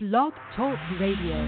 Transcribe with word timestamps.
Blog 0.00 0.32
Talk 0.54 0.78
Radio. 1.00 1.38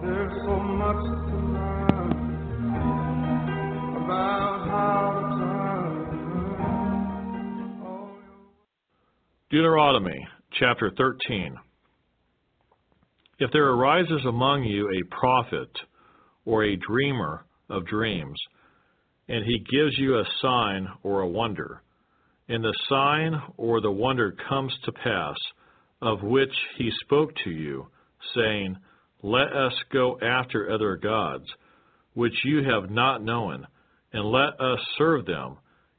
There's 0.00 0.32
so 0.46 0.56
much 0.58 0.96
to 0.96 1.36
learn 1.36 2.12
about 4.04 4.68
how 4.70 5.20
to 5.20 5.26
turn. 5.38 6.64
Oh, 7.84 8.08
Deuteronomy 9.50 10.26
chapter 10.58 10.90
13. 10.96 11.58
If 13.38 13.50
there 13.52 13.68
arises 13.68 14.24
among 14.26 14.64
you 14.64 14.88
a 14.88 15.04
prophet 15.14 15.68
or 16.46 16.64
a 16.64 16.74
dreamer 16.74 17.44
of 17.68 17.84
dreams, 17.84 18.40
and 19.28 19.44
he 19.44 19.58
gives 19.58 19.98
you 19.98 20.16
a 20.16 20.24
sign 20.40 20.88
or 21.02 21.20
a 21.20 21.28
wonder, 21.28 21.82
and 22.48 22.62
the 22.62 22.74
sign 22.88 23.40
or 23.56 23.80
the 23.80 23.90
wonder 23.90 24.34
comes 24.48 24.72
to 24.84 24.92
pass, 24.92 25.36
of 26.00 26.22
which 26.22 26.52
he 26.78 26.90
spoke 27.02 27.30
to 27.44 27.50
you, 27.50 27.86
saying, 28.34 28.76
Let 29.22 29.52
us 29.52 29.72
go 29.92 30.18
after 30.20 30.70
other 30.70 30.96
gods, 30.96 31.46
which 32.14 32.34
you 32.44 32.62
have 32.64 32.90
not 32.90 33.22
known, 33.22 33.66
and 34.12 34.24
let 34.30 34.60
us 34.60 34.78
serve 34.96 35.26
them. 35.26 35.56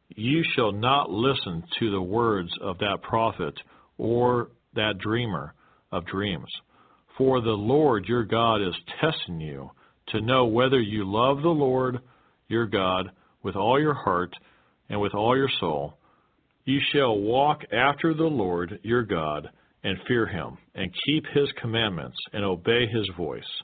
You 0.09 0.43
shall 0.55 0.71
not 0.71 1.09
listen 1.09 1.63
to 1.79 1.91
the 1.91 2.01
words 2.01 2.49
of 2.61 2.77
that 2.79 2.99
prophet 3.01 3.53
or 3.97 4.49
that 4.75 4.99
dreamer 4.99 5.53
of 5.91 6.05
dreams. 6.05 6.49
For 7.17 7.41
the 7.41 7.49
Lord 7.49 8.05
your 8.05 8.23
God 8.23 8.61
is 8.61 8.75
testing 9.01 9.41
you 9.41 9.71
to 10.09 10.21
know 10.21 10.45
whether 10.45 10.79
you 10.79 11.03
love 11.03 11.41
the 11.41 11.49
Lord 11.49 11.99
your 12.47 12.67
God 12.67 13.11
with 13.43 13.55
all 13.55 13.79
your 13.79 13.93
heart 13.93 14.33
and 14.89 15.01
with 15.01 15.13
all 15.13 15.35
your 15.35 15.49
soul. 15.59 15.97
You 16.67 16.81
shall 16.91 17.17
walk 17.17 17.61
after 17.71 18.13
the 18.13 18.25
Lord 18.25 18.77
your 18.83 19.03
God 19.03 19.47
and 19.85 19.97
fear 20.05 20.25
him, 20.25 20.57
and 20.75 20.93
keep 21.05 21.25
his 21.27 21.47
commandments 21.61 22.17
and 22.33 22.43
obey 22.43 22.85
his 22.87 23.09
voice. 23.15 23.61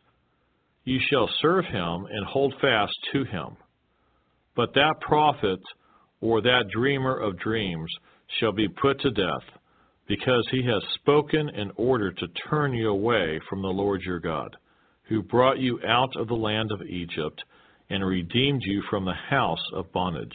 You 0.86 1.02
shall 1.10 1.30
serve 1.42 1.66
him 1.66 2.08
and 2.10 2.26
hold 2.26 2.54
fast 2.62 2.94
to 3.12 3.26
him. 3.26 3.58
But 4.56 4.74
that 4.76 5.02
prophet 5.02 5.60
or 6.22 6.42
that 6.44 6.70
dreamer 6.74 7.20
of 7.20 7.38
dreams 7.40 7.92
shall 8.40 8.54
be 8.54 8.70
put 8.70 9.02
to 9.02 9.12
death, 9.12 9.60
because 10.08 10.48
he 10.50 10.64
has 10.66 10.82
spoken 10.94 11.50
in 11.50 11.72
order 11.76 12.10
to 12.10 12.28
turn 12.50 12.74
you 12.74 12.88
away 12.90 13.38
from 13.50 13.62
the 13.62 13.68
Lord 13.68 14.02
your 14.04 14.22
God, 14.22 14.56
who 15.10 15.24
brought 15.24 15.60
you 15.60 15.78
out 15.86 16.16
of 16.16 16.30
the 16.30 16.36
land 16.36 16.72
of 16.72 16.82
Egypt 16.84 17.44
and 17.90 18.06
redeemed 18.06 18.62
you 18.64 18.82
from 18.90 19.04
the 19.04 19.12
house 19.30 19.64
of 19.74 19.92
bondage 19.92 20.32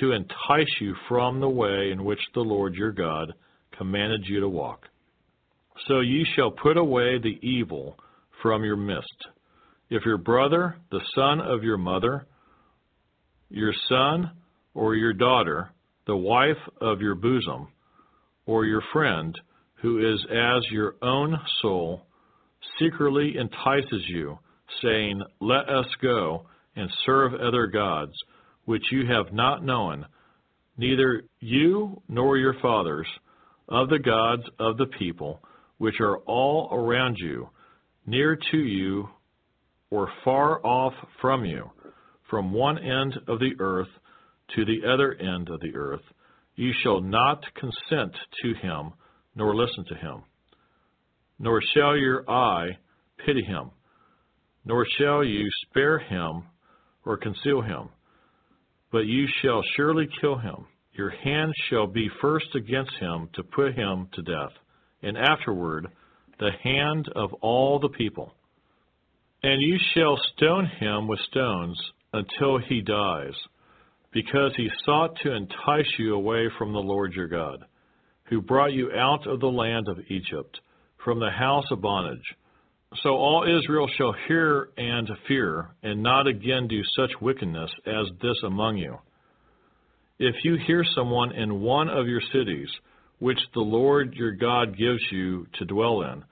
to 0.00 0.12
entice 0.12 0.80
you 0.80 0.94
from 1.08 1.40
the 1.40 1.48
way 1.48 1.90
in 1.92 2.04
which 2.04 2.20
the 2.34 2.40
Lord 2.40 2.74
your 2.74 2.92
God 2.92 3.32
commanded 3.76 4.24
you 4.26 4.40
to 4.40 4.48
walk. 4.48 4.88
So 5.88 6.00
you 6.00 6.24
shall 6.34 6.50
put 6.50 6.76
away 6.76 7.18
the 7.18 7.38
evil 7.42 7.96
from 8.42 8.64
your 8.64 8.76
midst. 8.76 9.26
If 9.90 10.04
your 10.04 10.18
brother, 10.18 10.76
the 10.90 11.00
son 11.14 11.40
of 11.40 11.62
your 11.62 11.78
mother, 11.78 12.26
your 13.50 13.72
son 13.88 14.30
or 14.74 14.94
your 14.94 15.12
daughter, 15.12 15.70
the 16.06 16.16
wife 16.16 16.56
of 16.80 17.00
your 17.00 17.14
bosom, 17.14 17.68
or 18.46 18.64
your 18.64 18.82
friend, 18.92 19.38
who 19.74 19.98
is 19.98 20.24
as 20.30 20.62
your 20.70 20.96
own 21.02 21.38
soul, 21.60 22.06
secretly 22.78 23.34
entices 23.38 24.04
you, 24.08 24.38
saying, 24.82 25.20
Let 25.40 25.68
us 25.68 25.86
go 26.00 26.46
and 26.76 26.90
serve 27.04 27.34
other 27.34 27.66
gods, 27.66 28.12
which 28.64 28.82
you 28.90 29.06
have 29.06 29.32
not 29.32 29.64
known, 29.64 30.06
neither 30.76 31.24
you 31.40 32.00
nor 32.08 32.36
your 32.36 32.54
fathers, 32.60 33.06
of 33.68 33.88
the 33.88 33.98
gods 33.98 34.42
of 34.58 34.76
the 34.76 34.86
people, 34.98 35.42
which 35.78 36.00
are 36.00 36.18
all 36.18 36.68
around 36.72 37.16
you, 37.18 37.48
near 38.06 38.36
to 38.50 38.58
you 38.58 39.08
or 39.90 40.08
far 40.24 40.64
off 40.64 40.94
from 41.20 41.44
you, 41.44 41.70
from 42.28 42.52
one 42.52 42.78
end 42.78 43.14
of 43.28 43.38
the 43.38 43.52
earth 43.58 43.88
to 44.54 44.64
the 44.64 44.80
other 44.92 45.14
end 45.14 45.48
of 45.48 45.60
the 45.60 45.74
earth, 45.74 46.02
you 46.56 46.72
shall 46.82 47.00
not 47.00 47.42
consent 47.54 48.14
to 48.42 48.54
him, 48.54 48.92
nor 49.34 49.54
listen 49.54 49.84
to 49.88 49.94
him. 49.94 50.22
Nor 51.38 51.60
shall 51.74 51.96
your 51.96 52.28
eye 52.30 52.78
pity 53.24 53.42
him, 53.42 53.70
nor 54.64 54.86
shall 54.98 55.24
you 55.24 55.48
spare 55.68 55.98
him 55.98 56.44
or 57.04 57.16
conceal 57.16 57.62
him 57.62 57.88
but 58.92 59.06
you 59.06 59.26
shall 59.40 59.62
surely 59.74 60.06
kill 60.20 60.36
him. 60.36 60.66
Your 60.92 61.10
hand 61.10 61.52
shall 61.68 61.86
be 61.86 62.10
first 62.20 62.54
against 62.54 62.92
him 63.00 63.30
to 63.32 63.42
put 63.42 63.74
him 63.74 64.08
to 64.12 64.22
death, 64.22 64.52
and 65.02 65.16
afterward 65.16 65.88
the 66.38 66.50
hand 66.62 67.08
of 67.16 67.32
all 67.40 67.78
the 67.78 67.88
people. 67.88 68.34
And 69.42 69.60
you 69.62 69.78
shall 69.94 70.20
stone 70.36 70.66
him 70.66 71.08
with 71.08 71.18
stones 71.20 71.80
until 72.12 72.58
he 72.58 72.82
dies, 72.82 73.34
because 74.12 74.52
he 74.56 74.68
sought 74.84 75.16
to 75.22 75.32
entice 75.32 75.90
you 75.98 76.14
away 76.14 76.48
from 76.58 76.72
the 76.72 76.78
Lord 76.78 77.14
your 77.14 77.28
God, 77.28 77.64
who 78.24 78.42
brought 78.42 78.74
you 78.74 78.92
out 78.92 79.26
of 79.26 79.40
the 79.40 79.46
land 79.46 79.88
of 79.88 79.98
Egypt, 80.08 80.60
from 81.02 81.18
the 81.18 81.30
house 81.30 81.64
of 81.70 81.80
bondage. 81.80 82.36
So 83.02 83.10
all 83.10 83.44
Israel 83.44 83.88
shall 83.96 84.14
hear 84.28 84.68
and 84.76 85.08
fear, 85.26 85.70
and 85.82 86.02
not 86.02 86.26
again 86.26 86.68
do 86.68 86.82
such 86.94 87.10
wickedness 87.20 87.70
as 87.86 88.06
this 88.20 88.36
among 88.44 88.76
you. 88.76 88.98
If 90.18 90.34
you 90.44 90.56
hear 90.66 90.84
someone 90.94 91.32
in 91.32 91.62
one 91.62 91.88
of 91.88 92.06
your 92.06 92.20
cities, 92.32 92.68
which 93.18 93.38
the 93.54 93.60
Lord 93.60 94.14
your 94.14 94.32
God 94.32 94.76
gives 94.76 95.00
you 95.10 95.46
to 95.58 95.64
dwell 95.64 96.02
in, 96.02 96.24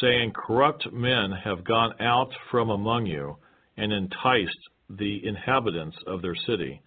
saying, 0.00 0.32
Corrupt 0.34 0.86
men 0.92 1.32
have 1.42 1.64
gone 1.64 1.94
out 2.00 2.30
from 2.50 2.70
among 2.70 3.06
you, 3.06 3.36
and 3.76 3.92
enticed 3.92 4.58
the 4.88 5.20
inhabitants 5.26 5.96
of 6.06 6.22
their 6.22 6.36
city, 6.46 6.80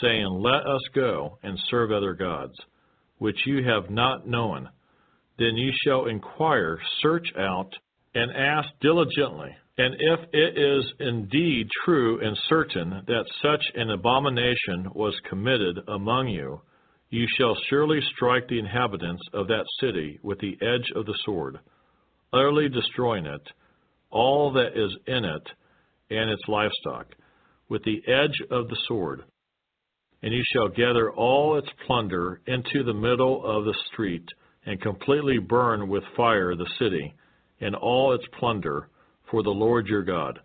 saying, 0.00 0.26
Let 0.26 0.66
us 0.66 0.82
go 0.94 1.38
and 1.42 1.58
serve 1.68 1.92
other 1.92 2.14
gods, 2.14 2.54
which 3.18 3.46
you 3.46 3.64
have 3.64 3.90
not 3.90 4.26
known, 4.26 4.68
then 5.38 5.56
you 5.56 5.72
shall 5.84 6.06
inquire, 6.06 6.78
search 7.00 7.26
out, 7.38 7.72
and 8.14 8.30
ask 8.32 8.68
diligently. 8.80 9.50
And 9.78 9.94
if 9.98 10.20
it 10.32 10.58
is 10.58 10.84
indeed 11.00 11.68
true 11.84 12.20
and 12.20 12.36
certain 12.48 13.02
that 13.06 13.24
such 13.42 13.64
an 13.74 13.90
abomination 13.90 14.90
was 14.94 15.14
committed 15.28 15.78
among 15.88 16.28
you, 16.28 16.60
you 17.08 17.26
shall 17.38 17.56
surely 17.68 18.00
strike 18.14 18.48
the 18.48 18.58
inhabitants 18.58 19.22
of 19.32 19.48
that 19.48 19.64
city 19.80 20.18
with 20.22 20.38
the 20.40 20.58
edge 20.60 20.92
of 20.94 21.06
the 21.06 21.18
sword, 21.24 21.58
utterly 22.32 22.68
destroying 22.68 23.26
it, 23.26 23.42
all 24.10 24.52
that 24.52 24.76
is 24.76 24.94
in 25.06 25.24
it, 25.24 25.48
and 26.10 26.30
its 26.30 26.42
livestock, 26.48 27.06
with 27.68 27.82
the 27.84 28.02
edge 28.06 28.36
of 28.50 28.68
the 28.68 28.78
sword. 28.86 29.22
And 30.22 30.32
you 30.32 30.42
shall 30.52 30.68
gather 30.68 31.10
all 31.10 31.56
its 31.56 31.68
plunder 31.86 32.40
into 32.46 32.84
the 32.84 32.94
middle 32.94 33.44
of 33.44 33.64
the 33.64 33.74
street, 33.92 34.26
and 34.66 34.80
completely 34.80 35.38
burn 35.38 35.88
with 35.88 36.04
fire 36.14 36.54
the 36.54 36.70
city 36.78 37.14
and 37.62 37.74
all 37.74 38.12
its 38.12 38.24
plunder 38.38 38.88
for 39.30 39.42
the 39.42 39.50
Lord 39.50 39.86
your 39.86 40.02
God. 40.02 40.40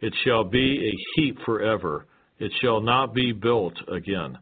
It 0.00 0.12
shall 0.24 0.44
be 0.44 0.88
a 0.88 1.20
heap 1.20 1.38
forever, 1.46 2.06
it 2.38 2.52
shall 2.60 2.80
not 2.80 3.14
be 3.14 3.32
built 3.32 3.74
again. 3.88 4.38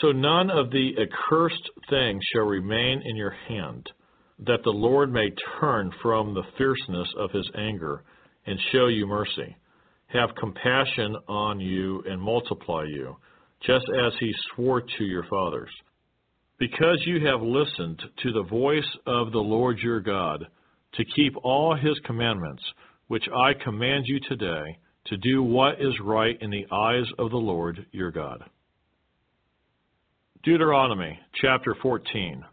So 0.00 0.12
none 0.12 0.50
of 0.50 0.70
the 0.70 0.92
accursed 1.00 1.70
things 1.88 2.22
shall 2.32 2.44
remain 2.44 3.02
in 3.04 3.16
your 3.16 3.34
hand, 3.48 3.90
that 4.46 4.62
the 4.62 4.70
Lord 4.70 5.12
may 5.12 5.30
turn 5.60 5.90
from 6.00 6.32
the 6.32 6.44
fierceness 6.56 7.08
of 7.18 7.32
his 7.32 7.48
anger 7.56 8.04
and 8.46 8.58
show 8.72 8.86
you 8.86 9.06
mercy, 9.06 9.56
have 10.06 10.30
compassion 10.38 11.16
on 11.28 11.60
you 11.60 12.02
and 12.06 12.20
multiply 12.20 12.84
you, 12.84 13.16
just 13.62 13.84
as 14.06 14.12
he 14.20 14.32
swore 14.54 14.80
to 14.80 15.04
your 15.04 15.24
fathers. 15.24 15.70
Because 16.58 17.02
you 17.04 17.26
have 17.26 17.42
listened 17.42 18.00
to 18.22 18.32
the 18.32 18.44
voice 18.44 18.96
of 19.06 19.32
the 19.32 19.38
Lord 19.38 19.78
your 19.78 20.00
God, 20.00 20.46
to 20.94 21.04
keep 21.16 21.34
all 21.42 21.76
his 21.76 21.98
commandments, 22.04 22.62
which 23.08 23.24
I 23.34 23.52
command 23.64 24.04
you 24.06 24.20
today, 24.28 24.78
to 25.06 25.16
do 25.16 25.42
what 25.42 25.80
is 25.80 25.94
right 26.02 26.36
in 26.40 26.50
the 26.50 26.66
eyes 26.70 27.06
of 27.18 27.30
the 27.30 27.36
Lord 27.36 27.86
your 27.92 28.10
God. 28.10 28.42
Deuteronomy 30.42 31.18
chapter 31.40 31.76
14. 31.82 32.44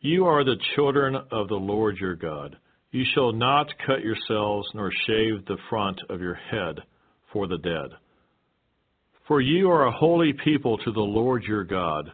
You 0.00 0.26
are 0.26 0.44
the 0.44 0.56
children 0.74 1.16
of 1.16 1.48
the 1.48 1.54
Lord 1.54 1.96
your 1.98 2.16
God. 2.16 2.56
You 2.90 3.04
shall 3.14 3.32
not 3.32 3.66
cut 3.86 4.02
yourselves 4.02 4.68
nor 4.74 4.90
shave 5.06 5.44
the 5.46 5.58
front 5.68 6.00
of 6.08 6.20
your 6.20 6.34
head 6.34 6.76
for 7.32 7.46
the 7.46 7.58
dead. 7.58 7.96
For 9.26 9.40
you 9.40 9.70
are 9.70 9.86
a 9.86 9.92
holy 9.92 10.32
people 10.44 10.78
to 10.78 10.92
the 10.92 11.00
Lord 11.00 11.42
your 11.42 11.64
God, 11.64 12.10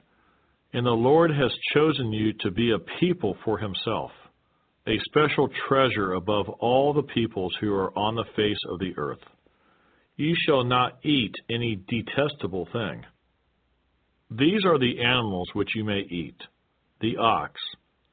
and 0.72 0.86
the 0.86 0.90
Lord 0.90 1.30
has 1.30 1.52
chosen 1.74 2.12
you 2.12 2.32
to 2.40 2.50
be 2.50 2.72
a 2.72 2.98
people 2.98 3.36
for 3.44 3.58
himself 3.58 4.10
a 4.86 4.98
special 5.04 5.48
treasure 5.68 6.14
above 6.14 6.48
all 6.48 6.92
the 6.92 7.02
peoples 7.02 7.54
who 7.60 7.72
are 7.72 7.96
on 7.96 8.14
the 8.14 8.24
face 8.36 8.58
of 8.68 8.78
the 8.78 8.92
earth. 8.96 9.22
You 10.16 10.34
shall 10.46 10.64
not 10.64 10.98
eat 11.04 11.34
any 11.50 11.80
detestable 11.88 12.68
thing. 12.72 13.04
These 14.30 14.64
are 14.64 14.78
the 14.78 15.00
animals 15.00 15.50
which 15.52 15.70
you 15.74 15.84
may 15.84 16.00
eat 16.00 16.36
the 17.00 17.16
ox, 17.16 17.60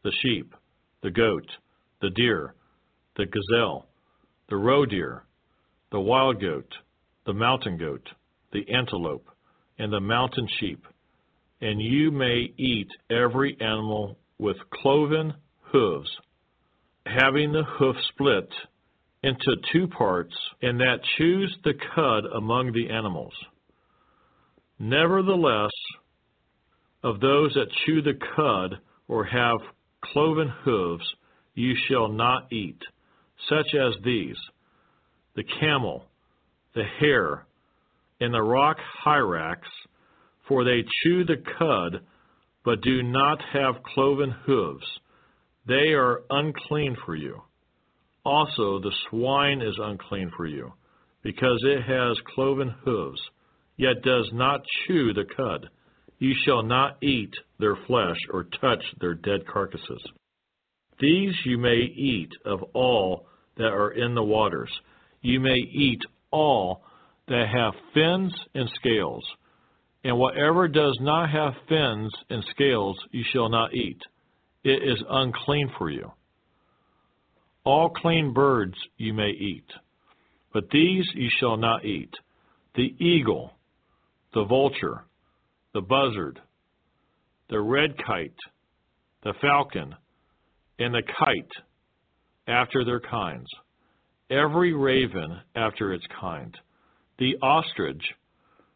the 0.04 0.12
sheep, 0.22 0.54
the 1.04 1.12
goat, 1.12 1.46
the 2.02 2.10
deer, 2.10 2.56
the 3.16 3.26
gazelle, 3.26 3.88
the 4.50 4.56
roe 4.56 4.86
deer, 4.86 5.24
the 5.92 6.00
wild 6.00 6.42
goat, 6.42 6.72
the 7.26 7.34
mountain 7.34 7.78
goat, 7.78 8.08
the 8.52 8.66
antelope, 8.74 9.28
and 9.78 9.94
the 9.94 10.00
mountain 10.00 10.48
sheep. 10.60 10.86
And 11.62 11.82
you 11.82 12.12
may 12.12 12.52
eat 12.58 12.88
every 13.12 13.56
animal 13.60 14.18
with 14.40 14.58
cloven 14.74 15.34
hooves, 15.62 16.10
having 17.10 17.52
the 17.52 17.64
hoof 17.64 17.96
split 18.10 18.50
into 19.24 19.56
two 19.74 19.88
parts, 19.88 20.36
and 20.62 20.80
that 20.80 21.00
chews 21.18 21.56
the 21.64 21.74
cud 21.96 22.24
among 22.36 22.72
the 22.72 22.90
animals. 22.90 23.34
Nevertheless, 24.80 25.72
of 27.04 27.20
those 27.20 27.54
that 27.54 27.68
chew 27.86 28.02
the 28.02 28.18
cud 28.36 28.80
or 29.08 29.26
have 29.26 29.60
cloven 30.02 30.52
hooves, 30.64 31.04
you 31.54 31.76
shall 31.88 32.08
not 32.08 32.52
eat, 32.52 32.80
such 33.50 33.68
as 33.76 33.94
these 34.04 34.38
the 35.36 35.44
camel, 35.60 36.06
the 36.76 36.84
hare, 37.00 37.46
and 38.20 38.34
the 38.34 38.42
rock 38.42 38.78
hyrax, 39.06 39.62
for 40.48 40.64
they 40.64 40.84
chew 41.02 41.24
the 41.24 41.42
cud, 41.58 42.02
but 42.66 42.82
do 42.82 43.04
not 43.04 43.40
have 43.54 43.84
cloven 43.84 44.32
hooves. 44.46 44.86
They 45.68 45.94
are 45.94 46.22
unclean 46.30 46.96
for 47.06 47.16
you. 47.16 47.42
Also, 48.26 48.80
the 48.80 48.94
swine 49.10 49.62
is 49.62 49.78
unclean 49.82 50.32
for 50.36 50.46
you, 50.46 50.74
because 51.24 51.60
it 51.64 51.84
has 51.84 52.18
cloven 52.36 52.74
hooves, 52.84 53.22
yet 53.78 54.02
does 54.04 54.30
not 54.34 54.62
chew 54.88 55.14
the 55.14 55.26
cud. 55.36 55.70
You 56.18 56.34
shall 56.46 56.64
not 56.64 57.02
eat 57.02 57.34
their 57.60 57.78
flesh 57.88 58.18
or 58.32 58.44
touch 58.44 58.84
their 59.00 59.14
dead 59.14 59.48
carcasses. 59.48 60.04
These 61.00 61.34
you 61.46 61.58
may 61.58 61.78
eat 61.78 62.32
of 62.46 62.62
all 62.74 63.28
that 63.58 63.72
are 63.72 63.92
in 63.92 64.16
the 64.16 64.24
waters. 64.24 64.70
You 65.22 65.40
may 65.40 65.58
eat 65.58 66.02
all 66.32 66.84
that 67.28 67.48
have 67.48 67.74
fins 67.94 68.34
and 68.54 68.70
scales. 68.76 69.24
And 70.04 70.18
whatever 70.18 70.68
does 70.68 70.98
not 71.02 71.30
have 71.30 71.54
fins 71.68 72.12
and 72.30 72.44
scales 72.52 72.98
you 73.12 73.24
shall 73.32 73.50
not 73.50 73.74
eat. 73.74 74.02
It 74.64 74.84
is 74.84 75.02
unclean 75.10 75.72
for 75.78 75.90
you. 75.90 76.12
All 77.64 77.90
clean 77.90 78.34
birds 78.34 78.76
you 78.98 79.14
may 79.14 79.30
eat, 79.30 79.66
but 80.54 80.70
these 80.72 81.06
you 81.14 81.30
shall 81.40 81.58
not 81.58 81.86
eat. 81.86 82.14
The 82.76 82.94
eagle, 83.00 83.54
the 84.34 84.46
vulture, 84.46 85.04
the 85.74 85.82
buzzard, 85.82 86.40
the 87.50 87.60
red 87.60 87.96
kite, 88.06 88.38
the 89.24 89.34
falcon, 89.42 89.96
and 90.78 90.94
the 90.94 91.04
kite 91.18 91.52
after 92.48 92.84
their 92.84 93.00
kinds, 93.00 93.48
every 94.30 94.74
raven 94.74 95.40
after 95.56 95.94
its 95.94 96.06
kind, 96.20 96.56
the 97.18 97.36
ostrich, 97.42 98.02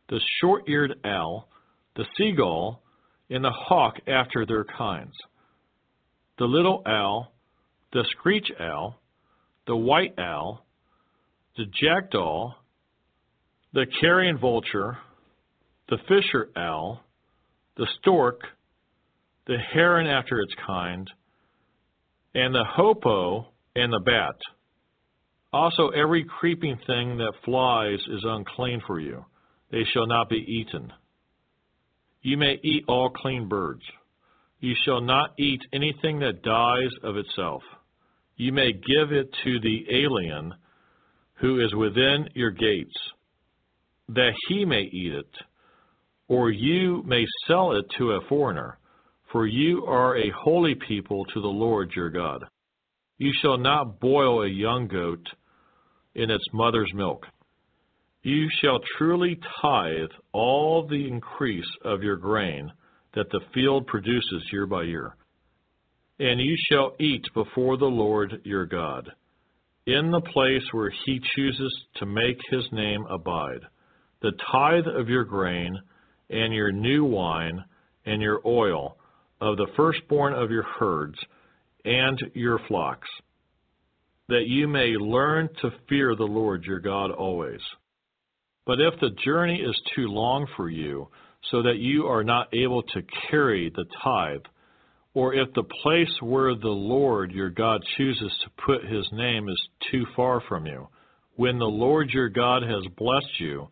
the 0.10 0.20
short 0.40 0.64
eared 0.68 0.94
owl, 1.06 1.50
the 1.96 2.06
seagull, 2.18 2.82
and 3.30 3.44
the 3.44 3.52
hawk 3.52 3.96
after 4.08 4.46
their 4.46 4.66
kinds, 4.66 5.14
the 6.38 6.46
little 6.46 6.82
owl, 6.86 7.32
the 7.92 8.06
screech 8.12 8.52
owl, 8.60 9.00
the 9.68 9.76
white 9.76 10.18
owl, 10.18 10.66
the 11.58 11.66
jackdaw, 11.66 12.54
the 13.74 13.86
carrion 14.02 14.38
vulture, 14.38 14.98
the 15.90 15.98
fisher 16.08 16.50
owl, 16.56 17.04
the 17.78 17.88
stork, 18.00 18.42
the 19.48 19.58
heron 19.58 20.08
after 20.08 20.40
its 20.40 20.54
kind, 20.66 21.10
and 22.34 22.54
the 22.54 22.66
hoopoe 22.76 23.48
and 23.76 23.92
the 23.92 24.00
bat. 24.00 24.36
Also, 25.52 25.90
every 25.90 26.24
creeping 26.24 26.78
thing 26.88 27.18
that 27.18 27.34
flies 27.46 28.00
is 28.08 28.24
unclean 28.24 28.82
for 28.88 29.00
you. 29.00 29.24
They 29.72 29.84
shall 29.94 30.08
not 30.08 30.30
be 30.30 30.38
eaten. 30.38 30.92
You 32.22 32.38
may 32.38 32.60
eat 32.64 32.86
all 32.88 33.10
clean 33.10 33.48
birds. 33.48 33.84
You 34.64 34.76
shall 34.86 35.02
not 35.02 35.32
eat 35.38 35.60
anything 35.74 36.20
that 36.20 36.42
dies 36.42 36.92
of 37.04 37.18
itself. 37.18 37.64
You 38.38 38.54
may 38.54 38.72
give 38.72 39.12
it 39.12 39.30
to 39.44 39.60
the 39.60 39.86
alien 39.92 40.54
who 41.34 41.60
is 41.60 41.76
within 41.76 42.30
your 42.34 42.52
gates, 42.52 42.96
that 44.08 44.32
he 44.48 44.64
may 44.64 44.84
eat 44.84 45.16
it, 45.16 45.30
or 46.30 46.50
you 46.50 47.04
may 47.06 47.26
sell 47.46 47.74
it 47.74 47.84
to 47.98 48.12
a 48.12 48.22
foreigner, 48.30 48.78
for 49.34 49.48
you 49.48 49.86
are 49.86 50.16
a 50.16 50.32
holy 50.32 50.76
people 50.88 51.26
to 51.34 51.42
the 51.42 51.46
Lord 51.46 51.92
your 51.94 52.10
God. 52.10 52.46
You 53.18 53.34
shall 53.42 53.58
not 53.58 54.00
boil 54.00 54.44
a 54.44 54.48
young 54.48 54.88
goat 54.88 55.28
in 56.16 56.32
its 56.32 56.46
mother's 56.54 56.94
milk. 56.94 57.26
You 58.22 58.48
shall 58.62 58.80
truly 58.98 59.38
tithe 59.62 60.12
all 60.32 60.88
the 60.88 61.06
increase 61.06 61.70
of 61.84 62.02
your 62.02 62.16
grain 62.16 62.72
that 63.16 63.30
the 63.32 63.42
field 63.54 63.88
produces 63.88 64.50
year 64.52 64.66
by 64.66 64.84
year. 64.84 65.16
And 66.20 66.40
you 66.40 66.56
shall 66.70 66.94
eat 67.00 67.26
before 67.34 67.78
the 67.78 67.86
Lord 67.86 68.42
your 68.44 68.66
God, 68.66 69.12
in 69.86 70.12
the 70.12 70.22
place 70.22 70.64
where 70.72 70.92
he 71.06 71.20
chooses 71.36 71.86
to 71.96 72.06
make 72.06 72.40
his 72.50 72.64
name 72.72 73.06
abide, 73.10 73.62
the 74.22 74.32
tithe 74.52 74.88
of 74.88 75.10
your 75.10 75.26
grain, 75.26 75.78
and 76.30 76.54
your 76.54 76.72
new 76.72 77.04
wine, 77.04 77.64
and 78.06 78.22
your 78.22 78.42
oil, 78.46 78.98
of 79.42 79.58
the 79.58 79.68
firstborn 79.76 80.34
of 80.34 80.52
your 80.52 80.64
herds, 80.64 81.18
and 81.84 82.18
your 82.34 82.60
flocks, 82.68 83.10
that 84.30 84.46
you 84.48 84.68
may 84.68 84.94
learn 84.98 85.50
to 85.62 85.70
fear 85.90 86.16
the 86.16 86.24
Lord 86.24 86.64
your 86.64 86.80
God 86.80 87.12
always. 87.12 87.60
But 88.66 88.80
if 88.80 88.98
the 89.02 89.12
journey 89.26 89.60
is 89.60 89.78
too 89.94 90.08
long 90.08 90.48
for 90.56 90.70
you, 90.70 91.10
so 91.52 91.62
that 91.64 91.78
you 91.78 92.06
are 92.08 92.24
not 92.24 92.54
able 92.54 92.84
to 92.84 93.02
carry 93.30 93.70
the 93.70 93.86
tithe, 94.04 94.42
or 95.14 95.34
if 95.34 95.54
the 95.54 95.64
place 95.84 96.22
where 96.22 96.56
the 96.56 96.68
Lord 96.68 97.32
your 97.32 97.50
God 97.50 97.82
chooses 97.98 98.32
to 98.44 98.66
put 98.66 98.86
his 98.86 99.08
name 99.12 99.48
is 99.50 99.62
too 99.92 100.06
far 100.16 100.42
from 100.48 100.66
you, 100.66 100.88
when 101.36 101.60
the 101.60 101.66
Lord 101.66 102.10
your 102.12 102.30
God 102.30 102.64
has 102.64 102.84
blessed 102.98 103.40
you, 103.40 103.68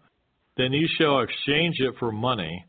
then 0.58 0.74
you 0.74 0.88
shall 0.98 1.22
exchange 1.22 1.78
it 1.80 1.96
for 2.00 2.12
money, 2.12 2.66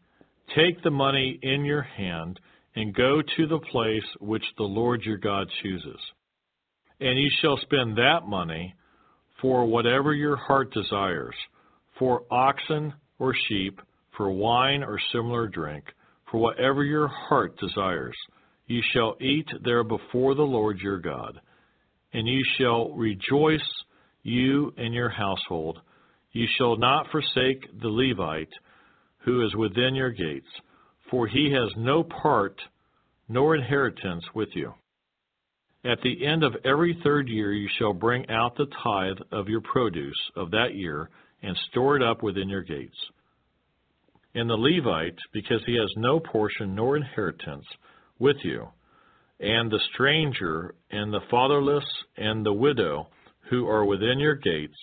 take 0.54 0.82
the 0.82 0.90
money 0.90 1.38
in 1.43 1.64
your 1.64 1.82
hand, 1.82 2.38
and 2.75 2.94
go 2.94 3.20
to 3.37 3.46
the 3.46 3.58
place 3.58 4.05
which 4.20 4.44
the 4.56 4.64
Lord 4.64 5.02
your 5.02 5.19
God 5.19 5.48
chooses. 5.62 6.00
And 7.00 7.19
you 7.19 7.29
shall 7.41 7.58
spend 7.58 7.96
that 7.96 8.26
money 8.26 8.74
for 9.41 9.67
whatever 9.67 10.15
your 10.15 10.36
heart 10.36 10.72
desires, 10.72 11.34
for 11.98 12.22
oxen 12.31 12.94
or 13.19 13.34
sheep, 13.48 13.81
for 14.16 14.31
wine 14.31 14.82
or 14.82 14.98
similar 15.12 15.48
drink, 15.48 15.84
for 16.31 16.40
whatever 16.40 16.84
your 16.84 17.08
heart 17.08 17.56
desires. 17.58 18.16
You 18.66 18.82
shall 18.92 19.16
eat 19.20 19.48
there 19.64 19.84
before 19.84 20.34
the 20.34 20.42
Lord 20.42 20.78
your 20.78 20.98
God, 20.98 21.40
and 22.12 22.26
you 22.26 22.42
shall 22.58 22.90
rejoice, 22.90 23.60
you 24.22 24.72
and 24.76 24.94
your 24.94 25.10
household. 25.10 25.81
You 26.32 26.46
shall 26.56 26.76
not 26.76 27.10
forsake 27.10 27.81
the 27.81 27.88
Levite 27.88 28.52
who 29.24 29.44
is 29.44 29.54
within 29.54 29.94
your 29.94 30.10
gates, 30.10 30.48
for 31.10 31.26
he 31.26 31.52
has 31.52 31.70
no 31.76 32.02
part 32.02 32.60
nor 33.28 33.54
inheritance 33.54 34.24
with 34.34 34.48
you. 34.54 34.74
At 35.84 36.00
the 36.02 36.26
end 36.26 36.44
of 36.44 36.54
every 36.64 36.98
third 37.02 37.28
year 37.28 37.52
you 37.52 37.69
shall 37.78 37.92
bring 37.92 38.28
out 38.31 38.56
the 38.56 38.66
tithe 38.82 39.19
of 39.32 39.48
your 39.48 39.60
produce 39.60 40.19
of 40.36 40.50
that 40.52 40.74
year 40.74 41.10
and 41.42 41.56
store 41.70 41.96
it 41.96 42.02
up 42.02 42.22
within 42.22 42.48
your 42.48 42.62
gates. 42.62 42.96
And 44.34 44.48
the 44.48 44.55
Levite, 44.55 45.19
because 45.32 45.60
he 45.67 45.77
has 45.77 45.93
no 45.96 46.20
portion 46.20 46.74
nor 46.74 46.96
inheritance 46.96 47.67
with 48.19 48.36
you, 48.43 48.69
and 49.41 49.70
the 49.70 49.81
stranger, 49.93 50.74
and 50.91 51.12
the 51.12 51.20
fatherless, 51.31 51.84
and 52.17 52.46
the 52.46 52.53
widow, 52.53 53.08
who 53.51 53.69
are 53.69 53.84
within 53.84 54.19
your 54.19 54.36
gates, 54.36 54.79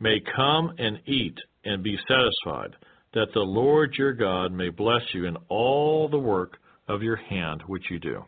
may 0.00 0.20
come 0.36 0.72
and 0.78 0.98
eat 1.06 1.38
and 1.64 1.82
be 1.82 1.96
satisfied, 2.08 2.76
that 3.14 3.28
the 3.32 3.40
Lord 3.40 3.94
your 3.96 4.12
God 4.12 4.52
may 4.52 4.68
bless 4.68 5.02
you 5.14 5.26
in 5.26 5.36
all 5.48 6.08
the 6.08 6.18
work 6.18 6.58
of 6.88 7.02
your 7.02 7.16
hand 7.16 7.62
which 7.66 7.84
you 7.90 7.98
do. 7.98 8.24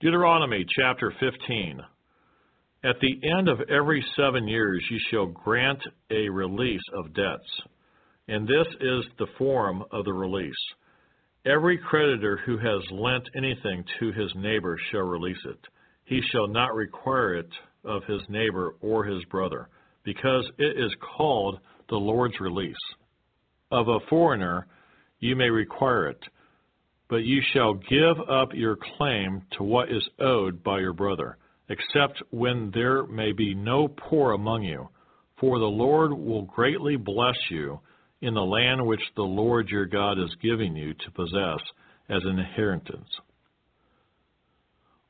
Deuteronomy 0.00 0.64
chapter 0.76 1.12
15. 1.18 1.80
At 2.84 3.00
the 3.00 3.20
end 3.36 3.48
of 3.48 3.60
every 3.68 4.04
seven 4.16 4.46
years 4.46 4.84
you 4.88 4.98
shall 5.10 5.26
grant 5.26 5.80
a 6.10 6.28
release 6.28 6.80
of 6.94 7.12
debts, 7.12 7.62
and 8.28 8.46
this 8.46 8.66
is 8.80 9.04
the 9.18 9.26
form 9.38 9.82
of 9.90 10.04
the 10.04 10.12
release. 10.12 10.54
Every 11.46 11.78
creditor 11.78 12.38
who 12.44 12.58
has 12.58 12.82
lent 12.90 13.24
anything 13.34 13.84
to 13.98 14.12
his 14.12 14.30
neighbor 14.36 14.78
shall 14.90 15.02
release 15.02 15.38
it. 15.46 15.58
He 16.04 16.20
shall 16.30 16.46
not 16.46 16.74
require 16.74 17.34
it 17.34 17.48
of 17.84 18.04
his 18.04 18.20
neighbor 18.28 18.76
or 18.82 19.04
his 19.04 19.24
brother, 19.24 19.68
because 20.04 20.46
it 20.58 20.78
is 20.78 20.94
called 21.16 21.58
the 21.88 21.96
Lord's 21.96 22.38
release. 22.38 22.76
Of 23.70 23.88
a 23.88 24.00
foreigner 24.10 24.66
you 25.20 25.34
may 25.36 25.48
require 25.48 26.08
it, 26.08 26.22
but 27.08 27.24
you 27.24 27.40
shall 27.52 27.74
give 27.74 28.20
up 28.28 28.50
your 28.52 28.76
claim 28.98 29.42
to 29.56 29.62
what 29.62 29.90
is 29.90 30.06
owed 30.20 30.62
by 30.62 30.80
your 30.80 30.92
brother, 30.92 31.38
except 31.70 32.22
when 32.30 32.70
there 32.74 33.06
may 33.06 33.32
be 33.32 33.54
no 33.54 33.88
poor 33.88 34.32
among 34.32 34.64
you. 34.64 34.88
For 35.40 35.58
the 35.58 35.64
Lord 35.64 36.12
will 36.12 36.42
greatly 36.42 36.96
bless 36.96 37.36
you 37.50 37.80
in 38.20 38.34
the 38.34 38.40
land 38.40 38.84
which 38.84 39.02
the 39.16 39.22
Lord 39.22 39.68
your 39.68 39.86
God 39.86 40.18
is 40.18 40.34
giving 40.42 40.76
you 40.76 40.94
to 40.94 41.10
possess 41.12 41.60
as 42.08 42.22
an 42.24 42.38
inheritance. 42.38 43.08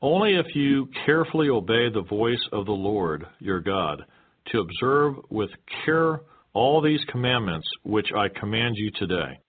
Only 0.01 0.35
if 0.35 0.55
you 0.55 0.87
carefully 1.05 1.49
obey 1.49 1.89
the 1.89 2.05
voice 2.09 2.43
of 2.51 2.65
the 2.65 2.71
Lord 2.71 3.25
your 3.39 3.59
God, 3.59 4.03
to 4.51 4.59
observe 4.59 5.15
with 5.29 5.49
care 5.85 6.21
all 6.53 6.81
these 6.81 7.03
commandments 7.11 7.67
which 7.83 8.07
I 8.15 8.27
command 8.39 8.75
you 8.77 8.91
today. 8.91 9.39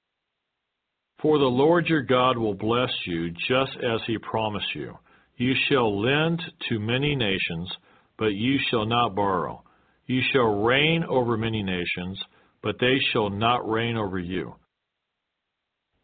For 1.23 1.39
the 1.39 1.45
Lord 1.45 1.87
your 1.87 2.03
God 2.03 2.39
will 2.39 2.55
bless 2.55 2.91
you 3.07 3.31
just 3.31 3.77
as 3.77 4.01
he 4.07 4.19
promised 4.19 4.75
you. 4.75 4.99
You 5.37 5.55
shall 5.69 6.01
lend 6.01 6.43
to 6.69 6.79
many 6.79 7.15
nations, 7.15 7.71
but 8.19 8.33
you 8.33 8.59
shall 8.71 8.87
not 8.87 9.15
borrow. 9.15 9.63
You 10.07 10.21
shall 10.33 10.63
reign 10.63 11.05
over 11.09 11.37
many 11.37 11.63
nations, 11.63 12.19
but 12.63 12.77
they 12.81 12.99
shall 13.13 13.31
not 13.31 13.69
reign 13.69 13.97
over 13.97 14.19
you. 14.19 14.55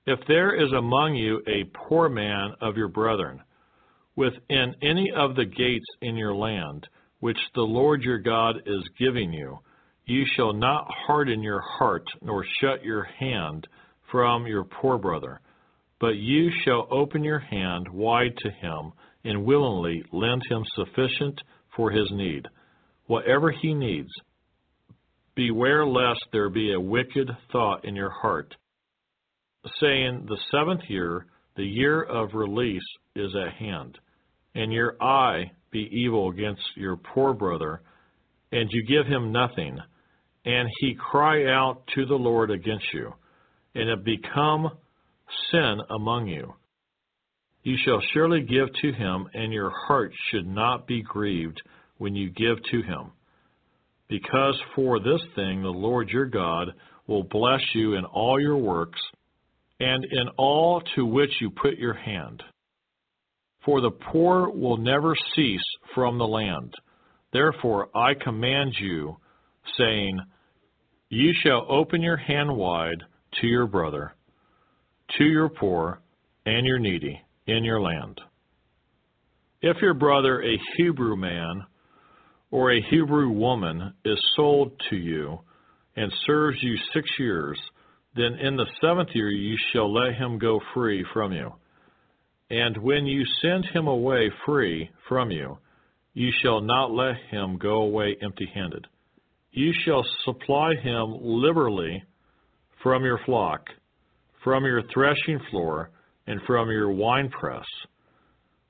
If 0.07 0.21
there 0.29 0.55
is 0.55 0.73
among 0.73 1.17
you 1.17 1.43
a 1.47 1.65
poor 1.75 2.09
man 2.09 2.55
of 2.61 2.77
your 2.77 2.89
brethren, 2.89 3.43
within 4.15 4.75
any 4.83 5.13
of 5.17 5.35
the 5.35 5.45
gates 5.45 5.87
in 6.01 6.17
your 6.17 6.35
land, 6.35 6.87
which 7.21 7.39
the 7.55 7.63
Lord 7.63 8.03
your 8.03 8.19
God 8.19 8.57
is 8.67 8.89
giving 8.99 9.33
you, 9.33 9.59
you 10.05 10.25
shall 10.37 10.53
not 10.53 10.87
harden 11.07 11.43
your 11.43 11.61
heart 11.61 12.07
nor 12.23 12.45
shut 12.61 12.85
your 12.85 13.03
hand 13.03 13.67
from 14.11 14.47
your 14.47 14.65
poor 14.65 14.99
brother, 14.99 15.41
but 16.01 16.17
you 16.17 16.51
shall 16.65 16.87
open 16.91 17.25
your 17.25 17.41
hand 17.41 17.89
wide 17.89 18.37
to 18.39 18.51
him 18.51 18.93
and 19.25 19.45
willingly 19.45 20.05
lend 20.13 20.43
him 20.49 20.63
sufficient 20.77 21.41
for 21.75 21.91
his 21.91 22.09
need, 22.13 22.47
whatever 23.07 23.51
he 23.51 23.75
needs. 23.75 24.11
Beware 25.37 25.87
lest 25.87 26.25
there 26.33 26.51
be 26.51 26.73
a 26.73 26.81
wicked 26.81 27.31
thought 27.53 27.85
in 27.85 27.95
your 27.95 28.11
heart, 28.11 28.57
saying, 29.81 30.27
The 30.27 30.39
seventh 30.51 30.83
year, 30.89 31.27
the 31.57 31.65
year 31.65 32.03
of 32.03 32.35
release, 32.35 32.83
is 33.15 33.33
at 33.37 33.53
hand 33.53 33.99
and 34.57 34.73
your 34.73 35.01
eye 35.03 35.53
be 35.71 35.89
evil 35.93 36.31
against 36.31 36.63
your 36.77 36.97
poor 36.97 37.35
brother, 37.35 37.83
and 38.53 38.71
you 38.73 38.83
give 38.87 39.07
him 39.07 39.31
nothing, 39.31 39.79
and 40.47 40.69
he 40.81 40.95
cry 40.95 41.45
out 41.53 41.83
to 41.95 42.07
the 42.07 42.15
Lord 42.15 42.51
against 42.51 42.87
you, 42.95 43.13
and 43.75 43.91
it 43.91 44.03
become 44.03 44.71
sin 45.51 45.79
among 45.91 46.29
you. 46.29 46.55
You 47.65 47.77
shall 47.85 48.01
surely 48.15 48.43
give 48.43 48.69
to 48.81 48.93
him, 48.93 49.29
and 49.35 49.53
your 49.53 49.71
heart 49.87 50.13
should 50.31 50.47
not 50.47 50.87
be 50.87 51.03
grieved 51.03 51.61
when 51.99 52.15
you 52.15 52.31
give 52.31 52.57
to 52.71 52.83
him. 52.83 53.13
Because 54.09 54.57
for 54.75 55.01
this 55.01 55.21
thing 55.35 55.63
the 55.63 55.69
Lord 55.69 56.09
your 56.09 56.27
God 56.27 56.69
will 57.07 57.25
bless 57.25 57.61
you 57.75 57.95
in 57.95 58.05
all 58.05 58.41
your 58.41 58.57
works, 58.57 59.01
and 59.81 60.05
in 60.05 60.29
all 60.37 60.83
to 60.95 61.05
which 61.05 61.31
you 61.41 61.51
put 61.51 61.77
your 61.77 61.95
hand. 61.95 62.43
For 63.65 63.81
the 63.81 63.91
poor 63.91 64.49
will 64.49 64.77
never 64.77 65.15
cease 65.35 65.61
from 65.95 66.19
the 66.19 66.27
land. 66.27 66.73
Therefore 67.33 67.89
I 67.95 68.15
command 68.15 68.75
you, 68.81 69.17
saying, 69.77 70.21
You 71.09 71.33
shall 71.43 71.67
open 71.69 72.01
your 72.01 72.17
hand 72.17 72.57
wide 72.57 73.03
to 73.41 73.47
your 73.47 73.67
brother, 73.67 74.15
to 75.19 75.25
your 75.25 75.49
poor, 75.49 76.01
and 76.47 76.67
your 76.67 76.79
needy 76.79 77.21
in 77.47 77.65
your 77.65 77.81
land. 77.81 78.21
If 79.63 79.79
your 79.83 79.95
brother, 79.95 80.43
a 80.43 80.59
Hebrew 80.77 81.17
man, 81.17 81.65
or 82.51 82.73
a 82.73 82.83
Hebrew 82.91 83.31
woman, 83.31 83.95
is 84.05 84.19
sold 84.37 84.73
to 84.91 84.97
you, 84.97 85.41
and 85.97 86.13
serves 86.27 86.59
you 86.63 86.77
six 86.93 87.09
years, 87.19 87.59
then 88.15 88.35
in 88.35 88.57
the 88.57 88.67
seventh 88.81 89.11
year 89.15 89.31
you 89.31 89.57
shall 89.73 89.93
let 89.93 90.15
him 90.15 90.39
go 90.39 90.61
free 90.75 91.05
from 91.13 91.33
you 91.33 91.53
and 92.51 92.77
when 92.79 93.07
you 93.07 93.25
send 93.43 93.65
him 93.67 93.89
away 93.89 94.31
free 94.45 94.91
from 95.09 95.31
you, 95.31 95.59
you 96.15 96.31
shall 96.43 96.61
not 96.61 96.93
let 96.93 97.17
him 97.31 97.59
go 97.59 97.83
away 97.83 98.17
empty 98.23 98.49
handed. 98.55 98.87
You 99.51 99.73
shall 99.85 100.05
supply 100.25 100.75
him 100.77 101.19
liberally 101.21 102.03
from 102.83 103.05
your 103.05 103.19
flock, 103.27 103.67
from 104.45 104.65
your 104.65 104.83
threshing 104.95 105.41
floor, 105.51 105.91
and 106.27 106.41
from 106.47 106.71
your 106.71 106.91
winepress. 106.91 107.67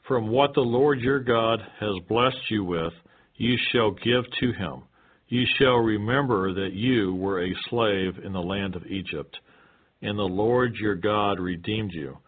From 0.09 0.29
what 0.29 0.55
the 0.55 0.61
Lord 0.61 1.01
your 1.01 1.21
God 1.21 1.61
has 1.81 1.95
blessed 2.09 2.51
you 2.51 2.65
with, 2.65 2.93
you 3.37 3.57
shall 3.73 3.91
give 3.91 4.25
to 4.41 4.53
him. 4.53 4.83
You 5.29 5.45
shall 5.59 5.79
remember 5.79 6.55
that 6.55 6.73
you 6.73 7.15
were 7.15 7.45
a 7.45 7.55
slave 7.69 8.25
in 8.25 8.33
the 8.33 8.41
land 8.41 8.77
of 8.77 8.87
Egypt, 8.87 9.37
and 10.03 10.19
the 10.19 10.23
Lord 10.23 10.77
your 10.77 10.95
God 10.95 11.41
redeemed 11.41 11.93
you. 11.93 12.19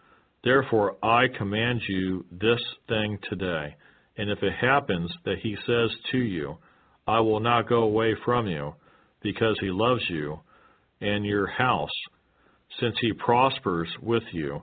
Therefore 0.43 0.97
I 1.03 1.27
command 1.37 1.81
you 1.87 2.25
this 2.31 2.61
thing 2.87 3.17
today. 3.29 3.75
And 4.17 4.29
if 4.29 4.43
it 4.43 4.53
happens 4.59 5.09
that 5.23 5.39
he 5.41 5.55
says 5.65 5.89
to 6.11 6.17
you, 6.17 6.57
I 7.07 7.21
will 7.21 7.39
not 7.39 7.69
go 7.69 7.83
away 7.83 8.15
from 8.25 8.47
you, 8.47 8.75
because 9.21 9.57
he 9.59 9.71
loves 9.71 10.03
you 10.09 10.39
and 11.01 11.25
your 11.25 11.47
house, 11.47 11.89
since 12.79 12.95
he 13.01 13.13
prospers 13.13 13.89
with 14.01 14.23
you, 14.31 14.61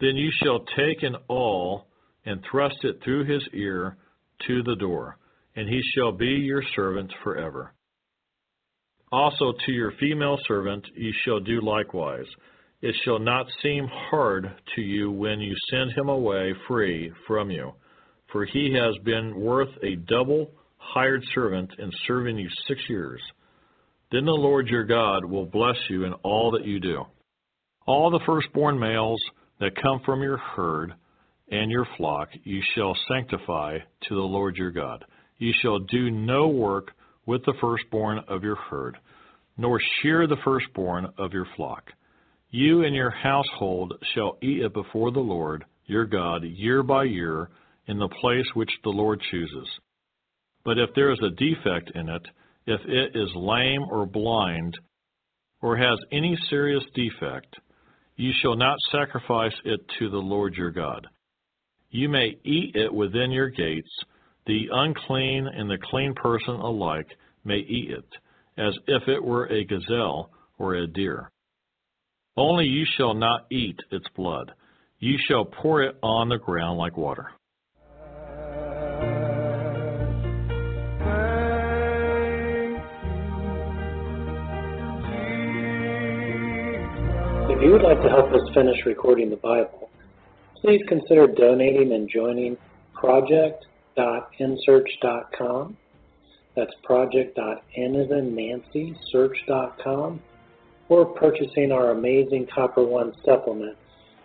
then 0.00 0.16
you 0.16 0.30
shall 0.42 0.64
take 0.76 1.02
an 1.02 1.16
awl 1.28 1.86
and 2.26 2.42
thrust 2.50 2.76
it 2.82 2.98
through 3.02 3.24
his 3.24 3.42
ear 3.54 3.96
to 4.46 4.62
the 4.64 4.76
door, 4.76 5.16
and 5.56 5.68
he 5.68 5.80
shall 5.94 6.12
be 6.12 6.26
your 6.26 6.62
servant 6.74 7.12
forever. 7.22 7.72
Also 9.10 9.52
to 9.66 9.72
your 9.72 9.92
female 10.00 10.38
servant 10.46 10.86
ye 10.96 11.12
shall 11.24 11.40
do 11.40 11.60
likewise 11.60 12.26
it 12.82 12.96
shall 13.04 13.20
not 13.20 13.46
seem 13.62 13.86
hard 14.10 14.52
to 14.74 14.80
you 14.80 15.10
when 15.10 15.40
you 15.40 15.54
send 15.70 15.92
him 15.92 16.08
away 16.08 16.52
free 16.66 17.12
from 17.28 17.48
you, 17.48 17.72
for 18.32 18.44
he 18.44 18.74
has 18.74 18.96
been 19.04 19.38
worth 19.38 19.68
a 19.84 19.94
double 19.94 20.50
hired 20.78 21.22
servant 21.32 21.70
in 21.78 21.90
serving 22.08 22.36
you 22.36 22.48
six 22.66 22.80
years. 22.88 23.20
Then 24.10 24.24
the 24.24 24.32
Lord 24.32 24.66
your 24.66 24.82
God 24.82 25.24
will 25.24 25.46
bless 25.46 25.76
you 25.88 26.04
in 26.04 26.12
all 26.24 26.50
that 26.50 26.66
you 26.66 26.80
do. 26.80 27.04
All 27.86 28.10
the 28.10 28.20
firstborn 28.26 28.78
males 28.80 29.22
that 29.60 29.80
come 29.80 30.00
from 30.04 30.20
your 30.20 30.38
herd 30.38 30.92
and 31.52 31.70
your 31.70 31.86
flock 31.96 32.30
you 32.42 32.60
shall 32.74 32.96
sanctify 33.06 33.78
to 34.08 34.14
the 34.14 34.20
Lord 34.20 34.56
your 34.56 34.72
God. 34.72 35.04
You 35.42 35.52
shall 35.60 35.80
do 35.80 36.08
no 36.08 36.46
work 36.46 36.92
with 37.26 37.44
the 37.44 37.54
firstborn 37.60 38.20
of 38.28 38.44
your 38.44 38.54
herd, 38.54 38.96
nor 39.58 39.80
shear 40.00 40.28
the 40.28 40.36
firstborn 40.44 41.08
of 41.18 41.32
your 41.32 41.48
flock. 41.56 41.90
You 42.50 42.84
and 42.84 42.94
your 42.94 43.10
household 43.10 43.92
shall 44.14 44.38
eat 44.40 44.62
it 44.62 44.72
before 44.72 45.10
the 45.10 45.18
Lord 45.18 45.64
your 45.86 46.04
God 46.04 46.44
year 46.44 46.84
by 46.84 47.04
year 47.04 47.50
in 47.88 47.98
the 47.98 48.08
place 48.20 48.46
which 48.54 48.70
the 48.84 48.90
Lord 48.90 49.20
chooses. 49.32 49.68
But 50.64 50.78
if 50.78 50.90
there 50.94 51.10
is 51.10 51.18
a 51.24 51.30
defect 51.30 51.90
in 51.96 52.08
it, 52.08 52.22
if 52.68 52.80
it 52.86 53.16
is 53.16 53.30
lame 53.34 53.82
or 53.90 54.06
blind, 54.06 54.78
or 55.60 55.76
has 55.76 55.98
any 56.12 56.38
serious 56.50 56.84
defect, 56.94 57.56
you 58.14 58.30
shall 58.40 58.54
not 58.54 58.78
sacrifice 58.92 59.54
it 59.64 59.80
to 59.98 60.08
the 60.08 60.18
Lord 60.18 60.54
your 60.54 60.70
God. 60.70 61.08
You 61.90 62.08
may 62.08 62.38
eat 62.44 62.76
it 62.76 62.94
within 62.94 63.32
your 63.32 63.50
gates. 63.50 63.90
The 64.46 64.68
unclean 64.72 65.46
and 65.46 65.70
the 65.70 65.78
clean 65.78 66.14
person 66.14 66.54
alike 66.54 67.06
may 67.44 67.58
eat 67.58 67.90
it, 67.90 68.04
as 68.58 68.76
if 68.88 69.06
it 69.06 69.22
were 69.22 69.46
a 69.46 69.64
gazelle 69.64 70.30
or 70.58 70.74
a 70.74 70.86
deer. 70.86 71.30
Only 72.36 72.64
you 72.64 72.84
shall 72.96 73.14
not 73.14 73.46
eat 73.52 73.78
its 73.90 74.06
blood. 74.16 74.52
You 74.98 75.16
shall 75.28 75.44
pour 75.44 75.82
it 75.82 75.96
on 76.02 76.28
the 76.28 76.38
ground 76.38 76.78
like 76.78 76.96
water. 76.96 77.30
If 87.48 87.62
you 87.62 87.70
would 87.70 87.82
like 87.82 88.02
to 88.02 88.08
help 88.08 88.32
us 88.32 88.40
finish 88.54 88.84
recording 88.86 89.30
the 89.30 89.36
Bible, 89.36 89.88
please 90.60 90.80
consider 90.88 91.28
donating 91.28 91.92
and 91.92 92.10
joining 92.12 92.56
project.nsearch.com. 93.96 95.76
That's 96.54 96.72
project.n 96.82 97.96
as 97.96 98.10
in 98.10 98.34
Nancy, 98.34 98.96
search.com 99.10 100.20
or 100.88 101.06
purchasing 101.06 101.72
our 101.72 101.90
amazing 101.90 102.46
Copper 102.54 102.84
One 102.84 103.14
supplement 103.24 103.76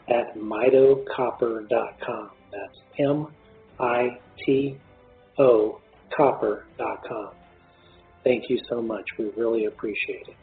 at 0.09 0.36
mitocopper.com. 0.36 2.29
That's 2.51 2.77
M 3.00 3.27
I 3.79 4.19
T 4.45 4.77
O 5.38 5.79
copper.com. 6.15 7.29
Thank 8.24 8.50
you 8.50 8.59
so 8.69 8.81
much. 8.81 9.05
We 9.17 9.29
really 9.38 9.65
appreciate 9.65 10.27
it. 10.27 10.36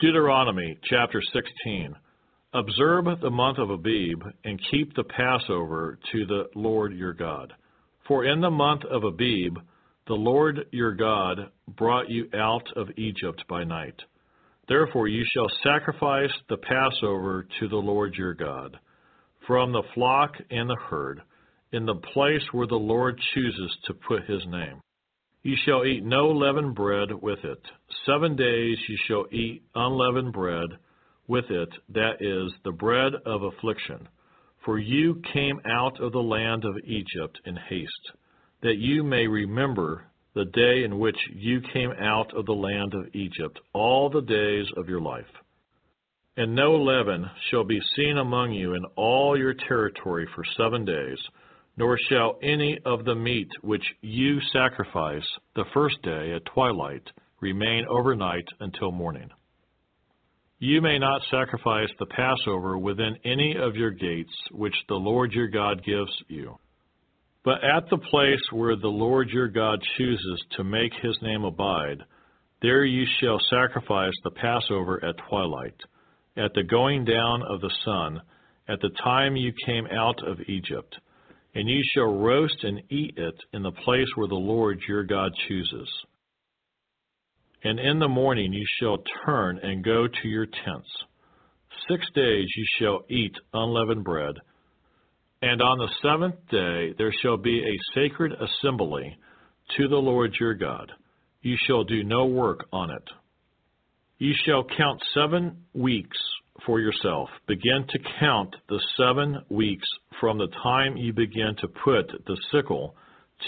Deuteronomy 0.00 0.78
chapter 0.84 1.20
16. 1.32 1.92
Observe 2.54 3.06
the 3.20 3.30
month 3.30 3.58
of 3.58 3.70
Abib 3.70 4.22
and 4.44 4.60
keep 4.70 4.94
the 4.94 5.02
Passover 5.02 5.98
to 6.12 6.24
the 6.24 6.44
Lord 6.54 6.92
your 6.92 7.12
God. 7.12 7.52
For 8.06 8.24
in 8.24 8.40
the 8.40 8.48
month 8.48 8.84
of 8.84 9.02
Abib, 9.02 9.58
the 10.06 10.14
Lord 10.14 10.66
your 10.70 10.94
God 10.94 11.50
brought 11.76 12.08
you 12.08 12.28
out 12.32 12.62
of 12.76 12.86
Egypt 12.96 13.42
by 13.48 13.64
night. 13.64 14.00
Therefore 14.68 15.08
you 15.08 15.24
shall 15.34 15.50
sacrifice 15.64 16.30
the 16.48 16.58
Passover 16.58 17.48
to 17.58 17.66
the 17.66 17.76
Lord 17.76 18.14
your 18.14 18.34
God, 18.34 18.78
from 19.48 19.72
the 19.72 19.82
flock 19.94 20.30
and 20.48 20.70
the 20.70 20.78
herd, 20.88 21.22
in 21.72 21.86
the 21.86 22.00
place 22.14 22.44
where 22.52 22.68
the 22.68 22.76
Lord 22.76 23.20
chooses 23.34 23.76
to 23.86 23.94
put 23.94 24.30
his 24.30 24.46
name. 24.46 24.80
You 25.48 25.56
shall 25.64 25.86
eat 25.86 26.04
no 26.04 26.28
leavened 26.28 26.74
bread 26.74 27.08
with 27.22 27.42
it. 27.42 27.62
Seven 28.04 28.36
days 28.36 28.76
you 28.86 28.98
shall 29.06 29.24
eat 29.32 29.62
unleavened 29.74 30.34
bread 30.34 30.68
with 31.26 31.46
it, 31.48 31.70
that 31.94 32.20
is, 32.20 32.52
the 32.64 32.72
bread 32.72 33.14
of 33.24 33.42
affliction. 33.42 34.10
For 34.66 34.78
you 34.78 35.22
came 35.32 35.58
out 35.64 36.02
of 36.02 36.12
the 36.12 36.18
land 36.18 36.66
of 36.66 36.76
Egypt 36.84 37.40
in 37.46 37.56
haste, 37.56 38.12
that 38.60 38.76
you 38.76 39.02
may 39.02 39.26
remember 39.26 40.04
the 40.34 40.44
day 40.44 40.84
in 40.84 40.98
which 40.98 41.16
you 41.32 41.62
came 41.72 41.92
out 41.92 42.30
of 42.36 42.44
the 42.44 42.52
land 42.52 42.92
of 42.92 43.14
Egypt 43.14 43.58
all 43.72 44.10
the 44.10 44.20
days 44.20 44.66
of 44.76 44.86
your 44.86 45.00
life. 45.00 45.32
And 46.36 46.54
no 46.54 46.76
leaven 46.76 47.24
shall 47.50 47.64
be 47.64 47.80
seen 47.96 48.18
among 48.18 48.52
you 48.52 48.74
in 48.74 48.84
all 48.96 49.34
your 49.38 49.54
territory 49.54 50.28
for 50.34 50.44
seven 50.58 50.84
days, 50.84 51.18
nor 51.78 51.96
shall 52.10 52.36
any 52.42 52.76
of 52.84 53.04
the 53.04 53.14
meat 53.14 53.48
which 53.62 53.84
you 54.02 54.40
sacrifice 54.52 55.26
the 55.54 55.64
first 55.72 55.96
day 56.02 56.32
at 56.34 56.44
twilight 56.52 57.08
remain 57.40 57.84
overnight 57.88 58.46
until 58.58 58.90
morning. 58.90 59.30
You 60.58 60.82
may 60.82 60.98
not 60.98 61.22
sacrifice 61.30 61.88
the 62.00 62.06
Passover 62.06 62.76
within 62.76 63.16
any 63.24 63.54
of 63.56 63.76
your 63.76 63.92
gates 63.92 64.32
which 64.50 64.74
the 64.88 64.96
Lord 64.96 65.30
your 65.30 65.46
God 65.46 65.84
gives 65.84 66.10
you. 66.26 66.58
But 67.44 67.62
at 67.62 67.88
the 67.88 67.98
place 67.98 68.42
where 68.50 68.74
the 68.74 68.88
Lord 68.88 69.30
your 69.30 69.46
God 69.46 69.78
chooses 69.96 70.42
to 70.56 70.64
make 70.64 70.92
his 71.00 71.16
name 71.22 71.44
abide, 71.44 72.02
there 72.60 72.84
you 72.84 73.06
shall 73.20 73.38
sacrifice 73.48 74.14
the 74.24 74.32
Passover 74.32 75.02
at 75.04 75.14
twilight, 75.28 75.76
at 76.36 76.52
the 76.54 76.64
going 76.64 77.04
down 77.04 77.42
of 77.48 77.60
the 77.60 77.72
sun, 77.84 78.20
at 78.68 78.80
the 78.80 78.90
time 79.04 79.36
you 79.36 79.52
came 79.64 79.86
out 79.86 80.26
of 80.26 80.40
Egypt. 80.48 80.96
And 81.54 81.68
you 81.68 81.82
shall 81.92 82.18
roast 82.18 82.62
and 82.62 82.82
eat 82.90 83.14
it 83.16 83.34
in 83.52 83.62
the 83.62 83.72
place 83.72 84.08
where 84.14 84.28
the 84.28 84.34
Lord 84.34 84.80
your 84.88 85.02
God 85.02 85.32
chooses. 85.48 85.88
And 87.64 87.80
in 87.80 87.98
the 87.98 88.08
morning 88.08 88.52
you 88.52 88.64
shall 88.78 88.98
turn 89.24 89.58
and 89.62 89.84
go 89.84 90.06
to 90.06 90.28
your 90.28 90.46
tents. 90.46 90.88
Six 91.88 92.06
days 92.14 92.46
you 92.56 92.64
shall 92.78 93.04
eat 93.08 93.34
unleavened 93.52 94.04
bread. 94.04 94.34
And 95.42 95.62
on 95.62 95.78
the 95.78 95.88
seventh 96.02 96.36
day 96.50 96.94
there 96.98 97.12
shall 97.22 97.36
be 97.36 97.60
a 97.60 97.94
sacred 97.94 98.32
assembly 98.32 99.16
to 99.76 99.88
the 99.88 99.96
Lord 99.96 100.34
your 100.38 100.54
God. 100.54 100.92
You 101.42 101.56
shall 101.66 101.84
do 101.84 102.04
no 102.04 102.26
work 102.26 102.66
on 102.72 102.90
it. 102.90 103.04
You 104.18 104.34
shall 104.44 104.64
count 104.64 105.00
seven 105.14 105.64
weeks 105.72 106.18
for 106.64 106.80
yourself. 106.80 107.28
Begin 107.46 107.86
to 107.88 107.98
count 108.20 108.54
the 108.68 108.80
seven 108.96 109.44
weeks 109.48 109.86
from 110.20 110.38
the 110.38 110.48
time 110.62 110.96
you 110.96 111.12
begin 111.12 111.54
to 111.60 111.68
put 111.68 112.10
the 112.26 112.36
sickle 112.52 112.94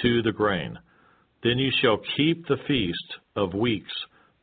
to 0.03 0.23
the 0.23 0.33
grain. 0.33 0.79
Then 1.43 1.59
you 1.59 1.71
shall 1.81 1.99
keep 2.17 2.47
the 2.47 2.59
feast 2.69 3.15
of 3.37 3.55
weeks 3.55 3.93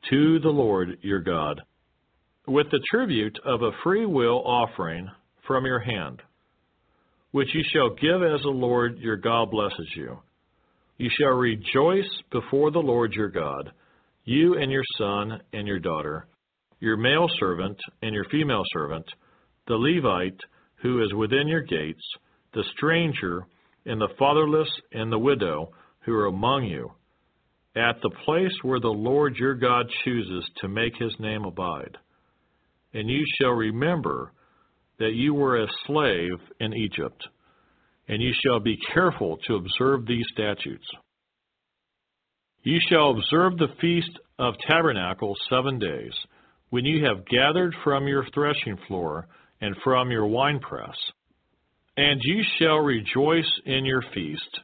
to 0.10 0.40
the 0.40 0.50
Lord 0.50 0.98
your 1.02 1.20
God, 1.20 1.62
with 2.48 2.68
the 2.72 2.82
tribute 2.90 3.38
of 3.46 3.62
a 3.62 3.72
free 3.84 4.06
will 4.06 4.42
offering 4.46 5.10
from 5.46 5.66
your 5.66 5.80
hand, 5.80 6.22
which 7.32 7.54
you 7.54 7.64
shall 7.74 7.90
give 7.90 8.24
as 8.24 8.42
the 8.42 8.50
Lord 8.50 9.00
your 9.00 9.18
God 9.18 9.52
blesses 9.52 9.90
you. 9.96 10.20
You 10.98 11.10
shall 11.20 11.34
rejoice 11.34 12.10
before 12.32 12.72
the 12.72 12.80
Lord 12.80 13.14
your 13.14 13.30
God, 13.30 13.72
you 14.24 14.58
and 14.58 14.72
your 14.72 14.84
son 14.98 15.42
and 15.54 15.68
your 15.68 15.80
daughter, 15.80 16.28
your 16.80 16.98
male 16.98 17.28
servant 17.40 17.78
and 18.02 18.14
your 18.14 18.26
female 18.26 18.64
servant, 18.74 19.06
the 19.68 19.76
Levite 19.76 20.40
who 20.82 21.04
is 21.04 21.14
within 21.14 21.48
your 21.48 21.64
gates, 21.64 22.04
the 22.54 22.64
stranger, 22.76 23.46
and 23.86 24.00
the 24.00 24.14
fatherless 24.20 24.70
and 24.92 25.12
the 25.12 25.20
widow 25.20 25.72
who 26.02 26.14
are 26.14 26.28
among 26.28 26.66
you 26.66 26.92
at 27.76 28.02
the 28.02 28.12
place 28.26 28.54
where 28.64 28.80
the 28.80 28.88
Lord 28.88 29.36
your 29.38 29.54
God 29.54 29.86
chooses 30.04 30.50
to 30.62 30.68
make 30.68 30.94
his 30.98 31.14
name 31.20 31.46
abide. 31.46 31.98
And 32.94 33.10
you 33.10 33.24
shall 33.40 33.52
remember 33.52 34.32
that 35.00 35.14
you 35.14 35.34
were 35.34 35.62
a 35.62 35.68
slave 35.86 36.40
in 36.60 36.74
Egypt, 36.74 37.28
and 38.08 38.22
you 38.22 38.32
shall 38.44 38.60
be 38.60 38.78
careful 38.94 39.38
to 39.48 39.56
observe 39.56 40.08
these 40.08 40.26
statutes. 40.34 40.86
You 42.64 42.80
shall 42.90 43.12
observe 43.12 43.58
the 43.58 43.76
feast 43.80 44.18
of 44.40 44.56
tabernacles 44.68 45.38
seven 45.50 45.78
days, 45.78 46.14
when 46.70 46.86
you 46.86 47.06
have 47.06 47.26
gathered 47.26 47.76
from 47.84 48.08
your 48.08 48.26
threshing 48.34 48.78
floor 48.88 49.28
and 49.62 49.76
from 49.84 50.12
your 50.12 50.28
winepress. 50.28 50.96
And 51.96 52.22
you 52.24 52.44
shall 52.60 52.78
rejoice 52.78 53.52
in 53.66 53.86
your 53.86 54.04
feast, 54.14 54.60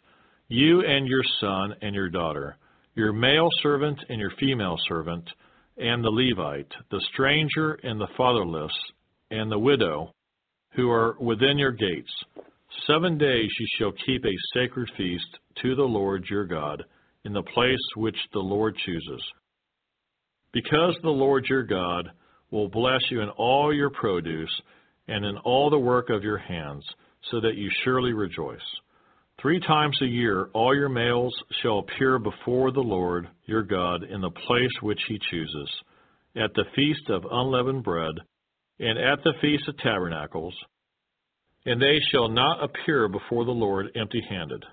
you 0.48 0.82
and 0.86 1.08
your 1.08 1.24
son 1.40 1.76
and 1.82 1.96
your 1.96 2.10
daughter 2.10 2.58
your 2.96 3.14
male 3.14 3.50
servant 3.62 4.00
and 4.10 4.20
your 4.20 4.32
female 4.40 4.78
servant, 4.88 5.28
and 5.78 6.04
the 6.04 6.10
Levite, 6.10 6.72
the 6.92 7.02
stranger 7.14 7.74
and 7.84 8.00
the 8.00 8.08
fatherless, 8.16 8.72
and 9.32 9.52
the 9.52 9.58
widow, 9.58 10.14
who 10.76 10.90
are 10.92 11.16
within 11.20 11.58
your 11.58 11.72
gates. 11.72 12.12
Seven 12.88 13.18
days 13.18 13.50
you 13.60 13.68
shall 13.78 13.92
keep 14.06 14.24
a 14.26 14.36
sacred 14.54 14.90
feast 14.98 15.40
to 15.62 15.76
the 15.76 15.84
Lord 15.84 16.26
your 16.30 16.46
God 16.46 16.84
in 17.26 17.34
the 17.34 17.44
place 17.44 17.80
which 17.96 18.18
the 18.34 18.40
Lord 18.40 18.76
chooses. 18.86 19.24
Because 20.54 20.96
the 21.02 21.10
Lord 21.10 21.46
your 21.50 21.64
God 21.64 22.10
will 22.52 22.70
bless 22.70 23.02
you 23.10 23.22
in 23.22 23.30
all 23.30 23.74
your 23.74 23.90
produce 23.90 24.62
and 25.08 25.26
in 25.26 25.38
all 25.38 25.70
the 25.70 25.80
work 25.80 26.10
of 26.10 26.24
your 26.24 26.38
hands, 26.38 26.86
so 27.32 27.42
that 27.42 27.56
you 27.56 27.70
surely 27.84 28.14
rejoice. 28.14 28.60
Three 29.42 29.60
times 29.60 29.98
a 30.02 30.06
year 30.06 30.50
all 30.54 30.76
your 30.76 30.90
males 30.90 31.34
shall 31.62 31.80
appear 31.80 32.20
before 32.20 32.72
the 32.72 32.80
Lord 32.80 33.28
your 33.46 33.64
God 33.64 34.04
in 34.04 34.22
the 34.22 34.30
place 34.30 34.72
which 34.82 35.02
he 35.08 35.20
chooses, 35.32 35.70
at 36.36 36.54
the 36.54 36.66
feast 36.76 37.10
of 37.10 37.26
unleavened 37.30 37.84
bread, 37.84 38.14
and 38.80 38.98
at 38.98 39.24
the 39.24 39.34
feast 39.42 39.68
of 39.68 39.78
tabernacles, 39.78 40.54
and 41.66 41.82
they 41.82 42.00
shall 42.12 42.28
not 42.28 42.64
appear 42.64 43.08
before 43.08 43.46
the 43.46 43.52
Lord 43.52 43.88
empty 43.96 44.22
handed. 44.30 44.64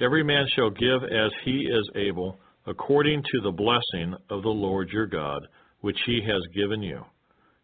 Every 0.00 0.22
man 0.22 0.46
shall 0.54 0.70
give 0.70 1.02
as 1.04 1.32
he 1.44 1.68
is 1.70 1.90
able, 1.94 2.38
according 2.66 3.22
to 3.32 3.40
the 3.40 3.50
blessing 3.50 4.14
of 4.30 4.42
the 4.42 4.48
Lord 4.48 4.90
your 4.90 5.06
God, 5.06 5.46
which 5.80 5.98
he 6.06 6.20
has 6.26 6.42
given 6.54 6.82
you. 6.82 7.04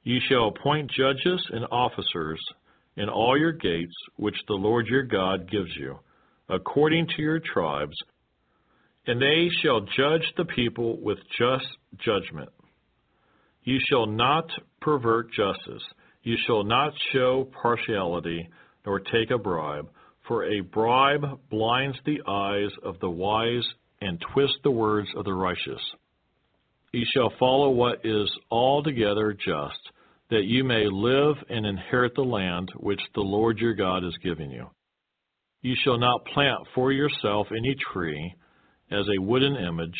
You 0.03 0.19
shall 0.29 0.49
appoint 0.49 0.91
judges 0.91 1.45
and 1.51 1.65
officers 1.71 2.41
in 2.97 3.09
all 3.09 3.39
your 3.39 3.53
gates, 3.53 3.95
which 4.17 4.37
the 4.49 4.55
Lord 4.55 4.87
your 4.87 5.05
God 5.05 5.51
gives 5.51 5.71
you 5.79 5.99
according 6.49 7.07
to 7.09 7.23
your 7.23 7.41
tribes, 7.41 7.97
and 9.07 9.21
they 9.21 9.49
shall 9.63 9.81
judge 9.81 10.33
the 10.37 10.45
people 10.45 10.99
with 11.01 11.19
just 11.39 11.67
judgment. 11.99 12.49
You 13.65 13.79
shall 13.89 14.07
not 14.07 14.47
pervert 14.81 15.31
justice. 15.33 15.83
You 16.23 16.37
shall 16.47 16.65
not 16.65 16.93
show 17.13 17.49
partiality, 17.63 18.49
nor 18.87 19.01
take 19.01 19.31
a 19.31 19.39
bribe, 19.39 19.89
for 20.27 20.45
a 20.45 20.61
bribe 20.61 21.25
blinds 21.51 21.99
the 22.05 22.21
eyes 22.27 22.71
of 22.83 22.99
the 23.01 23.11
wise 23.11 23.67
and 24.01 24.23
twist 24.33 24.55
the 24.63 24.71
words 24.71 25.09
of 25.17 25.25
the 25.25 25.33
righteous. 25.33 25.81
You 26.93 27.05
shall 27.13 27.33
follow 27.39 27.71
what 27.71 28.05
is 28.05 28.31
altogether 28.51 29.33
just, 29.33 29.81
that 30.31 30.45
you 30.45 30.65
may 30.65 30.87
live 30.91 31.37
and 31.49 31.67
inherit 31.67 32.15
the 32.15 32.23
land 32.23 32.71
which 32.77 33.01
the 33.15 33.21
Lord 33.21 33.59
your 33.59 33.75
God 33.75 34.05
is 34.05 34.17
giving 34.23 34.51
you. 34.51 34.67
You 35.63 35.75
shall 35.83 35.99
not 35.99 36.25
plant 36.27 36.61
for 36.75 36.93
yourself 36.93 37.49
any 37.51 37.75
tree 37.93 38.35
as 38.91 39.07
a 39.09 39.21
wooden 39.21 39.57
image 39.57 39.99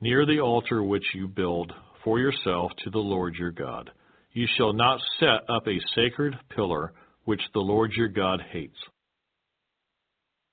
near 0.00 0.24
the 0.24 0.40
altar 0.40 0.82
which 0.82 1.04
you 1.14 1.26
build 1.26 1.72
for 2.04 2.18
yourself 2.18 2.70
to 2.84 2.90
the 2.90 2.98
Lord 2.98 3.34
your 3.34 3.50
God. 3.50 3.90
You 4.32 4.46
shall 4.56 4.72
not 4.72 5.00
set 5.18 5.48
up 5.48 5.66
a 5.66 5.80
sacred 5.94 6.34
pillar 6.54 6.92
which 7.24 7.40
the 7.52 7.60
Lord 7.60 7.92
your 7.92 8.08
God 8.08 8.40
hates. 8.52 8.76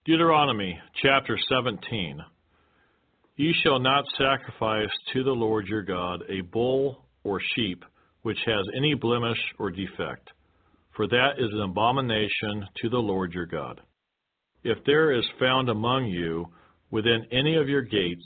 Deuteronomy 0.06 0.80
chapter 1.02 1.38
17. 1.48 2.22
You 3.36 3.52
shall 3.64 3.80
not 3.80 4.06
sacrifice 4.16 4.92
to 5.14 5.24
the 5.24 5.32
Lord 5.32 5.68
your 5.68 5.82
God 5.82 6.22
a 6.30 6.42
bull 6.42 7.04
or 7.24 7.42
sheep 7.56 7.84
which 8.22 8.38
has 8.46 8.66
any 8.78 8.94
blemish 8.94 9.40
or 9.58 9.72
defect, 9.72 10.30
for 10.96 11.08
that 11.08 11.40
is 11.40 11.50
an 11.52 11.62
abomination 11.62 12.68
to 12.82 12.90
the 12.90 13.00
Lord 13.00 13.34
your 13.34 13.48
God. 13.48 13.82
If 14.64 14.78
there 14.86 15.12
is 15.12 15.26
found 15.40 15.70
among 15.70 16.06
you 16.06 16.46
within 16.92 17.26
any 17.32 17.56
of 17.56 17.68
your 17.68 17.82
gates, 17.82 18.26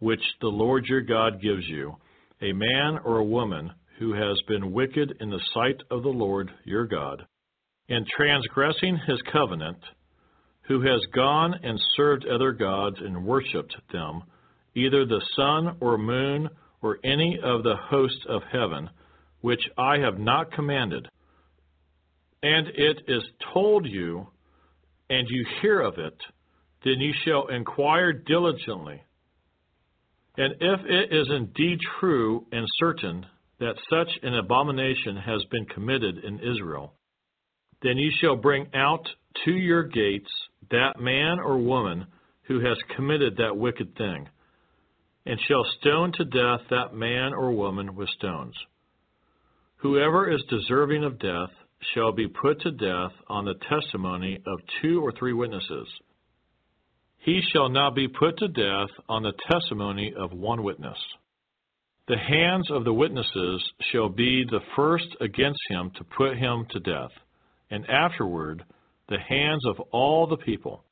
which 0.00 0.22
the 0.40 0.48
Lord 0.48 0.86
your 0.86 1.02
God 1.02 1.40
gives 1.40 1.66
you, 1.68 1.94
a 2.42 2.52
man 2.52 2.98
or 3.04 3.18
a 3.18 3.24
woman 3.24 3.70
who 4.00 4.12
has 4.12 4.36
been 4.48 4.72
wicked 4.72 5.14
in 5.20 5.30
the 5.30 5.40
sight 5.54 5.80
of 5.90 6.02
the 6.02 6.08
Lord 6.08 6.50
your 6.64 6.86
God, 6.86 7.24
and 7.88 8.04
transgressing 8.16 8.98
his 9.06 9.22
covenant, 9.32 9.78
who 10.68 10.80
has 10.80 11.00
gone 11.14 11.54
and 11.62 11.80
served 11.96 12.26
other 12.26 12.52
gods 12.52 12.96
and 13.00 13.24
worshipped 13.24 13.76
them, 13.92 14.22
either 14.74 15.04
the 15.04 15.22
sun 15.36 15.76
or 15.80 15.98
moon 15.98 16.48
or 16.80 16.98
any 17.04 17.38
of 17.42 17.62
the 17.62 17.76
hosts 17.76 18.24
of 18.28 18.42
heaven, 18.50 18.88
which 19.40 19.62
I 19.76 19.98
have 19.98 20.18
not 20.18 20.52
commanded, 20.52 21.08
and 22.42 22.68
it 22.68 23.02
is 23.06 23.22
told 23.54 23.86
you, 23.86 24.26
and 25.08 25.28
you 25.28 25.46
hear 25.60 25.80
of 25.80 25.98
it, 25.98 26.16
then 26.84 26.98
you 26.98 27.12
shall 27.24 27.46
inquire 27.48 28.12
diligently. 28.12 29.02
And 30.36 30.54
if 30.60 30.80
it 30.86 31.14
is 31.14 31.28
indeed 31.30 31.78
true 32.00 32.46
and 32.50 32.66
certain 32.78 33.26
that 33.60 33.76
such 33.90 34.08
an 34.22 34.34
abomination 34.34 35.16
has 35.16 35.44
been 35.50 35.66
committed 35.66 36.18
in 36.24 36.40
Israel, 36.40 36.94
then 37.82 37.96
you 37.96 38.10
shall 38.20 38.36
bring 38.36 38.66
out 38.74 39.06
to 39.44 39.52
your 39.52 39.84
gates 39.84 40.30
that 40.70 41.00
man 41.00 41.38
or 41.38 41.58
woman 41.58 42.06
who 42.44 42.60
has 42.60 42.76
committed 42.96 43.36
that 43.36 43.56
wicked 43.56 43.96
thing, 43.96 44.28
and 45.26 45.38
shall 45.46 45.64
stone 45.80 46.12
to 46.12 46.24
death 46.24 46.60
that 46.70 46.94
man 46.94 47.32
or 47.32 47.52
woman 47.52 47.94
with 47.94 48.08
stones. 48.10 48.54
Whoever 49.76 50.30
is 50.30 50.42
deserving 50.48 51.04
of 51.04 51.18
death 51.18 51.50
shall 51.94 52.12
be 52.12 52.28
put 52.28 52.60
to 52.60 52.70
death 52.70 53.12
on 53.28 53.44
the 53.44 53.54
testimony 53.68 54.38
of 54.46 54.60
two 54.80 55.04
or 55.04 55.12
three 55.12 55.32
witnesses. 55.32 55.88
He 57.18 57.40
shall 57.52 57.68
not 57.68 57.94
be 57.94 58.08
put 58.08 58.38
to 58.38 58.48
death 58.48 58.90
on 59.08 59.22
the 59.22 59.32
testimony 59.50 60.12
of 60.16 60.32
one 60.32 60.62
witness. 60.62 60.98
The 62.08 62.18
hands 62.18 62.68
of 62.70 62.84
the 62.84 62.92
witnesses 62.92 63.62
shall 63.92 64.08
be 64.08 64.44
the 64.44 64.60
first 64.74 65.06
against 65.20 65.60
him 65.68 65.92
to 65.96 66.04
put 66.04 66.36
him 66.36 66.66
to 66.70 66.80
death, 66.80 67.12
and 67.70 67.88
afterward 67.88 68.64
the 69.08 69.18
hands 69.18 69.64
of 69.66 69.78
all 69.90 70.26
the 70.26 70.36
people. 70.36 70.84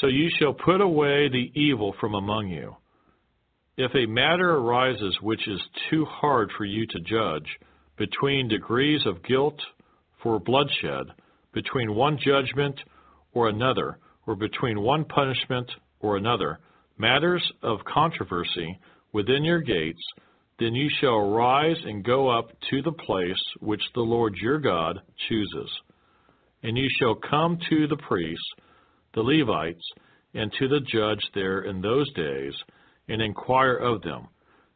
So 0.00 0.06
you 0.06 0.30
shall 0.38 0.52
put 0.52 0.80
away 0.80 1.28
the 1.28 1.50
evil 1.54 1.94
from 2.00 2.14
among 2.14 2.48
you. 2.48 2.76
If 3.76 3.94
a 3.94 4.06
matter 4.06 4.56
arises 4.56 5.16
which 5.22 5.46
is 5.46 5.60
too 5.88 6.04
hard 6.04 6.50
for 6.56 6.64
you 6.64 6.86
to 6.86 7.00
judge, 7.00 7.48
between 7.96 8.48
degrees 8.48 9.06
of 9.06 9.22
guilt 9.24 9.60
for 10.22 10.38
bloodshed, 10.38 11.06
between 11.52 11.94
one 11.94 12.18
judgment 12.18 12.78
or 13.32 13.48
another, 13.48 13.98
or 14.26 14.34
between 14.34 14.80
one 14.80 15.04
punishment 15.04 15.70
or 16.00 16.16
another, 16.16 16.58
matters 16.98 17.42
of 17.62 17.78
controversy 17.84 18.78
within 19.12 19.44
your 19.44 19.60
gates, 19.60 20.02
then 20.58 20.74
you 20.74 20.88
shall 21.00 21.30
rise 21.30 21.78
and 21.84 22.04
go 22.04 22.28
up 22.28 22.50
to 22.70 22.82
the 22.82 22.92
place 22.92 23.42
which 23.60 23.82
the 23.94 24.00
Lord 24.00 24.34
your 24.36 24.58
God 24.58 25.00
chooses. 25.28 25.70
And 26.62 26.76
you 26.76 26.88
shall 26.98 27.14
come 27.14 27.58
to 27.70 27.86
the 27.86 27.96
priests, 27.96 28.50
the 29.14 29.22
Levites, 29.22 29.84
and 30.34 30.52
to 30.58 30.68
the 30.68 30.80
judge 30.80 31.22
there 31.34 31.62
in 31.62 31.80
those 31.80 32.12
days, 32.14 32.54
and 33.08 33.22
inquire 33.22 33.76
of 33.76 34.02
them. 34.02 34.28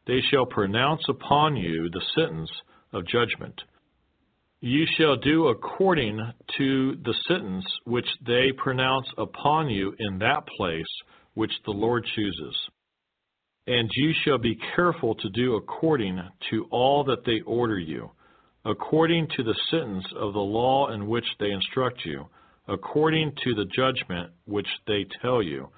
They 0.07 0.21
shall 0.31 0.45
pronounce 0.45 1.03
upon 1.07 1.55
you 1.55 1.89
the 1.89 2.01
sentence 2.15 2.51
of 2.91 3.07
judgment. 3.07 3.61
You 4.59 4.85
shall 4.97 5.17
do 5.17 5.47
according 5.47 6.19
to 6.57 6.95
the 7.03 7.13
sentence 7.27 7.65
which 7.83 8.07
they 8.25 8.51
pronounce 8.57 9.07
upon 9.17 9.69
you 9.69 9.93
in 9.99 10.19
that 10.19 10.47
place 10.57 10.87
which 11.33 11.51
the 11.65 11.71
Lord 11.71 12.05
chooses. 12.15 12.55
And 13.67 13.89
you 13.93 14.13
shall 14.23 14.37
be 14.37 14.57
careful 14.75 15.15
to 15.15 15.29
do 15.29 15.55
according 15.55 16.21
to 16.49 16.65
all 16.71 17.03
that 17.05 17.25
they 17.25 17.41
order 17.41 17.79
you, 17.79 18.11
according 18.65 19.27
to 19.35 19.43
the 19.43 19.55
sentence 19.69 20.05
of 20.15 20.33
the 20.33 20.39
law 20.39 20.89
in 20.91 21.07
which 21.07 21.25
they 21.39 21.51
instruct 21.51 22.05
you, 22.05 22.25
according 22.67 23.33
to 23.43 23.53
the 23.55 23.65
judgment 23.65 24.31
which 24.45 24.67
they 24.87 25.05
tell 25.21 25.41
you. 25.41 25.69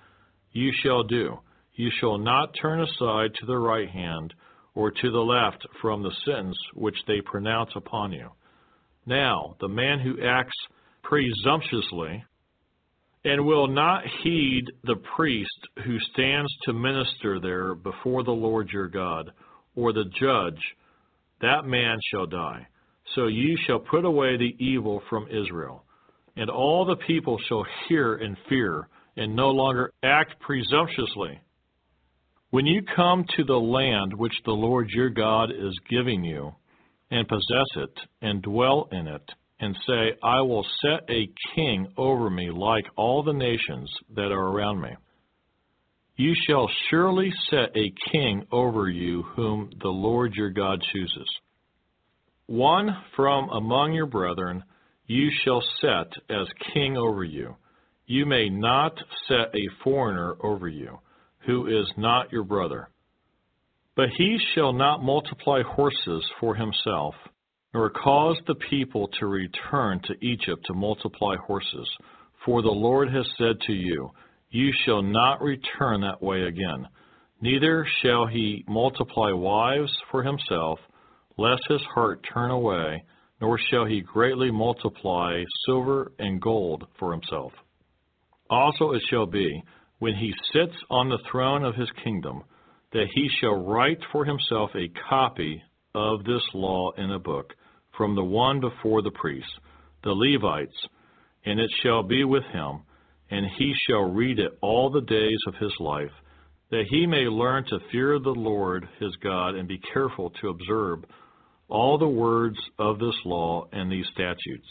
You 0.52 0.72
shall 0.84 1.04
do. 1.04 1.40
You 1.74 1.90
shall 2.00 2.18
not 2.18 2.56
turn 2.62 2.82
aside 2.82 3.34
to 3.36 3.46
the 3.46 3.58
right 3.58 3.90
hand 3.90 4.34
or 4.76 4.92
to 4.92 5.12
the 5.12 5.20
left 5.20 5.66
from 5.82 6.04
the 6.04 6.14
sentence 6.26 6.58
which 6.74 6.98
they 7.08 7.22
pronounce 7.22 7.72
upon 7.76 8.12
you. 8.12 8.30
Now, 9.06 9.56
the 9.60 9.68
man 9.68 10.00
who 10.00 10.24
acts 10.26 10.56
presumptuously 11.04 12.24
and 13.24 13.46
will 13.46 13.68
not 13.68 14.04
heed 14.24 14.66
the 14.84 14.98
priest 15.16 15.50
who 15.84 15.98
stands 16.14 16.52
to 16.64 16.74
minister 16.74 17.40
there 17.40 17.74
before 17.74 18.24
the 18.24 18.32
Lord 18.32 18.70
your 18.70 18.88
God, 18.88 19.32
or 19.76 19.92
the 19.92 20.06
judge, 20.20 20.62
that 21.42 21.66
man 21.66 21.98
shall 22.12 22.28
die. 22.28 22.68
So 23.14 23.28
you 23.28 23.58
shall 23.66 23.80
put 23.80 24.06
away 24.06 24.38
the 24.38 24.56
evil 24.60 25.02
from 25.10 25.28
Israel. 25.28 25.84
And 26.36 26.50
all 26.50 26.86
the 26.86 26.96
people 26.96 27.38
shall 27.48 27.66
hear 27.88 28.16
and 28.16 28.36
fear, 28.50 28.88
and 29.16 29.36
no 29.36 29.50
longer 29.52 29.92
act 30.04 30.40
presumptuously. 30.40 31.40
When 32.50 32.66
you 32.66 32.82
come 32.96 33.26
to 33.38 33.44
the 33.44 33.54
land 33.54 34.14
which 34.14 34.34
the 34.46 34.52
Lord 34.52 34.90
your 34.90 35.10
God 35.10 35.52
is 35.52 35.78
giving 35.90 36.24
you, 36.24 36.54
and 37.12 37.28
possess 37.28 37.70
it, 37.76 38.00
and 38.22 38.42
dwell 38.42 38.90
in 38.92 39.08
it, 39.08 39.30
and 39.60 39.76
say, 39.88 40.18
I 40.24 40.42
will 40.42 40.66
set 40.82 41.10
a 41.10 41.30
king 41.56 41.88
over 41.98 42.30
me 42.30 42.50
like 42.52 42.86
all 42.98 43.24
the 43.24 43.34
nations 43.34 43.90
that 44.16 44.32
are 44.32 44.48
around 44.48 44.82
me. 44.82 44.90
You 46.18 46.34
shall 46.48 46.70
surely 46.90 47.32
set 47.50 47.76
a 47.76 47.94
king 48.12 48.46
over 48.52 48.90
you 48.90 49.24
whom 49.36 49.70
the 49.82 49.90
Lord 49.90 50.34
your 50.34 50.50
God 50.50 50.82
chooses. 50.94 51.30
One 52.48 52.96
from 53.16 53.50
among 53.50 53.94
your 53.94 54.06
brethren 54.06 54.64
you 55.08 55.30
shall 55.44 55.64
set 55.82 56.12
as 56.30 56.48
king 56.74 56.98
over 56.98 57.24
you. 57.24 57.56
You 58.06 58.26
may 58.26 58.50
not 58.50 58.98
set 59.28 59.54
a 59.56 59.70
foreigner 59.84 60.36
over 60.44 60.68
you 60.68 61.00
who 61.46 61.68
is 61.68 61.92
not 61.98 62.32
your 62.32 62.44
brother. 62.44 62.90
But 63.96 64.10
he 64.18 64.38
shall 64.54 64.74
not 64.74 65.04
multiply 65.04 65.62
horses 65.64 66.24
for 66.40 66.54
himself, 66.56 67.16
nor 67.74 67.90
cause 67.90 68.38
the 68.46 68.56
people 68.56 69.08
to 69.20 69.26
return 69.26 70.02
to 70.04 70.26
Egypt 70.26 70.66
to 70.66 70.74
multiply 70.74 71.36
horses. 71.38 71.90
For 72.46 72.62
the 72.62 72.70
Lord 72.70 73.12
has 73.12 73.26
said 73.38 73.60
to 73.62 73.74
you, 73.74 74.12
You 74.50 74.72
shall 74.86 75.02
not 75.02 75.42
return 75.42 76.02
that 76.02 76.22
way 76.22 76.44
again. 76.44 76.88
Neither 77.42 77.88
shall 78.02 78.28
he 78.28 78.64
multiply 78.68 79.32
wives 79.32 79.92
for 80.12 80.24
himself, 80.24 80.80
lest 81.38 81.62
his 81.70 81.82
heart 81.94 82.26
turn 82.34 82.52
away, 82.52 83.04
nor 83.42 83.60
shall 83.70 83.86
he 83.86 84.02
greatly 84.02 84.52
multiply 84.52 85.44
silver 85.66 86.12
and 86.20 86.42
gold 86.42 86.86
for 86.98 87.12
himself. 87.12 87.52
Also 88.50 88.92
it 88.92 89.02
shall 89.10 89.26
be, 89.26 89.62
when 90.00 90.16
he 90.16 90.34
sits 90.54 90.76
on 90.90 91.10
the 91.10 91.20
throne 91.30 91.64
of 91.64 91.76
his 91.76 91.90
kingdom, 92.04 92.44
that 92.94 93.08
he 93.14 93.28
shall 93.40 93.56
write 93.56 94.00
for 94.12 94.24
himself 94.24 94.70
a 94.76 94.92
copy 95.10 95.62
of 95.94 96.24
this 96.24 96.44
law 96.54 96.92
in 96.98 97.12
a 97.12 97.20
book 97.20 97.54
from 97.98 98.16
the 98.16 98.24
one 98.24 98.60
before 98.60 99.02
the 99.02 99.12
priests, 99.12 99.52
the 100.04 100.12
Levites, 100.12 100.76
and 101.46 101.60
it 101.60 101.72
shall 101.82 102.04
be 102.04 102.24
with 102.24 102.44
him, 102.54 102.82
and 103.32 103.46
he 103.58 103.74
shall 103.88 104.12
read 104.12 104.40
it 104.40 104.58
all 104.62 104.90
the 104.90 105.02
days 105.02 105.40
of 105.48 105.56
his 105.56 105.74
life, 105.80 106.12
that 106.72 106.86
he 106.90 107.06
may 107.06 107.26
learn 107.28 107.64
to 107.66 107.80
fear 107.92 108.20
the 108.20 108.30
Lord 108.30 108.88
his 109.00 109.16
God 109.18 109.56
and 109.56 109.68
be 109.68 109.80
careful 109.94 110.32
to 110.42 110.50
observe 110.50 111.04
all 111.68 111.98
the 111.98 112.08
words 112.08 112.58
of 112.78 113.00
this 113.00 113.16
law 113.26 113.68
and 113.72 113.92
these 113.92 114.06
statutes, 114.14 114.68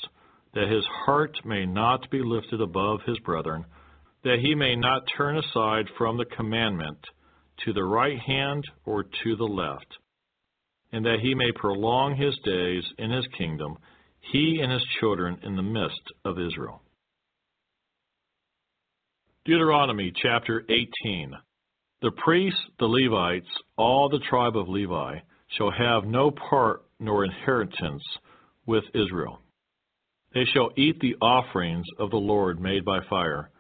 that 0.55 0.69
his 0.69 0.85
heart 1.05 1.37
may 1.45 1.67
not 1.67 2.11
be 2.11 2.23
lifted 2.23 2.61
above 2.61 3.01
his 3.07 3.19
brethren 3.21 3.65
that 4.25 4.39
he 4.41 4.55
may 4.55 4.75
not 4.75 5.05
turn 5.17 5.37
aside 5.37 5.87
from 5.97 6.17
the 6.17 6.25
commandment 6.25 6.99
to 7.65 7.73
the 7.73 7.85
right 7.85 8.19
hand 8.19 8.65
or 8.85 9.05
to 9.05 9.37
the 9.37 9.45
left, 9.45 9.87
and 10.93 11.05
that 11.05 11.21
he 11.23 11.35
may 11.35 11.53
prolong 11.53 12.17
his 12.17 12.37
days 12.45 12.83
in 12.99 13.11
his 13.11 13.27
kingdom, 13.37 13.77
he 14.33 14.61
and 14.63 14.73
his 14.73 14.85
children 14.99 15.39
in 15.43 15.57
the 15.57 15.63
midst 15.63 16.01
of 16.25 16.39
Israel. 16.39 16.83
Deuteronomy 19.45 20.11
chapter 20.23 20.65
18 20.71 21.35
The 22.01 22.11
priests, 22.13 22.61
the 22.79 22.87
Levites, 22.87 23.47
all 23.77 24.09
the 24.09 24.25
tribe 24.31 24.57
of 24.57 24.71
Levi, 24.71 25.19
shall 25.49 25.71
have 25.71 26.05
no 26.05 26.31
part 26.31 26.83
nor 26.99 27.25
inheritance 27.25 28.03
with 28.67 28.85
Israel. 28.95 29.41
They 30.33 30.45
shall 30.53 30.71
eat 30.77 30.99
the 31.01 31.17
offerings 31.21 31.87
of 31.99 32.11
the 32.11 32.17
Lord 32.17 32.61
made 32.61 32.85
by 32.85 32.99
fire 33.09 33.51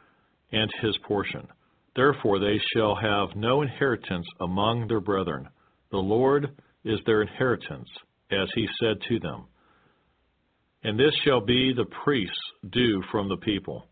and 0.50 0.70
his 0.82 0.96
portion. 1.06 1.46
Therefore 1.94 2.38
they 2.38 2.60
shall 2.74 2.96
have 2.96 3.36
no 3.36 3.62
inheritance 3.62 4.26
among 4.40 4.88
their 4.88 5.00
brethren. 5.00 5.48
The 5.90 5.98
Lord 5.98 6.60
is 6.84 6.98
their 7.06 7.22
inheritance, 7.22 7.88
as 8.30 8.48
he 8.54 8.66
said 8.80 8.96
to 9.08 9.20
them. 9.20 9.44
And 10.82 10.98
this 10.98 11.14
shall 11.24 11.40
be 11.40 11.72
the 11.72 11.86
priests' 12.04 12.36
due 12.70 13.02
from 13.10 13.28
the 13.28 13.36
people, 13.38 13.86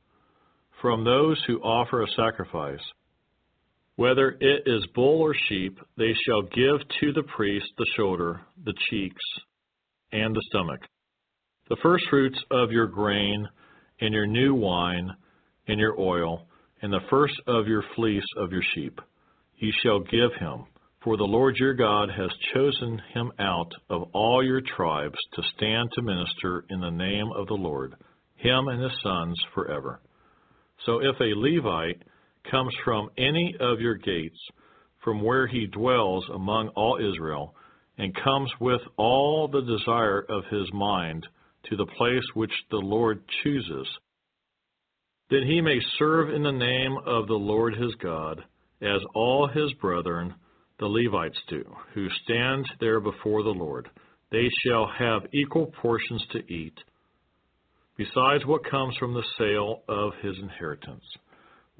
from 0.80 1.04
those 1.04 1.42
who 1.46 1.60
offer 1.60 2.02
a 2.02 2.10
sacrifice. 2.16 2.82
Whether 3.96 4.36
it 4.40 4.62
is 4.66 4.86
bull 4.94 5.20
or 5.20 5.34
sheep, 5.48 5.78
they 5.98 6.14
shall 6.26 6.42
give 6.42 6.80
to 7.00 7.12
the 7.12 7.24
priest 7.36 7.66
the 7.76 7.86
shoulder, 7.96 8.40
the 8.64 8.74
cheeks, 8.88 9.22
and 10.12 10.34
the 10.34 10.42
stomach. 10.48 10.80
The 11.68 11.76
first 11.82 12.04
fruits 12.08 12.38
of 12.50 12.72
your 12.72 12.86
grain, 12.86 13.48
and 14.00 14.14
your 14.14 14.26
new 14.26 14.54
wine, 14.54 15.10
and 15.68 15.78
your 15.78 15.98
oil, 16.00 16.46
and 16.80 16.92
the 16.92 17.06
first 17.10 17.34
of 17.46 17.68
your 17.68 17.84
fleece 17.94 18.24
of 18.36 18.50
your 18.50 18.62
sheep, 18.74 19.00
ye 19.58 19.72
shall 19.82 20.00
give 20.00 20.32
him. 20.40 20.64
For 21.04 21.16
the 21.16 21.24
Lord 21.24 21.56
your 21.56 21.74
God 21.74 22.10
has 22.10 22.30
chosen 22.54 23.00
him 23.12 23.32
out 23.38 23.72
of 23.90 24.08
all 24.12 24.42
your 24.42 24.60
tribes 24.60 25.18
to 25.34 25.42
stand 25.56 25.90
to 25.92 26.02
minister 26.02 26.64
in 26.70 26.80
the 26.80 26.90
name 26.90 27.30
of 27.36 27.46
the 27.48 27.54
Lord, 27.54 27.94
him 28.36 28.68
and 28.68 28.82
his 28.82 28.92
sons 29.02 29.40
forever. 29.54 30.00
So 30.86 31.00
if 31.00 31.20
a 31.20 31.34
Levite 31.36 32.02
comes 32.50 32.74
from 32.84 33.10
any 33.18 33.54
of 33.60 33.80
your 33.80 33.94
gates, 33.94 34.38
from 35.02 35.22
where 35.22 35.46
he 35.46 35.66
dwells 35.66 36.24
among 36.32 36.68
all 36.68 36.98
Israel, 36.98 37.54
and 37.98 38.14
comes 38.14 38.50
with 38.60 38.80
all 38.96 39.48
the 39.48 39.62
desire 39.62 40.24
of 40.28 40.44
his 40.50 40.72
mind 40.72 41.26
to 41.68 41.76
the 41.76 41.86
place 41.86 42.24
which 42.34 42.52
the 42.70 42.78
Lord 42.78 43.22
chooses, 43.42 43.86
then 45.32 45.44
he 45.46 45.62
may 45.62 45.80
serve 45.98 46.28
in 46.28 46.42
the 46.42 46.52
name 46.52 46.98
of 47.06 47.26
the 47.26 47.34
Lord 47.34 47.74
his 47.74 47.94
God, 48.02 48.44
as 48.82 49.00
all 49.14 49.48
his 49.48 49.72
brethren, 49.80 50.34
the 50.78 50.86
Levites 50.86 51.38
do, 51.48 51.64
who 51.94 52.06
stand 52.24 52.66
there 52.80 53.00
before 53.00 53.42
the 53.42 53.48
Lord. 53.48 53.88
They 54.30 54.48
shall 54.62 54.86
have 54.98 55.22
equal 55.32 55.72
portions 55.80 56.22
to 56.32 56.52
eat, 56.52 56.76
besides 57.96 58.44
what 58.44 58.68
comes 58.70 58.94
from 58.98 59.14
the 59.14 59.24
sale 59.38 59.82
of 59.88 60.12
his 60.22 60.36
inheritance. 60.38 61.04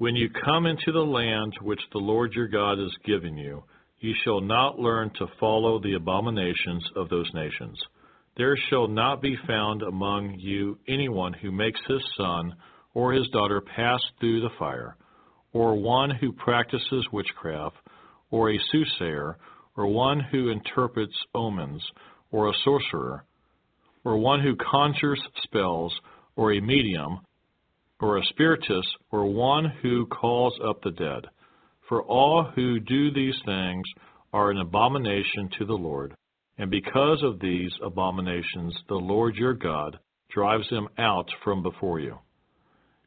When 0.03 0.17
you 0.17 0.29
come 0.43 0.65
into 0.65 0.91
the 0.91 0.99
land 0.99 1.53
which 1.61 1.79
the 1.93 1.99
Lord 1.99 2.33
your 2.33 2.49
God 2.49 2.73
is 2.77 2.93
giving 3.05 3.37
you, 3.37 3.63
ye 4.01 4.13
shall 4.25 4.41
not 4.41 4.77
learn 4.77 5.11
to 5.11 5.27
follow 5.39 5.79
the 5.79 5.93
abominations 5.93 6.83
of 6.97 7.07
those 7.07 7.31
nations. 7.33 7.79
There 8.35 8.57
shall 8.69 8.89
not 8.89 9.21
be 9.21 9.37
found 9.47 9.81
among 9.81 10.35
you 10.39 10.77
anyone 10.89 11.31
who 11.31 11.53
makes 11.53 11.79
his 11.87 12.01
son 12.17 12.53
or 12.93 13.13
his 13.13 13.29
daughter 13.29 13.61
pass 13.61 14.01
through 14.19 14.41
the 14.41 14.49
fire, 14.59 14.97
or 15.53 15.81
one 15.81 16.09
who 16.09 16.33
practices 16.33 17.07
witchcraft, 17.13 17.77
or 18.29 18.51
a 18.51 18.59
soothsayer, 18.73 19.37
or 19.77 19.87
one 19.87 20.19
who 20.19 20.49
interprets 20.49 21.15
omens, 21.33 21.81
or 22.29 22.49
a 22.49 22.53
sorcerer, 22.65 23.23
or 24.03 24.17
one 24.17 24.41
who 24.41 24.57
conjures 24.57 25.21
spells, 25.43 25.93
or 26.35 26.51
a 26.51 26.59
medium, 26.59 27.21
or 28.03 28.17
a 28.17 28.25
spiritist, 28.25 28.89
or 29.11 29.25
one 29.25 29.63
who 29.81 30.05
calls 30.07 30.53
up 30.67 30.81
the 30.83 30.91
dead. 30.91 31.23
For 31.87 32.03
all 32.03 32.43
who 32.53 32.81
do 32.81 33.13
these 33.13 33.39
things 33.45 33.85
are 34.33 34.51
an 34.51 34.57
abomination 34.57 35.49
to 35.57 35.65
the 35.65 35.73
Lord, 35.73 36.13
and 36.57 36.69
because 36.69 37.23
of 37.23 37.39
these 37.39 37.71
abominations 37.81 38.75
the 38.89 38.95
Lord 38.95 39.35
your 39.35 39.53
God 39.53 39.97
drives 40.29 40.69
them 40.69 40.89
out 40.97 41.29
from 41.45 41.63
before 41.63 42.01
you. 42.01 42.17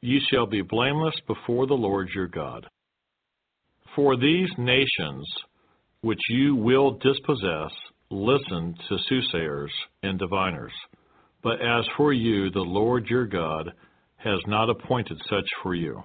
Ye 0.00 0.18
shall 0.30 0.46
be 0.46 0.62
blameless 0.62 1.16
before 1.26 1.66
the 1.66 1.74
Lord 1.74 2.08
your 2.14 2.28
God. 2.28 2.66
For 3.94 4.16
these 4.16 4.48
nations 4.56 5.26
which 6.00 6.20
you 6.30 6.56
will 6.56 6.92
dispossess 6.92 7.72
listen 8.10 8.74
to 8.88 8.96
soothsayers 9.10 9.72
and 10.02 10.18
diviners. 10.18 10.72
But 11.42 11.60
as 11.60 11.84
for 11.98 12.14
you, 12.14 12.50
the 12.50 12.60
Lord 12.60 13.06
your 13.10 13.26
God 13.26 13.72
has 14.16 14.40
not 14.46 14.70
appointed 14.70 15.18
such 15.28 15.48
for 15.62 15.74
you. 15.74 16.02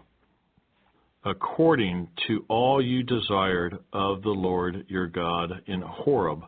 According 1.23 2.09
to 2.27 2.45
all 2.49 2.81
you 2.81 3.03
desired 3.03 3.77
of 3.93 4.21
the 4.23 4.29
Lord 4.29 4.85
your 4.87 5.07
God 5.07 5.51
in 5.67 5.81
Horeb, 5.81 6.41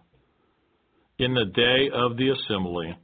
in 1.19 1.33
the 1.33 1.45
day 1.45 1.89
of 1.93 2.17
the 2.17 2.29
assembly, 2.29 2.95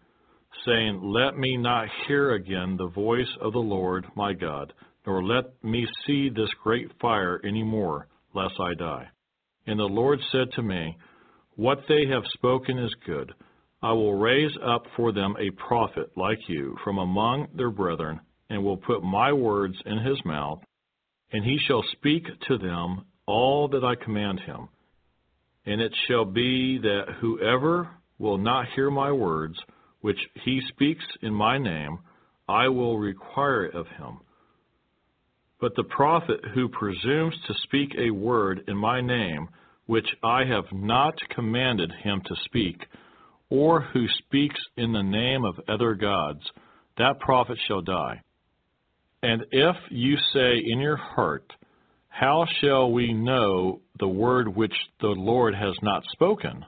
saying, 0.65 1.00
Let 1.04 1.38
me 1.38 1.58
not 1.58 1.88
hear 2.08 2.32
again 2.32 2.76
the 2.78 2.89
voice 2.89 3.30
of 3.41 3.54
the 3.54 3.60
Lord 3.60 4.06
my 4.15 4.34
God, 4.34 4.74
nor 5.06 5.24
let 5.24 5.63
me 5.63 5.88
see 6.06 6.30
this 6.30 6.50
great 6.63 6.91
fire 7.00 7.39
any 7.43 7.63
more, 7.63 8.08
lest 8.34 8.56
I 8.60 8.74
die. 8.74 9.08
And 9.67 9.80
the 9.80 9.84
Lord 9.84 10.19
said 10.32 10.52
to 10.56 10.63
me, 10.63 10.98
What 11.56 11.80
they 11.88 12.08
have 12.08 12.24
spoken 12.34 12.80
is 12.80 12.93
good. 13.06 13.32
I 13.82 13.93
will 13.93 14.15
raise 14.15 14.52
up 14.65 14.84
for 14.98 15.12
them 15.12 15.36
a 15.39 15.52
prophet 15.52 16.12
like 16.17 16.39
you 16.48 16.76
from 16.84 16.98
among 16.98 17.48
their 17.56 17.69
brethren, 17.69 18.19
and 18.50 18.64
will 18.64 18.78
put 18.78 19.04
my 19.04 19.32
words 19.32 19.76
in 19.86 20.00
his 20.00 20.24
mouth, 20.26 20.60
and 21.32 21.44
he 21.44 21.58
shall 21.68 21.84
speak 21.92 22.24
to 22.48 22.58
them 22.58 23.06
all 23.26 23.68
that 23.70 23.84
I 23.84 23.96
command 23.96 24.40
him. 24.40 24.70
And 25.66 25.82
it 25.82 25.94
shall 26.08 26.26
be 26.26 26.80
that 26.80 27.16
whoever 27.22 27.90
will 28.18 28.38
not 28.38 28.66
hear 28.76 28.90
my 28.90 29.12
words, 29.12 29.58
which 30.02 30.18
he 30.44 30.62
speaks 30.70 31.06
in 31.22 31.34
my 31.34 31.58
name, 31.58 32.00
I 32.48 32.68
will 32.70 32.98
require 32.98 33.66
of 33.66 33.88
him. 33.88 34.20
But 35.62 35.76
the 35.76 35.84
prophet 35.84 36.40
who 36.54 36.70
presumes 36.70 37.36
to 37.46 37.54
speak 37.64 37.94
a 37.98 38.12
word 38.12 38.64
in 38.68 38.78
my 38.78 39.02
name, 39.02 39.50
which 39.86 40.08
I 40.24 40.46
have 40.46 40.72
not 40.72 41.16
commanded 41.36 41.92
him 42.02 42.22
to 42.26 42.36
speak, 42.46 42.78
or 43.50 43.82
who 43.82 44.08
speaks 44.26 44.60
in 44.78 44.94
the 44.94 45.04
name 45.04 45.44
of 45.44 45.60
other 45.68 45.96
gods, 45.96 46.42
that 46.98 47.20
prophet 47.20 47.58
shall 47.68 47.82
die. 47.82 48.22
And 49.22 49.46
if 49.52 49.76
you 49.90 50.18
say 50.34 50.62
in 50.66 50.80
your 50.80 50.98
heart, 50.98 51.52
How 52.08 52.46
shall 52.62 52.92
we 52.92 53.14
know 53.14 53.82
the 54.00 54.08
word 54.08 54.48
which 54.48 54.76
the 55.02 55.08
Lord 55.08 55.56
has 55.56 55.76
not 55.82 56.04
spoken? 56.12 56.66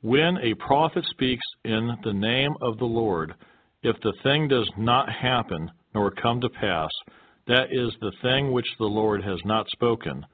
When 0.00 0.38
a 0.38 0.54
prophet 0.54 1.04
speaks 1.10 1.44
in 1.64 1.90
the 2.04 2.12
name 2.12 2.54
of 2.62 2.78
the 2.78 2.84
Lord, 2.84 3.34
if 3.82 3.96
the 4.00 4.12
thing 4.22 4.48
does 4.48 4.70
not 4.76 5.08
happen 5.10 5.70
nor 5.94 6.10
come 6.10 6.40
to 6.40 6.48
pass, 6.48 6.90
that 7.46 7.68
is 7.70 7.92
the 8.00 8.12
thing 8.22 8.52
which 8.52 8.68
the 8.78 8.84
Lord 8.86 9.22
has 9.24 9.40
not 9.44 9.66
spoken. 9.70 10.24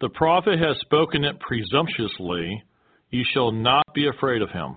The 0.00 0.08
prophet 0.10 0.58
has 0.58 0.76
spoken 0.80 1.24
it 1.24 1.38
presumptuously. 1.40 2.62
You 3.10 3.24
shall 3.32 3.52
not 3.52 3.84
be 3.94 4.08
afraid 4.08 4.42
of 4.42 4.50
him. 4.50 4.76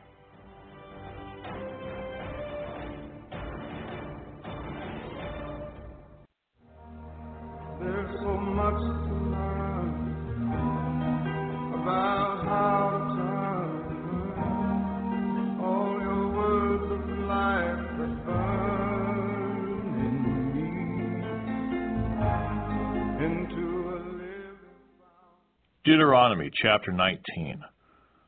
Chapter 26.61 26.91
19. 26.91 27.63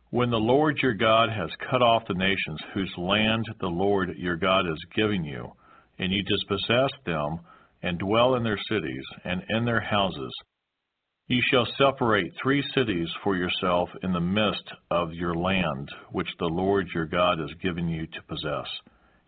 When 0.10 0.30
the 0.30 0.38
Lord 0.38 0.80
your 0.82 0.94
God 0.94 1.30
has 1.30 1.50
cut 1.70 1.82
off 1.82 2.04
the 2.08 2.16
nations 2.16 2.60
whose 2.74 2.92
land 2.98 3.46
the 3.60 3.68
Lord 3.68 4.10
your 4.18 4.38
God 4.38 4.62
is 4.62 4.86
giving 4.96 5.24
you, 5.24 5.52
and 6.00 6.12
you 6.12 6.24
dispossess 6.24 6.90
them, 7.06 7.40
and 7.84 8.00
dwell 8.00 8.36
in 8.36 8.44
their 8.44 8.58
cities 8.70 9.04
and 9.24 9.44
in 9.50 9.66
their 9.66 9.82
houses, 9.82 10.34
ye 11.28 11.42
shall 11.52 11.68
separate 11.78 12.32
three 12.42 12.64
cities 12.74 13.10
for 13.24 13.36
yourself 13.36 13.90
in 14.02 14.14
the 14.14 14.20
midst 14.20 14.68
of 14.90 15.14
your 15.14 15.36
land, 15.36 15.90
which 16.12 16.30
the 16.40 16.46
Lord 16.46 16.88
your 16.96 17.06
God 17.06 17.40
is 17.40 17.54
giving 17.62 17.88
you 17.88 18.08
to 18.08 18.24
possess. 18.28 18.68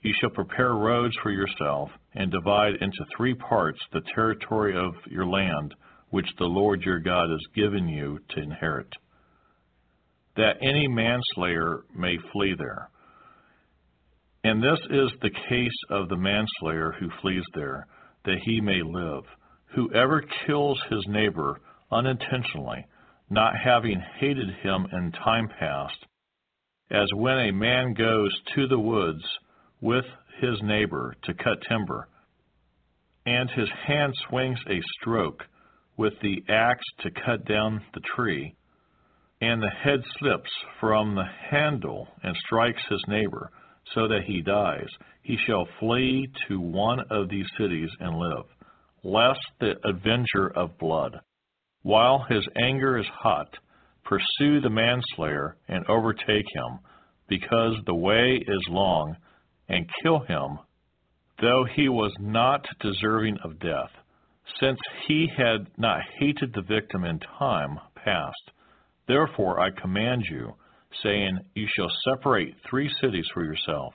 Ye 0.02 0.14
shall 0.20 0.32
prepare 0.32 0.74
roads 0.74 1.16
for 1.22 1.32
yourself, 1.32 1.90
and 2.16 2.32
divide 2.32 2.76
into 2.82 3.06
three 3.16 3.36
parts 3.36 3.80
the 3.92 4.02
territory 4.16 4.76
of 4.76 4.94
your 5.12 5.28
land, 5.28 5.76
which 6.10 6.28
the 6.38 6.46
Lord 6.46 6.82
your 6.84 7.00
God 7.00 7.30
has 7.30 7.46
given 7.56 7.88
you 7.88 8.20
to 8.30 8.42
inherit, 8.42 8.88
that 10.36 10.58
any 10.62 10.88
manslayer 10.88 11.84
may 11.96 12.18
flee 12.32 12.56
there. 12.58 12.90
And 14.44 14.62
this 14.62 14.80
is 14.92 15.12
the 15.22 15.32
case 15.50 15.78
of 15.90 16.08
the 16.08 16.18
manslayer 16.18 16.94
who 17.00 17.10
flees 17.22 17.44
there, 17.54 17.88
that 18.26 18.38
he 18.44 18.62
may 18.62 18.82
live. 18.84 19.24
Whoever 19.76 20.24
kills 20.46 20.80
his 20.90 21.04
neighbor 21.08 21.60
unintentionally, 21.92 22.86
not 23.30 23.54
having 23.58 24.02
hated 24.20 24.50
him 24.62 24.86
in 24.92 25.12
time 25.12 25.50
past, 25.60 25.98
as 26.92 27.08
when 27.16 27.40
a 27.40 27.52
man 27.52 27.94
goes 27.94 28.32
to 28.56 28.68
the 28.68 28.80
woods 28.80 29.24
with 29.82 30.06
his 30.40 30.62
neighbor 30.62 31.16
to 31.24 31.34
cut 31.34 31.58
timber, 31.68 32.08
and 33.26 33.50
his 33.50 33.70
hand 33.88 34.14
swings 34.30 34.60
a 34.70 34.80
stroke 35.00 35.44
with 35.98 36.14
the 36.22 36.44
axe 36.50 36.84
to 37.00 37.10
cut 37.12 37.46
down 37.46 37.82
the 37.94 38.02
tree, 38.16 38.56
and 39.42 39.62
the 39.62 39.70
head 39.70 40.02
slips 40.18 40.50
from 40.80 41.16
the 41.16 41.26
handle 41.50 42.08
and 42.24 42.36
strikes 42.46 42.82
his 42.90 43.04
neighbor, 43.08 43.52
so 43.94 44.08
that 44.08 44.24
he 44.26 44.42
dies, 44.42 44.88
he 45.22 45.38
shall 45.46 45.68
flee 45.80 46.28
to 46.48 46.60
one 46.60 47.00
of 47.12 47.30
these 47.30 47.48
cities 47.58 47.90
and 48.00 48.18
live, 48.18 48.46
lest 49.04 49.40
the 49.60 49.76
avenger 49.84 50.48
of 50.56 50.78
blood, 50.78 51.20
while 51.84 52.26
his 52.30 52.48
anger 52.56 52.98
is 52.98 53.08
hot, 53.08 53.50
pursue 54.04 54.60
the 54.62 54.70
manslayer 54.70 55.56
and 55.68 55.86
overtake 55.88 56.46
him, 56.54 56.80
because 57.28 57.76
the 57.86 57.96
way 57.96 58.42
is 58.48 58.68
long, 58.70 59.16
and 59.70 59.90
kill 60.02 60.20
him, 60.20 60.60
though 61.42 61.66
he 61.76 61.90
was 61.90 62.14
not 62.20 62.66
deserving 62.80 63.38
of 63.44 63.60
death, 63.60 63.92
since 64.60 64.80
he 65.08 65.28
had 65.36 65.68
not 65.78 66.02
hated 66.20 66.54
the 66.54 66.62
victim 66.62 67.04
in 67.04 67.20
time 67.40 67.80
past. 67.96 68.52
Therefore 69.08 69.60
I 69.60 69.70
command 69.72 70.26
you, 70.30 70.54
saying, 71.04 71.40
You 71.54 71.68
shall 71.76 71.92
separate 72.04 72.56
three 72.70 72.90
cities 73.02 73.28
for 73.34 73.44
yourself. 73.44 73.94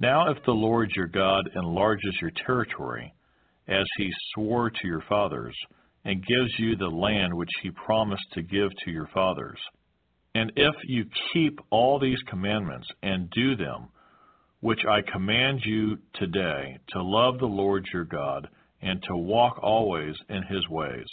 Now 0.00 0.30
if 0.30 0.38
the 0.44 0.52
Lord 0.52 0.90
your 0.94 1.06
God 1.06 1.50
enlarges 1.54 2.16
your 2.20 2.32
territory, 2.46 3.12
as 3.68 3.86
he 3.98 4.10
swore 4.34 4.70
to 4.70 4.86
your 4.86 5.02
fathers, 5.08 5.56
and 6.04 6.26
gives 6.26 6.58
you 6.58 6.76
the 6.76 6.86
land 6.86 7.34
which 7.34 7.50
he 7.62 7.70
promised 7.70 8.24
to 8.32 8.42
give 8.42 8.70
to 8.84 8.90
your 8.90 9.08
fathers, 9.12 9.58
and 10.34 10.52
if 10.56 10.74
you 10.84 11.04
keep 11.32 11.58
all 11.70 11.98
these 11.98 12.22
commandments 12.28 12.86
and 13.02 13.30
do 13.30 13.56
them, 13.56 13.88
which 14.60 14.80
I 14.88 15.00
command 15.12 15.60
you 15.64 15.98
today, 16.14 16.78
to 16.90 17.02
love 17.02 17.38
the 17.38 17.46
Lord 17.46 17.86
your 17.92 18.04
God, 18.04 18.48
and 18.82 19.02
to 19.02 19.16
walk 19.16 19.58
always 19.62 20.14
in 20.28 20.42
his 20.44 20.68
ways, 20.68 21.06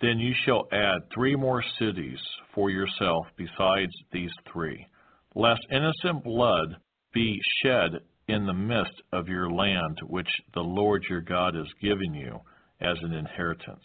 then 0.00 0.18
you 0.18 0.34
shall 0.44 0.68
add 0.72 0.98
three 1.12 1.34
more 1.34 1.62
cities 1.78 2.18
for 2.54 2.70
yourself 2.70 3.26
besides 3.36 3.92
these 4.12 4.32
three, 4.52 4.86
lest 5.34 5.60
innocent 5.70 6.24
blood 6.24 6.76
be 7.12 7.40
shed 7.62 8.00
in 8.28 8.46
the 8.46 8.54
midst 8.54 9.02
of 9.12 9.28
your 9.28 9.50
land 9.50 9.98
which 10.06 10.28
the 10.54 10.60
Lord 10.60 11.04
your 11.08 11.20
God 11.20 11.54
has 11.54 11.68
given 11.80 12.14
you 12.14 12.40
as 12.80 12.96
an 13.02 13.12
inheritance, 13.12 13.84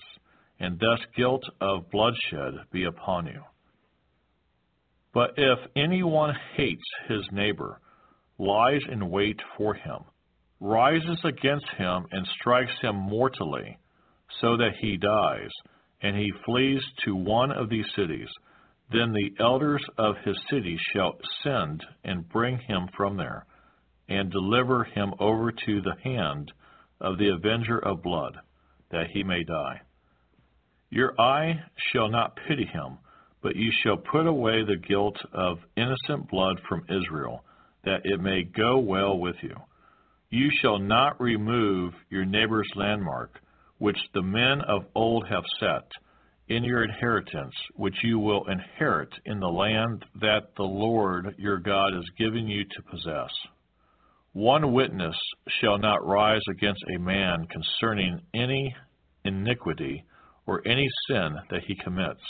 and 0.59 0.79
thus 0.79 0.99
guilt 1.15 1.43
of 1.61 1.89
bloodshed 1.91 2.53
be 2.71 2.85
upon 2.85 3.27
you. 3.27 3.41
But 5.13 5.31
if 5.37 5.59
anyone 5.75 6.35
hates 6.55 6.83
his 7.07 7.23
neighbor, 7.31 7.79
lies 8.37 8.81
in 8.91 9.09
wait 9.09 9.39
for 9.57 9.73
him, 9.73 9.99
rises 10.59 11.19
against 11.23 11.67
him, 11.77 12.05
and 12.11 12.27
strikes 12.39 12.73
him 12.81 12.95
mortally, 12.95 13.77
so 14.41 14.57
that 14.57 14.75
he 14.79 14.97
dies, 14.97 15.51
and 16.01 16.15
he 16.15 16.31
flees 16.45 16.81
to 17.05 17.15
one 17.15 17.51
of 17.51 17.69
these 17.69 17.85
cities, 17.95 18.29
then 18.91 19.13
the 19.13 19.33
elders 19.39 19.83
of 19.97 20.15
his 20.25 20.37
city 20.49 20.77
shall 20.93 21.17
send 21.43 21.85
and 22.03 22.27
bring 22.29 22.57
him 22.57 22.87
from 22.95 23.17
there, 23.17 23.45
and 24.07 24.31
deliver 24.31 24.83
him 24.83 25.13
over 25.19 25.51
to 25.51 25.81
the 25.81 25.95
hand 26.03 26.51
of 26.99 27.17
the 27.17 27.29
avenger 27.29 27.77
of 27.77 28.01
blood, 28.01 28.35
that 28.91 29.07
he 29.13 29.23
may 29.23 29.43
die. 29.43 29.79
Your 30.89 31.19
eye 31.21 31.61
shall 31.91 32.09
not 32.09 32.37
pity 32.47 32.65
him, 32.65 32.97
but 33.41 33.55
you 33.55 33.71
shall 33.83 33.97
put 33.97 34.27
away 34.27 34.63
the 34.63 34.75
guilt 34.75 35.17
of 35.31 35.59
innocent 35.77 36.29
blood 36.29 36.59
from 36.67 36.83
Israel, 36.89 37.43
that 37.85 38.01
it 38.03 38.19
may 38.19 38.43
go 38.43 38.79
well 38.79 39.17
with 39.17 39.35
you. 39.41 39.55
You 40.29 40.49
shall 40.61 40.77
not 40.77 41.19
remove 41.19 41.93
your 42.09 42.25
neighbor's 42.25 42.69
landmark, 42.75 43.39
which 43.79 43.97
the 44.13 44.21
men 44.21 44.61
of 44.61 44.85
old 44.93 45.27
have 45.27 45.43
set, 45.59 45.89
in 46.49 46.63
your 46.63 46.83
inheritance, 46.83 47.53
which 47.75 47.95
you 48.03 48.19
will 48.19 48.47
inherit 48.47 49.09
in 49.25 49.39
the 49.39 49.47
land 49.47 50.05
that 50.21 50.55
the 50.55 50.63
Lord 50.63 51.35
your 51.37 51.57
God 51.57 51.95
is 51.95 52.09
giving 52.17 52.47
you 52.47 52.63
to 52.63 52.83
possess. 52.91 53.29
One 54.33 54.73
witness 54.73 55.15
shall 55.59 55.77
not 55.77 56.05
rise 56.05 56.41
against 56.51 56.83
a 56.95 56.99
man 56.99 57.47
concerning 57.47 58.21
any 58.33 58.75
iniquity 59.25 60.03
or 60.45 60.67
any 60.67 60.87
sin 61.07 61.35
that 61.49 61.63
he 61.65 61.75
commits. 61.83 62.21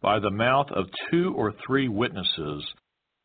By 0.00 0.18
the 0.18 0.30
mouth 0.30 0.70
of 0.70 0.86
two 1.10 1.32
or 1.36 1.52
three 1.66 1.88
witnesses 1.88 2.64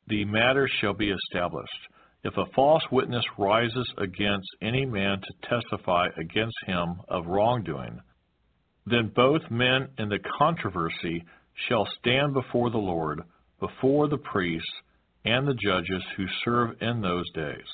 the 0.07 0.25
matter 0.25 0.67
shall 0.81 0.93
be 0.93 1.11
established. 1.11 1.87
If 2.23 2.35
a 2.37 2.45
false 2.53 2.83
witness 2.91 3.23
rises 3.37 3.93
against 3.97 4.49
any 4.61 4.85
man 4.85 5.21
to 5.21 5.49
testify 5.49 6.07
against 6.17 6.57
him 6.65 7.01
of 7.07 7.27
wrongdoing, 7.27 8.01
then 8.85 9.11
both 9.15 9.49
men 9.49 9.87
in 9.97 10.09
the 10.09 10.19
controversy 10.37 11.23
shall 11.67 11.87
stand 11.99 12.33
before 12.33 12.71
the 12.71 12.77
Lord, 12.77 13.21
before 13.59 14.07
the 14.07 14.17
priests 14.17 14.69
and 15.23 15.47
the 15.47 15.53
judges 15.53 16.03
who 16.15 16.25
serve 16.43 16.81
in 16.81 17.01
those 17.01 17.29
days. 17.31 17.67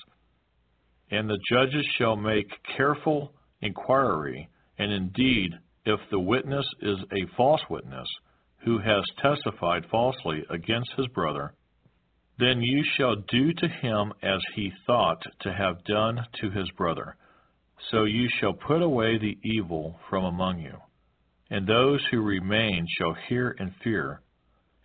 And 1.12 1.30
the 1.30 1.40
judges 1.52 1.86
shall 1.98 2.16
make 2.16 2.48
careful 2.76 3.34
inquiry, 3.62 4.50
and 4.78 4.92
indeed, 4.92 5.54
if 5.86 6.00
the 6.10 6.20
witness 6.20 6.66
is 6.82 6.98
a 7.12 7.36
false 7.36 7.62
witness, 7.70 8.08
who 8.64 8.80
has 8.80 9.04
testified 9.22 9.86
falsely 9.92 10.44
against 10.50 10.92
his 10.98 11.08
brother, 11.08 11.54
then 12.40 12.62
you 12.62 12.84
shall 12.98 13.16
do 13.16 13.54
to 13.54 13.68
him 13.68 14.14
as 14.22 14.42
he 14.56 14.72
thought 14.86 15.22
to 15.42 15.54
have 15.54 15.84
done 15.86 16.26
to 16.42 16.50
his 16.50 16.70
brother. 16.78 17.16
So 17.92 18.04
you 18.04 18.28
shall 18.40 18.54
put 18.54 18.82
away 18.82 19.18
the 19.18 19.38
evil 19.44 20.00
from 20.10 20.26
among 20.26 20.60
you 20.60 20.78
and 21.50 21.68
those 21.68 22.02
who 22.12 22.22
remain 22.22 22.86
shall 22.98 23.16
hear 23.28 23.56
and 23.60 23.72
fear. 23.84 24.22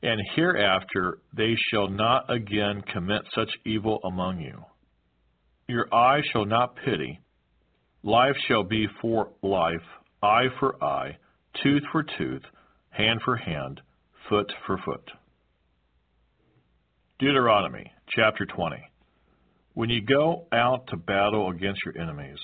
And 0.02 0.20
hereafter 0.34 1.18
they 1.36 1.54
shall 1.70 1.88
not 1.88 2.32
again 2.32 2.82
commit 2.92 3.22
such 3.34 3.50
evil 3.66 4.00
among 4.04 4.40
you. 4.40 4.64
Your 5.68 5.92
eye 5.94 6.20
shall 6.32 6.46
not 6.46 6.76
pity. 6.84 7.20
Life 8.02 8.36
shall 8.48 8.64
be 8.64 8.86
for 9.00 9.28
life, 9.42 9.86
eye 10.22 10.46
for 10.58 10.82
eye, 10.82 11.16
tooth 11.62 11.82
for 11.92 12.02
tooth, 12.02 12.42
hand 12.90 13.20
for 13.24 13.36
hand, 13.36 13.80
foot 14.28 14.50
for 14.66 14.78
foot. 14.84 15.10
Deuteronomy 17.20 17.92
chapter 18.16 18.46
20. 18.46 18.76
When 19.74 19.90
you 19.90 20.00
go 20.00 20.46
out 20.54 20.86
to 20.86 20.96
battle 20.96 21.50
against 21.50 21.80
your 21.84 22.02
enemies, 22.02 22.38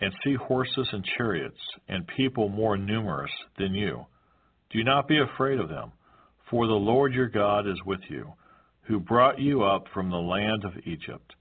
and 0.00 0.12
see 0.22 0.34
horses 0.34 0.88
and 0.92 1.04
chariots, 1.16 1.58
and 1.88 2.06
people 2.16 2.48
more 2.48 2.76
numerous 2.76 3.32
than 3.58 3.74
you. 3.74 4.06
Do 4.70 4.84
not 4.84 5.08
be 5.08 5.18
afraid 5.18 5.58
of 5.58 5.68
them, 5.68 5.90
for 6.48 6.68
the 6.68 6.72
Lord 6.72 7.12
your 7.12 7.28
God 7.28 7.66
is 7.66 7.80
with 7.84 7.98
you, 8.08 8.32
who 8.82 9.00
brought 9.00 9.40
you 9.40 9.64
up 9.64 9.86
from 9.92 10.08
the 10.08 10.16
land 10.16 10.64
of 10.64 10.86
Egypt. 10.86 11.34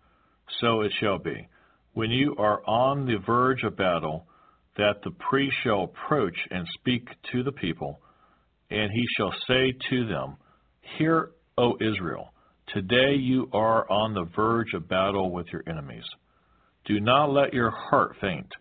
So 0.60 0.82
it 0.82 0.92
shall 1.00 1.20
be, 1.20 1.48
when 1.94 2.10
you 2.10 2.36
are 2.40 2.66
on 2.68 3.06
the 3.06 3.20
verge 3.24 3.62
of 3.64 3.78
battle, 3.78 4.26
that 4.78 5.02
the 5.04 5.12
priest 5.30 5.56
shall 5.64 5.84
approach 5.84 6.38
and 6.50 6.68
speak 6.80 7.08
to 7.32 7.44
the 7.44 7.52
people, 7.52 8.00
and 8.72 8.90
he 8.92 9.04
shall 9.18 9.34
say 9.48 9.72
to 9.92 10.08
them, 10.08 10.38
Hear, 10.98 11.32
O 11.60 11.76
Israel, 11.80 12.32
today 12.68 13.16
you 13.16 13.50
are 13.54 13.90
on 13.90 14.14
the 14.14 14.30
verge 14.36 14.74
of 14.74 14.88
battle 14.88 15.32
with 15.32 15.48
your 15.52 15.64
enemies. 15.68 16.06
Do 16.86 17.00
not 17.00 17.32
let 17.32 17.54
your 17.54 17.72
heart 17.72 18.16
faint. 18.20 18.52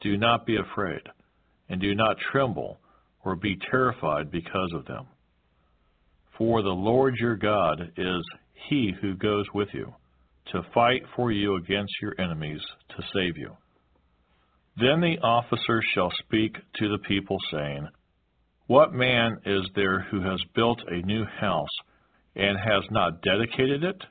Do 0.00 0.16
not 0.16 0.46
be 0.46 0.56
afraid, 0.56 1.02
and 1.68 1.80
do 1.80 1.94
not 1.94 2.16
tremble 2.32 2.78
or 3.24 3.36
be 3.36 3.56
terrified 3.70 4.30
because 4.30 4.72
of 4.74 4.84
them. 4.86 5.06
For 6.36 6.62
the 6.62 6.68
Lord 6.68 7.14
your 7.16 7.36
God 7.36 7.92
is 7.96 8.22
he 8.68 8.92
who 9.00 9.14
goes 9.14 9.46
with 9.54 9.68
you, 9.72 9.94
to 10.52 10.62
fight 10.74 11.02
for 11.14 11.30
you 11.30 11.56
against 11.56 11.92
your 12.00 12.14
enemies, 12.18 12.60
to 12.96 13.02
save 13.14 13.36
you. 13.36 13.56
Then 14.76 15.00
the 15.00 15.18
officer 15.22 15.82
shall 15.94 16.10
speak 16.24 16.56
to 16.76 16.88
the 16.88 16.98
people, 17.06 17.36
saying, 17.50 17.88
What 18.66 18.92
man 18.92 19.38
is 19.44 19.68
there 19.74 20.00
who 20.10 20.20
has 20.22 20.40
built 20.54 20.80
a 20.88 21.06
new 21.06 21.24
house 21.24 21.68
and 22.34 22.58
has 22.58 22.84
not 22.90 23.22
dedicated 23.22 23.84
it? 23.84 24.02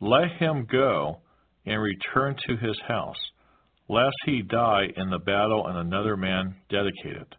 Let 0.00 0.32
him 0.38 0.66
go 0.70 1.20
and 1.64 1.80
return 1.80 2.36
to 2.46 2.56
his 2.56 2.78
house, 2.88 3.30
lest 3.88 4.16
he 4.24 4.42
die 4.42 4.88
in 4.96 5.10
the 5.10 5.18
battle 5.18 5.66
and 5.66 5.78
another 5.78 6.16
man 6.16 6.56
dedicate 6.68 7.16
it. 7.16 7.34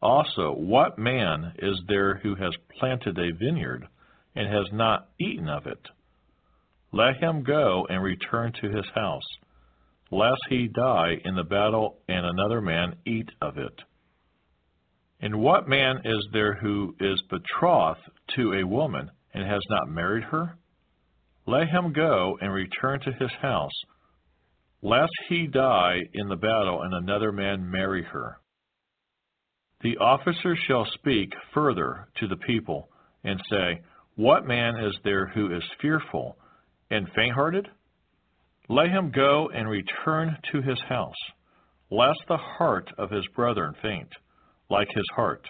Also, 0.00 0.52
what 0.52 0.98
man 0.98 1.52
is 1.58 1.80
there 1.88 2.16
who 2.16 2.34
has 2.34 2.52
planted 2.78 3.18
a 3.18 3.32
vineyard 3.32 3.86
and 4.34 4.48
has 4.48 4.66
not 4.72 5.08
eaten 5.20 5.48
of 5.48 5.66
it? 5.66 5.88
let 6.92 7.16
him 7.16 7.42
go 7.42 7.86
and 7.88 8.02
return 8.02 8.52
to 8.60 8.68
his 8.68 8.86
house, 8.94 9.26
lest 10.10 10.40
he 10.50 10.68
die 10.68 11.14
in 11.24 11.34
the 11.34 11.42
battle 11.42 11.98
and 12.06 12.24
another 12.24 12.60
man 12.60 12.94
eat 13.06 13.30
of 13.40 13.56
it. 13.56 13.80
And 15.20 15.40
what 15.40 15.68
man 15.68 16.02
is 16.04 16.26
there 16.32 16.54
who 16.54 16.94
is 17.00 17.22
betrothed 17.30 18.00
to 18.36 18.54
a 18.54 18.66
woman 18.66 19.10
and 19.34 19.46
has 19.46 19.62
not 19.68 19.88
married 19.88 20.24
her? 20.24 20.56
Let 21.46 21.68
him 21.68 21.92
go 21.92 22.38
and 22.40 22.52
return 22.52 23.00
to 23.00 23.12
his 23.12 23.32
house, 23.40 23.72
lest 24.82 25.12
he 25.28 25.46
die 25.46 25.98
in 26.14 26.28
the 26.28 26.36
battle 26.36 26.82
and 26.82 26.94
another 26.94 27.32
man 27.32 27.70
marry 27.70 28.04
her. 28.04 28.38
The 29.82 29.96
officer 29.96 30.56
shall 30.68 30.86
speak 30.94 31.32
further 31.52 32.08
to 32.20 32.28
the 32.28 32.36
people 32.36 32.88
and 33.24 33.40
say, 33.50 33.80
What 34.14 34.46
man 34.46 34.76
is 34.76 34.96
there 35.02 35.26
who 35.26 35.54
is 35.54 35.62
fearful 35.80 36.36
and 36.90 37.08
faint 37.16 37.34
hearted? 37.34 37.68
Let 38.68 38.88
him 38.88 39.10
go 39.10 39.50
and 39.52 39.68
return 39.68 40.36
to 40.52 40.62
his 40.62 40.80
house, 40.88 41.16
lest 41.90 42.20
the 42.28 42.36
heart 42.36 42.88
of 42.96 43.10
his 43.10 43.26
brethren 43.34 43.74
faint, 43.82 44.08
like 44.70 44.88
his 44.94 45.04
heart. 45.16 45.44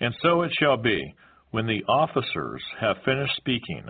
And 0.00 0.12
so 0.20 0.42
it 0.42 0.50
shall 0.58 0.76
be, 0.76 1.00
when 1.52 1.66
the 1.66 1.84
officers 1.88 2.62
have 2.80 2.96
finished 3.04 3.36
speaking 3.36 3.84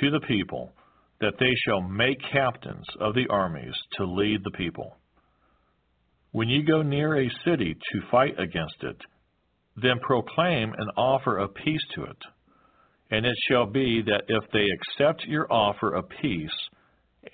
to 0.00 0.10
the 0.10 0.20
people, 0.26 0.72
that 1.20 1.34
they 1.38 1.54
shall 1.64 1.80
make 1.80 2.18
captains 2.32 2.86
of 3.00 3.14
the 3.14 3.26
armies 3.30 3.74
to 3.96 4.04
lead 4.04 4.40
the 4.44 4.56
people. 4.56 4.96
When 6.32 6.48
you 6.48 6.64
go 6.64 6.82
near 6.82 7.16
a 7.16 7.30
city 7.44 7.74
to 7.74 8.10
fight 8.10 8.38
against 8.38 8.82
it, 8.82 8.96
then 9.76 9.98
proclaim 10.00 10.72
an 10.76 10.88
offer 10.96 11.38
of 11.38 11.54
peace 11.54 11.84
to 11.94 12.04
it. 12.04 12.16
And 13.10 13.26
it 13.26 13.36
shall 13.48 13.66
be 13.66 14.02
that 14.02 14.24
if 14.28 14.44
they 14.52 14.66
accept 14.70 15.24
your 15.26 15.52
offer 15.52 15.94
of 15.94 16.08
peace 16.22 16.50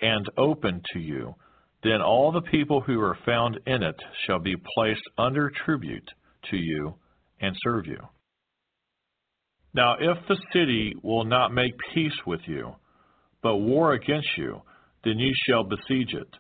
and 0.01 0.27
open 0.37 0.83
to 0.93 0.99
you, 0.99 1.35
then 1.83 2.03
all 2.03 2.33
the 2.33 2.51
people 2.51 2.81
who 2.81 3.01
are 3.01 3.19
found 3.25 3.59
in 3.67 3.83
it 3.83 3.97
shall 4.27 4.41
be 4.41 4.57
placed 4.75 5.03
under 5.19 5.53
tribute 5.65 6.09
to 6.51 6.57
you 6.57 6.95
and 7.41 7.55
serve 7.63 7.87
you. 7.87 7.99
Now, 9.77 9.97
if 10.01 10.16
the 10.27 10.39
city 10.55 10.95
will 11.03 11.27
not 11.27 11.53
make 11.53 11.74
peace 11.93 12.18
with 12.27 12.41
you, 12.47 12.74
but 13.43 13.59
war 13.59 13.93
against 13.93 14.31
you, 14.39 14.62
then 15.05 15.18
you 15.18 15.33
shall 15.47 15.64
besiege 15.64 16.14
it. 16.14 16.31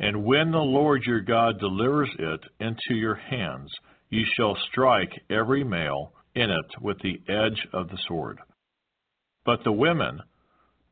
And 0.00 0.24
when 0.24 0.50
the 0.50 0.58
Lord 0.58 1.04
your 1.06 1.20
God 1.20 1.60
delivers 1.60 2.10
it 2.18 2.40
into 2.58 2.98
your 2.98 3.14
hands, 3.14 3.70
you 4.10 4.24
shall 4.36 4.56
strike 4.68 5.12
every 5.30 5.62
male 5.62 6.12
in 6.34 6.50
it 6.50 6.80
with 6.80 6.96
the 6.98 7.20
edge 7.32 7.68
of 7.72 7.88
the 7.88 7.98
sword. 8.08 8.38
But 9.46 9.60
the 9.62 9.70
women, 9.70 10.18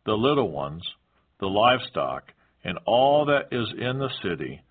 the 0.07 0.15
little 0.15 0.53
ones, 0.53 0.83
the 1.41 1.49
livestock, 1.49 2.23
and 2.63 2.79
all 2.87 3.27
that 3.27 3.49
is 3.51 3.67
in 3.77 3.99
the 3.99 4.11
city, 4.23 4.63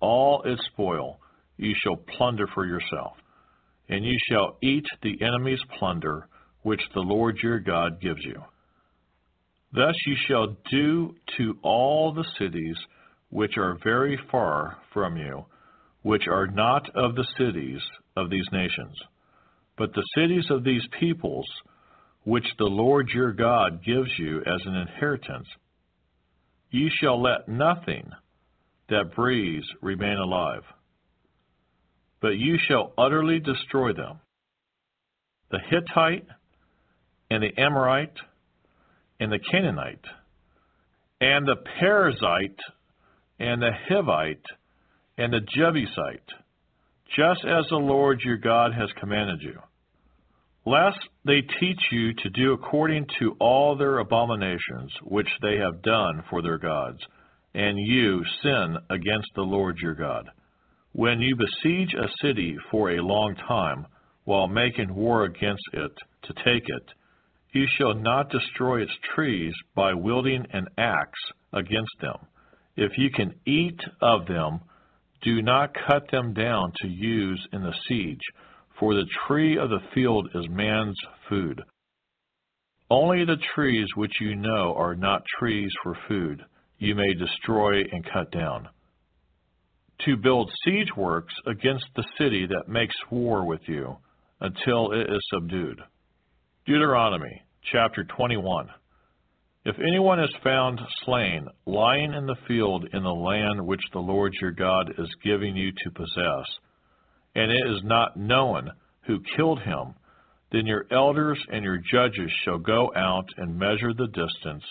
all 0.00 0.42
its 0.44 0.62
spoil, 0.72 1.20
you 1.56 1.74
shall 1.82 1.96
plunder 1.96 2.46
for 2.54 2.66
yourself. 2.66 3.14
And 3.88 4.04
you 4.04 4.18
shall 4.30 4.58
eat 4.62 4.84
the 5.02 5.16
enemy's 5.22 5.62
plunder, 5.78 6.28
which 6.66 6.82
the 6.94 7.00
Lord 7.00 7.38
your 7.44 7.60
God 7.60 8.00
gives 8.00 8.24
you. 8.24 8.42
Thus 9.72 9.94
you 10.04 10.16
shall 10.26 10.56
do 10.68 11.14
to 11.36 11.56
all 11.62 12.12
the 12.12 12.26
cities 12.40 12.74
which 13.30 13.52
are 13.56 13.78
very 13.84 14.18
far 14.32 14.76
from 14.92 15.16
you, 15.16 15.44
which 16.02 16.26
are 16.26 16.48
not 16.48 16.90
of 16.96 17.14
the 17.14 17.26
cities 17.38 17.80
of 18.16 18.30
these 18.30 18.48
nations, 18.50 18.96
but 19.78 19.90
the 19.94 20.02
cities 20.16 20.46
of 20.50 20.64
these 20.64 20.82
peoples, 20.98 21.48
which 22.24 22.46
the 22.58 22.64
Lord 22.64 23.10
your 23.14 23.32
God 23.32 23.84
gives 23.84 24.10
you 24.18 24.38
as 24.40 24.60
an 24.64 24.74
inheritance. 24.74 25.46
Ye 26.72 26.90
shall 27.00 27.22
let 27.22 27.48
nothing 27.48 28.10
that 28.88 29.14
breathes 29.14 29.68
remain 29.82 30.18
alive, 30.18 30.64
but 32.20 32.36
you 32.36 32.58
shall 32.66 32.92
utterly 32.98 33.38
destroy 33.38 33.92
them. 33.92 34.18
The 35.52 35.60
Hittite, 35.70 36.26
and 37.30 37.42
the 37.42 37.60
Amorite, 37.60 38.16
and 39.20 39.32
the 39.32 39.38
Canaanite, 39.50 40.04
and 41.20 41.46
the 41.46 41.56
Perizzite, 41.80 42.58
and 43.38 43.60
the 43.60 43.72
Hivite, 43.88 44.44
and 45.18 45.32
the 45.32 45.40
Jebusite, 45.56 46.30
just 47.16 47.44
as 47.44 47.64
the 47.70 47.76
Lord 47.76 48.20
your 48.24 48.36
God 48.36 48.72
has 48.72 48.90
commanded 49.00 49.40
you. 49.42 49.58
Lest 50.64 50.98
they 51.24 51.42
teach 51.60 51.80
you 51.92 52.12
to 52.12 52.30
do 52.30 52.52
according 52.52 53.06
to 53.20 53.36
all 53.38 53.76
their 53.76 53.98
abominations 53.98 54.92
which 55.04 55.28
they 55.40 55.56
have 55.56 55.82
done 55.82 56.24
for 56.28 56.42
their 56.42 56.58
gods, 56.58 56.98
and 57.54 57.78
you 57.78 58.22
sin 58.42 58.76
against 58.90 59.28
the 59.34 59.42
Lord 59.42 59.78
your 59.78 59.94
God. 59.94 60.28
When 60.92 61.20
you 61.20 61.36
besiege 61.36 61.94
a 61.94 62.08
city 62.20 62.56
for 62.70 62.90
a 62.90 63.02
long 63.02 63.36
time, 63.48 63.86
while 64.24 64.48
making 64.48 64.94
war 64.94 65.24
against 65.24 65.62
it 65.72 65.92
to 66.24 66.32
take 66.44 66.64
it, 66.66 66.82
you 67.56 67.66
shall 67.78 67.94
not 67.94 68.30
destroy 68.30 68.82
its 68.82 68.92
trees 69.14 69.54
by 69.74 69.94
wielding 69.94 70.44
an 70.52 70.66
axe 70.76 71.18
against 71.54 71.94
them. 72.02 72.18
If 72.76 72.92
you 72.98 73.08
can 73.10 73.32
eat 73.46 73.80
of 74.02 74.26
them, 74.26 74.60
do 75.22 75.40
not 75.40 75.74
cut 75.88 76.10
them 76.12 76.34
down 76.34 76.72
to 76.82 76.88
use 76.88 77.48
in 77.54 77.62
the 77.62 77.74
siege, 77.88 78.20
for 78.78 78.94
the 78.94 79.06
tree 79.26 79.56
of 79.56 79.70
the 79.70 79.80
field 79.94 80.28
is 80.34 80.44
man's 80.50 80.98
food. 81.30 81.62
Only 82.90 83.24
the 83.24 83.38
trees 83.54 83.88
which 83.96 84.20
you 84.20 84.36
know 84.36 84.74
are 84.76 84.94
not 84.94 85.22
trees 85.38 85.70
for 85.82 85.96
food, 86.06 86.44
you 86.78 86.94
may 86.94 87.14
destroy 87.14 87.80
and 87.80 88.04
cut 88.12 88.30
down. 88.32 88.68
To 90.04 90.16
build 90.18 90.52
siege 90.62 90.94
works 90.94 91.32
against 91.46 91.86
the 91.96 92.04
city 92.18 92.46
that 92.46 92.68
makes 92.68 92.94
war 93.10 93.46
with 93.46 93.62
you, 93.66 93.96
until 94.42 94.92
it 94.92 95.08
is 95.10 95.26
subdued. 95.32 95.80
Deuteronomy 96.66 97.45
chapter 97.72 98.04
21. 98.04 98.68
If 99.64 99.76
anyone 99.80 100.20
is 100.20 100.32
found 100.44 100.80
slain, 101.04 101.48
lying 101.66 102.14
in 102.14 102.26
the 102.26 102.36
field 102.46 102.86
in 102.92 103.02
the 103.02 103.08
land 103.08 103.66
which 103.66 103.80
the 103.92 103.98
Lord 103.98 104.32
your 104.40 104.52
God 104.52 104.92
is 104.96 105.08
giving 105.24 105.56
you 105.56 105.72
to 105.72 105.90
possess, 105.90 106.46
and 107.34 107.50
it 107.50 107.66
is 107.66 107.82
not 107.82 108.16
known 108.16 108.70
who 109.06 109.18
killed 109.36 109.60
him, 109.62 109.94
then 110.52 110.66
your 110.66 110.86
elders 110.92 111.38
and 111.52 111.64
your 111.64 111.78
judges 111.90 112.30
shall 112.44 112.58
go 112.58 112.92
out 112.94 113.26
and 113.36 113.58
measure 113.58 113.92
the 113.92 114.06
distance 114.06 114.62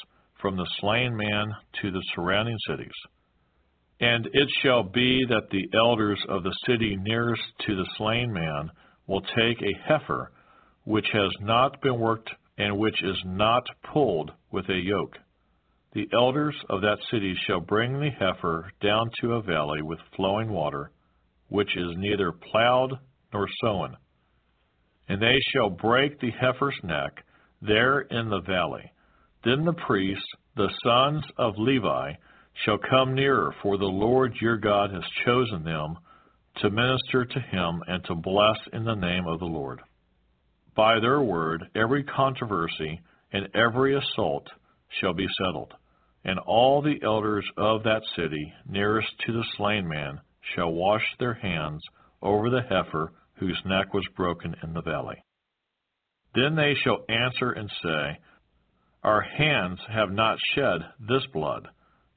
from 0.42 0.56
the 0.56 0.70
slain 0.80 1.16
man 1.16 1.52
to 1.82 1.92
the 1.92 2.04
surrounding 2.16 2.58
cities. 2.70 2.96
And 4.00 4.26
it 4.32 4.50
shall 4.62 4.84
be 4.84 5.26
that 5.28 5.50
the 5.52 5.78
elders 5.78 6.22
of 6.30 6.44
the 6.44 6.56
city 6.66 6.98
nearest 7.02 7.44
to 7.68 7.76
the 7.76 7.90
slain 7.98 8.32
man 8.32 8.70
will 9.08 9.22
take 9.22 9.62
a 9.62 9.80
heifer 9.86 10.32
which 10.86 11.08
has 11.12 11.32
not 11.42 11.82
been 11.82 12.00
worked 12.00 12.30
and 12.58 12.78
which 12.78 13.04
is 13.04 13.18
not 13.26 13.64
pulled 13.92 14.32
with 14.52 14.68
a 14.70 14.82
yoke. 14.82 15.18
The 15.94 16.08
elders 16.14 16.56
of 16.70 16.82
that 16.82 17.00
city 17.12 17.36
shall 17.48 17.60
bring 17.60 18.00
the 18.00 18.10
heifer 18.10 18.72
down 18.82 19.10
to 19.22 19.34
a 19.34 19.42
valley 19.42 19.82
with 19.82 20.00
flowing 20.16 20.50
water, 20.50 20.92
which 21.50 21.76
is 21.76 21.96
neither 21.98 22.32
plowed 22.32 22.94
nor 23.34 23.48
sown. 23.62 23.98
And 25.08 25.22
they 25.22 25.38
shall 25.54 25.70
break 25.70 26.20
the 26.20 26.32
heifer's 26.32 26.76
neck 26.84 27.24
there 27.62 28.02
in 28.02 28.30
the 28.30 28.42
valley. 28.42 28.92
Then 29.44 29.64
the 29.64 29.74
priests, 29.74 30.28
the 30.56 30.70
sons 30.84 31.24
of 31.38 31.54
Levi, 31.58 32.14
shall 32.64 32.78
come 32.78 33.14
nearer, 33.14 33.54
for 33.62 33.78
the 33.78 33.86
Lord 33.86 34.34
your 34.42 34.58
God 34.58 34.92
has 34.92 35.04
chosen 35.26 35.64
them 35.64 35.98
to 36.58 36.70
minister 36.70 37.26
to 37.26 37.40
him 37.40 37.84
and 37.88 38.04
to 38.06 38.16
bless 38.16 38.58
in 38.74 38.86
the 38.86 38.96
name 38.96 39.28
of 39.28 39.40
the 39.40 39.46
Lord 39.46 39.82
by 40.76 41.00
their 41.00 41.22
word 41.22 41.64
every 41.76 42.04
controversy 42.04 43.00
and 43.32 43.48
every 43.56 43.96
assault 43.96 44.48
shall 45.00 45.14
be 45.14 45.28
settled. 45.38 45.74
And 46.24 46.40
all 46.40 46.82
the 46.82 47.00
elders 47.04 47.46
of 47.58 47.84
that 47.84 48.02
city 48.16 48.54
nearest 48.68 49.10
to 49.26 49.34
the 49.34 49.46
slain 49.58 49.88
man 49.88 50.20
shall 50.56 50.72
wash 50.72 51.04
their 51.20 51.36
hands 51.36 51.82
over 52.22 52.50
the 52.50 52.62
heifer 52.62 53.12
whose 53.36 53.62
neck 53.66 53.94
was 53.94 54.06
broken 54.16 54.56
in 54.64 54.74
the 54.74 54.82
valley. 54.82 55.24
Then 56.34 56.56
they 56.56 56.74
shall 56.84 57.06
answer 57.08 57.52
and 57.52 57.70
say, 57.84 58.20
Our 59.04 59.22
hands 59.22 59.80
have 59.90 60.12
not 60.12 60.38
shed 60.56 60.82
this 61.00 61.26
blood, 61.34 61.68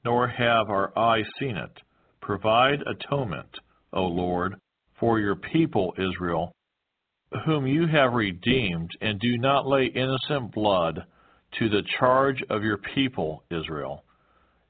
nor 0.05 0.27
have 0.27 0.71
our 0.71 0.97
eyes 0.99 1.27
seen 1.39 1.57
it. 1.57 1.81
Provide 2.21 2.81
atonement, 2.83 3.59
O 3.93 4.03
Lord, 4.05 4.57
for 4.99 5.19
your 5.21 5.37
people 5.37 5.95
Israel, 5.99 6.53
whom 7.45 7.67
you 7.67 7.87
have 7.87 8.13
redeemed, 8.13 8.91
and 9.01 9.21
do 9.21 9.37
not 9.39 9.67
lay 9.67 9.87
innocent 9.87 10.53
blood 10.53 11.05
to 11.59 11.69
the 11.69 11.83
charge 11.99 12.43
of 12.51 12.63
your 12.63 12.79
people, 12.95 13.43
Israel. 13.51 14.05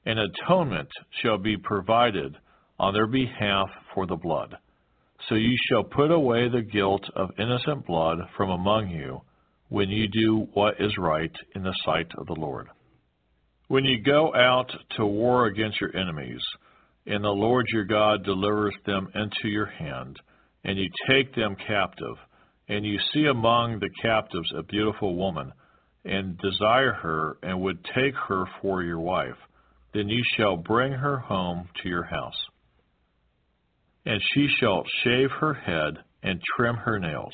An 0.05 0.17
atonement 0.17 0.89
shall 1.21 1.37
be 1.37 1.57
provided 1.57 2.35
on 2.79 2.93
their 2.93 3.07
behalf 3.07 3.69
for 3.93 4.05
the 4.05 4.15
blood. 4.15 4.57
So 5.27 5.35
you 5.35 5.55
shall 5.69 5.83
put 5.83 6.11
away 6.11 6.47
the 6.47 6.61
guilt 6.61 7.03
of 7.15 7.29
innocent 7.37 7.85
blood 7.85 8.19
from 8.37 8.49
among 8.49 8.89
you 8.89 9.21
when 9.67 9.89
you 9.89 10.07
do 10.07 10.47
what 10.53 10.75
is 10.79 10.97
right 10.97 11.35
in 11.55 11.63
the 11.63 11.75
sight 11.85 12.07
of 12.17 12.25
the 12.27 12.39
Lord. 12.39 12.67
When 13.67 13.85
you 13.85 14.01
go 14.01 14.33
out 14.33 14.71
to 14.97 15.05
war 15.05 15.45
against 15.45 15.79
your 15.79 15.95
enemies, 15.95 16.41
and 17.05 17.23
the 17.23 17.29
Lord 17.29 17.67
your 17.71 17.83
God 17.83 18.23
delivers 18.23 18.73
them 18.85 19.09
into 19.13 19.47
your 19.47 19.67
hand, 19.67 20.17
and 20.63 20.77
you 20.77 20.89
take 21.07 21.35
them 21.35 21.55
captive, 21.67 22.15
and 22.69 22.85
you 22.85 22.99
see 23.11 23.25
among 23.25 23.79
the 23.79 23.89
captives 24.01 24.51
a 24.55 24.63
beautiful 24.63 25.15
woman, 25.15 25.51
and 26.05 26.37
desire 26.37 26.93
her, 26.93 27.37
and 27.43 27.59
would 27.59 27.83
take 27.95 28.13
her 28.27 28.45
for 28.61 28.83
your 28.83 28.99
wife, 28.99 29.35
then 29.93 30.07
you 30.07 30.23
shall 30.37 30.55
bring 30.55 30.93
her 30.93 31.17
home 31.17 31.67
to 31.81 31.89
your 31.89 32.03
house. 32.03 32.37
And 34.05 34.21
she 34.33 34.47
shall 34.59 34.83
shave 35.03 35.29
her 35.39 35.53
head 35.53 35.97
and 36.23 36.39
trim 36.55 36.75
her 36.75 36.99
nails. 36.99 37.33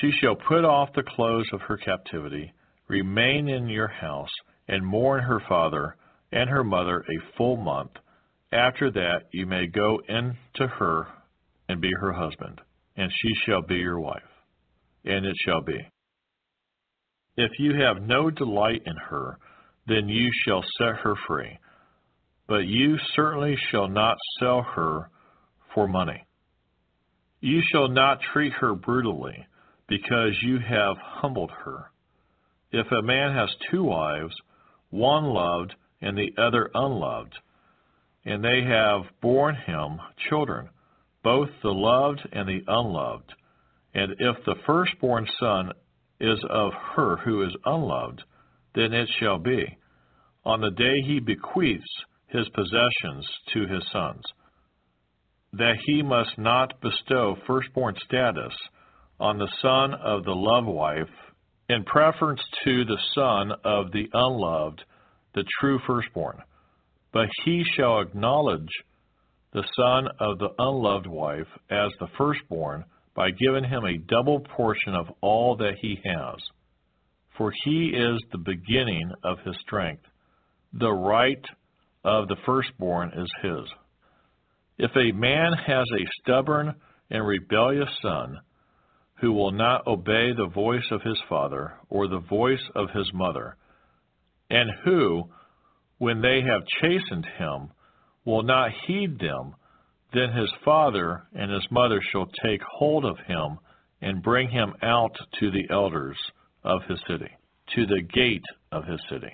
She 0.00 0.12
shall 0.20 0.36
put 0.36 0.64
off 0.64 0.90
the 0.94 1.02
clothes 1.02 1.48
of 1.52 1.62
her 1.62 1.76
captivity, 1.78 2.52
remain 2.88 3.48
in 3.48 3.68
your 3.68 3.88
house, 3.88 4.30
and 4.68 4.86
mourn 4.86 5.24
her 5.24 5.40
father 5.48 5.96
and 6.30 6.48
her 6.50 6.62
mother 6.62 7.00
a 7.00 7.36
full 7.36 7.56
month. 7.56 7.92
After 8.52 8.90
that 8.90 9.24
you 9.32 9.46
may 9.46 9.66
go 9.66 10.00
in 10.08 10.36
to 10.56 10.66
her 10.66 11.06
and 11.68 11.80
be 11.80 11.90
her 12.00 12.12
husband, 12.12 12.60
and 12.98 13.10
she 13.22 13.30
shall 13.46 13.62
be 13.62 13.76
your 13.76 14.00
wife. 14.00 14.22
And 15.04 15.24
it 15.24 15.36
shall 15.46 15.62
be. 15.62 15.78
If 17.36 17.52
you 17.58 17.72
have 17.80 18.02
no 18.02 18.28
delight 18.30 18.82
in 18.84 18.96
her, 19.08 19.38
then 19.86 20.08
you 20.08 20.30
shall 20.44 20.64
set 20.76 20.96
her 21.02 21.14
free. 21.26 21.58
But 22.48 22.66
you 22.66 22.96
certainly 23.14 23.56
shall 23.70 23.88
not 23.88 24.16
sell 24.40 24.62
her 24.62 25.08
for 25.72 25.86
money. 25.86 26.26
You 27.40 27.60
shall 27.70 27.88
not 27.88 28.18
treat 28.32 28.52
her 28.54 28.74
brutally, 28.74 29.46
because 29.86 30.32
you 30.42 30.58
have 30.58 30.96
humbled 30.98 31.52
her. 31.64 31.92
If 32.72 32.90
a 32.90 33.02
man 33.02 33.32
has 33.34 33.48
two 33.70 33.84
wives, 33.84 34.34
one 34.90 35.24
loved 35.24 35.74
and 36.02 36.18
the 36.18 36.32
other 36.36 36.68
unloved, 36.74 37.34
and 38.24 38.42
they 38.42 38.62
have 38.62 39.02
borne 39.22 39.54
him 39.54 40.00
children, 40.28 40.68
both 41.22 41.48
the 41.62 41.70
loved 41.70 42.20
and 42.32 42.48
the 42.48 42.62
unloved. 42.66 43.32
And 43.94 44.12
if 44.18 44.36
the 44.44 44.56
firstborn 44.66 45.26
son 45.40 45.72
is 46.20 46.38
of 46.50 46.72
her 46.94 47.16
who 47.18 47.42
is 47.42 47.56
unloved, 47.64 48.22
then 48.74 48.92
it 48.92 49.08
shall 49.18 49.38
be, 49.38 49.76
on 50.44 50.60
the 50.60 50.70
day 50.70 51.00
he 51.06 51.20
bequeaths 51.20 51.84
his 52.28 52.48
possessions 52.50 53.26
to 53.52 53.66
his 53.66 53.82
sons, 53.92 54.22
that 55.52 55.76
he 55.86 56.02
must 56.02 56.38
not 56.38 56.80
bestow 56.80 57.36
firstborn 57.46 57.94
status 58.04 58.52
on 59.18 59.38
the 59.38 59.50
son 59.62 59.94
of 59.94 60.24
the 60.24 60.34
loved 60.34 60.66
wife 60.66 61.08
in 61.68 61.84
preference 61.84 62.40
to 62.64 62.84
the 62.84 62.98
son 63.14 63.52
of 63.64 63.90
the 63.92 64.08
unloved, 64.12 64.82
the 65.34 65.44
true 65.60 65.78
firstborn. 65.86 66.38
But 67.12 67.28
he 67.44 67.64
shall 67.74 68.00
acknowledge 68.00 68.68
the 69.58 69.64
son 69.74 70.06
of 70.20 70.38
the 70.38 70.50
unloved 70.60 71.08
wife 71.08 71.48
as 71.68 71.90
the 71.98 72.06
firstborn 72.16 72.84
by 73.16 73.28
giving 73.32 73.64
him 73.64 73.84
a 73.84 73.98
double 73.98 74.38
portion 74.56 74.94
of 74.94 75.06
all 75.20 75.56
that 75.56 75.74
he 75.80 75.98
has. 76.04 76.36
For 77.36 77.52
he 77.64 77.88
is 77.88 78.22
the 78.30 78.38
beginning 78.38 79.10
of 79.24 79.38
his 79.44 79.56
strength. 79.60 80.04
The 80.74 80.92
right 80.92 81.44
of 82.04 82.28
the 82.28 82.36
firstborn 82.46 83.10
is 83.16 83.28
his. 83.42 83.68
If 84.78 84.92
a 84.94 85.10
man 85.10 85.54
has 85.66 85.86
a 85.92 86.06
stubborn 86.22 86.76
and 87.10 87.26
rebellious 87.26 87.90
son, 88.00 88.38
who 89.20 89.32
will 89.32 89.50
not 89.50 89.88
obey 89.88 90.32
the 90.36 90.50
voice 90.54 90.86
of 90.92 91.02
his 91.02 91.18
father 91.28 91.72
or 91.88 92.06
the 92.06 92.22
voice 92.30 92.62
of 92.76 92.90
his 92.94 93.10
mother, 93.12 93.56
and 94.50 94.70
who, 94.84 95.24
when 95.96 96.20
they 96.20 96.42
have 96.42 96.62
chastened 96.80 97.26
him, 97.36 97.70
will 98.28 98.42
not 98.42 98.70
heed 98.86 99.18
them, 99.18 99.54
then 100.12 100.30
his 100.30 100.52
father 100.62 101.22
and 101.34 101.50
his 101.50 101.66
mother 101.70 101.98
shall 102.12 102.26
take 102.44 102.60
hold 102.62 103.06
of 103.06 103.16
him 103.26 103.58
and 104.02 104.22
bring 104.22 104.50
him 104.50 104.74
out 104.82 105.16
to 105.40 105.50
the 105.50 105.66
elders 105.70 106.18
of 106.62 106.82
his 106.86 106.98
city, 107.08 107.30
to 107.74 107.86
the 107.86 108.02
gate 108.02 108.44
of 108.70 108.84
his 108.84 109.00
city. 109.08 109.32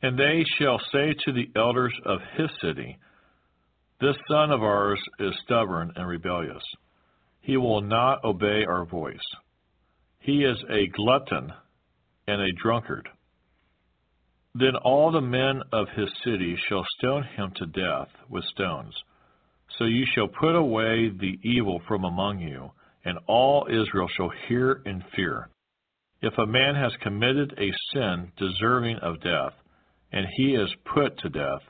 And 0.00 0.16
they 0.16 0.44
shall 0.58 0.80
say 0.92 1.12
to 1.24 1.32
the 1.32 1.50
elders 1.56 1.92
of 2.06 2.20
his 2.36 2.50
city, 2.62 2.98
This 4.00 4.16
son 4.30 4.52
of 4.52 4.62
ours 4.62 5.00
is 5.18 5.32
stubborn 5.44 5.90
and 5.96 6.06
rebellious. 6.06 6.62
He 7.40 7.56
will 7.56 7.80
not 7.80 8.22
obey 8.22 8.64
our 8.64 8.84
voice. 8.84 9.16
He 10.20 10.44
is 10.44 10.58
a 10.70 10.86
glutton 10.86 11.52
and 12.28 12.40
a 12.40 12.52
drunkard. 12.62 13.08
Then 14.54 14.76
all 14.76 15.10
the 15.10 15.20
men 15.20 15.62
of 15.72 15.88
his 15.90 16.10
city 16.24 16.56
shall 16.68 16.84
stone 16.98 17.22
him 17.22 17.52
to 17.56 17.66
death 17.66 18.10
with 18.28 18.44
stones. 18.44 18.94
So 19.78 19.84
you 19.84 20.04
shall 20.14 20.28
put 20.28 20.54
away 20.54 21.08
the 21.08 21.38
evil 21.42 21.80
from 21.88 22.04
among 22.04 22.40
you, 22.40 22.70
and 23.04 23.18
all 23.26 23.66
Israel 23.68 24.08
shall 24.08 24.30
hear 24.48 24.82
and 24.84 25.02
fear. 25.16 25.48
If 26.20 26.36
a 26.38 26.46
man 26.46 26.74
has 26.74 26.92
committed 27.02 27.54
a 27.58 27.72
sin 27.92 28.30
deserving 28.36 28.98
of 28.98 29.20
death, 29.22 29.54
and 30.12 30.26
he 30.36 30.54
is 30.54 30.72
put 30.84 31.18
to 31.18 31.30
death, 31.30 31.62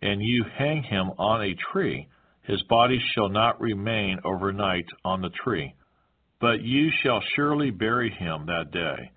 and 0.00 0.22
you 0.22 0.44
hang 0.56 0.84
him 0.84 1.10
on 1.18 1.42
a 1.42 1.54
tree, 1.72 2.06
his 2.42 2.62
body 2.62 2.98
shall 3.12 3.28
not 3.28 3.60
remain 3.60 4.18
overnight 4.24 4.86
on 5.04 5.20
the 5.20 5.30
tree, 5.30 5.74
but 6.40 6.62
you 6.62 6.90
shall 7.02 7.20
surely 7.34 7.70
bury 7.70 8.10
him 8.10 8.46
that 8.46 8.70
day, 8.70 9.10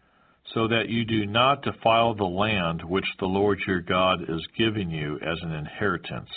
so 0.53 0.67
that 0.67 0.89
you 0.89 1.05
do 1.05 1.25
not 1.25 1.63
defile 1.63 2.13
the 2.13 2.23
land 2.23 2.81
which 2.83 3.05
the 3.19 3.25
Lord 3.25 3.59
your 3.65 3.81
God 3.81 4.23
is 4.23 4.45
giving 4.57 4.89
you 4.89 5.15
as 5.15 5.37
an 5.41 5.53
inheritance. 5.53 6.29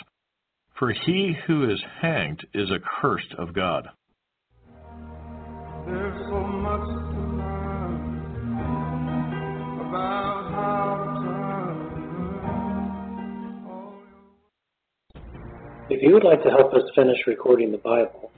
For 0.78 0.92
he 0.92 1.34
who 1.46 1.70
is 1.70 1.82
hanged 2.00 2.46
is 2.54 2.70
accursed 2.70 3.34
of 3.38 3.52
God. 3.54 3.88
There's 5.86 6.26
so 6.28 6.40
much 6.40 6.86
to 6.86 7.20
learn 7.36 8.18
about 9.80 10.50
how 10.52 10.96
to 10.98 11.08
turn 11.24 11.76
your 15.88 15.96
If 15.96 16.02
you 16.02 16.12
would 16.12 16.24
like 16.24 16.42
to 16.42 16.50
help 16.50 16.74
us 16.74 16.82
finish 16.94 17.18
recording 17.26 17.72
the 17.72 17.78
Bible, 17.78 18.30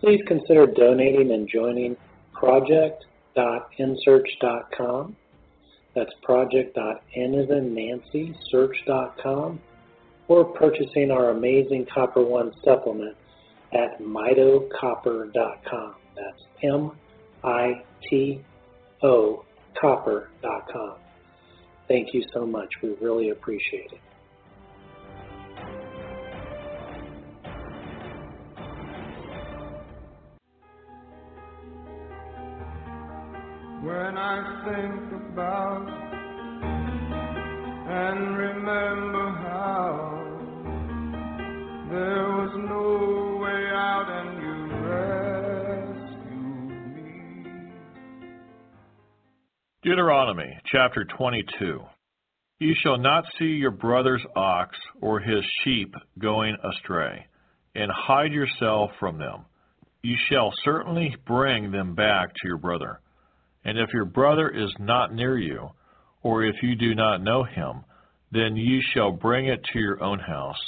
please 0.00 0.20
consider 0.26 0.66
donating 0.66 1.32
and 1.32 1.48
joining 1.48 1.96
project.nsearch.com. 3.34 5.16
That's 5.94 6.12
project.n 6.22 7.34
as 7.34 7.50
in 7.50 7.74
Nancy, 7.74 8.36
search.com, 8.50 9.60
or 10.26 10.44
purchasing 10.44 11.10
our 11.10 11.30
amazing 11.30 11.86
Copper 11.92 12.22
One 12.24 12.52
supplement 12.64 13.16
at 13.72 14.00
mitocopper.com. 14.00 15.94
That's 16.16 16.42
M 16.62 16.92
I 17.44 17.82
T 18.08 18.40
O 19.02 19.44
copper.com. 19.80 20.94
Thank 21.86 22.14
you 22.14 22.24
so 22.32 22.46
much. 22.46 22.68
We 22.82 22.94
really 23.00 23.30
appreciate 23.30 23.92
it. 23.92 24.00
When 33.84 34.16
I 34.16 34.64
think 34.64 35.12
about 35.12 35.86
and 37.86 38.38
remember 38.38 39.28
how 39.44 40.24
there 41.90 42.24
was 42.32 42.52
no 42.66 43.36
way 43.42 43.66
out 43.74 44.08
and 44.08 44.42
you 44.42 44.54
rescued 46.08 46.94
me. 46.94 47.12
Deuteronomy 49.82 50.58
chapter 50.72 51.04
22. 51.18 51.84
You 52.60 52.74
shall 52.82 52.96
not 52.96 53.24
see 53.38 53.44
your 53.44 53.70
brother's 53.70 54.24
ox 54.34 54.78
or 55.02 55.20
his 55.20 55.44
sheep 55.62 55.94
going 56.18 56.56
astray, 56.64 57.26
and 57.74 57.92
hide 57.92 58.32
yourself 58.32 58.92
from 58.98 59.18
them. 59.18 59.44
You 60.02 60.16
shall 60.30 60.54
certainly 60.64 61.14
bring 61.26 61.70
them 61.70 61.94
back 61.94 62.32
to 62.32 62.48
your 62.48 62.56
brother. 62.56 63.00
And 63.64 63.78
if 63.78 63.92
your 63.92 64.04
brother 64.04 64.48
is 64.48 64.72
not 64.78 65.14
near 65.14 65.38
you, 65.38 65.70
or 66.22 66.44
if 66.44 66.56
you 66.62 66.74
do 66.76 66.94
not 66.94 67.22
know 67.22 67.44
him, 67.44 67.84
then 68.30 68.56
you 68.56 68.80
shall 68.92 69.12
bring 69.12 69.46
it 69.46 69.62
to 69.72 69.78
your 69.78 70.02
own 70.02 70.18
house, 70.18 70.58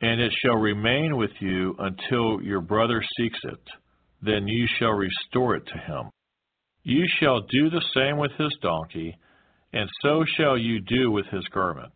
and 0.00 0.20
it 0.20 0.32
shall 0.42 0.56
remain 0.56 1.16
with 1.16 1.30
you 1.40 1.74
until 1.78 2.42
your 2.42 2.60
brother 2.60 3.02
seeks 3.16 3.38
it. 3.44 3.60
Then 4.22 4.48
you 4.48 4.66
shall 4.78 4.90
restore 4.92 5.54
it 5.56 5.66
to 5.66 5.78
him. 5.78 6.10
You 6.82 7.06
shall 7.20 7.40
do 7.40 7.70
the 7.70 7.84
same 7.94 8.18
with 8.18 8.32
his 8.32 8.54
donkey, 8.60 9.16
and 9.72 9.88
so 10.02 10.24
shall 10.36 10.58
you 10.58 10.80
do 10.80 11.10
with 11.10 11.26
his 11.26 11.44
garment. 11.48 11.92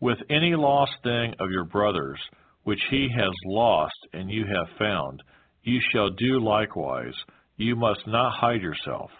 With 0.00 0.18
any 0.28 0.54
lost 0.54 0.92
thing 1.02 1.34
of 1.38 1.50
your 1.50 1.64
brother's, 1.64 2.20
which 2.64 2.80
he 2.90 3.08
has 3.14 3.32
lost 3.46 3.96
and 4.12 4.30
you 4.30 4.44
have 4.44 4.76
found, 4.78 5.22
you 5.62 5.80
shall 5.92 6.10
do 6.10 6.40
likewise. 6.40 7.14
You 7.56 7.76
must 7.76 8.06
not 8.06 8.32
hide 8.32 8.62
yourself. 8.62 9.10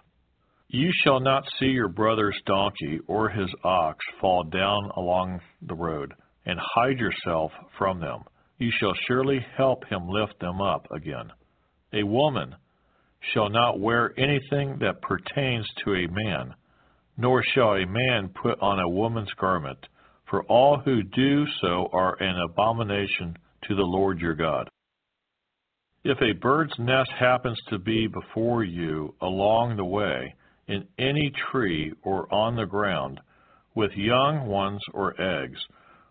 You 0.73 0.93
shall 1.03 1.19
not 1.19 1.43
see 1.59 1.67
your 1.67 1.89
brother's 1.89 2.41
donkey 2.47 3.01
or 3.09 3.29
his 3.29 3.53
ox 3.65 3.99
fall 4.21 4.45
down 4.45 4.93
along 4.97 5.41
the 5.63 5.75
road, 5.75 6.15
and 6.47 6.61
hide 6.61 7.01
yourself 7.01 7.51
from 7.77 7.99
them. 7.99 8.23
You 8.59 8.71
shall 8.79 8.95
surely 9.09 9.45
help 9.57 9.85
him 9.87 10.09
lift 10.09 10.39
them 10.39 10.61
up 10.61 10.87
again. 10.93 11.33
A 11.93 12.05
woman 12.05 12.55
shall 13.33 13.51
not 13.51 13.81
wear 13.81 14.15
anything 14.17 14.79
that 14.79 15.03
pertains 15.03 15.69
to 15.85 15.95
a 15.95 16.07
man, 16.07 16.55
nor 17.19 17.43
shall 17.43 17.73
a 17.73 17.85
man 17.85 18.29
put 18.29 18.61
on 18.63 18.79
a 18.79 18.89
woman's 18.89 19.33
garment, 19.41 19.89
for 20.29 20.45
all 20.45 20.79
who 20.79 21.03
do 21.03 21.47
so 21.61 21.89
are 21.93 22.15
an 22.23 22.37
abomination 22.49 23.37
to 23.63 23.75
the 23.75 23.83
Lord 23.83 24.21
your 24.21 24.35
God. 24.35 24.69
If 26.05 26.19
a 26.23 26.39
bird's 26.39 26.79
nest 26.79 27.11
happens 27.19 27.59
to 27.71 27.79
be 27.81 28.07
before 28.07 28.63
you 28.63 29.17
along 29.21 29.77
the 29.77 29.85
way, 29.85 30.37
in 30.71 30.87
any 30.99 31.33
tree 31.51 31.93
or 32.03 32.33
on 32.33 32.55
the 32.55 32.65
ground, 32.65 33.21
with 33.75 33.91
young 33.97 34.47
ones 34.47 34.81
or 34.95 35.21
eggs, 35.21 35.59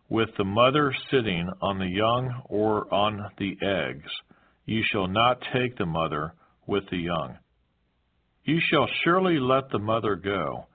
with 0.09 0.29
the 0.37 0.43
mother 0.43 0.93
sitting 1.09 1.49
on 1.61 1.79
the 1.79 1.87
young 1.87 2.41
or 2.49 2.93
on 2.93 3.25
the 3.37 3.55
eggs, 3.61 4.11
you 4.65 4.83
shall 4.91 5.07
not 5.07 5.41
take 5.53 5.77
the 5.77 5.85
mother 5.85 6.33
with 6.67 6.83
the 6.91 6.97
young. 6.97 7.37
You 8.43 8.59
shall 8.69 8.87
surely 9.03 9.39
let 9.39 9.69
the 9.71 9.79
mother 9.79 10.15
go, 10.15 10.65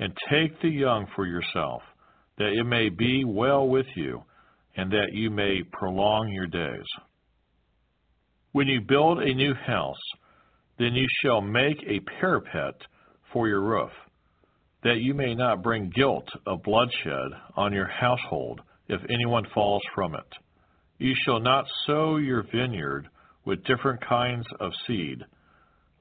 and 0.00 0.12
take 0.30 0.60
the 0.60 0.68
young 0.68 1.06
for 1.14 1.24
yourself, 1.24 1.82
that 2.38 2.52
it 2.52 2.64
may 2.64 2.88
be 2.88 3.24
well 3.24 3.68
with 3.68 3.86
you, 3.94 4.24
and 4.76 4.90
that 4.90 5.12
you 5.12 5.30
may 5.30 5.62
prolong 5.72 6.28
your 6.32 6.46
days. 6.46 6.86
When 8.52 8.66
you 8.66 8.80
build 8.80 9.18
a 9.18 9.34
new 9.34 9.54
house, 9.54 9.96
then 10.78 10.94
you 10.94 11.06
shall 11.22 11.40
make 11.40 11.78
a 11.86 12.00
parapet 12.20 12.74
for 13.32 13.48
your 13.48 13.60
roof, 13.60 13.90
that 14.84 15.00
you 15.00 15.14
may 15.14 15.34
not 15.34 15.62
bring 15.62 15.90
guilt 15.94 16.28
of 16.46 16.62
bloodshed 16.62 17.30
on 17.56 17.72
your 17.72 17.88
household 17.88 18.60
if 18.88 19.00
anyone 19.10 19.46
falls 19.52 19.82
from 19.94 20.14
it. 20.14 20.32
You 20.98 21.14
shall 21.24 21.40
not 21.40 21.66
sow 21.86 22.16
your 22.16 22.42
vineyard 22.42 23.08
with 23.44 23.64
different 23.64 24.00
kinds 24.06 24.46
of 24.60 24.72
seed, 24.86 25.24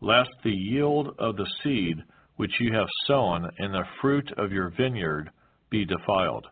lest 0.01 0.29
the 0.43 0.51
yield 0.51 1.15
of 1.19 1.35
the 1.37 1.49
seed 1.63 1.97
which 2.35 2.51
you 2.59 2.73
have 2.73 2.87
sown 3.07 3.49
and 3.57 3.73
the 3.73 3.83
fruit 4.01 4.31
of 4.37 4.51
your 4.51 4.69
vineyard 4.69 5.29
be 5.69 5.85
defiled. 5.85 6.45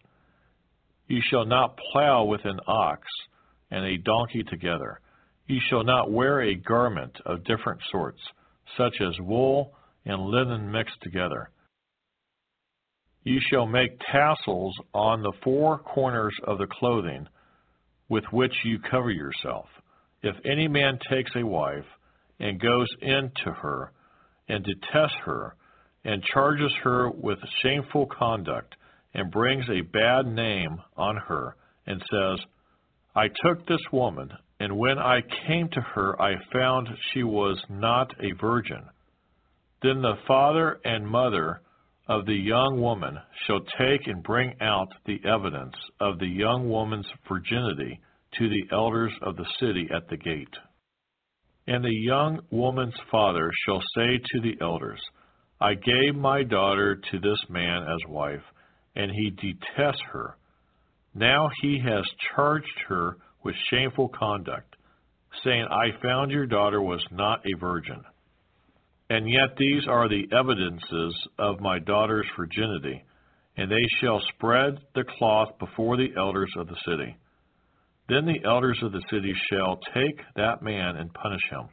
You 1.08 1.22
shall 1.30 1.46
not 1.46 1.78
plow 1.92 2.24
with 2.24 2.42
an 2.46 2.60
ox 2.68 3.02
and 3.72 3.86
a 3.86 3.98
donkey 3.98 4.44
together. 4.44 5.00
You 5.48 5.60
shall 5.70 5.84
not 5.84 6.12
wear 6.12 6.42
a 6.42 6.56
garment 6.56 7.16
of 7.26 7.44
different 7.44 7.82
sorts, 7.92 8.20
such 8.78 8.96
as 9.00 9.20
wool 9.20 9.74
and 10.06 10.22
linen 10.22 10.72
mixed 10.72 11.02
together. 11.02 11.50
You 13.24 13.40
shall 13.50 13.66
make 13.66 14.00
tassels 14.12 14.76
on 14.94 15.24
the 15.24 15.34
four 15.44 15.80
corners 15.80 16.36
of 16.44 16.60
the 16.60 16.68
clothing 16.68 17.28
with 18.08 18.24
which 18.32 18.54
you 18.64 18.78
cover 18.80 19.10
yourself. 19.10 19.66
If 20.22 20.36
any 20.46 20.68
man 20.68 21.00
takes 21.10 21.32
a 21.36 21.46
wife 21.46 21.86
and 22.40 22.60
goes 22.60 22.88
in 23.02 23.32
to 23.44 23.52
her 23.52 23.92
and 24.48 24.64
detests 24.64 25.18
her 25.26 25.56
and 26.04 26.24
charges 26.24 26.72
her 26.84 27.10
with 27.10 27.40
shameful 27.64 28.06
conduct 28.08 28.76
and 29.16 29.32
brings 29.32 29.66
a 29.70 29.82
bad 29.82 30.28
name 30.28 30.78
on 30.96 31.16
her 31.16 31.56
and 31.88 32.00
says, 32.12 32.46
I 33.16 33.28
took 33.44 33.66
this 33.66 33.82
woman, 33.92 34.30
and 34.60 34.78
when 34.78 35.00
I 35.00 35.22
came 35.48 35.70
to 35.70 35.82
her 35.82 36.22
I 36.22 36.36
found 36.54 36.90
she 37.14 37.24
was 37.24 37.60
not 37.70 38.14
a 38.20 38.40
virgin 38.40 38.84
then 39.86 40.02
the 40.02 40.18
father 40.28 40.80
and 40.84 41.08
mother 41.08 41.62
of 42.08 42.26
the 42.26 42.34
young 42.34 42.80
woman 42.82 43.18
shall 43.46 43.62
take 43.78 44.08
and 44.08 44.24
bring 44.24 44.54
out 44.62 44.88
the 45.06 45.20
evidence 45.26 45.76
of 46.00 46.20
the 46.20 46.28
young 46.28 46.70
woman's 46.70 47.08
virginity 47.28 48.00
to 48.38 48.50
the 48.50 48.64
elders 48.72 49.12
of 49.22 49.36
the 49.36 49.46
city 49.60 49.88
at 49.96 50.08
the 50.10 50.18
gate. 50.18 50.54
And 51.68 51.84
the 51.84 51.94
young 51.94 52.40
woman's 52.52 52.96
father 53.10 53.52
shall 53.66 53.82
say 53.96 54.18
to 54.18 54.42
the 54.42 54.56
elders, 54.62 55.02
I 55.60 55.74
gave 55.74 56.16
my 56.16 56.44
daughter 56.44 56.96
to 56.96 57.20
this 57.20 57.40
man 57.50 57.84
as 57.84 58.10
wife, 58.10 58.44
and 58.96 59.12
he 59.12 59.32
detests 59.32 60.02
her. 60.12 60.38
Now 61.14 61.50
he 61.62 61.80
has 61.80 62.04
charged 62.36 62.80
her 62.88 63.18
with 63.44 63.56
shameful 63.70 64.10
conduct, 64.10 64.76
saying, 65.44 65.66
I 65.72 66.00
found 66.04 66.32
your 66.32 66.46
daughter 66.46 66.82
was 66.82 67.04
not 67.12 67.40
a 67.46 67.58
virgin. 67.60 68.04
And 69.10 69.30
yet 69.30 69.56
these 69.58 69.88
are 69.88 70.10
the 70.10 70.28
evidences 70.32 71.28
of 71.38 71.60
my 71.60 71.78
daughter's 71.80 72.28
virginity, 72.36 73.04
and 73.56 73.72
they 73.72 73.86
shall 74.02 74.20
spread 74.36 74.80
the 74.96 75.04
cloth 75.18 75.50
before 75.60 75.96
the 75.96 76.10
elders 76.18 76.52
of 76.58 76.68
the 76.68 76.78
city. 76.88 77.16
Then 78.10 78.26
the 78.26 78.48
elders 78.48 78.80
of 78.82 78.92
the 78.92 79.04
city 79.10 79.34
shall 79.52 79.80
take 79.94 80.20
that 80.36 80.62
man 80.62 80.96
and 80.96 81.14
punish 81.14 81.44
him. 81.50 81.70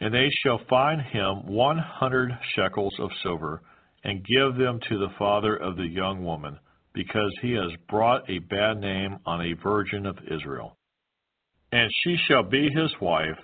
And 0.00 0.12
they 0.12 0.28
shall 0.42 0.60
fine 0.68 1.00
him 1.00 1.46
one 1.46 1.78
hundred 1.78 2.30
shekels 2.54 2.94
of 2.98 3.10
silver, 3.22 3.62
and 4.04 4.24
give 4.24 4.56
them 4.56 4.80
to 4.88 4.98
the 4.98 5.14
father 5.18 5.56
of 5.56 5.76
the 5.76 5.86
young 5.86 6.24
woman, 6.24 6.58
because 6.92 7.32
he 7.40 7.52
has 7.52 7.70
brought 7.88 8.28
a 8.28 8.38
bad 8.38 8.78
name 8.78 9.16
on 9.24 9.40
a 9.40 9.62
virgin 9.62 10.04
of 10.06 10.18
Israel. 10.30 10.76
And 11.70 11.90
she 12.02 12.16
shall 12.28 12.42
be 12.42 12.68
his 12.74 12.92
wife. 13.00 13.38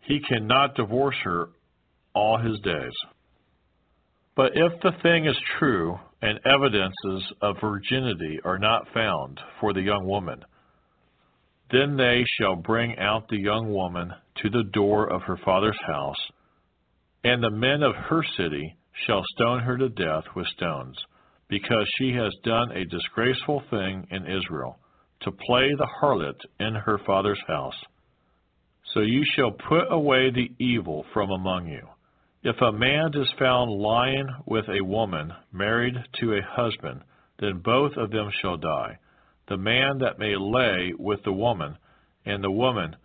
He 0.00 0.20
cannot 0.28 0.74
divorce 0.74 1.16
her 1.24 1.48
all 2.14 2.38
his 2.38 2.58
days. 2.60 2.92
But 4.36 4.52
if 4.54 4.80
the 4.82 4.92
thing 5.02 5.26
is 5.26 5.36
true, 5.58 5.98
and 6.24 6.40
evidences 6.46 7.32
of 7.42 7.60
virginity 7.60 8.40
are 8.44 8.58
not 8.58 8.88
found 8.94 9.38
for 9.60 9.74
the 9.74 9.82
young 9.82 10.06
woman, 10.06 10.42
then 11.70 11.96
they 11.96 12.24
shall 12.38 12.56
bring 12.56 12.98
out 12.98 13.28
the 13.28 13.38
young 13.38 13.72
woman 13.72 14.10
to 14.42 14.48
the 14.48 14.64
door 14.72 15.06
of 15.12 15.22
her 15.22 15.38
father's 15.44 15.78
house, 15.86 16.30
and 17.24 17.42
the 17.42 17.50
men 17.50 17.82
of 17.82 17.94
her 17.94 18.22
city 18.38 18.74
shall 19.06 19.22
stone 19.34 19.60
her 19.60 19.76
to 19.76 19.88
death 19.90 20.24
with 20.34 20.46
stones, 20.48 20.96
because 21.48 21.86
she 21.98 22.12
has 22.12 22.32
done 22.42 22.70
a 22.72 22.86
disgraceful 22.86 23.62
thing 23.70 24.06
in 24.10 24.24
Israel, 24.24 24.78
to 25.20 25.30
play 25.30 25.74
the 25.76 25.88
harlot 26.00 26.40
in 26.58 26.74
her 26.74 26.98
father's 27.06 27.40
house. 27.46 27.78
So 28.94 29.00
you 29.00 29.24
shall 29.36 29.50
put 29.50 29.90
away 29.90 30.30
the 30.30 30.50
evil 30.58 31.04
from 31.12 31.30
among 31.30 31.66
you. 31.66 31.86
If 32.44 32.60
a 32.60 32.72
man 32.72 33.10
is 33.14 33.32
found 33.38 33.70
lying 33.70 34.28
with 34.44 34.68
a 34.68 34.84
woman 34.84 35.32
married 35.50 35.94
to 36.20 36.34
a 36.34 36.42
husband, 36.42 37.00
then 37.38 37.60
both 37.60 37.96
of 37.96 38.10
them 38.10 38.30
shall 38.42 38.58
die, 38.58 38.98
the 39.48 39.56
man 39.56 39.96
that 40.00 40.18
may 40.18 40.36
lay 40.36 40.92
with 40.98 41.22
the 41.22 41.32
woman, 41.32 41.78
and 42.26 42.44
the 42.44 42.50
woman, 42.50 42.96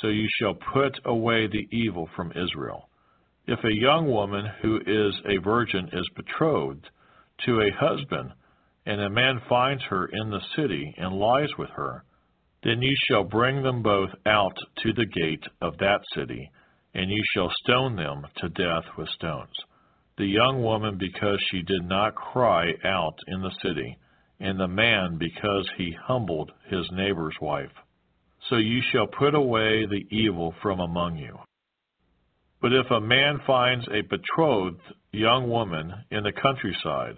so 0.00 0.08
you 0.08 0.26
shall 0.40 0.54
put 0.54 0.98
away 1.04 1.46
the 1.46 1.68
evil 1.70 2.10
from 2.16 2.32
Israel. 2.32 2.88
If 3.46 3.62
a 3.62 3.72
young 3.72 4.10
woman 4.10 4.46
who 4.60 4.80
is 4.84 5.14
a 5.24 5.36
virgin 5.36 5.88
is 5.92 6.08
betrothed 6.16 6.90
to 7.46 7.60
a 7.60 7.70
husband, 7.70 8.32
and 8.86 9.00
a 9.00 9.08
man 9.08 9.40
finds 9.48 9.84
her 9.84 10.06
in 10.06 10.30
the 10.30 10.42
city 10.56 10.96
and 10.98 11.14
lies 11.14 11.56
with 11.56 11.70
her, 11.70 12.02
then 12.64 12.82
you 12.82 12.96
shall 13.06 13.22
bring 13.22 13.62
them 13.62 13.82
both 13.82 14.10
out 14.26 14.56
to 14.82 14.92
the 14.92 15.06
gate 15.06 15.44
of 15.62 15.78
that 15.78 16.00
city, 16.12 16.50
and 16.94 17.10
you 17.10 17.22
shall 17.32 17.50
stone 17.62 17.96
them 17.96 18.26
to 18.38 18.48
death 18.48 18.84
with 18.96 19.08
stones. 19.10 19.54
The 20.18 20.26
young 20.26 20.62
woman 20.62 20.98
because 20.98 21.38
she 21.50 21.62
did 21.62 21.84
not 21.84 22.14
cry 22.14 22.72
out 22.84 23.18
in 23.26 23.42
the 23.42 23.54
city, 23.62 23.96
and 24.38 24.58
the 24.58 24.68
man 24.68 25.18
because 25.18 25.68
he 25.76 25.96
humbled 26.02 26.50
his 26.68 26.86
neighbor's 26.92 27.36
wife. 27.40 27.72
So 28.48 28.56
you 28.56 28.80
shall 28.90 29.06
put 29.06 29.34
away 29.34 29.86
the 29.86 30.04
evil 30.10 30.54
from 30.62 30.80
among 30.80 31.16
you. 31.16 31.38
But 32.60 32.72
if 32.72 32.90
a 32.90 33.00
man 33.00 33.40
finds 33.46 33.86
a 33.88 34.02
betrothed 34.02 34.80
young 35.12 35.48
woman 35.48 35.92
in 36.10 36.24
the 36.24 36.32
countryside, 36.32 37.16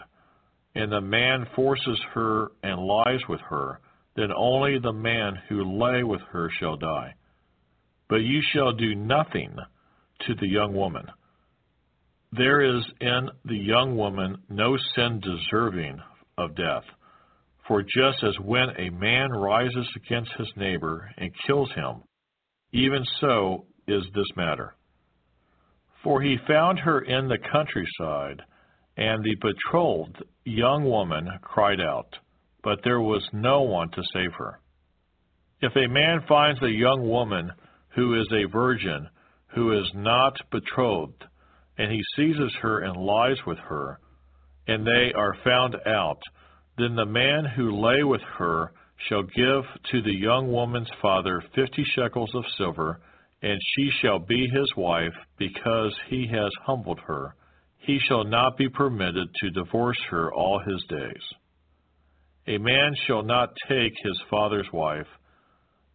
and 0.74 0.90
the 0.90 1.00
man 1.00 1.46
forces 1.54 2.00
her 2.14 2.52
and 2.62 2.80
lies 2.80 3.20
with 3.28 3.40
her, 3.40 3.80
then 4.16 4.30
only 4.36 4.78
the 4.78 4.92
man 4.92 5.36
who 5.48 5.82
lay 5.82 6.02
with 6.02 6.20
her 6.32 6.50
shall 6.60 6.76
die. 6.76 7.14
But 8.12 8.24
you 8.24 8.42
shall 8.52 8.72
do 8.72 8.94
nothing 8.94 9.56
to 10.26 10.34
the 10.34 10.46
young 10.46 10.74
woman. 10.74 11.06
There 12.30 12.60
is 12.60 12.84
in 13.00 13.30
the 13.46 13.56
young 13.56 13.96
woman 13.96 14.36
no 14.50 14.76
sin 14.94 15.18
deserving 15.20 15.98
of 16.36 16.54
death. 16.54 16.84
For 17.66 17.80
just 17.80 18.22
as 18.22 18.38
when 18.38 18.68
a 18.76 18.90
man 18.90 19.30
rises 19.30 19.88
against 19.96 20.30
his 20.36 20.52
neighbor 20.56 21.10
and 21.16 21.30
kills 21.46 21.72
him, 21.72 22.02
even 22.74 23.02
so 23.18 23.64
is 23.88 24.04
this 24.14 24.36
matter. 24.36 24.74
For 26.04 26.20
he 26.20 26.36
found 26.46 26.80
her 26.80 27.00
in 27.00 27.28
the 27.28 27.38
countryside, 27.50 28.42
and 28.94 29.24
the 29.24 29.36
betrothed 29.36 30.22
young 30.44 30.84
woman 30.84 31.30
cried 31.40 31.80
out, 31.80 32.14
but 32.62 32.80
there 32.84 33.00
was 33.00 33.26
no 33.32 33.62
one 33.62 33.88
to 33.92 34.02
save 34.12 34.34
her. 34.34 34.60
If 35.62 35.74
a 35.76 35.88
man 35.88 36.20
finds 36.28 36.60
a 36.60 36.68
young 36.68 37.08
woman 37.08 37.52
who 37.94 38.20
is 38.20 38.26
a 38.32 38.48
virgin, 38.50 39.08
who 39.54 39.78
is 39.78 39.90
not 39.94 40.34
betrothed, 40.50 41.24
and 41.78 41.90
he 41.90 42.02
seizes 42.16 42.52
her 42.60 42.80
and 42.80 42.96
lies 42.96 43.38
with 43.46 43.58
her, 43.58 43.98
and 44.66 44.86
they 44.86 45.12
are 45.14 45.36
found 45.44 45.76
out, 45.86 46.20
then 46.78 46.94
the 46.94 47.06
man 47.06 47.44
who 47.56 47.80
lay 47.80 48.02
with 48.02 48.22
her 48.38 48.72
shall 49.08 49.22
give 49.22 49.64
to 49.90 50.02
the 50.02 50.14
young 50.14 50.50
woman's 50.50 50.90
father 51.00 51.42
fifty 51.54 51.84
shekels 51.94 52.34
of 52.34 52.44
silver, 52.56 53.00
and 53.42 53.58
she 53.74 53.90
shall 54.00 54.18
be 54.20 54.46
his 54.48 54.72
wife, 54.76 55.14
because 55.38 55.94
he 56.08 56.26
has 56.28 56.50
humbled 56.64 57.00
her. 57.00 57.34
He 57.78 57.98
shall 57.98 58.24
not 58.24 58.56
be 58.56 58.68
permitted 58.68 59.28
to 59.40 59.50
divorce 59.50 59.98
her 60.10 60.32
all 60.32 60.60
his 60.60 60.84
days. 60.88 61.22
A 62.46 62.58
man 62.58 62.94
shall 63.06 63.22
not 63.22 63.50
take 63.68 63.92
his 64.02 64.20
father's 64.30 64.68
wife, 64.72 65.08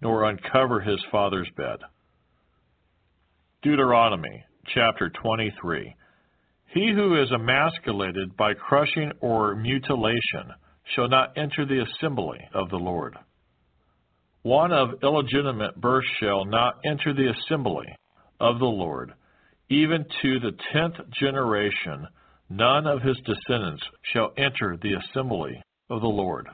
nor 0.01 0.25
uncover 0.29 0.79
his 0.79 1.03
father's 1.11 1.49
bed. 1.55 1.79
Deuteronomy 3.61 4.43
chapter 4.73 5.09
23. 5.09 5.95
He 6.73 6.91
who 6.93 7.21
is 7.21 7.31
emasculated 7.31 8.35
by 8.37 8.53
crushing 8.53 9.11
or 9.21 9.55
mutilation 9.55 10.53
shall 10.95 11.07
not 11.07 11.37
enter 11.37 11.65
the 11.65 11.83
assembly 11.83 12.39
of 12.53 12.69
the 12.69 12.77
Lord. 12.77 13.15
One 14.43 14.71
of 14.71 15.03
illegitimate 15.03 15.75
birth 15.81 16.05
shall 16.19 16.45
not 16.45 16.75
enter 16.85 17.13
the 17.13 17.31
assembly 17.31 17.87
of 18.39 18.59
the 18.59 18.65
Lord. 18.65 19.13
Even 19.69 20.05
to 20.21 20.39
the 20.39 20.57
tenth 20.71 20.95
generation, 21.19 22.07
none 22.49 22.87
of 22.87 23.01
his 23.01 23.17
descendants 23.25 23.83
shall 24.13 24.31
enter 24.37 24.77
the 24.81 24.93
assembly 24.93 25.61
of 25.89 26.01
the 26.01 26.07
Lord. 26.07 26.47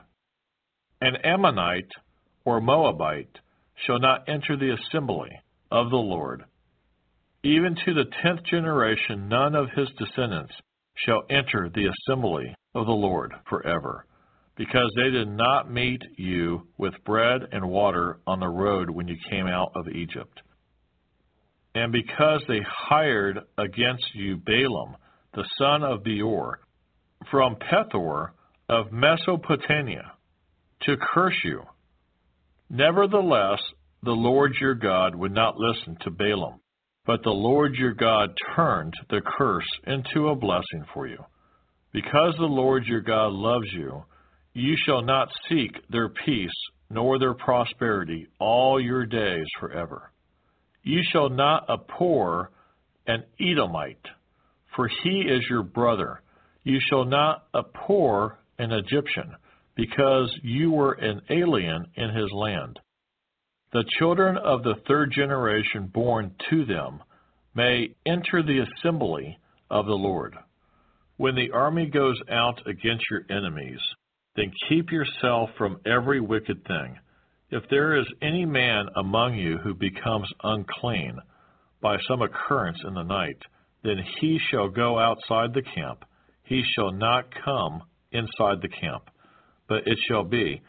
An 1.00 1.16
Ammonite 1.22 1.90
or 2.44 2.60
Moabite 2.60 3.38
shall 3.86 3.98
not 3.98 4.28
enter 4.28 4.56
the 4.56 4.74
assembly 4.74 5.30
of 5.70 5.90
the 5.90 5.96
Lord. 5.96 6.44
Even 7.42 7.74
to 7.84 7.94
the 7.94 8.10
tenth 8.22 8.44
generation, 8.44 9.28
none 9.28 9.54
of 9.54 9.70
his 9.70 9.88
descendants 9.98 10.54
shall 10.96 11.24
enter 11.28 11.68
the 11.74 11.90
assembly 11.90 12.54
of 12.74 12.86
the 12.86 12.92
Lord 12.92 13.32
forever, 13.48 14.06
because 14.56 14.90
they 14.96 15.10
did 15.10 15.28
not 15.28 15.70
meet 15.70 16.02
you 16.16 16.66
with 16.78 16.94
bread 17.04 17.42
and 17.52 17.68
water 17.68 18.18
on 18.26 18.40
the 18.40 18.48
road 18.48 18.88
when 18.88 19.08
you 19.08 19.16
came 19.28 19.46
out 19.46 19.72
of 19.74 19.88
Egypt. 19.88 20.40
And 21.74 21.90
because 21.92 22.42
they 22.46 22.60
hired 22.66 23.40
against 23.58 24.14
you 24.14 24.36
Balaam, 24.36 24.96
the 25.34 25.44
son 25.58 25.82
of 25.82 26.04
Beor, 26.04 26.60
from 27.30 27.56
Pethor 27.56 28.30
of 28.68 28.92
Mesopotamia, 28.92 30.12
to 30.82 30.96
curse 30.96 31.36
you. 31.42 31.62
Nevertheless, 32.74 33.60
the 34.02 34.10
Lord 34.10 34.56
your 34.60 34.74
God 34.74 35.14
would 35.14 35.30
not 35.32 35.56
listen 35.56 35.96
to 36.00 36.10
Balaam, 36.10 36.58
but 37.06 37.22
the 37.22 37.30
Lord 37.30 37.76
your 37.76 37.94
God 37.94 38.30
turned 38.56 38.92
the 39.10 39.20
curse 39.20 39.68
into 39.86 40.26
a 40.26 40.34
blessing 40.34 40.84
for 40.92 41.06
you. 41.06 41.24
Because 41.92 42.34
the 42.36 42.46
Lord 42.46 42.84
your 42.84 43.00
God 43.00 43.32
loves 43.32 43.68
you, 43.72 44.02
you 44.54 44.74
shall 44.84 45.02
not 45.02 45.28
seek 45.48 45.70
their 45.88 46.08
peace 46.08 46.50
nor 46.90 47.20
their 47.20 47.34
prosperity 47.34 48.26
all 48.40 48.80
your 48.80 49.06
days 49.06 49.46
forever. 49.60 50.10
You 50.82 51.00
shall 51.12 51.28
not 51.28 51.70
abhor 51.70 52.50
an 53.06 53.22
Edomite, 53.40 54.04
for 54.74 54.88
he 54.88 55.20
is 55.20 55.44
your 55.48 55.62
brother. 55.62 56.22
You 56.64 56.80
shall 56.90 57.04
not 57.04 57.44
abhor 57.54 58.40
an 58.58 58.72
Egyptian, 58.72 59.36
because 59.76 60.32
you 60.42 60.70
were 60.70 60.92
an 60.92 61.20
alien 61.30 61.86
in 61.94 62.10
his 62.10 62.30
land. 62.32 62.78
The 63.72 63.84
children 63.98 64.36
of 64.36 64.62
the 64.62 64.76
third 64.86 65.12
generation 65.12 65.90
born 65.92 66.32
to 66.50 66.64
them 66.64 67.02
may 67.54 67.90
enter 68.06 68.42
the 68.42 68.60
assembly 68.60 69.38
of 69.70 69.86
the 69.86 69.92
Lord. 69.92 70.36
When 71.16 71.34
the 71.34 71.50
army 71.52 71.86
goes 71.86 72.20
out 72.30 72.60
against 72.66 73.04
your 73.10 73.22
enemies, 73.30 73.80
then 74.36 74.52
keep 74.68 74.90
yourself 74.90 75.50
from 75.56 75.80
every 75.86 76.20
wicked 76.20 76.64
thing. 76.66 76.98
If 77.50 77.62
there 77.70 77.96
is 77.96 78.06
any 78.20 78.44
man 78.44 78.86
among 78.96 79.34
you 79.34 79.58
who 79.58 79.74
becomes 79.74 80.28
unclean 80.42 81.18
by 81.80 81.98
some 82.08 82.22
occurrence 82.22 82.78
in 82.86 82.94
the 82.94 83.02
night, 83.02 83.38
then 83.84 83.98
he 84.20 84.40
shall 84.50 84.68
go 84.68 84.98
outside 84.98 85.52
the 85.52 85.62
camp. 85.62 86.04
He 86.44 86.64
shall 86.74 86.90
not 86.90 87.26
come 87.44 87.82
inside 88.10 88.60
the 88.62 88.68
camp. 88.80 89.10
But 89.74 89.88
it 89.88 89.98
shall 90.06 90.22
be, 90.22 90.62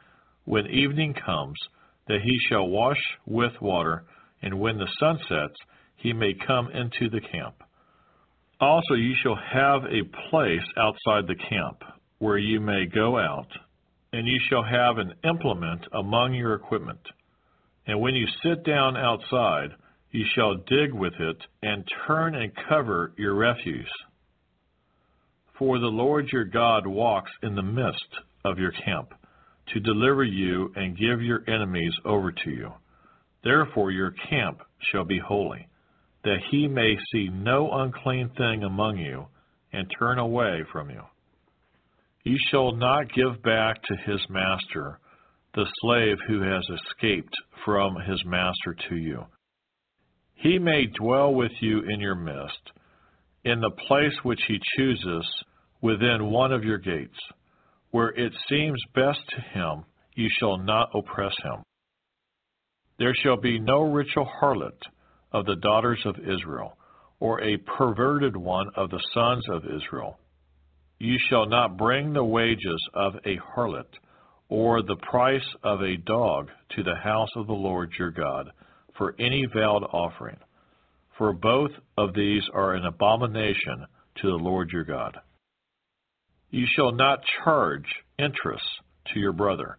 when 0.46 0.66
evening 0.66 1.14
comes, 1.14 1.60
that 2.08 2.22
he 2.24 2.40
shall 2.50 2.68
wash 2.68 2.98
with 3.28 3.52
water, 3.62 4.04
and 4.42 4.60
when 4.60 4.80
the 4.80 4.90
sun 5.00 5.20
sets, 5.30 5.60
he 5.96 6.12
may 6.12 6.34
come 6.34 6.72
into 6.72 7.08
the 7.12 7.22
camp. 7.22 7.54
Also 8.60 8.96
you 8.96 9.14
shall 9.22 9.36
have 9.36 9.84
a 9.84 10.10
place 10.32 10.66
outside 10.76 11.28
the 11.28 11.36
camp, 11.36 11.84
where 12.18 12.40
you 12.40 12.60
may 12.60 12.88
go 12.88 13.20
out, 13.20 13.46
and 14.12 14.28
you 14.28 14.40
shall 14.50 14.64
have 14.64 14.98
an 14.98 15.14
implement 15.24 15.86
among 15.94 16.34
your 16.34 16.56
equipment. 16.56 17.08
And 17.86 18.02
when 18.02 18.16
you 18.16 18.26
sit 18.42 18.64
down 18.64 18.98
outside, 18.98 19.70
you 20.10 20.26
shall 20.34 20.56
dig 20.56 20.94
with 20.94 21.14
it, 21.20 21.38
and 21.62 21.88
turn 22.08 22.34
and 22.34 22.52
cover 22.68 23.14
your 23.18 23.36
refuse. 23.36 23.94
For 25.60 25.78
the 25.78 25.86
Lord 25.86 26.30
your 26.32 26.46
God 26.46 26.88
walks 26.88 27.32
in 27.44 27.54
the 27.54 27.62
midst 27.62 28.10
of 28.46 28.60
your 28.60 28.72
camp, 28.72 29.14
to 29.74 29.80
deliver 29.80 30.24
you 30.24 30.72
and 30.76 30.98
give 30.98 31.22
your 31.22 31.44
enemies 31.48 31.94
over 32.06 32.32
to 32.32 32.50
you. 32.50 32.72
Therefore 33.44 33.92
your 33.92 34.12
camp 34.30 34.62
shall 34.92 35.06
be 35.06 35.20
holy, 35.20 35.68
that 36.24 36.40
he 36.52 36.68
may 36.68 36.96
see 37.12 37.30
no 37.30 37.72
unclean 37.72 38.30
thing 38.38 38.64
among 38.64 38.98
you, 38.98 39.28
and 39.74 39.92
turn 40.00 40.20
away 40.20 40.64
from 40.72 40.90
you. 40.90 41.02
You 42.24 42.38
shall 42.50 42.72
not 42.72 43.14
give 43.14 43.44
back 43.44 43.82
to 43.84 43.96
his 44.12 44.22
master 44.30 45.00
the 45.54 45.66
slave 45.82 46.18
who 46.28 46.42
has 46.42 46.64
escaped 46.70 47.34
from 47.64 47.96
his 48.08 48.22
master 48.26 48.76
to 48.90 48.96
you. 48.96 49.26
He 50.34 50.60
may 50.60 50.86
dwell 50.86 51.34
with 51.34 51.52
you 51.62 51.82
in 51.82 52.00
your 52.00 52.16
midst, 52.16 52.72
in 53.44 53.62
the 53.62 53.72
place 53.88 54.14
which 54.24 54.42
he 54.48 54.60
chooses 54.76 55.26
within 55.82 56.32
one 56.32 56.52
of 56.52 56.64
your 56.64 56.78
gates. 56.78 57.18
Where 57.96 58.10
it 58.10 58.34
seems 58.50 58.84
best 58.94 59.22
to 59.30 59.42
him, 59.58 59.86
you 60.16 60.28
shall 60.38 60.58
not 60.58 60.90
oppress 60.94 61.34
him. 61.42 61.64
There 63.00 63.16
shall 63.24 63.38
be 63.38 63.58
no 63.58 63.84
ritual 63.84 64.30
harlot 64.42 64.82
of 65.32 65.46
the 65.46 65.56
daughters 65.56 66.02
of 66.04 66.18
Israel, 66.20 66.78
or 67.22 67.42
a 67.42 67.56
perverted 67.56 68.36
one 68.36 68.68
of 68.76 68.90
the 68.90 69.02
sons 69.14 69.46
of 69.50 69.64
Israel. 69.64 70.20
You 71.00 71.18
shall 71.30 71.46
not 71.46 71.78
bring 71.78 72.12
the 72.12 72.26
wages 72.26 72.86
of 72.94 73.16
a 73.26 73.38
harlot, 73.38 73.98
or 74.50 74.82
the 74.82 74.98
price 74.98 75.56
of 75.64 75.82
a 75.82 75.96
dog 75.96 76.50
to 76.72 76.84
the 76.84 76.98
house 77.02 77.32
of 77.38 77.48
the 77.48 77.54
Lord 77.54 77.94
your 77.98 78.12
God, 78.12 78.52
for 78.98 79.16
any 79.20 79.46
vowed 79.46 79.86
offering. 79.94 80.40
For 81.18 81.32
both 81.32 81.72
of 81.98 82.14
these 82.14 82.44
are 82.54 82.74
an 82.74 82.86
abomination 82.86 83.86
to 84.16 84.28
the 84.28 84.44
Lord 84.44 84.72
your 84.72 84.84
God. 84.84 85.18
You 86.56 86.66
shall 86.74 86.94
not 86.94 87.20
charge 87.44 87.84
interest 88.18 88.64
to 89.14 89.20
your 89.20 89.34
brother, 89.34 89.78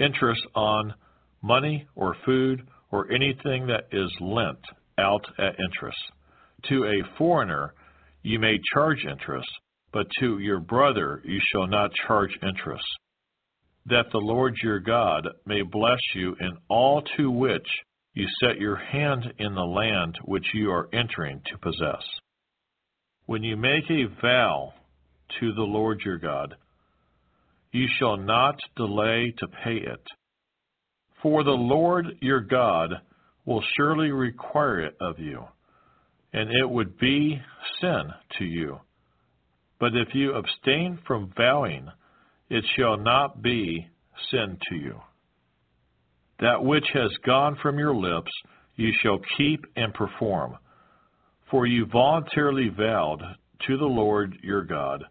interest 0.00 0.40
on 0.52 0.94
money 1.42 1.86
or 1.94 2.16
food 2.26 2.66
or 2.90 3.12
anything 3.12 3.68
that 3.68 3.84
is 3.92 4.10
lent 4.20 4.58
out 4.98 5.24
at 5.38 5.60
interest. 5.60 5.98
To 6.70 6.86
a 6.86 7.16
foreigner 7.16 7.72
you 8.24 8.40
may 8.40 8.58
charge 8.74 9.04
interest, 9.08 9.46
but 9.92 10.08
to 10.18 10.40
your 10.40 10.58
brother 10.58 11.22
you 11.24 11.38
shall 11.52 11.68
not 11.68 11.92
charge 12.08 12.36
interest. 12.42 12.82
That 13.86 14.06
the 14.10 14.18
Lord 14.18 14.56
your 14.60 14.80
God 14.80 15.28
may 15.46 15.62
bless 15.62 16.00
you 16.16 16.34
in 16.40 16.50
all 16.68 17.00
to 17.16 17.30
which 17.30 17.68
you 18.14 18.26
set 18.42 18.58
your 18.58 18.74
hand 18.74 19.22
in 19.38 19.54
the 19.54 19.60
land 19.60 20.18
which 20.24 20.46
you 20.52 20.72
are 20.72 20.88
entering 20.92 21.42
to 21.46 21.58
possess. 21.58 22.02
When 23.26 23.44
you 23.44 23.56
make 23.56 23.88
a 23.88 24.20
vow 24.20 24.72
to 25.40 25.52
the 25.52 25.62
Lord 25.62 26.00
your 26.04 26.18
God. 26.18 26.54
You 27.72 27.86
shall 27.98 28.16
not 28.16 28.58
delay 28.76 29.34
to 29.38 29.46
pay 29.64 29.76
it. 29.76 30.02
For 31.22 31.42
the 31.44 31.50
Lord 31.50 32.06
your 32.20 32.40
God 32.40 32.90
will 33.44 33.62
surely 33.76 34.10
require 34.10 34.80
it 34.80 34.96
of 35.00 35.18
you, 35.18 35.44
and 36.32 36.50
it 36.50 36.68
would 36.68 36.98
be 36.98 37.40
sin 37.80 38.04
to 38.38 38.44
you. 38.44 38.80
But 39.80 39.94
if 39.94 40.14
you 40.14 40.34
abstain 40.34 40.98
from 41.06 41.32
vowing, 41.36 41.88
it 42.50 42.64
shall 42.76 42.96
not 42.96 43.42
be 43.42 43.86
sin 44.30 44.58
to 44.68 44.76
you. 44.76 45.00
That 46.40 46.62
which 46.62 46.86
has 46.94 47.10
gone 47.26 47.56
from 47.60 47.78
your 47.78 47.94
lips 47.94 48.30
you 48.76 48.92
shall 49.02 49.18
keep 49.36 49.64
and 49.76 49.92
perform. 49.92 50.56
For 51.50 51.66
you 51.66 51.86
voluntarily 51.86 52.68
vowed 52.68 53.22
to 53.66 53.76
the 53.76 53.84
Lord 53.84 54.38
your 54.42 54.62
God 54.62 55.04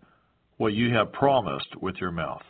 what 0.57 0.73
you 0.73 0.93
have 0.93 1.11
promised 1.13 1.75
with 1.81 1.95
your 2.01 2.11
mouth. 2.11 2.41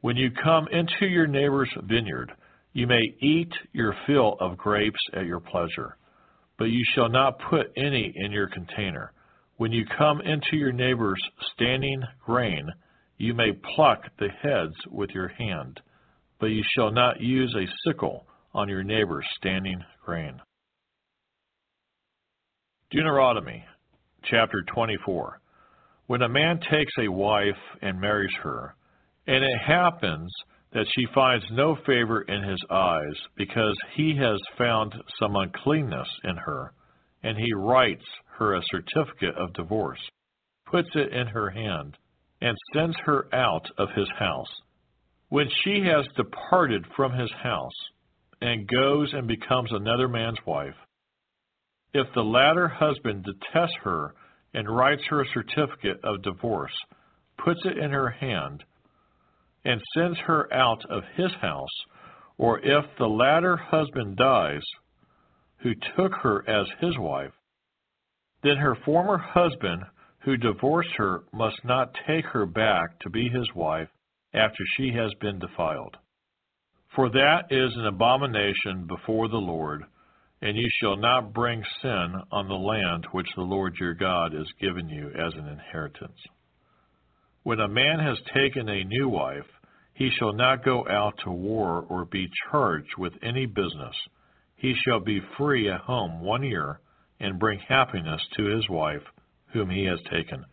When 0.00 0.16
you 0.16 0.30
come 0.30 0.66
into 0.72 1.06
your 1.06 1.26
neighbor's 1.26 1.70
vineyard, 1.84 2.32
you 2.72 2.86
may 2.86 3.14
eat 3.20 3.52
your 3.72 3.94
fill 4.06 4.36
of 4.40 4.56
grapes 4.56 5.00
at 5.12 5.26
your 5.26 5.40
pleasure, 5.40 5.96
but 6.58 6.66
you 6.66 6.84
shall 6.94 7.08
not 7.08 7.40
put 7.50 7.72
any 7.76 8.12
in 8.14 8.32
your 8.32 8.48
container. 8.48 9.12
When 9.56 9.72
you 9.72 9.84
come 9.98 10.20
into 10.20 10.56
your 10.56 10.72
neighbor's 10.72 11.22
standing 11.54 12.02
grain, 12.24 12.66
you 13.18 13.34
may 13.34 13.52
pluck 13.74 14.04
the 14.18 14.28
heads 14.42 14.74
with 14.90 15.10
your 15.10 15.28
hand, 15.28 15.80
but 16.38 16.46
you 16.46 16.62
shall 16.74 16.90
not 16.90 17.20
use 17.20 17.54
a 17.54 17.68
sickle 17.86 18.26
on 18.54 18.68
your 18.68 18.82
neighbor's 18.82 19.26
standing 19.36 19.84
grain. 20.04 20.40
Deuteronomy 22.90 23.64
chapter 24.24 24.62
24. 24.74 25.39
When 26.10 26.22
a 26.22 26.28
man 26.28 26.58
takes 26.58 26.92
a 26.98 27.06
wife 27.06 27.62
and 27.82 28.00
marries 28.00 28.34
her, 28.42 28.74
and 29.28 29.44
it 29.44 29.58
happens 29.64 30.28
that 30.72 30.88
she 30.92 31.06
finds 31.14 31.44
no 31.52 31.76
favor 31.86 32.22
in 32.22 32.42
his 32.42 32.58
eyes 32.68 33.14
because 33.36 33.78
he 33.94 34.16
has 34.16 34.40
found 34.58 34.92
some 35.20 35.36
uncleanness 35.36 36.08
in 36.24 36.36
her, 36.36 36.72
and 37.22 37.38
he 37.38 37.54
writes 37.54 38.04
her 38.38 38.54
a 38.54 38.62
certificate 38.72 39.36
of 39.36 39.52
divorce, 39.52 40.00
puts 40.66 40.88
it 40.96 41.12
in 41.12 41.28
her 41.28 41.48
hand, 41.48 41.96
and 42.40 42.58
sends 42.74 42.96
her 43.04 43.32
out 43.32 43.70
of 43.78 43.90
his 43.94 44.10
house. 44.18 44.52
When 45.28 45.48
she 45.62 45.80
has 45.84 46.04
departed 46.16 46.86
from 46.96 47.12
his 47.12 47.30
house 47.40 47.88
and 48.42 48.66
goes 48.66 49.12
and 49.12 49.28
becomes 49.28 49.70
another 49.70 50.08
man's 50.08 50.44
wife, 50.44 50.74
if 51.94 52.08
the 52.16 52.24
latter 52.24 52.66
husband 52.66 53.24
detests 53.24 53.76
her 53.84 54.16
and 54.54 54.68
writes 54.68 55.02
her 55.08 55.22
a 55.22 55.28
certificate 55.32 56.00
of 56.04 56.22
divorce, 56.22 56.72
puts 57.38 57.60
it 57.64 57.78
in 57.78 57.90
her 57.90 58.10
hand, 58.10 58.64
and 59.64 59.80
sends 59.94 60.18
her 60.20 60.52
out 60.52 60.84
of 60.90 61.02
his 61.16 61.32
house, 61.40 61.84
or 62.38 62.58
if 62.60 62.84
the 62.98 63.06
latter 63.06 63.56
husband 63.56 64.16
dies, 64.16 64.62
who 65.58 65.74
took 65.96 66.12
her 66.22 66.48
as 66.48 66.66
his 66.80 66.96
wife, 66.98 67.32
then 68.42 68.56
her 68.56 68.76
former 68.84 69.18
husband 69.18 69.82
who 70.20 70.36
divorced 70.36 70.90
her 70.96 71.24
must 71.32 71.64
not 71.64 71.94
take 72.06 72.24
her 72.26 72.46
back 72.46 72.98
to 73.00 73.10
be 73.10 73.28
his 73.28 73.48
wife 73.54 73.88
after 74.32 74.64
she 74.76 74.92
has 74.92 75.12
been 75.20 75.38
defiled. 75.38 75.96
For 76.94 77.08
that 77.10 77.44
is 77.50 77.72
an 77.76 77.86
abomination 77.86 78.86
before 78.86 79.28
the 79.28 79.36
Lord, 79.36 79.84
and 80.42 80.56
you 80.56 80.68
shall 80.80 80.96
not 80.96 81.32
bring 81.34 81.62
sin 81.82 82.14
on 82.32 82.48
the 82.48 82.54
land 82.54 83.06
which 83.12 83.28
the 83.36 83.42
Lord 83.42 83.76
your 83.78 83.94
God 83.94 84.34
is 84.34 84.46
given 84.60 84.88
you 84.88 85.08
as 85.08 85.34
an 85.34 85.46
inheritance. 85.48 86.18
When 87.42 87.60
a 87.60 87.68
man 87.68 87.98
has 88.00 88.18
taken 88.34 88.68
a 88.68 88.84
new 88.84 89.08
wife, 89.08 89.46
he 89.94 90.10
shall 90.18 90.32
not 90.32 90.64
go 90.64 90.86
out 90.88 91.14
to 91.24 91.30
war 91.30 91.84
or 91.88 92.04
be 92.06 92.28
charged 92.50 92.96
with 92.96 93.12
any 93.22 93.46
business. 93.46 93.94
He 94.56 94.74
shall 94.84 95.00
be 95.00 95.20
free 95.36 95.70
at 95.70 95.80
home 95.80 96.20
one 96.20 96.42
year 96.42 96.80
and 97.18 97.38
bring 97.38 97.58
happiness 97.58 98.20
to 98.36 98.44
his 98.44 98.68
wife 98.68 99.02
whom 99.52 99.68
he 99.68 99.84
has 99.84 99.98
taken. 100.10 100.44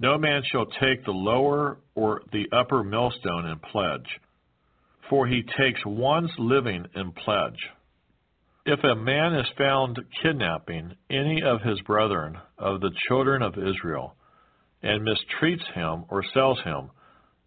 No 0.00 0.18
man 0.18 0.42
shall 0.50 0.66
take 0.66 1.04
the 1.04 1.12
lower 1.12 1.78
or 1.94 2.22
the 2.32 2.46
upper 2.52 2.82
millstone 2.82 3.46
in 3.46 3.58
pledge, 3.60 4.18
for 5.08 5.26
he 5.28 5.42
takes 5.56 5.80
one's 5.86 6.32
living 6.38 6.86
in 6.96 7.12
pledge. 7.12 7.58
If 8.64 8.84
a 8.84 8.94
man 8.94 9.34
is 9.34 9.48
found 9.58 9.98
kidnapping 10.22 10.94
any 11.10 11.42
of 11.42 11.62
his 11.62 11.80
brethren 11.80 12.38
of 12.56 12.80
the 12.80 12.92
children 13.08 13.42
of 13.42 13.58
Israel, 13.58 14.14
and 14.84 15.04
mistreats 15.04 15.66
him 15.74 16.04
or 16.08 16.22
sells 16.32 16.60
him, 16.62 16.90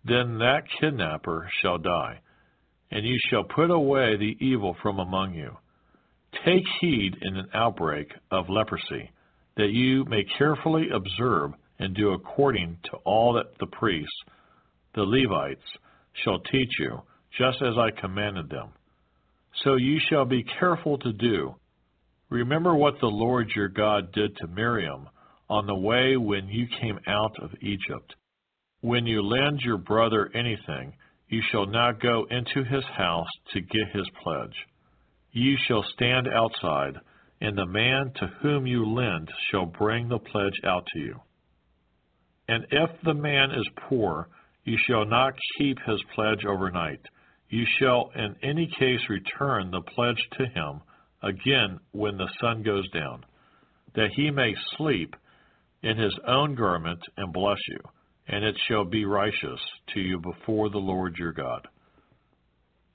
then 0.03 0.39
that 0.39 0.67
kidnapper 0.79 1.49
shall 1.61 1.77
die, 1.77 2.19
and 2.91 3.05
you 3.05 3.17
shall 3.29 3.45
put 3.45 3.71
away 3.71 4.17
the 4.17 4.35
evil 4.41 4.75
from 4.81 4.99
among 4.99 5.33
you. 5.33 5.55
Take 6.43 6.67
heed 6.81 7.15
in 7.21 7.37
an 7.37 7.47
outbreak 7.53 8.11
of 8.29 8.49
leprosy, 8.49 9.11
that 9.55 9.71
you 9.71 10.03
may 10.05 10.25
carefully 10.37 10.89
observe 10.89 11.53
and 11.79 11.95
do 11.95 12.11
according 12.11 12.77
to 12.91 12.97
all 13.05 13.33
that 13.33 13.57
the 13.59 13.67
priests, 13.67 14.23
the 14.93 15.03
Levites, 15.03 15.77
shall 16.23 16.39
teach 16.39 16.77
you, 16.77 17.01
just 17.37 17.61
as 17.61 17.77
I 17.77 17.91
commanded 18.01 18.49
them. 18.49 18.73
So 19.63 19.75
you 19.75 19.99
shall 20.09 20.25
be 20.25 20.43
careful 20.59 20.97
to 20.99 21.13
do. 21.13 21.55
Remember 22.29 22.75
what 22.75 22.99
the 22.99 23.07
Lord 23.07 23.49
your 23.55 23.69
God 23.69 24.11
did 24.11 24.35
to 24.37 24.47
Miriam 24.47 25.07
on 25.49 25.65
the 25.67 25.75
way 25.75 26.17
when 26.17 26.47
you 26.49 26.67
came 26.81 26.99
out 27.07 27.35
of 27.41 27.51
Egypt. 27.61 28.15
When 28.81 29.05
you 29.05 29.21
lend 29.21 29.61
your 29.61 29.77
brother 29.77 30.29
anything, 30.33 30.93
you 31.29 31.41
shall 31.51 31.65
not 31.65 32.01
go 32.01 32.25
into 32.29 32.63
his 32.63 32.83
house 32.97 33.27
to 33.53 33.61
get 33.61 33.89
his 33.93 34.07
pledge. 34.23 34.55
You 35.31 35.55
shall 35.67 35.83
stand 35.93 36.27
outside, 36.27 36.95
and 37.41 37.57
the 37.57 37.65
man 37.65 38.11
to 38.15 38.27
whom 38.41 38.65
you 38.67 38.85
lend 38.85 39.29
shall 39.49 39.65
bring 39.65 40.07
the 40.07 40.19
pledge 40.19 40.59
out 40.65 40.85
to 40.93 40.99
you. 40.99 41.19
And 42.47 42.65
if 42.71 42.89
the 43.03 43.13
man 43.13 43.51
is 43.51 43.67
poor, 43.89 44.27
you 44.63 44.77
shall 44.87 45.05
not 45.05 45.33
keep 45.57 45.77
his 45.85 46.01
pledge 46.13 46.45
overnight 46.45 47.01
you 47.49 47.65
shall 47.79 48.11
in 48.15 48.35
any 48.41 48.67
case 48.79 49.01
return 49.09 49.71
the 49.71 49.81
pledge 49.81 50.21
to 50.37 50.45
him 50.45 50.81
again 51.21 51.79
when 51.91 52.17
the 52.17 52.29
sun 52.41 52.63
goes 52.63 52.89
down, 52.91 53.25
that 53.95 54.09
he 54.15 54.31
may 54.31 54.53
sleep 54.77 55.15
in 55.83 55.97
his 55.97 56.17
own 56.27 56.55
garment 56.55 56.99
and 57.17 57.31
bless 57.31 57.59
you, 57.67 57.79
and 58.27 58.43
it 58.43 58.55
shall 58.67 58.85
be 58.85 59.05
righteous 59.05 59.59
to 59.93 59.99
you 59.99 60.19
before 60.19 60.69
the 60.69 60.77
Lord 60.77 61.15
your 61.17 61.31
God. 61.31 61.67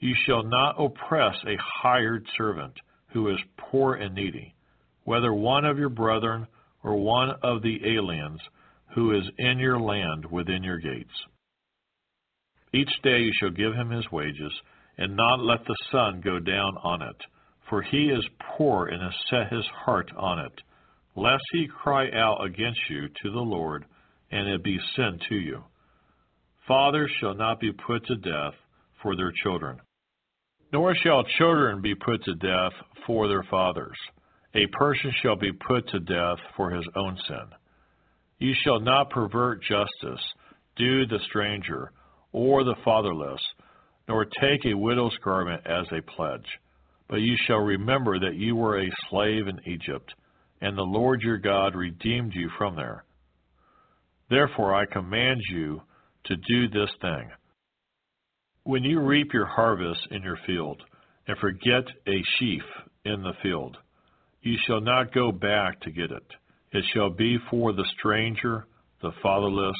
You 0.00 0.14
shall 0.26 0.42
not 0.42 0.76
oppress 0.78 1.36
a 1.46 1.56
hired 1.82 2.26
servant 2.36 2.74
who 3.12 3.28
is 3.28 3.38
poor 3.56 3.94
and 3.94 4.14
needy, 4.14 4.54
whether 5.04 5.32
one 5.32 5.64
of 5.64 5.78
your 5.78 5.88
brethren 5.88 6.46
or 6.82 6.96
one 6.96 7.30
of 7.42 7.62
the 7.62 7.78
aliens 7.96 8.40
who 8.94 9.16
is 9.16 9.24
in 9.38 9.58
your 9.58 9.78
land 9.78 10.24
within 10.26 10.64
your 10.64 10.78
gates. 10.78 11.12
Each 12.72 12.90
day 13.02 13.20
you 13.20 13.32
shall 13.38 13.50
give 13.50 13.74
him 13.74 13.90
his 13.90 14.10
wages, 14.12 14.52
and 14.96 15.16
not 15.16 15.40
let 15.40 15.64
the 15.64 15.76
sun 15.90 16.20
go 16.20 16.38
down 16.38 16.76
on 16.82 17.02
it. 17.02 17.16
For 17.68 17.82
he 17.82 18.10
is 18.10 18.26
poor 18.56 18.86
and 18.86 19.02
has 19.02 19.14
set 19.28 19.52
his 19.52 19.66
heart 19.84 20.10
on 20.16 20.38
it, 20.40 20.60
lest 21.16 21.42
he 21.52 21.66
cry 21.66 22.10
out 22.10 22.44
against 22.44 22.80
you 22.88 23.08
to 23.08 23.30
the 23.30 23.40
Lord, 23.40 23.84
and 24.30 24.48
it 24.48 24.62
be 24.62 24.78
sin 24.94 25.18
to 25.28 25.34
you. 25.34 25.64
Fathers 26.66 27.10
shall 27.20 27.34
not 27.34 27.60
be 27.60 27.72
put 27.72 28.04
to 28.06 28.16
death 28.16 28.54
for 29.02 29.16
their 29.16 29.32
children, 29.42 29.80
nor 30.72 30.94
shall 30.94 31.24
children 31.38 31.80
be 31.80 31.94
put 31.94 32.22
to 32.24 32.34
death 32.34 32.72
for 33.06 33.28
their 33.28 33.42
fathers. 33.44 33.96
A 34.54 34.66
person 34.66 35.12
shall 35.22 35.36
be 35.36 35.52
put 35.52 35.88
to 35.88 36.00
death 36.00 36.38
for 36.56 36.70
his 36.70 36.86
own 36.96 37.16
sin. 37.26 37.46
You 38.38 38.54
shall 38.62 38.80
not 38.80 39.10
pervert 39.10 39.62
justice, 39.62 40.24
due 40.76 41.06
the 41.06 41.18
stranger, 41.28 41.92
or 42.32 42.64
the 42.64 42.76
fatherless, 42.84 43.40
nor 44.08 44.24
take 44.24 44.64
a 44.64 44.76
widow's 44.76 45.16
garment 45.24 45.62
as 45.66 45.86
a 45.92 46.02
pledge. 46.02 46.46
But 47.08 47.16
you 47.16 47.36
shall 47.46 47.58
remember 47.58 48.18
that 48.20 48.36
you 48.36 48.56
were 48.56 48.80
a 48.80 48.90
slave 49.08 49.48
in 49.48 49.60
Egypt, 49.66 50.14
and 50.60 50.76
the 50.76 50.82
Lord 50.82 51.22
your 51.22 51.38
God 51.38 51.74
redeemed 51.74 52.32
you 52.34 52.50
from 52.56 52.76
there. 52.76 53.04
Therefore 54.28 54.74
I 54.74 54.86
command 54.86 55.40
you 55.50 55.82
to 56.26 56.36
do 56.36 56.68
this 56.68 56.90
thing. 57.00 57.30
When 58.64 58.84
you 58.84 59.00
reap 59.00 59.32
your 59.32 59.46
harvest 59.46 60.06
in 60.10 60.22
your 60.22 60.38
field, 60.46 60.82
and 61.26 61.38
forget 61.38 61.84
a 62.06 62.22
sheaf 62.38 62.62
in 63.04 63.22
the 63.22 63.34
field, 63.42 63.76
you 64.42 64.56
shall 64.66 64.80
not 64.80 65.14
go 65.14 65.30
back 65.30 65.80
to 65.80 65.90
get 65.90 66.10
it. 66.10 66.26
It 66.72 66.84
shall 66.92 67.10
be 67.10 67.38
for 67.50 67.72
the 67.72 67.84
stranger, 67.98 68.66
the 69.02 69.12
fatherless, 69.22 69.76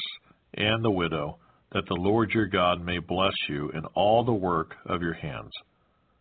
and 0.53 0.83
the 0.83 0.91
widow, 0.91 1.39
that 1.73 1.87
the 1.87 1.95
Lord 1.95 2.31
your 2.31 2.47
God 2.47 2.83
may 2.83 2.99
bless 2.99 3.33
you 3.47 3.69
in 3.69 3.85
all 3.95 4.23
the 4.23 4.33
work 4.33 4.75
of 4.85 5.01
your 5.01 5.13
hands. 5.13 5.51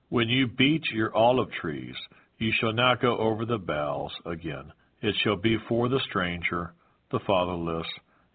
When 0.09 0.29
you 0.29 0.47
beat 0.47 0.83
your 0.93 1.15
olive 1.15 1.51
trees, 1.61 1.95
you 2.39 2.53
shall 2.61 2.73
not 2.73 3.03
go 3.03 3.17
over 3.19 3.45
the 3.45 3.59
boughs 3.59 4.13
again. 4.27 4.73
It 5.03 5.15
shall 5.23 5.37
be 5.37 5.57
for 5.69 5.89
the 5.89 6.01
stranger, 6.09 6.73
the 7.11 7.21
fatherless, 7.27 7.87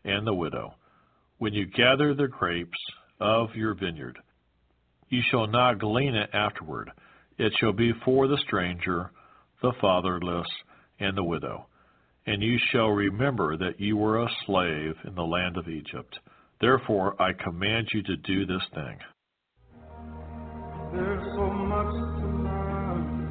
and 0.03 0.25
the 0.25 0.33
widow. 0.33 0.75
When 1.37 1.53
you 1.53 1.65
gather 1.65 2.13
the 2.13 2.27
grapes 2.27 2.77
of 3.19 3.55
your 3.55 3.73
vineyard, 3.73 4.17
you 5.09 5.21
shall 5.29 5.47
not 5.47 5.79
glean 5.79 6.15
it 6.15 6.29
afterward. 6.33 6.91
It 7.37 7.53
shall 7.59 7.73
be 7.73 7.91
for 8.03 8.27
the 8.27 8.37
stranger, 8.45 9.11
the 9.61 9.73
fatherless, 9.81 10.47
and 10.99 11.15
the 11.17 11.23
widow. 11.23 11.67
And 12.25 12.41
you 12.41 12.57
shall 12.71 12.89
remember 12.89 13.57
that 13.57 13.79
you 13.79 13.97
were 13.97 14.21
a 14.21 14.29
slave 14.45 14.95
in 15.05 15.15
the 15.15 15.23
land 15.23 15.57
of 15.57 15.67
Egypt 15.67 16.19
Therefore, 16.61 17.21
I 17.21 17.33
command 17.33 17.89
you 17.93 18.01
to 18.03 18.15
do 18.17 18.45
this 18.45 18.63
thing. 18.73 18.97
There's 20.93 21.35
so 21.35 21.51
much 21.51 21.93
to 21.93 22.27
learn 22.27 23.27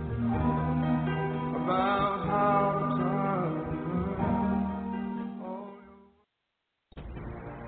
about 1.56 2.26
how 2.26 2.96
to 2.98 3.04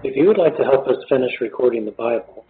If 0.06 0.14
you 0.14 0.28
would 0.28 0.38
like 0.38 0.56
to 0.58 0.62
help 0.62 0.86
us 0.86 0.98
finish 1.08 1.32
recording 1.40 1.84
the 1.84 1.90
Bible, 1.90 2.44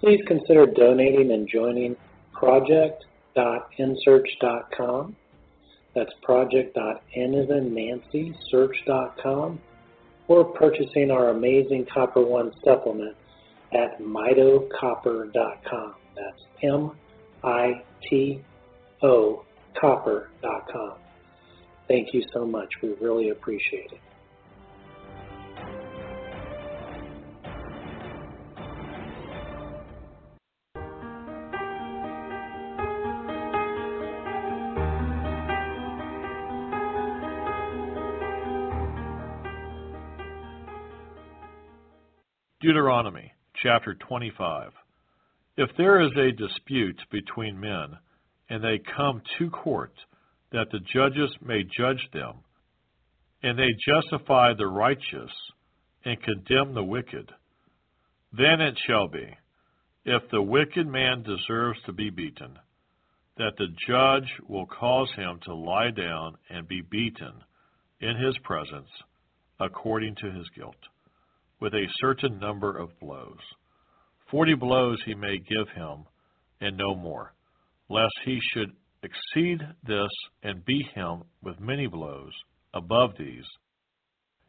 please 0.00 0.18
consider 0.26 0.66
donating 0.66 1.30
and 1.30 1.48
joining 1.48 1.94
project.nsearch.com. 2.32 5.14
That's 5.94 6.10
project.n 6.22 7.34
as 7.34 7.50
in 7.50 7.74
Nancy, 7.74 8.34
search.com, 8.50 9.60
or 10.30 10.44
purchasing 10.44 11.10
our 11.10 11.30
amazing 11.30 11.84
Copper 11.92 12.22
One 12.22 12.52
supplement 12.64 13.16
at 13.72 14.00
mitocopper.com. 14.00 15.94
That's 16.14 16.42
M 16.62 16.92
I 17.42 17.82
T 18.08 18.40
O 19.02 19.44
copper.com. 19.78 20.92
Thank 21.88 22.14
you 22.14 22.22
so 22.32 22.46
much. 22.46 22.68
We 22.80 22.90
really 23.00 23.30
appreciate 23.30 23.90
it. 23.90 23.98
Deuteronomy 42.70 43.32
chapter 43.64 43.94
25. 43.94 44.70
If 45.56 45.70
there 45.76 46.00
is 46.02 46.12
a 46.16 46.30
dispute 46.30 47.00
between 47.10 47.58
men, 47.58 47.98
and 48.48 48.62
they 48.62 48.80
come 48.96 49.22
to 49.40 49.50
court, 49.50 49.92
that 50.52 50.68
the 50.70 50.78
judges 50.78 51.34
may 51.44 51.64
judge 51.64 52.08
them, 52.12 52.34
and 53.42 53.58
they 53.58 53.74
justify 53.84 54.52
the 54.54 54.68
righteous, 54.68 55.32
and 56.04 56.22
condemn 56.22 56.72
the 56.72 56.84
wicked, 56.84 57.32
then 58.32 58.60
it 58.60 58.78
shall 58.86 59.08
be, 59.08 59.36
if 60.04 60.22
the 60.30 60.40
wicked 60.40 60.86
man 60.86 61.24
deserves 61.24 61.80
to 61.86 61.92
be 61.92 62.08
beaten, 62.08 62.56
that 63.36 63.54
the 63.58 63.74
judge 63.88 64.30
will 64.48 64.66
cause 64.66 65.10
him 65.16 65.40
to 65.42 65.52
lie 65.52 65.90
down 65.90 66.36
and 66.48 66.68
be 66.68 66.82
beaten 66.88 67.32
in 68.00 68.14
his 68.24 68.38
presence 68.44 68.90
according 69.58 70.14
to 70.14 70.30
his 70.30 70.48
guilt, 70.54 70.76
with 71.60 71.74
a 71.74 71.86
certain 72.00 72.38
number 72.38 72.76
of 72.76 72.98
blows. 73.00 73.38
Forty 74.30 74.54
blows 74.54 74.98
he 75.04 75.14
may 75.14 75.38
give 75.38 75.68
him, 75.74 76.04
and 76.60 76.76
no 76.76 76.94
more, 76.94 77.34
lest 77.88 78.14
he 78.24 78.38
should 78.52 78.72
exceed 79.02 79.60
this 79.86 80.10
and 80.42 80.64
beat 80.64 80.86
him 80.94 81.22
with 81.42 81.60
many 81.60 81.86
blows 81.86 82.32
above 82.72 83.10
these, 83.18 83.44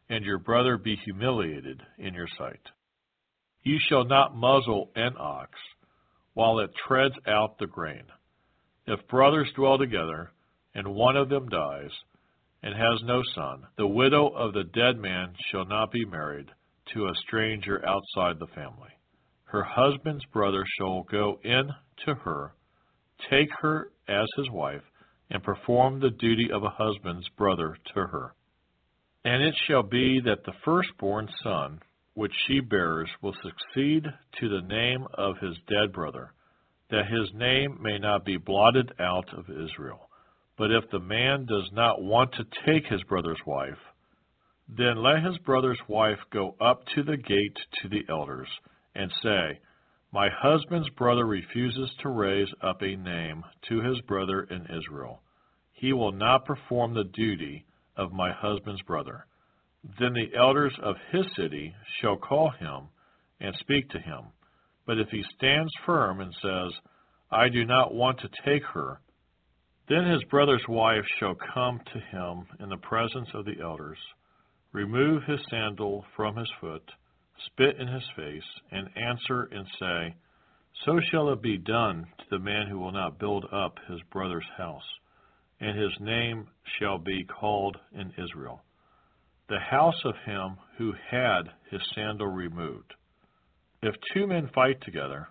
and 0.08 0.24
your 0.24 0.38
brother 0.38 0.78
be 0.78 0.96
humiliated 1.04 1.82
in 1.98 2.14
your 2.14 2.28
sight. 2.38 2.60
You 3.62 3.78
shall 3.88 4.04
not 4.04 4.36
muzzle 4.36 4.90
an 4.94 5.14
ox 5.18 5.50
while 6.34 6.60
it 6.60 6.70
treads 6.86 7.14
out 7.26 7.58
the 7.58 7.66
grain. 7.66 8.04
If 8.86 9.06
brothers 9.08 9.50
dwell 9.54 9.78
together, 9.78 10.32
and 10.74 10.94
one 10.94 11.16
of 11.16 11.28
them 11.28 11.48
dies, 11.48 11.90
and 12.62 12.74
has 12.74 13.02
no 13.04 13.22
son, 13.34 13.66
the 13.76 13.86
widow 13.86 14.28
of 14.28 14.52
the 14.52 14.64
dead 14.64 14.98
man 14.98 15.34
shall 15.50 15.66
not 15.66 15.90
be 15.90 16.04
married 16.04 16.48
to 16.92 17.06
a 17.06 17.14
stranger 17.26 17.82
outside 17.86 18.38
the 18.38 18.52
family. 18.54 18.90
Her 19.44 19.62
husband's 19.62 20.24
brother 20.26 20.64
shall 20.78 21.02
go 21.02 21.38
in 21.44 21.70
to 22.06 22.14
her, 22.14 22.54
take 23.30 23.50
her 23.60 23.90
as 24.08 24.26
his 24.36 24.50
wife, 24.50 24.82
and 25.30 25.42
perform 25.42 26.00
the 26.00 26.10
duty 26.10 26.50
of 26.52 26.62
a 26.62 26.70
husband's 26.70 27.28
brother 27.36 27.76
to 27.94 28.00
her. 28.00 28.34
And 29.24 29.42
it 29.42 29.54
shall 29.66 29.82
be 29.82 30.20
that 30.24 30.44
the 30.44 30.54
firstborn 30.64 31.28
son 31.42 31.80
which 32.14 32.32
she 32.46 32.60
bears 32.60 33.08
will 33.22 33.34
succeed 33.42 34.04
to 34.40 34.48
the 34.48 34.66
name 34.66 35.06
of 35.14 35.38
his 35.38 35.56
dead 35.68 35.92
brother, 35.92 36.32
that 36.90 37.06
his 37.06 37.30
name 37.34 37.78
may 37.80 37.98
not 37.98 38.24
be 38.24 38.36
blotted 38.36 38.92
out 39.00 39.32
of 39.32 39.48
Israel. 39.48 40.08
But 40.58 40.70
if 40.70 40.90
the 40.90 40.98
man 40.98 41.46
does 41.46 41.70
not 41.72 42.02
want 42.02 42.32
to 42.34 42.44
take 42.66 42.86
his 42.86 43.02
brother's 43.04 43.40
wife, 43.46 43.78
then 44.68 45.02
let 45.02 45.22
his 45.24 45.38
brother's 45.38 45.80
wife 45.88 46.18
go 46.30 46.54
up 46.60 46.84
to 46.94 47.02
the 47.02 47.16
gate 47.16 47.58
to 47.80 47.88
the 47.88 48.04
elders, 48.08 48.48
and 48.94 49.10
say, 49.22 49.60
My 50.12 50.28
husband's 50.30 50.88
brother 50.90 51.26
refuses 51.26 51.90
to 52.00 52.08
raise 52.08 52.52
up 52.62 52.82
a 52.82 52.96
name 52.96 53.44
to 53.68 53.80
his 53.80 54.00
brother 54.02 54.42
in 54.42 54.66
Israel. 54.66 55.20
He 55.72 55.92
will 55.92 56.12
not 56.12 56.44
perform 56.44 56.94
the 56.94 57.04
duty 57.04 57.64
of 57.96 58.12
my 58.12 58.32
husband's 58.32 58.82
brother. 58.82 59.26
Then 59.98 60.12
the 60.12 60.36
elders 60.38 60.74
of 60.82 60.96
his 61.10 61.26
city 61.36 61.74
shall 62.00 62.16
call 62.16 62.50
him 62.50 62.88
and 63.40 63.54
speak 63.56 63.90
to 63.90 63.98
him. 63.98 64.26
But 64.86 64.98
if 64.98 65.08
he 65.10 65.24
stands 65.36 65.72
firm 65.84 66.20
and 66.20 66.32
says, 66.40 66.72
I 67.30 67.48
do 67.48 67.64
not 67.64 67.94
want 67.94 68.20
to 68.20 68.28
take 68.44 68.64
her, 68.64 69.00
then 69.88 70.04
his 70.04 70.22
brother's 70.24 70.64
wife 70.68 71.04
shall 71.18 71.34
come 71.34 71.80
to 71.92 71.98
him 71.98 72.46
in 72.60 72.68
the 72.68 72.76
presence 72.76 73.28
of 73.34 73.44
the 73.44 73.60
elders, 73.60 73.98
remove 74.72 75.22
his 75.24 75.40
sandal 75.50 76.04
from 76.16 76.36
his 76.36 76.50
foot, 76.60 76.82
spit 77.46 77.76
in 77.78 77.86
his 77.88 78.08
face, 78.16 78.60
and 78.70 78.88
answer 78.96 79.48
and 79.52 79.66
say, 79.78 80.14
So 80.84 80.98
shall 81.10 81.30
it 81.30 81.42
be 81.42 81.58
done 81.58 82.06
to 82.18 82.24
the 82.30 82.38
man 82.38 82.66
who 82.68 82.78
will 82.78 82.92
not 82.92 83.18
build 83.18 83.46
up 83.52 83.78
his 83.88 84.00
brother's 84.10 84.48
house, 84.56 84.82
and 85.60 85.78
his 85.78 85.92
name 86.00 86.48
shall 86.78 86.98
be 86.98 87.24
called 87.24 87.76
in 87.92 88.12
Israel. 88.18 88.62
The 89.48 89.60
house 89.60 90.00
of 90.04 90.14
him 90.24 90.56
who 90.78 90.92
had 91.10 91.42
his 91.70 91.82
sandal 91.94 92.28
removed. 92.28 92.94
If 93.82 93.94
two 94.14 94.26
men 94.26 94.48
fight 94.54 94.80
together, 94.80 95.28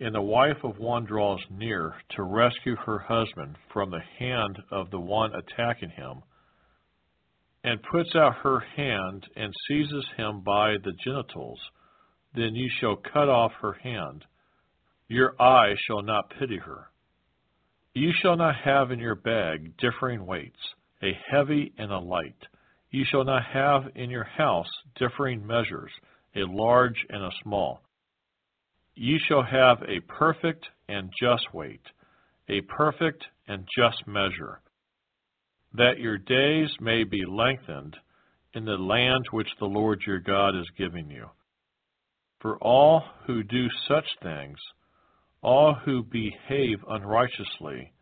and 0.00 0.14
the 0.14 0.20
wife 0.20 0.62
of 0.62 0.78
one 0.78 1.04
draws 1.04 1.40
near 1.50 1.94
to 2.10 2.22
rescue 2.22 2.76
her 2.76 2.98
husband 2.98 3.56
from 3.72 3.90
the 3.90 4.02
hand 4.18 4.58
of 4.70 4.90
the 4.90 5.00
one 5.00 5.32
attacking 5.34 5.90
him, 5.90 6.22
and 7.64 7.82
puts 7.82 8.14
out 8.14 8.36
her 8.36 8.60
hand 8.60 9.26
and 9.36 9.52
seizes 9.66 10.06
him 10.16 10.40
by 10.40 10.76
the 10.84 10.92
genitals, 11.04 11.58
then 12.34 12.54
you 12.54 12.70
shall 12.80 12.96
cut 12.96 13.28
off 13.28 13.52
her 13.60 13.72
hand. 13.72 14.24
Your 15.08 15.40
eye 15.40 15.74
shall 15.86 16.02
not 16.02 16.32
pity 16.38 16.58
her. 16.58 16.90
You 17.94 18.12
shall 18.20 18.36
not 18.36 18.54
have 18.56 18.90
in 18.90 18.98
your 18.98 19.16
bag 19.16 19.76
differing 19.78 20.24
weights, 20.24 20.60
a 21.02 21.12
heavy 21.30 21.72
and 21.78 21.90
a 21.90 21.98
light. 21.98 22.36
You 22.90 23.04
shall 23.10 23.24
not 23.24 23.44
have 23.44 23.90
in 23.96 24.10
your 24.10 24.24
house 24.24 24.70
differing 24.96 25.46
measures, 25.46 25.90
a 26.36 26.44
large 26.44 27.04
and 27.08 27.22
a 27.22 27.30
small. 27.42 27.82
You 28.94 29.18
shall 29.26 29.42
have 29.42 29.78
a 29.82 30.00
perfect 30.06 30.64
and 30.88 31.10
just 31.20 31.52
weight, 31.52 31.82
a 32.48 32.60
perfect 32.62 33.24
and 33.46 33.66
just 33.76 34.06
measure 34.06 34.60
that 35.74 35.98
your 35.98 36.18
days 36.18 36.70
may 36.80 37.04
be 37.04 37.24
lengthened 37.26 37.96
in 38.54 38.64
the 38.64 38.76
land 38.76 39.24
which 39.30 39.48
the 39.58 39.66
Lord 39.66 40.00
your 40.06 40.20
God 40.20 40.58
is 40.58 40.66
giving 40.76 41.10
you. 41.10 41.26
For 42.40 42.56
all 42.58 43.02
who 43.26 43.42
do 43.42 43.66
such 43.86 44.06
things, 44.22 44.58
all 45.42 45.74
who 45.74 46.02
behave 46.02 46.78
unrighteously, 46.88 47.92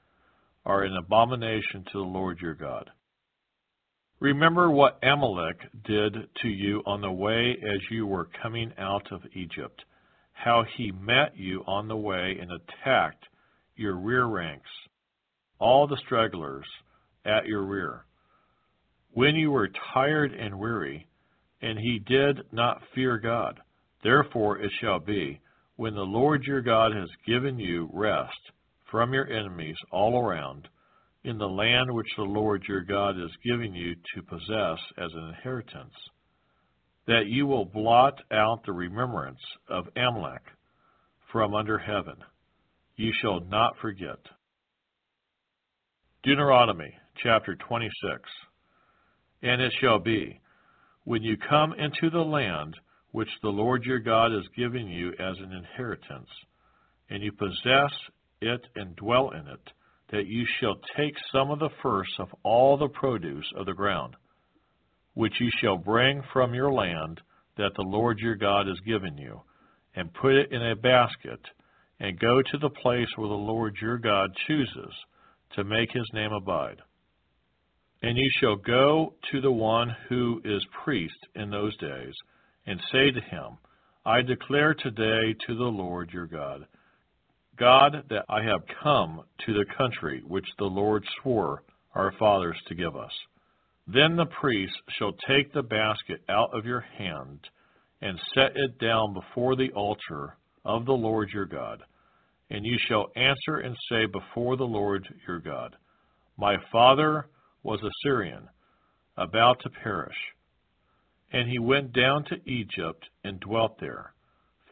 are 0.64 0.82
an 0.82 0.96
abomination 0.96 1.84
to 1.92 1.98
the 1.98 1.98
Lord 1.98 2.38
your 2.40 2.54
God. 2.54 2.90
Remember 4.18 4.70
what 4.70 4.98
Amalek 5.02 5.58
did 5.84 6.14
to 6.42 6.48
you 6.48 6.82
on 6.86 7.00
the 7.00 7.12
way 7.12 7.56
as 7.62 7.80
you 7.90 8.06
were 8.06 8.30
coming 8.42 8.72
out 8.78 9.12
of 9.12 9.20
Egypt, 9.34 9.84
how 10.32 10.64
he 10.76 10.90
met 10.90 11.36
you 11.36 11.62
on 11.66 11.86
the 11.86 11.96
way 11.96 12.38
and 12.40 12.50
attacked 12.50 13.24
your 13.76 13.94
rear 13.96 14.24
ranks, 14.24 14.70
all 15.58 15.86
the 15.86 15.98
stragglers 16.04 16.66
at 17.26 17.46
your 17.46 17.64
rear. 17.64 18.04
When 19.12 19.34
you 19.34 19.50
were 19.50 19.70
tired 19.94 20.32
and 20.32 20.58
weary, 20.58 21.06
and 21.62 21.78
he 21.78 21.98
did 22.06 22.40
not 22.52 22.82
fear 22.94 23.18
God. 23.18 23.58
Therefore 24.02 24.58
it 24.58 24.70
shall 24.80 25.00
be, 25.00 25.40
when 25.76 25.94
the 25.94 26.02
Lord 26.02 26.44
your 26.44 26.62
God 26.62 26.92
has 26.94 27.08
given 27.26 27.58
you 27.58 27.88
rest 27.92 28.32
from 28.90 29.12
your 29.12 29.28
enemies 29.28 29.76
all 29.90 30.18
around, 30.18 30.68
in 31.24 31.38
the 31.38 31.48
land 31.48 31.92
which 31.92 32.06
the 32.16 32.22
Lord 32.22 32.62
your 32.68 32.82
God 32.82 33.18
is 33.18 33.30
giving 33.44 33.74
you 33.74 33.94
to 34.14 34.22
possess 34.22 34.78
as 34.96 35.10
an 35.12 35.28
inheritance, 35.28 35.94
that 37.06 37.26
you 37.26 37.46
will 37.46 37.64
blot 37.64 38.20
out 38.32 38.60
the 38.64 38.72
remembrance 38.72 39.40
of 39.68 39.86
Amalek 39.96 40.42
from 41.32 41.54
under 41.54 41.78
heaven. 41.78 42.16
You 42.96 43.12
shall 43.20 43.40
not 43.40 43.74
forget. 43.82 44.18
Deuteronomy 46.22 46.94
chapter 47.22 47.56
26. 47.56 47.92
And 49.42 49.60
it 49.60 49.72
shall 49.80 49.98
be, 49.98 50.40
when 51.04 51.22
you 51.22 51.36
come 51.36 51.72
into 51.72 52.10
the 52.10 52.24
land 52.24 52.74
which 53.12 53.28
the 53.42 53.48
Lord 53.48 53.84
your 53.84 53.98
God 53.98 54.32
is 54.34 54.44
giving 54.56 54.88
you 54.88 55.10
as 55.12 55.36
an 55.38 55.52
inheritance, 55.52 56.28
and 57.08 57.22
you 57.22 57.32
possess 57.32 57.92
it 58.40 58.60
and 58.74 58.96
dwell 58.96 59.30
in 59.30 59.46
it, 59.46 59.72
that 60.10 60.26
you 60.26 60.44
shall 60.60 60.76
take 60.96 61.14
some 61.32 61.50
of 61.50 61.58
the 61.58 61.70
first 61.82 62.10
of 62.18 62.28
all 62.42 62.76
the 62.76 62.88
produce 62.88 63.46
of 63.56 63.66
the 63.66 63.72
ground, 63.72 64.14
which 65.14 65.34
you 65.40 65.50
shall 65.60 65.76
bring 65.76 66.22
from 66.32 66.54
your 66.54 66.72
land 66.72 67.20
that 67.56 67.72
the 67.76 67.88
Lord 67.88 68.18
your 68.18 68.36
God 68.36 68.66
has 68.66 68.78
given 68.80 69.16
you, 69.16 69.40
and 69.94 70.12
put 70.12 70.34
it 70.34 70.52
in 70.52 70.62
a 70.62 70.76
basket, 70.76 71.40
and 72.00 72.18
go 72.18 72.42
to 72.42 72.58
the 72.58 72.70
place 72.82 73.08
where 73.16 73.28
the 73.28 73.34
Lord 73.34 73.76
your 73.80 73.98
God 73.98 74.30
chooses 74.46 74.92
to 75.54 75.64
make 75.64 75.90
his 75.92 76.08
name 76.12 76.32
abide 76.32 76.82
And 78.02 78.16
you 78.16 78.30
shall 78.40 78.56
go 78.56 79.14
to 79.32 79.40
the 79.40 79.50
one 79.50 79.94
who 80.08 80.40
is 80.44 80.64
priest 80.84 81.16
in 81.34 81.50
those 81.50 81.76
days, 81.78 82.14
and 82.66 82.80
say 82.92 83.10
to 83.10 83.20
him, 83.20 83.58
I 84.04 84.22
declare 84.22 84.74
today 84.74 85.34
to 85.46 85.56
the 85.56 85.64
Lord 85.64 86.10
your 86.12 86.26
God, 86.26 86.66
God, 87.58 88.04
that 88.10 88.24
I 88.28 88.42
have 88.42 88.60
come 88.82 89.22
to 89.46 89.52
the 89.52 89.64
country 89.76 90.22
which 90.26 90.46
the 90.58 90.66
Lord 90.66 91.04
swore 91.22 91.62
our 91.94 92.12
fathers 92.18 92.56
to 92.68 92.74
give 92.74 92.96
us. 92.96 93.12
Then 93.86 94.16
the 94.16 94.26
priest 94.26 94.74
shall 94.98 95.12
take 95.26 95.52
the 95.52 95.62
basket 95.62 96.20
out 96.28 96.50
of 96.52 96.66
your 96.66 96.80
hand 96.80 97.40
and 98.02 98.20
set 98.34 98.56
it 98.56 98.78
down 98.78 99.14
before 99.14 99.56
the 99.56 99.70
altar 99.74 100.36
of 100.64 100.84
the 100.84 100.92
Lord 100.92 101.30
your 101.32 101.46
God. 101.46 101.82
And 102.50 102.64
you 102.64 102.78
shall 102.88 103.10
answer 103.16 103.58
and 103.64 103.76
say 103.88 104.06
before 104.06 104.56
the 104.56 104.64
Lord 104.64 105.08
your 105.26 105.40
God, 105.40 105.76
My 106.36 106.56
father 106.70 107.26
was 107.66 107.82
a 107.82 107.90
Syrian, 108.02 108.48
about 109.16 109.58
to 109.60 109.70
perish. 109.82 110.16
And 111.32 111.50
he 111.50 111.58
went 111.58 111.92
down 111.92 112.24
to 112.26 112.50
Egypt 112.50 113.04
and 113.24 113.40
dwelt 113.40 113.78
there, 113.80 114.12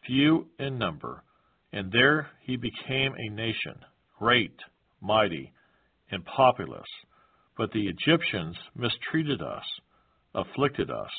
few 0.07 0.47
in 0.59 0.79
number, 0.79 1.25
and 1.73 1.91
there 1.91 2.29
he 2.43 2.57
became 2.57 3.13
a 3.17 3.35
nation, 3.35 3.75
great, 4.19 4.57
mighty, 5.01 5.53
and 6.13 6.25
populous. 6.25 6.87
But 7.59 7.73
the 7.73 7.89
Egyptians 7.89 8.57
mistreated 8.77 9.43
us, 9.43 9.65
afflicted 10.35 10.91
us, 10.91 11.11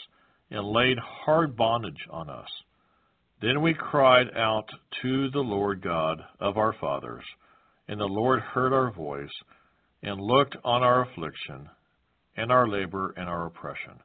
and 0.49 0.65
laid 0.65 0.97
hard 0.97 1.57
bondage 1.57 2.07
on 2.09 2.29
us. 2.29 2.49
Then 3.41 3.61
we 3.61 3.73
cried 3.73 4.27
out 4.37 4.69
to 5.01 5.29
the 5.31 5.39
Lord 5.39 5.81
God 5.81 6.21
of 6.39 6.57
our 6.57 6.73
fathers, 6.79 7.23
and 7.89 7.99
the 7.99 8.05
Lord 8.05 8.39
heard 8.39 8.71
our 8.71 8.91
voice, 8.91 9.29
and 10.05 10.21
looked 10.21 10.55
on 10.63 10.83
our 10.83 11.01
affliction, 11.01 11.67
and 12.37 12.51
our 12.51 12.67
labor, 12.67 13.11
and 13.17 13.27
our 13.27 13.47
oppression. 13.47 13.99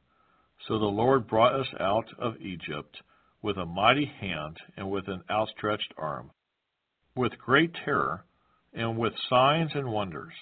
So 0.67 0.79
the 0.79 0.85
Lord 0.85 1.27
brought 1.27 1.59
us 1.59 1.67
out 1.79 2.07
of 2.17 2.41
Egypt 2.41 2.97
with 3.43 3.57
a 3.57 3.65
mighty 3.65 4.11
hand 4.19 4.57
and 4.75 4.89
with 4.89 5.07
an 5.07 5.21
outstretched 5.29 5.93
arm, 5.97 6.31
with 7.15 7.37
great 7.37 7.71
terror, 7.85 8.25
and 8.73 8.97
with 8.97 9.13
signs 9.29 9.71
and 9.75 9.91
wonders. 9.91 10.33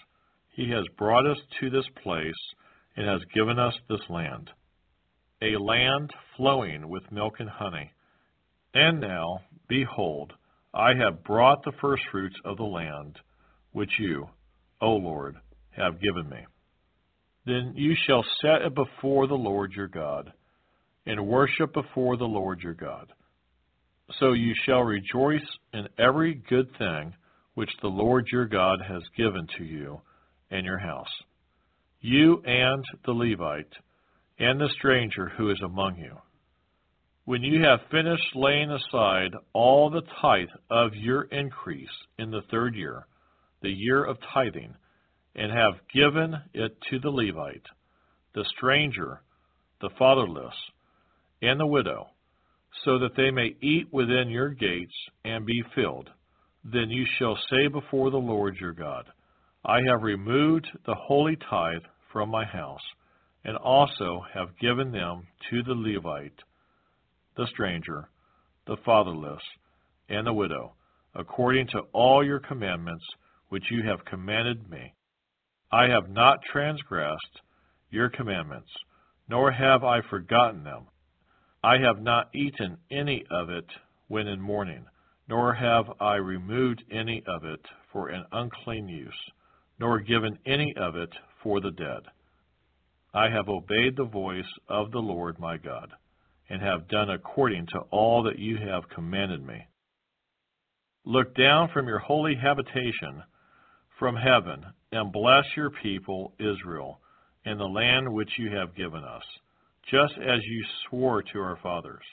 He 0.56 0.70
has 0.72 0.86
brought 0.98 1.28
us 1.30 1.38
to 1.60 1.70
this 1.70 1.88
place 2.04 2.34
and 2.96 3.06
has 3.06 3.22
given 3.34 3.60
us 3.60 3.74
this 3.90 4.02
land, 4.10 4.50
a 5.42 5.58
land 5.58 6.12
flowing 6.38 6.88
with 6.88 7.12
milk 7.12 7.36
and 7.40 7.50
honey. 7.50 7.92
And 8.74 9.02
now, 9.02 9.40
behold, 9.68 10.32
I 10.74 10.94
have 10.94 11.24
brought 11.24 11.64
the 11.64 11.74
firstfruits 11.82 12.36
of 12.46 12.56
the 12.58 12.64
land, 12.64 13.18
which 13.74 13.92
you, 14.00 14.30
O 14.82 14.92
Lord, 14.92 15.36
have 15.72 16.02
given 16.02 16.30
me. 16.30 16.46
Then 17.46 17.74
you 17.76 17.96
shall 18.06 18.24
set 18.42 18.62
it 18.62 18.76
before 18.76 19.28
the 19.28 19.36
Lord 19.36 19.72
your 19.74 19.88
God, 19.88 20.32
and 21.06 21.28
worship 21.28 21.74
before 21.74 22.18
the 22.18 22.26
Lord 22.26 22.62
your 22.62 22.74
God. 22.74 23.12
So 24.20 24.34
you 24.34 24.54
shall 24.66 24.82
rejoice 24.82 25.48
in 25.74 25.88
every 25.98 26.34
good 26.34 26.70
thing 26.78 27.14
which 27.54 27.70
the 27.82 27.88
Lord 27.88 28.28
your 28.32 28.46
God 28.46 28.80
has 28.88 29.04
given 29.18 29.48
to 29.58 29.64
you 29.64 30.02
and 30.52 30.66
your 30.66 30.80
house, 30.80 31.10
you 32.02 32.42
and 32.46 32.84
the 33.06 33.12
Levite, 33.12 33.74
and 34.40 34.60
the 34.60 34.70
stranger 34.78 35.30
who 35.38 35.52
is 35.52 35.62
among 35.64 35.98
you. 35.98 36.16
When 37.26 37.44
you 37.44 37.62
have 37.64 37.82
finished 37.92 38.36
laying 38.36 38.72
aside 38.72 39.32
all 39.54 39.90
the 39.90 40.02
tithe 40.22 40.48
of 40.72 40.96
your 40.96 41.24
increase 41.24 41.90
in 42.18 42.32
the 42.32 42.42
third 42.50 42.76
year, 42.76 43.06
the 43.62 43.70
year 43.70 44.04
of 44.04 44.18
tithing, 44.34 44.74
and 45.36 45.52
have 45.52 45.74
given 45.94 46.36
it 46.54 46.78
to 46.90 47.00
the 47.00 47.10
Levite, 47.10 47.66
the 48.34 48.46
stranger, 48.58 49.22
the 49.82 49.90
fatherless, 49.98 50.56
and 51.42 51.60
the 51.60 51.66
widow, 51.66 52.08
so 52.84 53.00
that 53.00 53.16
they 53.16 53.32
may 53.32 53.56
eat 53.62 53.88
within 53.92 54.30
your 54.30 54.50
gates 54.50 54.94
and 55.24 55.46
be 55.46 55.64
filled, 55.76 56.10
then 56.64 56.90
you 56.90 57.06
shall 57.18 57.38
say 57.50 57.68
before 57.68 58.12
the 58.12 58.18
Lord 58.18 58.58
your 58.60 58.74
God, 58.74 59.06
I 59.66 59.80
have 59.88 60.04
removed 60.04 60.68
the 60.86 60.96
holy 60.96 61.38
tithe 61.50 61.84
from 62.12 62.30
my 62.30 62.46
house, 62.46 62.82
and 63.44 63.56
also 63.58 64.22
have 64.34 64.58
given 64.60 64.92
them 64.92 65.28
to 65.50 65.64
the 65.64 65.74
Levite, 65.74 66.40
the 67.38 67.48
stranger, 67.48 68.10
the 68.68 68.78
fatherless, 68.86 69.42
and 70.10 70.26
the 70.28 70.34
widow, 70.34 70.74
according 71.16 71.68
to 71.68 71.80
all 71.94 72.26
your 72.26 72.40
commandments 72.40 73.06
which 73.50 73.64
you 73.72 73.84
have 73.84 74.04
commanded 74.06 74.70
me. 74.70 74.94
I 75.72 75.88
have 75.88 76.10
not 76.10 76.40
transgressed 76.52 77.42
your 77.90 78.10
commandments, 78.10 78.70
nor 79.28 79.52
have 79.52 79.84
I 79.84 80.02
forgotten 80.02 80.64
them. 80.64 80.88
I 81.64 81.78
have 81.78 82.02
not 82.02 82.34
eaten 82.34 82.78
any 82.92 83.24
of 83.30 83.50
it 83.50 83.66
when 84.08 84.28
in 84.28 84.42
mourning, 84.42 84.86
nor 85.28 85.54
have 85.54 85.86
I 86.00 86.16
removed 86.16 86.84
any 86.92 87.24
of 87.28 87.44
it 87.44 87.66
for 87.92 88.10
an 88.10 88.26
unclean 88.32 88.88
use 88.88 89.32
nor 89.80 90.00
given 90.00 90.38
any 90.46 90.74
of 90.76 90.96
it 90.96 91.10
for 91.42 91.62
the 91.62 91.72
dead. 91.72 92.02
I 93.14 93.30
have 93.30 93.48
obeyed 93.48 93.96
the 93.96 94.04
voice 94.04 94.52
of 94.68 94.92
the 94.92 95.00
Lord 95.00 95.40
my 95.40 95.58
God, 95.58 95.90
and 96.50 96.62
have 96.62 96.90
done 96.90 97.10
according 97.10 97.68
to 97.68 97.80
all 97.92 98.24
that 98.24 98.38
you 98.38 98.58
have 98.58 98.90
commanded 98.90 99.44
me. 99.46 99.66
Look 101.06 101.34
down 101.36 101.70
from 101.74 101.88
your 101.88 102.00
holy 102.00 102.36
habitation 102.36 103.24
from 103.98 104.16
heaven, 104.16 104.66
and 104.92 105.12
bless 105.12 105.46
your 105.56 105.72
people 105.84 106.34
Israel, 106.40 107.00
in 107.46 107.58
the 107.58 107.64
land 107.64 108.12
which 108.12 108.30
you 108.38 108.56
have 108.56 108.76
given 108.76 109.04
us, 109.04 109.24
just 109.90 110.14
as 110.18 110.40
you 110.44 110.66
swore 110.90 111.22
to 111.22 111.40
our 111.40 111.58
fathers, 111.62 112.04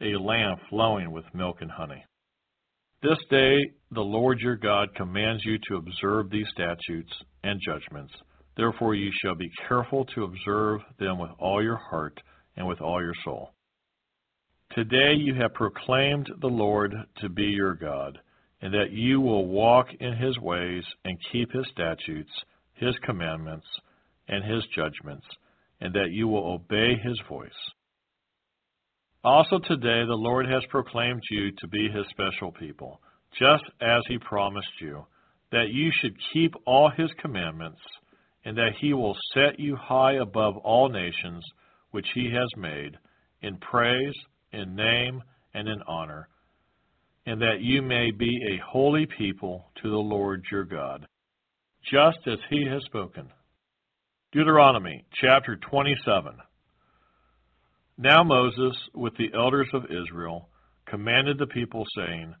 a 0.00 0.16
land 0.16 0.58
flowing 0.68 1.10
with 1.12 1.24
milk 1.34 1.58
and 1.60 1.70
honey. 1.70 2.04
This 3.02 3.18
day 3.30 3.58
the 3.92 4.00
Lord 4.00 4.40
your 4.40 4.56
God 4.56 4.88
commands 4.94 5.44
you 5.44 5.58
to 5.68 5.76
observe 5.76 6.30
these 6.30 6.46
statutes 6.52 7.12
and 7.42 7.60
judgments. 7.64 8.12
Therefore 8.56 8.94
you 8.94 9.10
shall 9.22 9.34
be 9.34 9.50
careful 9.68 10.04
to 10.06 10.24
observe 10.24 10.80
them 10.98 11.18
with 11.18 11.30
all 11.38 11.62
your 11.62 11.78
heart 11.90 12.18
and 12.56 12.66
with 12.66 12.80
all 12.80 13.02
your 13.02 13.14
soul. 13.24 13.50
Today 14.74 15.14
you 15.16 15.34
have 15.34 15.54
proclaimed 15.54 16.28
the 16.40 16.48
Lord 16.48 16.94
to 17.18 17.28
be 17.28 17.44
your 17.44 17.74
God, 17.74 18.18
and 18.64 18.72
that 18.72 18.92
you 18.92 19.20
will 19.20 19.44
walk 19.44 19.88
in 20.00 20.16
his 20.16 20.38
ways 20.38 20.82
and 21.04 21.18
keep 21.30 21.52
his 21.52 21.66
statutes, 21.70 22.30
his 22.72 22.94
commandments, 23.04 23.66
and 24.26 24.42
his 24.42 24.64
judgments, 24.74 25.26
and 25.82 25.92
that 25.92 26.12
you 26.12 26.26
will 26.26 26.54
obey 26.54 26.94
his 26.96 27.20
voice. 27.28 27.50
Also 29.22 29.58
today 29.58 30.06
the 30.06 30.16
Lord 30.16 30.46
has 30.46 30.62
proclaimed 30.70 31.20
you 31.30 31.50
to 31.58 31.68
be 31.68 31.90
his 31.90 32.06
special 32.08 32.52
people, 32.52 33.02
just 33.38 33.64
as 33.82 34.00
he 34.08 34.16
promised 34.16 34.80
you, 34.80 35.04
that 35.52 35.68
you 35.68 35.92
should 36.00 36.16
keep 36.32 36.54
all 36.64 36.90
his 36.96 37.10
commandments, 37.20 37.80
and 38.46 38.56
that 38.56 38.72
he 38.80 38.94
will 38.94 39.16
set 39.34 39.60
you 39.60 39.76
high 39.76 40.14
above 40.14 40.56
all 40.56 40.88
nations 40.88 41.44
which 41.90 42.06
he 42.14 42.30
has 42.32 42.48
made, 42.56 42.96
in 43.42 43.58
praise, 43.58 44.14
in 44.54 44.74
name, 44.74 45.22
and 45.52 45.68
in 45.68 45.82
honor, 45.86 46.28
and 47.26 47.40
that 47.40 47.60
you 47.60 47.82
may 47.82 48.10
be 48.10 48.38
a 48.50 48.62
holy 48.70 49.06
people 49.06 49.66
to 49.82 49.90
the 49.90 49.96
Lord 49.96 50.44
your 50.50 50.64
God, 50.64 51.06
just 51.90 52.18
as 52.26 52.38
he 52.50 52.66
has 52.68 52.82
spoken. 52.84 53.28
Deuteronomy 54.32 55.04
chapter 55.20 55.56
27. 55.56 56.34
Now 57.96 58.24
Moses, 58.24 58.76
with 58.92 59.16
the 59.16 59.30
elders 59.34 59.68
of 59.72 59.84
Israel, 59.84 60.48
commanded 60.86 61.38
the 61.38 61.46
people, 61.46 61.84
saying, 61.96 62.34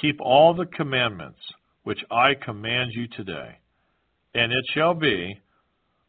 Keep 0.00 0.20
all 0.20 0.54
the 0.54 0.66
commandments 0.66 1.40
which 1.84 2.00
I 2.10 2.34
command 2.34 2.90
you 2.92 3.08
today. 3.08 3.58
And 4.34 4.52
it 4.52 4.64
shall 4.74 4.92
be, 4.92 5.40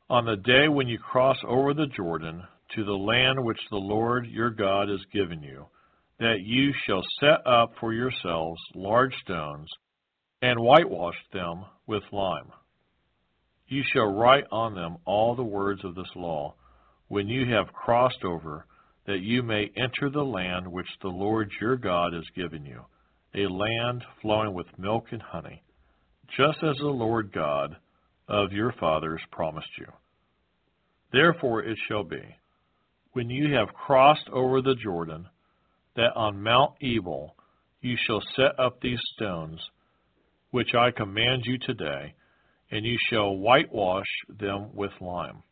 on 0.09 0.25
the 0.25 0.35
day 0.35 0.67
when 0.67 0.87
you 0.87 0.97
cross 0.99 1.37
over 1.47 1.73
the 1.73 1.87
Jordan 1.95 2.43
to 2.75 2.83
the 2.83 2.91
land 2.91 3.43
which 3.43 3.59
the 3.69 3.77
Lord 3.77 4.27
your 4.27 4.49
God 4.49 4.89
has 4.89 4.99
given 5.13 5.41
you, 5.41 5.67
that 6.19 6.41
you 6.41 6.73
shall 6.85 7.03
set 7.19 7.45
up 7.45 7.73
for 7.79 7.93
yourselves 7.93 8.59
large 8.73 9.13
stones, 9.23 9.69
and 10.41 10.59
whitewash 10.59 11.17
them 11.33 11.65
with 11.85 12.03
lime. 12.11 12.51
You 13.67 13.83
shall 13.93 14.13
write 14.13 14.45
on 14.51 14.75
them 14.75 14.97
all 15.05 15.35
the 15.35 15.43
words 15.43 15.83
of 15.83 15.95
this 15.95 16.09
law, 16.15 16.55
when 17.07 17.27
you 17.27 17.53
have 17.53 17.73
crossed 17.73 18.23
over, 18.23 18.65
that 19.05 19.21
you 19.21 19.43
may 19.43 19.71
enter 19.75 20.09
the 20.09 20.23
land 20.23 20.67
which 20.67 20.87
the 21.01 21.07
Lord 21.07 21.51
your 21.61 21.77
God 21.77 22.13
has 22.13 22.25
given 22.35 22.65
you, 22.65 22.81
a 23.35 23.51
land 23.51 24.03
flowing 24.21 24.53
with 24.53 24.67
milk 24.77 25.05
and 25.11 25.21
honey, 25.21 25.63
just 26.35 26.57
as 26.63 26.77
the 26.77 26.87
Lord 26.87 27.31
God 27.31 27.77
of 28.27 28.51
your 28.51 28.73
fathers 28.79 29.21
promised 29.31 29.77
you. 29.77 29.87
Therefore 31.11 31.63
it 31.63 31.77
shall 31.87 32.03
be, 32.03 32.23
when 33.13 33.29
you 33.29 33.53
have 33.53 33.73
crossed 33.73 34.27
over 34.31 34.61
the 34.61 34.75
Jordan, 34.75 35.27
that 35.97 36.15
on 36.15 36.41
Mount 36.41 36.75
Ebal 36.81 37.35
you 37.81 37.97
shall 38.05 38.21
set 38.35 38.57
up 38.59 38.79
these 38.79 38.99
stones, 39.15 39.59
which 40.51 40.73
I 40.73 40.91
command 40.91 41.43
you 41.45 41.57
today, 41.59 42.13
and 42.71 42.85
you 42.85 42.97
shall 43.09 43.35
whitewash 43.35 44.07
them 44.39 44.69
with 44.73 44.91
lime. 45.01 45.43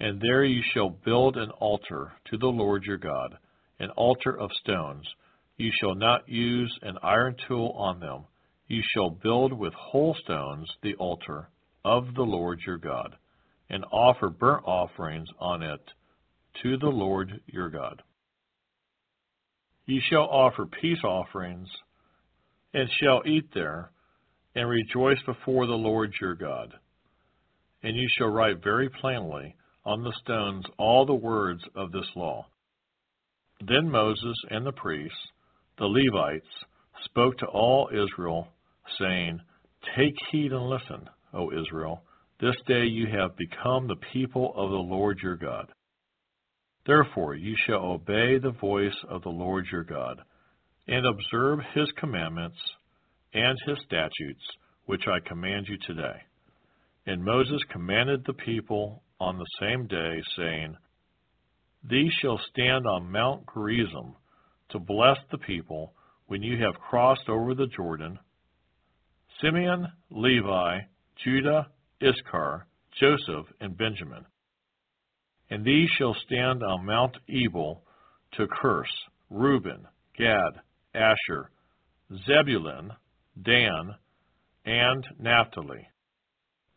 And 0.00 0.20
there 0.20 0.44
you 0.44 0.62
shall 0.72 0.90
build 0.90 1.36
an 1.36 1.50
altar 1.50 2.12
to 2.30 2.38
the 2.38 2.48
Lord 2.48 2.84
your 2.84 2.96
God, 2.96 3.36
an 3.78 3.90
altar 3.90 4.36
of 4.36 4.50
stones. 4.60 5.06
You 5.56 5.70
shall 5.80 5.94
not 5.94 6.28
use 6.28 6.76
an 6.82 6.98
iron 7.02 7.36
tool 7.46 7.74
on 7.76 8.00
them. 8.00 8.24
You 8.66 8.82
shall 8.92 9.10
build 9.10 9.52
with 9.52 9.72
whole 9.74 10.16
stones 10.24 10.68
the 10.82 10.94
altar 10.94 11.48
of 11.84 12.14
the 12.14 12.22
Lord 12.22 12.60
your 12.66 12.78
God, 12.78 13.16
and 13.70 13.84
offer 13.92 14.30
burnt 14.30 14.64
offerings 14.66 15.28
on 15.38 15.62
it 15.62 15.80
to 16.62 16.76
the 16.78 16.86
Lord 16.86 17.40
your 17.46 17.68
God. 17.68 18.02
Ye 19.86 20.00
shall 20.08 20.28
offer 20.28 20.66
peace 20.66 21.02
offerings, 21.04 21.68
and 22.72 22.88
shall 23.00 23.22
eat 23.26 23.48
there, 23.54 23.90
and 24.54 24.68
rejoice 24.68 25.22
before 25.26 25.66
the 25.66 25.72
Lord 25.72 26.14
your 26.20 26.34
God. 26.34 26.72
And 27.82 27.96
you 27.96 28.08
shall 28.16 28.28
write 28.28 28.62
very 28.62 28.88
plainly 28.88 29.56
on 29.84 30.02
the 30.02 30.14
stones 30.22 30.64
all 30.78 31.04
the 31.04 31.14
words 31.14 31.62
of 31.74 31.92
this 31.92 32.08
law. 32.16 32.46
Then 33.60 33.90
Moses 33.90 34.36
and 34.50 34.64
the 34.64 34.72
priests, 34.72 35.18
the 35.78 35.86
Levites, 35.86 36.46
spoke 37.04 37.36
to 37.38 37.46
all 37.46 37.90
Israel, 37.92 38.48
saying, 38.98 39.40
Take 39.96 40.14
heed 40.30 40.52
and 40.52 40.68
listen, 40.68 41.08
O 41.34 41.52
Israel. 41.52 42.02
This 42.40 42.56
day 42.66 42.84
you 42.84 43.06
have 43.06 43.36
become 43.36 43.86
the 43.86 44.00
people 44.12 44.54
of 44.56 44.70
the 44.70 44.76
Lord 44.76 45.18
your 45.22 45.36
God. 45.36 45.70
Therefore 46.86 47.34
you 47.34 47.54
shall 47.66 47.84
obey 47.84 48.38
the 48.38 48.54
voice 48.60 48.96
of 49.08 49.22
the 49.22 49.30
Lord 49.30 49.66
your 49.72 49.84
God, 49.84 50.20
and 50.86 51.06
observe 51.06 51.60
his 51.74 51.90
commandments 51.98 52.58
and 53.32 53.56
his 53.66 53.78
statutes, 53.86 54.44
which 54.86 55.02
I 55.08 55.26
command 55.26 55.66
you 55.68 55.78
today. 55.86 56.20
And 57.06 57.24
Moses 57.24 57.60
commanded 57.70 58.24
the 58.24 58.34
people 58.34 59.02
on 59.18 59.38
the 59.38 59.46
same 59.60 59.86
day, 59.86 60.22
saying, 60.36 60.76
These 61.88 62.12
shall 62.20 62.40
stand 62.50 62.86
on 62.86 63.10
Mount 63.10 63.44
Gerizim 63.52 64.16
to 64.70 64.78
bless 64.78 65.18
the 65.30 65.38
people 65.38 65.94
when 66.26 66.42
you 66.42 66.62
have 66.64 66.80
crossed 66.80 67.28
over 67.28 67.54
the 67.54 67.66
Jordan. 67.66 68.18
Simeon, 69.40 69.88
Levi, 70.10 70.80
Judah, 71.22 71.68
Issachar, 72.02 72.66
Joseph, 73.00 73.46
and 73.60 73.76
Benjamin. 73.76 74.24
And 75.54 75.64
these 75.64 75.88
shall 75.96 76.16
stand 76.26 76.64
on 76.64 76.84
Mount 76.84 77.16
Ebal 77.28 77.80
to 78.32 78.48
curse 78.48 78.90
Reuben, 79.30 79.86
Gad, 80.18 80.60
Asher, 80.92 81.48
Zebulun, 82.26 82.90
Dan, 83.40 83.94
and 84.64 85.06
Naphtali. 85.16 85.86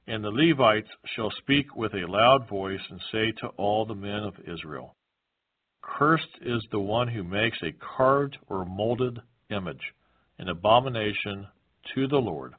And 0.05 0.23
the 0.23 0.29
Levites 0.29 0.91
shall 1.15 1.31
speak 1.39 1.75
with 1.75 1.95
a 1.95 2.05
loud 2.07 2.47
voice 2.47 2.79
and 2.91 3.01
say 3.11 3.31
to 3.39 3.47
all 3.57 3.87
the 3.87 3.95
men 3.95 4.21
of 4.21 4.35
Israel, 4.41 4.95
Cursed 5.81 6.37
is 6.43 6.63
the 6.69 6.79
one 6.79 7.07
who 7.07 7.23
makes 7.23 7.57
a 7.63 7.73
carved 7.97 8.37
or 8.47 8.63
molded 8.63 9.17
image, 9.49 9.91
an 10.37 10.49
abomination 10.49 11.47
to 11.95 12.07
the 12.07 12.17
Lord, 12.17 12.53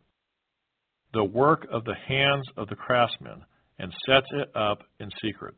the 1.15 1.23
work 1.23 1.69
of 1.71 1.85
the 1.85 1.95
hands 2.09 2.49
of 2.57 2.67
the 2.67 2.75
craftsman, 2.75 3.45
and 3.79 3.95
sets 4.05 4.27
it 4.33 4.51
up 4.57 4.83
in 4.99 5.11
secret. 5.23 5.55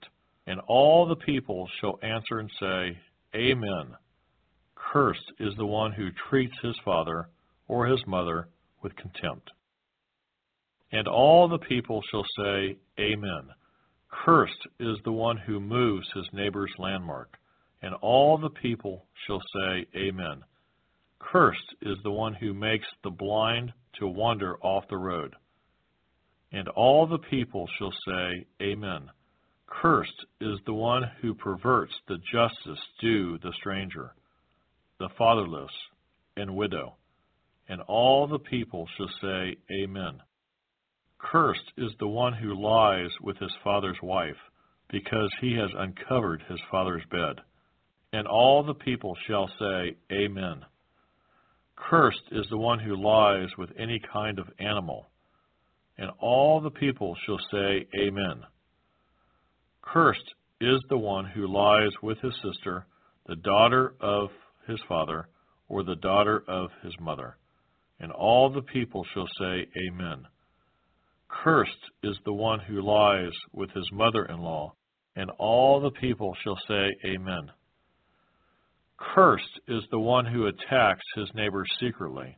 And 0.47 0.61
all 0.67 1.07
the 1.07 1.17
people 1.17 1.69
shall 1.81 1.99
answer 2.03 2.39
and 2.39 2.51
say, 2.59 2.99
Amen. 3.35 3.97
Cursed 4.75 5.33
is 5.39 5.55
the 5.57 5.67
one 5.67 5.93
who 5.93 6.11
treats 6.29 6.55
his 6.62 6.77
father 6.85 7.29
or 7.69 7.87
his 7.87 8.05
mother 8.07 8.49
with 8.83 8.97
contempt. 8.97 9.51
And 10.93 11.07
all 11.07 11.49
the 11.49 11.59
people 11.59 12.03
shall 12.11 12.25
say, 12.37 12.77
Amen. 12.99 13.49
Cursed 14.11 14.67
is 14.81 14.97
the 15.05 15.12
one 15.12 15.37
who 15.37 15.61
moves 15.61 16.09
his 16.15 16.27
neighbor's 16.33 16.73
landmark. 16.79 17.39
And 17.83 17.95
all 17.95 18.37
the 18.37 18.51
people 18.51 19.07
shall 19.27 19.41
say, 19.55 19.87
Amen. 19.97 20.43
Cursed 21.21 21.75
is 21.83 21.97
the 22.03 22.11
one 22.11 22.35
who 22.35 22.53
makes 22.53 22.87
the 23.05 23.11
blind 23.11 23.73
to 23.99 24.09
wander 24.09 24.57
off 24.62 24.89
the 24.89 24.97
road. 24.97 25.35
And 26.53 26.69
all 26.69 27.07
the 27.07 27.19
people 27.19 27.69
shall 27.79 27.93
say, 28.07 28.47
Amen. 28.61 29.11
Cursed 29.70 30.26
is 30.40 30.59
the 30.66 30.74
one 30.74 31.05
who 31.22 31.32
perverts 31.32 31.94
the 32.06 32.18
justice 32.30 32.84
due 33.01 33.38
the 33.38 33.52
stranger, 33.52 34.12
the 34.98 35.09
fatherless, 35.16 35.70
and 36.36 36.56
widow. 36.56 36.97
And 37.68 37.80
all 37.82 38.26
the 38.26 38.40
people 38.40 38.86
shall 38.97 39.10
say, 39.22 39.56
Amen. 39.70 40.20
Cursed 41.18 41.72
is 41.78 41.92
the 41.98 42.09
one 42.09 42.32
who 42.32 42.60
lies 42.60 43.10
with 43.22 43.38
his 43.38 43.52
father's 43.62 43.98
wife, 44.02 44.36
because 44.90 45.30
he 45.40 45.55
has 45.55 45.70
uncovered 45.76 46.42
his 46.48 46.60
father's 46.70 47.05
bed. 47.10 47.36
And 48.12 48.26
all 48.26 48.64
the 48.64 48.74
people 48.74 49.16
shall 49.26 49.48
say, 49.59 49.97
Amen. 50.12 50.62
Cursed 51.76 52.32
is 52.32 52.47
the 52.51 52.59
one 52.59 52.80
who 52.80 52.97
lies 52.97 53.48
with 53.56 53.70
any 53.78 54.01
kind 54.12 54.38
of 54.38 54.48
animal. 54.59 55.09
And 55.97 56.10
all 56.18 56.60
the 56.60 56.70
people 56.70 57.16
shall 57.24 57.40
say, 57.52 57.86
Amen. 57.97 58.42
Cursed 59.82 60.35
is 60.61 60.81
the 60.89 60.98
one 60.98 61.24
who 61.24 61.47
lies 61.47 61.93
with 62.02 62.19
his 62.19 62.35
sister, 62.43 62.86
the 63.27 63.36
daughter 63.36 63.94
of 64.01 64.31
his 64.66 64.81
father, 64.89 65.28
or 65.69 65.82
the 65.82 65.97
daughter 65.97 66.44
of 66.48 66.70
his 66.82 66.94
mother. 67.01 67.36
And 67.98 68.12
all 68.12 68.51
the 68.51 68.62
people 68.62 69.05
shall 69.12 69.28
say, 69.39 69.66
Amen. 69.89 70.27
Cursed 71.28 71.90
is 72.02 72.16
the 72.24 72.32
one 72.32 72.61
who 72.61 72.82
lies 72.82 73.32
with 73.52 73.70
his 73.70 73.89
mother 73.93 74.24
in 74.27 74.40
law, 74.40 74.74
and 75.16 75.31
all 75.39 75.81
the 75.81 75.90
people 75.90 76.35
shall 76.43 76.59
say, 76.69 76.90
Amen. 77.05 77.51
Cursed 78.98 79.61
is 79.69 79.82
the 79.90 79.98
one 79.98 80.27
who 80.27 80.47
attacks 80.47 81.05
his 81.15 81.28
neighbor 81.35 81.65
secretly, 81.81 82.36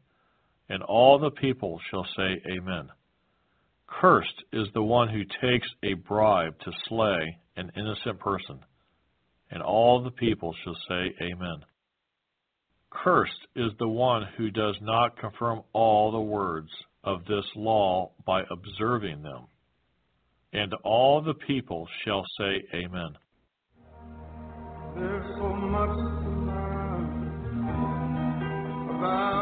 and 0.69 0.83
all 0.83 1.19
the 1.19 1.31
people 1.31 1.81
shall 1.91 2.07
say, 2.17 2.41
Amen. 2.51 2.91
Cursed 4.01 4.45
is 4.53 4.67
the 4.75 4.83
one 4.83 5.09
who 5.09 5.23
takes 5.41 5.69
a 5.83 5.95
bribe 5.95 6.59
to 6.61 6.73
slay 6.89 7.39
an 7.57 7.71
innocent 7.77 8.19
person, 8.19 8.61
and 9.51 9.63
all 9.63 10.03
the 10.03 10.11
people 10.11 10.55
shall 10.65 10.77
say, 10.89 11.15
Amen. 11.21 11.63
Cursed 12.91 13.47
is 13.55 13.71
the 13.79 13.89
one 13.89 14.27
who 14.37 14.51
does 14.51 14.77
not 14.81 15.19
confirm 15.19 15.63
all 15.73 16.11
the 16.11 16.21
words 16.21 16.71
of 17.05 17.25
this 17.27 17.45
law 17.55 18.11
by 18.27 18.43
observing 18.51 19.23
them. 19.23 19.47
And 20.53 20.73
all 20.85 21.23
the 21.23 21.35
people 21.35 21.87
shall 22.05 22.25
say, 22.39 22.65
Amen. 22.75 23.17
There's 24.95 25.37
so 25.39 25.49
much 25.49 25.97
to 25.97 26.31
learn 26.47 27.33
about 28.99 29.42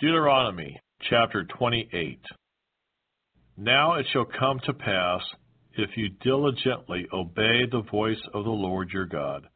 Deuteronomy 0.00 0.80
chapter 1.10 1.44
28. 1.44 2.18
Now 3.58 3.96
it 3.96 4.06
shall 4.10 4.24
come 4.24 4.58
to 4.64 4.72
pass, 4.72 5.20
if 5.74 5.90
you 5.94 6.08
diligently 6.22 7.06
obey 7.12 7.66
the 7.70 7.82
voice 7.90 8.22
of 8.32 8.44
the 8.44 8.50
Lord 8.50 8.88
your 8.94 9.04
God, 9.04 9.46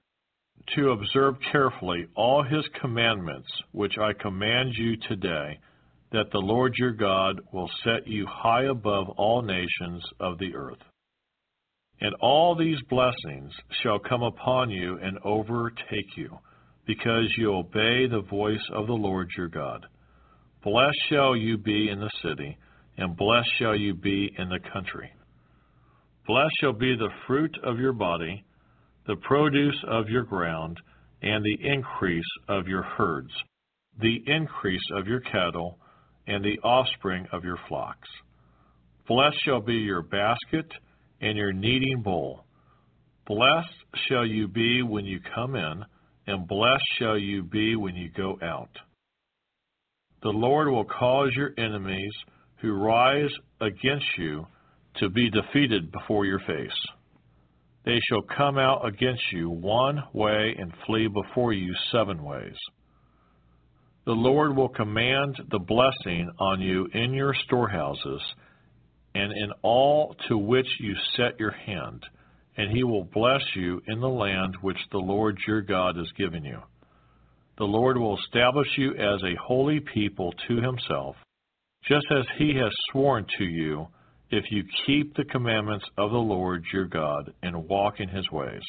to 0.74 0.90
observe 0.90 1.36
carefully 1.50 2.08
all 2.14 2.42
his 2.42 2.62
commandments 2.78 3.48
which 3.72 3.94
I 3.98 4.12
command 4.12 4.74
you 4.74 4.98
today, 5.08 5.60
that 6.12 6.30
the 6.30 6.40
Lord 6.40 6.74
your 6.76 6.92
God 6.92 7.40
will 7.50 7.70
set 7.82 8.06
you 8.06 8.26
high 8.28 8.64
above 8.64 9.08
all 9.16 9.40
nations 9.40 10.04
of 10.20 10.36
the 10.38 10.54
earth. 10.54 10.82
And 12.02 12.14
all 12.20 12.54
these 12.54 12.82
blessings 12.90 13.50
shall 13.82 13.98
come 13.98 14.22
upon 14.22 14.68
you 14.68 14.98
and 15.02 15.16
overtake 15.24 16.18
you, 16.18 16.38
because 16.86 17.32
you 17.38 17.54
obey 17.54 18.06
the 18.06 18.26
voice 18.28 18.68
of 18.74 18.86
the 18.86 18.92
Lord 18.92 19.30
your 19.38 19.48
God. 19.48 19.86
Blessed 20.64 20.96
shall 21.10 21.36
you 21.36 21.58
be 21.58 21.90
in 21.90 22.00
the 22.00 22.10
city, 22.22 22.56
and 22.96 23.14
blessed 23.14 23.50
shall 23.58 23.76
you 23.76 23.94
be 23.94 24.34
in 24.38 24.48
the 24.48 24.60
country. 24.72 25.12
Blessed 26.26 26.54
shall 26.58 26.72
be 26.72 26.96
the 26.96 27.10
fruit 27.26 27.54
of 27.62 27.78
your 27.78 27.92
body, 27.92 28.46
the 29.06 29.16
produce 29.16 29.76
of 29.86 30.08
your 30.08 30.22
ground, 30.22 30.80
and 31.20 31.44
the 31.44 31.68
increase 31.68 32.24
of 32.48 32.66
your 32.66 32.82
herds, 32.82 33.30
the 34.00 34.22
increase 34.26 34.88
of 34.96 35.06
your 35.06 35.20
cattle, 35.20 35.78
and 36.26 36.42
the 36.42 36.58
offspring 36.66 37.26
of 37.30 37.44
your 37.44 37.58
flocks. 37.68 38.08
Blessed 39.06 39.36
shall 39.44 39.60
be 39.60 39.74
your 39.74 40.00
basket 40.00 40.72
and 41.20 41.36
your 41.36 41.52
kneading 41.52 42.00
bowl. 42.00 42.46
Blessed 43.26 43.68
shall 44.08 44.24
you 44.24 44.48
be 44.48 44.82
when 44.82 45.04
you 45.04 45.20
come 45.34 45.56
in, 45.56 45.84
and 46.26 46.48
blessed 46.48 46.88
shall 46.98 47.18
you 47.18 47.42
be 47.42 47.76
when 47.76 47.94
you 47.96 48.08
go 48.16 48.38
out. 48.42 48.70
The 50.24 50.30
Lord 50.30 50.68
will 50.68 50.86
cause 50.86 51.32
your 51.36 51.52
enemies 51.58 52.12
who 52.62 52.72
rise 52.72 53.30
against 53.60 54.06
you 54.16 54.46
to 54.96 55.10
be 55.10 55.28
defeated 55.28 55.92
before 55.92 56.24
your 56.24 56.38
face. 56.40 56.86
They 57.84 58.00
shall 58.08 58.22
come 58.22 58.56
out 58.56 58.86
against 58.88 59.22
you 59.32 59.50
one 59.50 60.02
way 60.14 60.56
and 60.58 60.72
flee 60.86 61.08
before 61.08 61.52
you 61.52 61.74
seven 61.92 62.24
ways. 62.24 62.56
The 64.06 64.12
Lord 64.12 64.56
will 64.56 64.70
command 64.70 65.36
the 65.50 65.58
blessing 65.58 66.30
on 66.38 66.58
you 66.62 66.88
in 66.94 67.12
your 67.12 67.34
storehouses 67.44 68.22
and 69.14 69.30
in 69.30 69.52
all 69.60 70.16
to 70.28 70.38
which 70.38 70.68
you 70.80 70.94
set 71.18 71.38
your 71.38 71.50
hand, 71.50 72.02
and 72.56 72.74
he 72.74 72.82
will 72.82 73.04
bless 73.04 73.42
you 73.54 73.82
in 73.86 74.00
the 74.00 74.08
land 74.08 74.56
which 74.62 74.78
the 74.90 74.98
Lord 74.98 75.38
your 75.46 75.60
God 75.60 75.96
has 75.96 76.10
given 76.16 76.44
you. 76.44 76.60
The 77.58 77.64
Lord 77.64 77.98
will 77.98 78.18
establish 78.18 78.68
you 78.76 78.92
as 78.94 79.22
a 79.22 79.36
holy 79.42 79.80
people 79.80 80.32
to 80.48 80.56
himself, 80.60 81.16
just 81.88 82.06
as 82.10 82.24
he 82.38 82.54
has 82.56 82.72
sworn 82.90 83.26
to 83.38 83.44
you, 83.44 83.88
if 84.30 84.44
you 84.50 84.64
keep 84.86 85.14
the 85.14 85.24
commandments 85.24 85.84
of 85.96 86.10
the 86.10 86.16
Lord 86.16 86.64
your 86.72 86.86
God 86.86 87.32
and 87.42 87.68
walk 87.68 88.00
in 88.00 88.08
his 88.08 88.28
ways. 88.30 88.62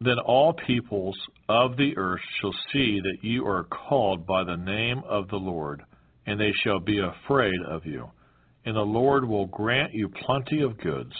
Then 0.00 0.18
all 0.18 0.54
peoples 0.54 1.16
of 1.48 1.76
the 1.76 1.96
earth 1.96 2.20
shall 2.40 2.54
see 2.72 3.00
that 3.00 3.18
you 3.22 3.46
are 3.46 3.64
called 3.64 4.26
by 4.26 4.44
the 4.44 4.56
name 4.56 5.02
of 5.08 5.28
the 5.28 5.36
Lord, 5.36 5.82
and 6.26 6.40
they 6.40 6.52
shall 6.62 6.80
be 6.80 7.00
afraid 7.00 7.60
of 7.68 7.84
you 7.84 8.10
and 8.66 8.74
the 8.74 8.80
Lord 8.80 9.26
will 9.26 9.46
grant 9.46 9.94
you 9.94 10.08
plenty 10.08 10.60
of 10.60 10.78
goods 10.78 11.12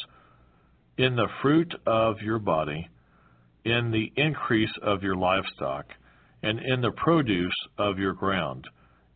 in 0.98 1.14
the 1.14 1.28
fruit 1.40 1.72
of 1.86 2.20
your 2.20 2.40
body, 2.40 2.88
in 3.64 3.92
the 3.92 4.12
increase 4.20 4.72
of 4.82 5.02
your 5.02 5.14
livestock, 5.14 5.86
and 6.46 6.60
in 6.60 6.80
the 6.80 6.92
produce 6.92 7.54
of 7.78 7.98
your 7.98 8.12
ground, 8.12 8.64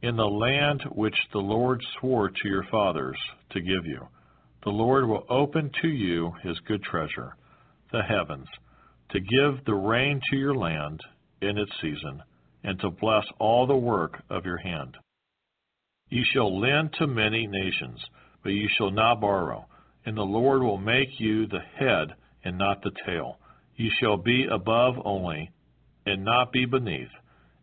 in 0.02 0.16
the 0.16 0.22
land 0.22 0.82
which 0.92 1.16
the 1.32 1.38
Lord 1.38 1.80
swore 1.98 2.28
to 2.28 2.48
your 2.48 2.64
fathers 2.70 3.18
to 3.50 3.60
give 3.60 3.84
you. 3.84 4.06
The 4.64 4.70
Lord 4.70 5.06
will 5.08 5.26
open 5.28 5.70
to 5.82 5.88
you 5.88 6.32
his 6.42 6.58
good 6.66 6.82
treasure, 6.82 7.36
the 7.92 8.02
heavens, 8.02 8.48
to 9.10 9.20
give 9.20 9.64
the 9.64 9.74
rain 9.74 10.20
to 10.30 10.36
your 10.36 10.54
land 10.54 11.00
in 11.42 11.58
its 11.58 11.72
season, 11.80 12.22
and 12.64 12.78
to 12.80 12.90
bless 12.90 13.24
all 13.38 13.66
the 13.66 13.76
work 13.76 14.22
of 14.28 14.44
your 14.44 14.58
hand. 14.58 14.96
You 16.08 16.22
shall 16.32 16.60
lend 16.60 16.92
to 16.94 17.06
many 17.06 17.46
nations 17.46 18.00
but 18.42 18.50
you 18.50 18.68
shall 18.76 18.90
not 18.90 19.20
borrow. 19.20 19.66
And 20.06 20.16
the 20.16 20.22
Lord 20.22 20.62
will 20.62 20.78
make 20.78 21.08
you 21.18 21.46
the 21.46 21.60
head 21.78 22.14
and 22.44 22.56
not 22.56 22.82
the 22.82 22.92
tail. 23.06 23.38
You 23.76 23.90
shall 24.00 24.16
be 24.16 24.46
above 24.50 24.94
only, 25.04 25.50
and 26.06 26.24
not 26.24 26.52
be 26.52 26.64
beneath, 26.64 27.10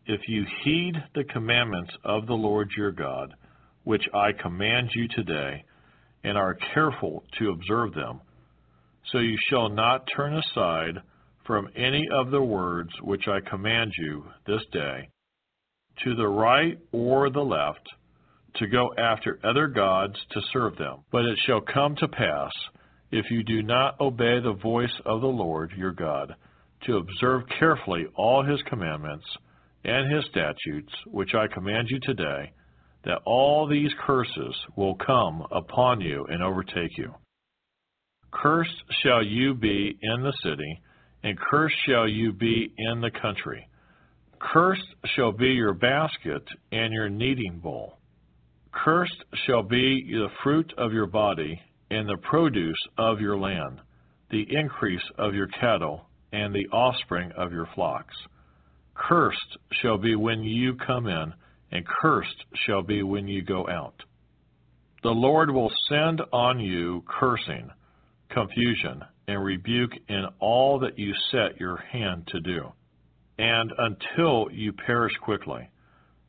if 0.05 0.21
you 0.27 0.45
heed 0.63 0.93
the 1.15 1.23
commandments 1.25 1.91
of 2.03 2.27
the 2.27 2.33
Lord 2.33 2.69
your 2.77 2.91
God, 2.91 3.33
which 3.83 4.03
I 4.13 4.31
command 4.31 4.89
you 4.95 5.07
today, 5.09 5.63
and 6.23 6.37
are 6.37 6.57
careful 6.73 7.23
to 7.39 7.51
observe 7.51 7.93
them. 7.93 8.21
So 9.11 9.19
you 9.19 9.37
shall 9.49 9.69
not 9.69 10.07
turn 10.15 10.35
aside 10.35 11.01
from 11.45 11.69
any 11.75 12.05
of 12.11 12.31
the 12.31 12.41
words 12.41 12.89
which 13.01 13.27
I 13.27 13.39
command 13.49 13.93
you 13.97 14.25
this 14.45 14.61
day, 14.71 15.09
to 16.03 16.15
the 16.15 16.27
right 16.27 16.77
or 16.91 17.29
the 17.29 17.39
left, 17.41 17.87
to 18.55 18.67
go 18.67 18.93
after 18.97 19.39
other 19.43 19.67
gods 19.67 20.15
to 20.31 20.41
serve 20.51 20.77
them. 20.77 20.97
But 21.11 21.25
it 21.25 21.39
shall 21.45 21.61
come 21.61 21.95
to 21.97 22.07
pass, 22.07 22.51
if 23.11 23.31
you 23.31 23.43
do 23.43 23.61
not 23.61 23.99
obey 24.01 24.39
the 24.41 24.57
voice 24.61 24.93
of 25.05 25.21
the 25.21 25.27
Lord 25.27 25.71
your 25.77 25.93
God, 25.93 26.35
to 26.87 26.97
observe 26.97 27.43
carefully 27.59 28.05
all 28.15 28.43
his 28.43 28.61
commandments 28.63 29.25
and 29.83 30.11
his 30.11 30.25
statutes, 30.31 30.91
which 31.05 31.35
I 31.35 31.47
command 31.53 31.89
you 31.89 31.99
today, 31.99 32.51
that 33.05 33.21
all 33.25 33.67
these 33.67 33.91
curses 34.05 34.55
will 34.75 34.95
come 34.95 35.45
upon 35.51 36.01
you 36.01 36.25
and 36.29 36.41
overtake 36.41 36.97
you. 36.97 37.13
Cursed 38.31 38.83
shall 39.01 39.23
you 39.23 39.53
be 39.53 39.97
in 40.01 40.23
the 40.23 40.33
city, 40.43 40.81
and 41.23 41.37
cursed 41.39 41.75
shall 41.85 42.07
you 42.07 42.33
be 42.33 42.73
in 42.77 43.01
the 43.01 43.11
country. 43.21 43.67
Cursed 44.39 44.95
shall 45.15 45.31
be 45.31 45.47
your 45.47 45.73
basket 45.73 46.43
and 46.71 46.93
your 46.93 47.09
kneading 47.09 47.59
bowl. 47.61 47.97
Cursed 48.71 49.23
shall 49.45 49.63
be 49.63 50.05
the 50.09 50.29
fruit 50.43 50.73
of 50.77 50.91
your 50.91 51.07
body, 51.07 51.59
and 51.89 52.07
the 52.07 52.17
produce 52.29 52.77
of 52.97 53.21
your 53.21 53.37
land, 53.37 53.79
the 54.29 54.45
increase 54.49 55.01
of 55.17 55.33
your 55.33 55.47
cattle, 55.47 56.06
and 56.31 56.53
the 56.53 56.67
offspring 56.67 57.31
of 57.33 57.51
your 57.51 57.67
flocks. 57.75 58.15
Cursed 58.95 59.57
shall 59.81 59.97
be 59.97 60.15
when 60.15 60.43
you 60.43 60.75
come 60.75 61.07
in, 61.07 61.33
and 61.71 61.85
cursed 62.01 62.45
shall 62.65 62.81
be 62.81 63.03
when 63.03 63.27
you 63.27 63.41
go 63.41 63.67
out. 63.67 63.95
The 65.03 65.09
Lord 65.09 65.51
will 65.51 65.71
send 65.89 66.21
on 66.33 66.59
you 66.59 67.03
cursing, 67.07 67.69
confusion, 68.29 69.03
and 69.27 69.43
rebuke 69.43 69.91
in 70.09 70.25
all 70.39 70.79
that 70.79 70.97
you 70.97 71.13
set 71.31 71.59
your 71.59 71.77
hand 71.77 72.27
to 72.27 72.39
do, 72.39 72.71
and 73.37 73.71
until 73.77 74.47
you 74.51 74.73
perish 74.73 75.13
quickly 75.21 75.69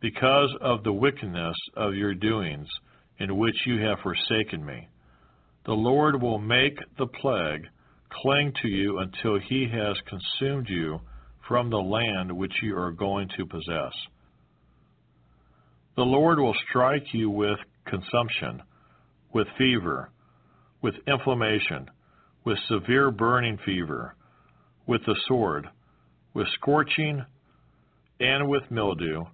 because 0.01 0.55
of 0.61 0.85
the 0.85 0.93
wickedness 0.93 1.57
of 1.77 1.95
your 1.95 2.15
doings, 2.15 2.69
in 3.19 3.37
which 3.37 3.57
you 3.67 3.83
have 3.83 3.99
forsaken 4.01 4.65
me. 4.65 4.89
The 5.65 5.73
Lord 5.73 6.23
will 6.23 6.39
make 6.39 6.79
the 6.99 7.07
plague 7.07 7.67
cling 8.11 8.53
to 8.63 8.69
you 8.69 8.99
until 8.99 9.39
he 9.39 9.69
has 9.73 9.97
consumed 10.07 10.69
you 10.69 11.01
from 11.47 11.71
the 11.71 11.77
land 11.77 12.37
which 12.37 12.53
you 12.63 12.77
are 12.77 12.93
going 12.93 13.29
to 13.37 13.47
possess. 13.47 13.93
The 15.97 16.03
Lord 16.03 16.39
will 16.39 16.55
strike 16.69 17.13
you 17.13 17.31
with 17.31 17.59
consumption, 17.87 18.63
with 19.33 19.49
fever, 19.57 20.11
with 20.83 20.95
inflammation, 21.07 21.89
with 22.45 22.59
severe 22.69 23.11
burning 23.11 23.59
fever, 23.65 24.15
with 24.87 25.01
the 25.07 25.17
sword, 25.27 25.67
with 26.35 26.47
scorching, 26.55 27.25
and 28.21 28.49
with 28.49 28.63
mildew 28.71 29.25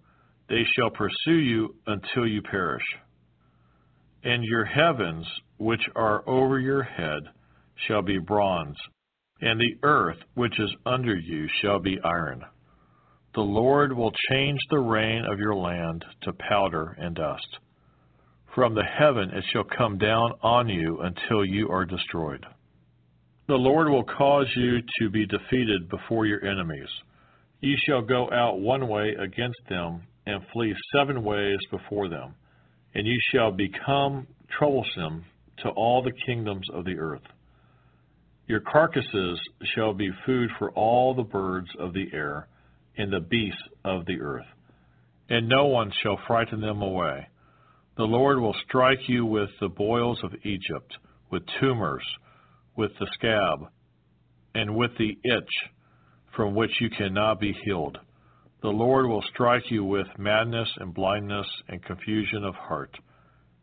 they 0.48 0.62
shall 0.76 0.90
pursue 0.90 1.38
you 1.38 1.74
until 1.86 2.26
you 2.26 2.42
perish. 2.42 2.84
And 4.22 4.42
your 4.44 4.64
heavens, 4.64 5.26
which 5.59 5.82
are 5.96 6.26
over 6.28 6.59
your 6.59 6.82
head, 6.82 7.22
shall 7.86 8.02
be 8.02 8.18
bronze, 8.18 8.76
and 9.40 9.60
the 9.60 9.76
earth 9.82 10.18
which 10.34 10.59
is 10.59 10.74
under 10.86 11.14
you 11.14 11.48
shall 11.60 11.78
be 11.78 11.98
iron. 12.05 12.44
The 13.34 13.40
Lord 13.40 13.92
will 13.92 14.12
change 14.30 14.60
the 14.70 14.78
rain 14.78 15.24
of 15.24 15.38
your 15.38 15.56
land 15.56 16.05
to 16.22 16.32
powder 16.32 16.96
and 16.98 17.14
dust. 17.16 17.59
From 18.55 18.74
the 18.74 18.84
heaven 18.84 19.30
it 19.30 19.44
shall 19.52 19.64
come 19.64 19.98
down 19.98 20.32
on 20.42 20.68
you 20.68 21.01
until 21.01 21.44
you 21.44 21.68
are 21.70 21.84
destroyed. 21.84 22.46
The 23.48 23.55
Lord 23.55 23.88
will 23.88 24.05
cause 24.05 24.46
you 24.56 24.78
to 25.01 25.10
be 25.10 25.26
defeated 25.26 25.88
before 25.88 26.26
your 26.26 26.44
enemies. 26.44 26.88
Ye 27.60 27.76
shall 27.86 28.02
go 28.02 28.30
out 28.30 28.60
one 28.60 28.88
way 28.88 29.14
against 29.18 29.60
them, 29.68 30.02
and 30.26 30.42
flee 30.52 30.74
seven 30.94 31.22
ways 31.22 31.59
before 31.70 32.09
them, 32.09 32.34
and 32.94 33.06
ye 33.06 33.20
shall 33.32 33.51
become 33.51 34.26
troublesome 34.56 35.24
to 35.59 35.68
all 35.70 36.02
the 36.02 36.12
kingdoms 36.24 36.66
of 36.72 36.84
the 36.84 36.98
earth. 36.98 37.22
Your 38.46 38.60
carcasses 38.60 39.40
shall 39.74 39.94
be 39.94 40.10
food 40.26 40.50
for 40.58 40.70
all 40.72 41.14
the 41.14 41.22
birds 41.22 41.68
of 41.78 41.94
the 41.94 42.08
air 42.12 42.46
and 42.96 43.12
the 43.12 43.20
beasts 43.20 43.62
of 43.84 44.04
the 44.04 44.20
earth, 44.20 44.46
and 45.30 45.48
no 45.48 45.66
one 45.66 45.90
shall 46.02 46.18
frighten 46.26 46.60
them 46.60 46.82
away. 46.82 47.26
The 47.96 48.04
Lord 48.04 48.40
will 48.40 48.54
strike 48.66 49.08
you 49.08 49.24
with 49.24 49.50
the 49.60 49.68
boils 49.68 50.22
of 50.22 50.34
Egypt, 50.44 50.98
with 51.30 51.42
tumors, 51.60 52.04
with 52.76 52.90
the 52.98 53.06
scab, 53.14 53.70
and 54.54 54.76
with 54.76 54.90
the 54.98 55.16
itch 55.24 55.70
from 56.36 56.54
which 56.54 56.80
you 56.80 56.90
cannot 56.90 57.40
be 57.40 57.52
healed. 57.64 57.98
The 58.62 58.68
Lord 58.68 59.06
will 59.06 59.22
strike 59.32 59.70
you 59.70 59.84
with 59.84 60.06
madness 60.18 60.68
and 60.78 60.92
blindness 60.92 61.46
and 61.68 61.82
confusion 61.82 62.44
of 62.44 62.54
heart, 62.54 62.94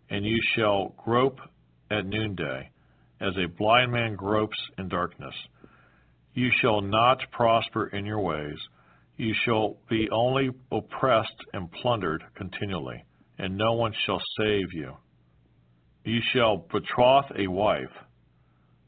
and 0.10 0.26
you 0.26 0.40
shall 0.56 0.96
grope 1.04 1.40
at 1.90 2.06
noonday, 2.06 2.70
as 3.22 3.34
a 3.38 3.48
blind 3.48 3.92
man 3.92 4.16
gropes 4.16 4.58
in 4.78 4.90
darkness. 4.90 5.36
You 6.34 6.50
shall 6.62 6.82
not 6.82 7.20
prosper 7.32 7.88
in 7.88 8.06
your 8.06 8.20
ways. 8.20 8.58
You 9.18 9.34
shall 9.46 9.78
be 9.90 10.10
only 10.12 10.50
oppressed 10.72 11.36
and 11.54 11.72
plundered 11.72 12.24
continually, 12.36 13.04
and 13.38 13.58
no 13.58 13.74
one 13.74 13.94
shall 14.06 14.22
save 14.40 14.74
you. 14.74 14.94
You 16.04 16.20
shall 16.34 16.66
betroth 16.72 17.32
a 17.38 17.48
wife, 17.48 17.94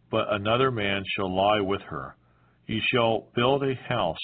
but 0.10 0.34
another 0.34 0.72
man 0.72 1.04
shall 1.16 1.36
lie 1.36 1.62
with 1.62 1.82
her. 1.82 2.16
You 2.66 2.80
shall 2.92 3.28
build 3.36 3.64
a 3.64 3.76
house, 3.88 4.18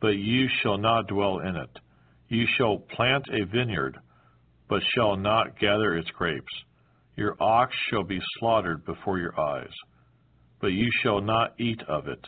but 0.00 0.16
you 0.16 0.48
shall 0.62 0.78
not 0.78 1.06
dwell 1.06 1.38
in 1.40 1.54
it. 1.54 1.78
You 2.28 2.46
shall 2.56 2.78
plant 2.78 3.24
a 3.30 3.44
vineyard, 3.44 3.98
but 4.68 4.82
shall 4.94 5.16
not 5.16 5.58
gather 5.58 5.96
its 5.96 6.10
grapes. 6.10 6.52
Your 7.18 7.34
ox 7.40 7.74
shall 7.90 8.04
be 8.04 8.20
slaughtered 8.38 8.84
before 8.84 9.18
your 9.18 9.38
eyes, 9.40 9.72
but 10.60 10.68
you 10.68 10.88
shall 11.02 11.20
not 11.20 11.52
eat 11.58 11.82
of 11.88 12.06
it. 12.06 12.24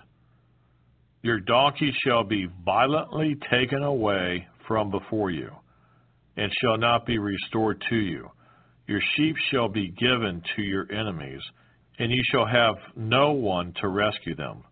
Your 1.22 1.38
donkey 1.38 1.92
shall 2.04 2.24
be 2.24 2.48
violently 2.64 3.36
taken 3.52 3.84
away 3.84 4.48
from 4.66 4.90
before 4.90 5.30
you, 5.30 5.52
and 6.36 6.50
shall 6.60 6.76
not 6.76 7.06
be 7.06 7.18
restored 7.18 7.80
to 7.88 7.94
you. 7.94 8.32
Your 8.88 9.00
sheep 9.14 9.36
shall 9.52 9.68
be 9.68 9.92
given 9.92 10.42
to 10.56 10.62
your 10.62 10.90
enemies, 10.90 11.42
and 12.00 12.10
you 12.10 12.22
shall 12.32 12.46
have 12.46 12.74
no 12.96 13.30
one 13.30 13.72
to 13.80 13.86
rescue 13.86 14.34
them. 14.34 14.64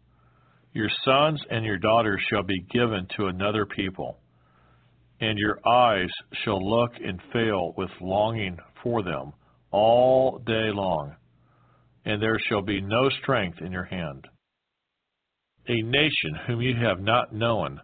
Your 0.73 0.91
sons 1.05 1.41
and 1.49 1.65
your 1.65 1.79
daughters 1.79 2.21
shall 2.29 2.43
be 2.43 2.65
given 2.73 3.07
to 3.17 3.27
another 3.27 3.67
people, 3.67 4.19
and 5.21 5.39
your 5.39 5.61
eyes 5.65 6.11
shall 6.43 6.59
look 6.59 6.91
and 7.05 7.21
fail 7.33 7.73
with 7.77 7.91
longing 8.01 8.59
for 8.83 9.05
them 9.05 9.33
all 9.71 10.39
day 10.39 10.71
long, 10.73 11.15
and 12.05 12.23
there 12.23 12.39
shall 12.49 12.63
be 12.63 12.81
no 12.81 13.09
strength 13.23 13.59
in 13.61 13.73
your 13.73 13.85
hand. 13.85 14.27
A 15.69 15.83
nation 15.83 16.35
whom 16.47 16.63
you 16.63 16.75
have 16.77 17.01
not 17.01 17.33
known 17.33 17.81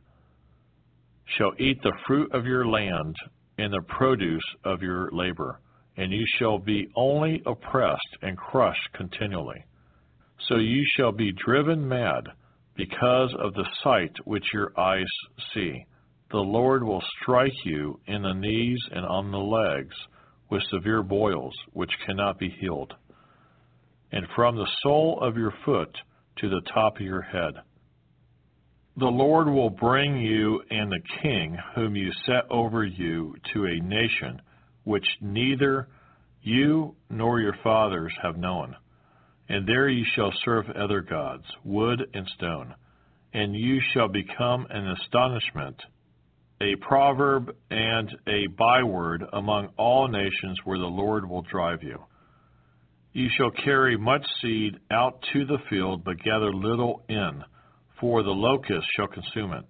shall 1.37 1.53
eat 1.59 1.83
the 1.83 1.97
fruit 2.07 2.33
of 2.33 2.47
your 2.47 2.67
land 2.67 3.17
and 3.59 3.73
the 3.73 3.83
produce 3.89 4.43
of 4.65 4.83
your 4.83 5.11
labor, 5.13 5.61
and 5.97 6.13
you 6.13 6.25
shall 6.39 6.59
be 6.59 6.89
only 6.97 7.43
oppressed 7.47 8.17
and 8.23 8.37
crushed 8.37 8.93
continually. 8.95 9.65
So 10.49 10.57
you 10.57 10.85
shall 10.97 11.13
be 11.13 11.33
driven 11.33 11.87
mad 11.87 12.25
because 12.77 13.35
of 13.39 13.55
the 13.55 13.69
sight 13.83 14.13
which 14.25 14.45
your 14.53 14.73
eyes 14.79 15.07
see. 15.53 15.85
The 16.31 16.39
Lord 16.39 16.83
will 16.83 17.03
strike 17.23 17.65
you 17.65 18.01
in 18.07 18.23
the 18.23 18.33
knees 18.33 18.81
and 18.91 19.07
on 19.07 19.31
the 19.31 19.39
legs 19.39 19.95
with 20.51 20.63
severe 20.71 21.03
boils 21.03 21.55
which 21.73 21.91
cannot 22.07 22.39
be 22.39 22.49
healed, 22.49 22.95
and 24.13 24.27
from 24.35 24.57
the 24.57 24.69
sole 24.83 25.19
of 25.21 25.37
your 25.37 25.53
foot 25.65 25.97
to 26.37 26.49
the 26.49 26.63
top 26.73 26.97
of 26.97 27.03
your 27.03 27.23
head. 27.23 27.55
The 28.97 29.07
Lord 29.07 29.49
will 29.49 29.71
bring 29.71 30.19
you 30.19 30.63
and 30.71 30.91
the 30.91 31.01
king 31.23 31.59
whom 31.75 31.97
you 31.97 32.13
set 32.27 32.49
over 32.51 32.85
you 32.85 33.35
to 33.53 33.67
a 33.67 33.81
nation 33.81 34.41
which 34.85 35.07
neither 35.21 35.89
you 36.43 36.95
nor 37.11 37.41
your 37.41 37.57
fathers 37.65 38.13
have 38.23 38.37
known. 38.37 38.77
And 39.49 39.67
there 39.67 39.89
you 39.89 40.05
shall 40.15 40.33
serve 40.45 40.71
other 40.71 41.01
gods, 41.01 41.45
wood 41.65 42.07
and 42.15 42.27
stone, 42.37 42.75
and 43.33 43.55
you 43.55 43.81
shall 43.93 44.09
become 44.09 44.67
an 44.71 44.89
astonishment, 44.89 45.83
a 46.61 46.77
proverb 46.77 47.55
and 47.71 48.11
a 48.27 48.47
byword 48.57 49.25
among 49.33 49.69
all 49.77 50.09
nations 50.09 50.59
where 50.65 50.79
the 50.79 50.85
Lord 50.85 51.29
will 51.29 51.43
drive 51.43 51.83
you. 51.83 52.03
You 53.13 53.29
shall 53.37 53.51
carry 53.51 53.97
much 53.97 54.25
seed 54.41 54.79
out 54.91 55.25
to 55.33 55.45
the 55.45 55.59
field, 55.71 56.05
but 56.05 56.23
gather 56.23 56.53
little 56.53 57.03
in 57.09 57.45
for 58.01 58.23
the 58.23 58.31
locust 58.31 58.87
shall 58.97 59.07
consume 59.07 59.53
it. 59.53 59.65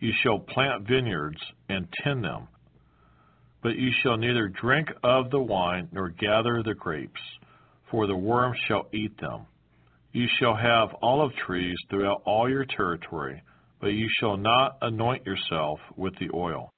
You 0.00 0.12
shall 0.22 0.38
plant 0.38 0.88
vineyards 0.88 1.40
and 1.68 1.86
tend 2.02 2.24
them, 2.24 2.48
but 3.62 3.76
you 3.76 3.90
shall 4.02 4.16
neither 4.16 4.48
drink 4.48 4.88
of 5.02 5.30
the 5.30 5.40
wine 5.40 5.88
nor 5.92 6.08
gather 6.08 6.62
the 6.62 6.74
grapes, 6.74 7.20
for 7.90 8.06
the 8.06 8.16
worm 8.16 8.54
shall 8.66 8.88
eat 8.92 9.18
them. 9.20 9.46
You 10.12 10.26
shall 10.38 10.56
have 10.56 10.96
olive 11.02 11.32
trees 11.46 11.76
throughout 11.90 12.22
all 12.24 12.48
your 12.48 12.64
territory, 12.64 13.42
but 13.80 13.88
you 13.88 14.08
shall 14.18 14.36
not 14.36 14.78
anoint 14.82 15.26
yourself 15.26 15.78
with 15.96 16.14
the 16.18 16.30
oil. 16.34 16.70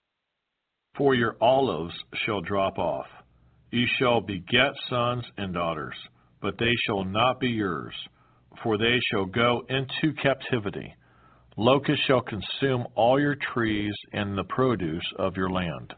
For 0.96 1.14
your 1.14 1.36
olives 1.40 1.94
shall 2.24 2.40
drop 2.40 2.78
off. 2.78 3.06
You 3.70 3.86
shall 3.98 4.20
beget 4.20 4.72
sons 4.88 5.24
and 5.36 5.54
daughters, 5.54 5.96
but 6.42 6.58
they 6.58 6.74
shall 6.86 7.04
not 7.04 7.40
be 7.40 7.48
yours 7.48 7.94
for 8.62 8.76
they 8.76 8.98
shall 9.10 9.24
go 9.26 9.64
into 9.68 10.14
captivity. 10.22 10.94
Locusts 11.56 12.04
shall 12.06 12.22
consume 12.22 12.86
all 12.94 13.20
your 13.20 13.36
trees 13.54 13.94
and 14.12 14.36
the 14.36 14.44
produce 14.44 15.04
of 15.18 15.36
your 15.36 15.50
land. 15.50 15.94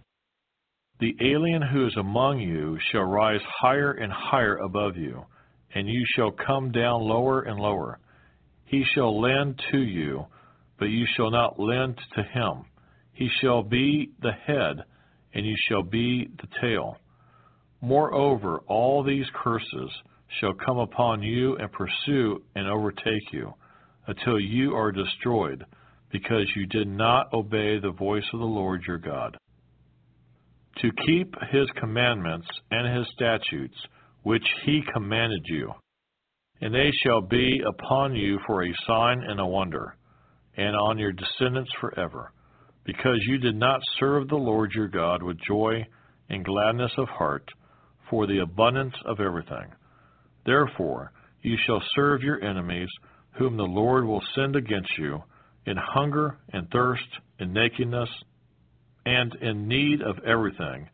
The 1.00 1.14
alien 1.20 1.62
who 1.62 1.86
is 1.86 1.96
among 1.96 2.40
you 2.40 2.78
shall 2.90 3.02
rise 3.02 3.40
higher 3.60 3.92
and 3.92 4.12
higher 4.12 4.56
above 4.56 4.96
you, 4.96 5.24
and 5.74 5.88
you 5.88 6.04
shall 6.14 6.30
come 6.30 6.70
down 6.70 7.02
lower 7.02 7.42
and 7.42 7.58
lower. 7.58 7.98
He 8.64 8.84
shall 8.94 9.20
lend 9.20 9.60
to 9.72 9.78
you, 9.78 10.26
but 10.82 10.90
you 10.90 11.06
shall 11.16 11.30
not 11.30 11.60
lend 11.60 11.96
to 12.12 12.24
him. 12.24 12.64
He 13.12 13.30
shall 13.40 13.62
be 13.62 14.10
the 14.20 14.32
head, 14.32 14.82
and 15.32 15.46
you 15.46 15.54
shall 15.68 15.84
be 15.84 16.28
the 16.40 16.48
tail. 16.60 16.96
Moreover, 17.80 18.62
all 18.66 19.04
these 19.04 19.26
curses 19.32 19.90
shall 20.40 20.54
come 20.54 20.78
upon 20.78 21.22
you 21.22 21.54
and 21.54 21.70
pursue 21.70 22.42
and 22.56 22.66
overtake 22.66 23.32
you 23.32 23.54
until 24.08 24.40
you 24.40 24.74
are 24.74 24.90
destroyed, 24.90 25.64
because 26.10 26.50
you 26.56 26.66
did 26.66 26.88
not 26.88 27.32
obey 27.32 27.78
the 27.78 27.92
voice 27.96 28.26
of 28.32 28.40
the 28.40 28.44
Lord 28.44 28.82
your 28.84 28.98
God. 28.98 29.36
To 30.78 30.90
keep 31.06 31.32
his 31.52 31.68
commandments 31.78 32.48
and 32.72 32.98
his 32.98 33.06
statutes, 33.14 33.76
which 34.24 34.48
he 34.66 34.82
commanded 34.92 35.44
you, 35.44 35.74
and 36.60 36.74
they 36.74 36.90
shall 37.04 37.20
be 37.20 37.62
upon 37.64 38.16
you 38.16 38.40
for 38.48 38.64
a 38.64 38.74
sign 38.84 39.22
and 39.22 39.38
a 39.38 39.46
wonder, 39.46 39.94
and 40.56 40.76
on 40.76 40.98
your 40.98 41.12
descendants 41.12 41.70
forever, 41.80 42.32
because 42.84 43.18
you 43.26 43.38
did 43.38 43.56
not 43.56 43.80
serve 43.98 44.28
the 44.28 44.36
Lord 44.36 44.72
your 44.74 44.88
God 44.88 45.22
with 45.22 45.38
joy 45.46 45.86
and 46.28 46.44
gladness 46.44 46.92
of 46.98 47.08
heart 47.08 47.48
for 48.10 48.26
the 48.26 48.40
abundance 48.40 48.94
of 49.06 49.20
everything 49.20 49.72
Therefore, 50.44 51.12
you 51.42 51.56
shall 51.66 51.82
serve 51.94 52.22
your 52.22 52.42
enemies, 52.42 52.88
whom 53.32 53.56
the 53.56 53.62
Lord 53.62 54.04
will 54.04 54.22
send 54.34 54.56
against 54.56 54.90
you, 54.98 55.22
in 55.66 55.76
hunger 55.76 56.38
and 56.52 56.68
thirst, 56.70 57.06
in 57.38 57.52
nakedness, 57.52 58.08
and 59.06 59.34
in 59.36 59.68
need 59.68 60.02
of 60.02 60.18
everything, 60.24 60.88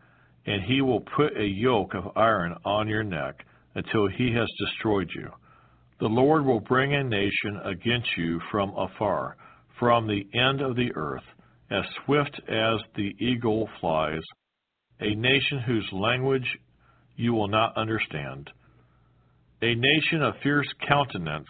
and 0.47 0.63
he 0.63 0.81
will 0.83 1.01
put 1.01 1.37
a 1.37 1.47
yoke 1.47 1.95
of 1.95 2.17
iron 2.17 2.55
on 2.65 2.89
your 2.89 3.03
neck 3.03 3.45
until 3.75 4.07
he 4.07 4.33
has 4.35 4.49
destroyed 4.59 5.11
you. 5.15 5.31
The 6.01 6.09
Lord 6.09 6.45
will 6.45 6.61
bring 6.61 6.95
a 6.95 7.03
nation 7.03 7.61
against 7.65 8.09
you 8.17 8.41
from 8.51 8.71
afar, 8.77 9.37
from 9.79 10.07
the 10.07 10.27
end 10.39 10.61
of 10.61 10.77
the 10.77 10.91
earth, 10.95 11.25
as 11.71 11.85
swift 12.05 12.41
as 12.49 12.81
the 12.97 13.15
eagle 13.19 13.69
flies, 13.81 14.23
a 15.01 15.15
nation 15.15 15.61
whose 15.67 15.89
language 15.93 16.59
you 17.17 17.33
will 17.35 17.49
not 17.49 17.77
understand 17.77 18.51
a 19.61 19.75
nation 19.75 20.23
of 20.23 20.35
fierce 20.43 20.69
countenance, 20.87 21.49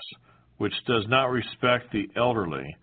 which 0.57 0.73
does 0.87 1.05
not 1.09 1.31
respect 1.31 1.93
the 1.93 2.09
elderly, 2.17 2.77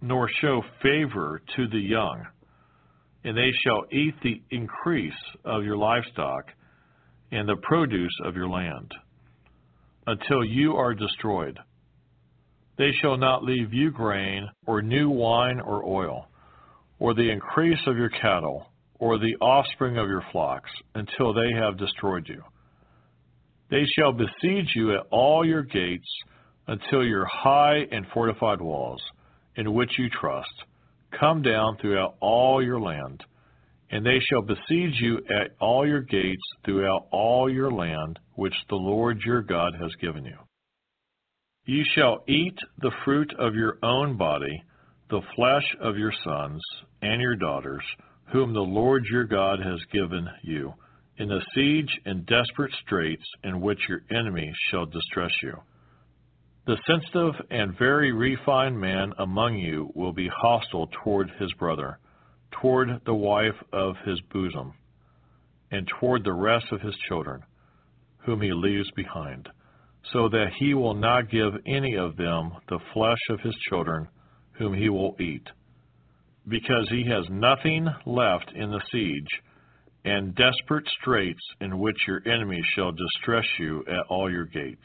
nor 0.00 0.30
show 0.40 0.62
favor 0.82 1.42
to 1.56 1.66
the 1.68 1.78
young. 1.78 2.24
And 3.24 3.36
they 3.36 3.50
shall 3.64 3.84
eat 3.90 4.14
the 4.22 4.40
increase 4.50 5.12
of 5.44 5.64
your 5.64 5.76
livestock 5.76 6.44
and 7.32 7.48
the 7.48 7.56
produce 7.56 8.16
of 8.24 8.36
your 8.36 8.48
land, 8.48 8.92
until 10.06 10.44
you 10.44 10.76
are 10.76 10.94
destroyed. 10.94 11.58
They 12.78 12.92
shall 13.02 13.16
not 13.16 13.42
leave 13.42 13.74
you 13.74 13.90
grain, 13.90 14.48
or 14.66 14.80
new 14.82 15.10
wine 15.10 15.60
or 15.60 15.84
oil, 15.84 16.28
or 17.00 17.12
the 17.12 17.30
increase 17.30 17.80
of 17.86 17.96
your 17.96 18.08
cattle, 18.08 18.66
or 19.00 19.18
the 19.18 19.36
offspring 19.40 19.98
of 19.98 20.08
your 20.08 20.24
flocks, 20.32 20.70
until 20.94 21.34
they 21.34 21.52
have 21.52 21.76
destroyed 21.76 22.28
you. 22.28 22.42
They 23.70 23.84
shall 23.96 24.12
besiege 24.12 24.70
you 24.74 24.94
at 24.94 25.06
all 25.10 25.44
your 25.44 25.62
gates 25.62 26.08
until 26.68 27.04
your 27.04 27.26
high 27.26 27.86
and 27.90 28.06
fortified 28.14 28.60
walls, 28.60 29.02
in 29.56 29.74
which 29.74 29.98
you 29.98 30.08
trust, 30.08 30.52
come 31.18 31.42
down 31.42 31.76
throughout 31.78 32.14
all 32.20 32.62
your 32.62 32.80
land. 32.80 33.24
And 33.90 34.04
they 34.04 34.20
shall 34.30 34.42
besiege 34.42 35.00
you 35.00 35.18
at 35.30 35.50
all 35.60 35.86
your 35.86 36.02
gates 36.02 36.42
throughout 36.64 37.06
all 37.10 37.50
your 37.50 37.72
land, 37.72 38.18
which 38.34 38.54
the 38.68 38.76
Lord 38.76 39.20
your 39.24 39.42
God 39.42 39.74
has 39.80 39.90
given 40.00 40.24
you. 40.24 40.36
You 41.68 41.84
shall 41.94 42.24
eat 42.26 42.56
the 42.78 42.92
fruit 43.04 43.30
of 43.38 43.54
your 43.54 43.76
own 43.82 44.16
body, 44.16 44.62
the 45.10 45.20
flesh 45.36 45.76
of 45.82 45.98
your 45.98 46.14
sons 46.24 46.62
and 47.02 47.20
your 47.20 47.36
daughters, 47.36 47.82
whom 48.32 48.54
the 48.54 48.60
Lord 48.60 49.04
your 49.04 49.24
God 49.24 49.58
has 49.60 49.78
given 49.92 50.26
you 50.42 50.72
in 51.18 51.28
the 51.28 51.42
siege 51.54 51.90
and 52.06 52.24
desperate 52.24 52.72
straits 52.86 53.26
in 53.44 53.60
which 53.60 53.86
your 53.86 54.00
enemy 54.10 54.50
shall 54.70 54.86
distress 54.86 55.30
you. 55.42 55.58
The 56.66 56.78
sensitive 56.86 57.34
and 57.50 57.78
very 57.78 58.12
refined 58.12 58.80
man 58.80 59.12
among 59.18 59.58
you 59.58 59.90
will 59.94 60.14
be 60.14 60.30
hostile 60.34 60.88
toward 61.04 61.30
his 61.38 61.52
brother, 61.58 61.98
toward 62.62 62.88
the 63.04 63.12
wife 63.12 63.62
of 63.74 63.94
his 64.06 64.18
bosom, 64.32 64.72
and 65.70 65.86
toward 66.00 66.24
the 66.24 66.32
rest 66.32 66.72
of 66.72 66.80
his 66.80 66.96
children, 67.08 67.42
whom 68.24 68.40
he 68.40 68.54
leaves 68.54 68.90
behind, 68.92 69.50
so 70.12 70.28
that 70.28 70.52
he 70.58 70.74
will 70.74 70.94
not 70.94 71.30
give 71.30 71.52
any 71.66 71.94
of 71.96 72.16
them 72.16 72.52
the 72.68 72.78
flesh 72.94 73.18
of 73.30 73.40
his 73.40 73.54
children, 73.68 74.08
whom 74.52 74.74
he 74.74 74.88
will 74.88 75.16
eat, 75.20 75.46
because 76.46 76.88
he 76.88 77.04
has 77.08 77.24
nothing 77.30 77.86
left 78.06 78.50
in 78.54 78.70
the 78.70 78.82
siege 78.90 79.42
and 80.04 80.34
desperate 80.34 80.86
straits 81.00 81.42
in 81.60 81.78
which 81.78 81.96
your 82.06 82.22
enemies 82.26 82.64
shall 82.74 82.92
distress 82.92 83.44
you 83.58 83.84
at 83.86 84.06
all 84.08 84.30
your 84.30 84.46
gates. 84.46 84.84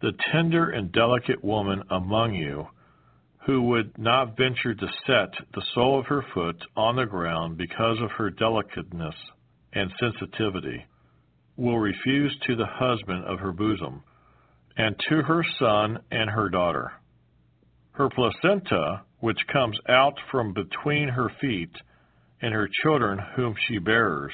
The 0.00 0.12
tender 0.32 0.70
and 0.70 0.92
delicate 0.92 1.42
woman 1.44 1.82
among 1.90 2.34
you, 2.34 2.66
who 3.46 3.62
would 3.62 3.96
not 3.98 4.36
venture 4.36 4.74
to 4.74 4.86
set 5.06 5.30
the 5.54 5.64
sole 5.74 6.00
of 6.00 6.06
her 6.06 6.24
foot 6.34 6.56
on 6.76 6.96
the 6.96 7.06
ground 7.06 7.56
because 7.56 7.98
of 8.00 8.10
her 8.12 8.30
delicateness 8.30 9.14
and 9.72 9.90
sensitivity, 10.00 10.84
will 11.56 11.78
refuse 11.78 12.36
to 12.46 12.56
the 12.56 12.66
husband 12.66 13.24
of 13.24 13.40
her 13.40 13.52
bosom, 13.52 14.02
and 14.78 14.96
to 15.08 15.22
her 15.22 15.44
son 15.58 15.98
and 16.10 16.30
her 16.30 16.48
daughter. 16.48 16.92
Her 17.92 18.08
placenta, 18.08 19.02
which 19.18 19.38
comes 19.52 19.76
out 19.88 20.14
from 20.30 20.54
between 20.54 21.08
her 21.08 21.30
feet, 21.40 21.72
and 22.40 22.54
her 22.54 22.68
children 22.82 23.18
whom 23.34 23.56
she 23.66 23.78
bears. 23.78 24.32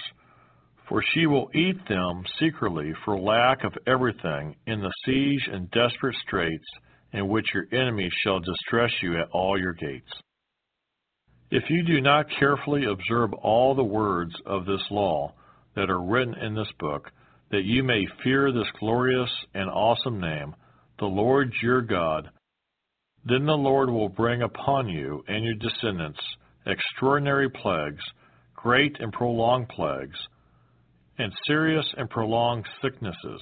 For 0.87 1.03
she 1.15 1.27
will 1.27 1.49
eat 1.55 1.89
them 1.89 2.25
secretly 2.39 2.93
for 3.05 3.19
lack 3.19 3.65
of 3.65 3.73
everything 3.87 4.55
in 4.67 4.81
the 4.81 4.93
siege 5.07 5.49
and 5.51 5.71
desperate 5.71 6.17
straits 6.17 6.67
in 7.15 7.29
which 7.29 7.47
your 7.55 7.65
enemies 7.73 8.13
shall 8.23 8.41
distress 8.41 8.91
you 9.03 9.19
at 9.19 9.31
all 9.33 9.59
your 9.59 9.73
gates. 9.73 10.13
If 11.51 11.71
you 11.71 11.85
do 11.85 12.03
not 12.03 12.27
carefully 12.39 12.85
observe 12.85 13.33
all 13.33 13.75
the 13.75 13.85
words 13.85 14.35
of 14.45 14.67
this 14.67 14.85
law 14.91 15.33
that 15.75 15.89
are 15.89 16.03
written 16.03 16.35
in 16.35 16.55
this 16.55 16.71
book, 16.79 17.11
that 17.55 17.65
you 17.65 17.85
may 17.85 18.05
fear 18.25 18.51
this 18.51 18.67
glorious 18.81 19.31
and 19.55 19.71
awesome 19.71 20.21
name, 20.21 20.57
the 20.99 21.07
Lord 21.07 21.53
your 21.63 21.83
God, 21.83 22.29
then 23.25 23.47
the 23.47 23.53
Lord 23.53 23.89
will 23.89 24.09
bring 24.09 24.43
upon 24.43 24.89
you 24.89 25.23
and 25.29 25.45
your 25.45 25.55
descendants 25.55 26.19
extraordinary 26.67 27.49
plagues, 27.49 28.03
great 28.57 28.97
and 28.99 29.13
prolonged 29.13 29.69
plagues, 29.69 30.19
and 31.17 31.33
serious 31.47 31.87
and 31.97 32.11
prolonged 32.11 32.67
sicknesses. 32.83 33.41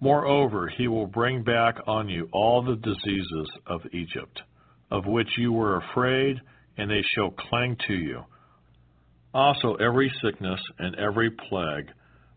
Moreover, 0.00 0.68
he 0.68 0.86
will 0.86 1.06
bring 1.06 1.42
back 1.42 1.76
on 1.86 2.10
you 2.10 2.28
all 2.30 2.62
the 2.62 2.76
diseases 2.76 3.50
of 3.66 3.80
Egypt, 3.94 4.42
of 4.90 5.06
which 5.06 5.28
you 5.38 5.50
were 5.50 5.78
afraid, 5.78 6.42
and 6.76 6.90
they 6.90 7.02
shall 7.14 7.30
cling 7.30 7.78
to 7.86 7.94
you. 7.94 8.22
Also, 9.32 9.76
every 9.76 10.12
sickness 10.22 10.60
and 10.78 10.94
every 10.96 11.30
plague, 11.30 11.88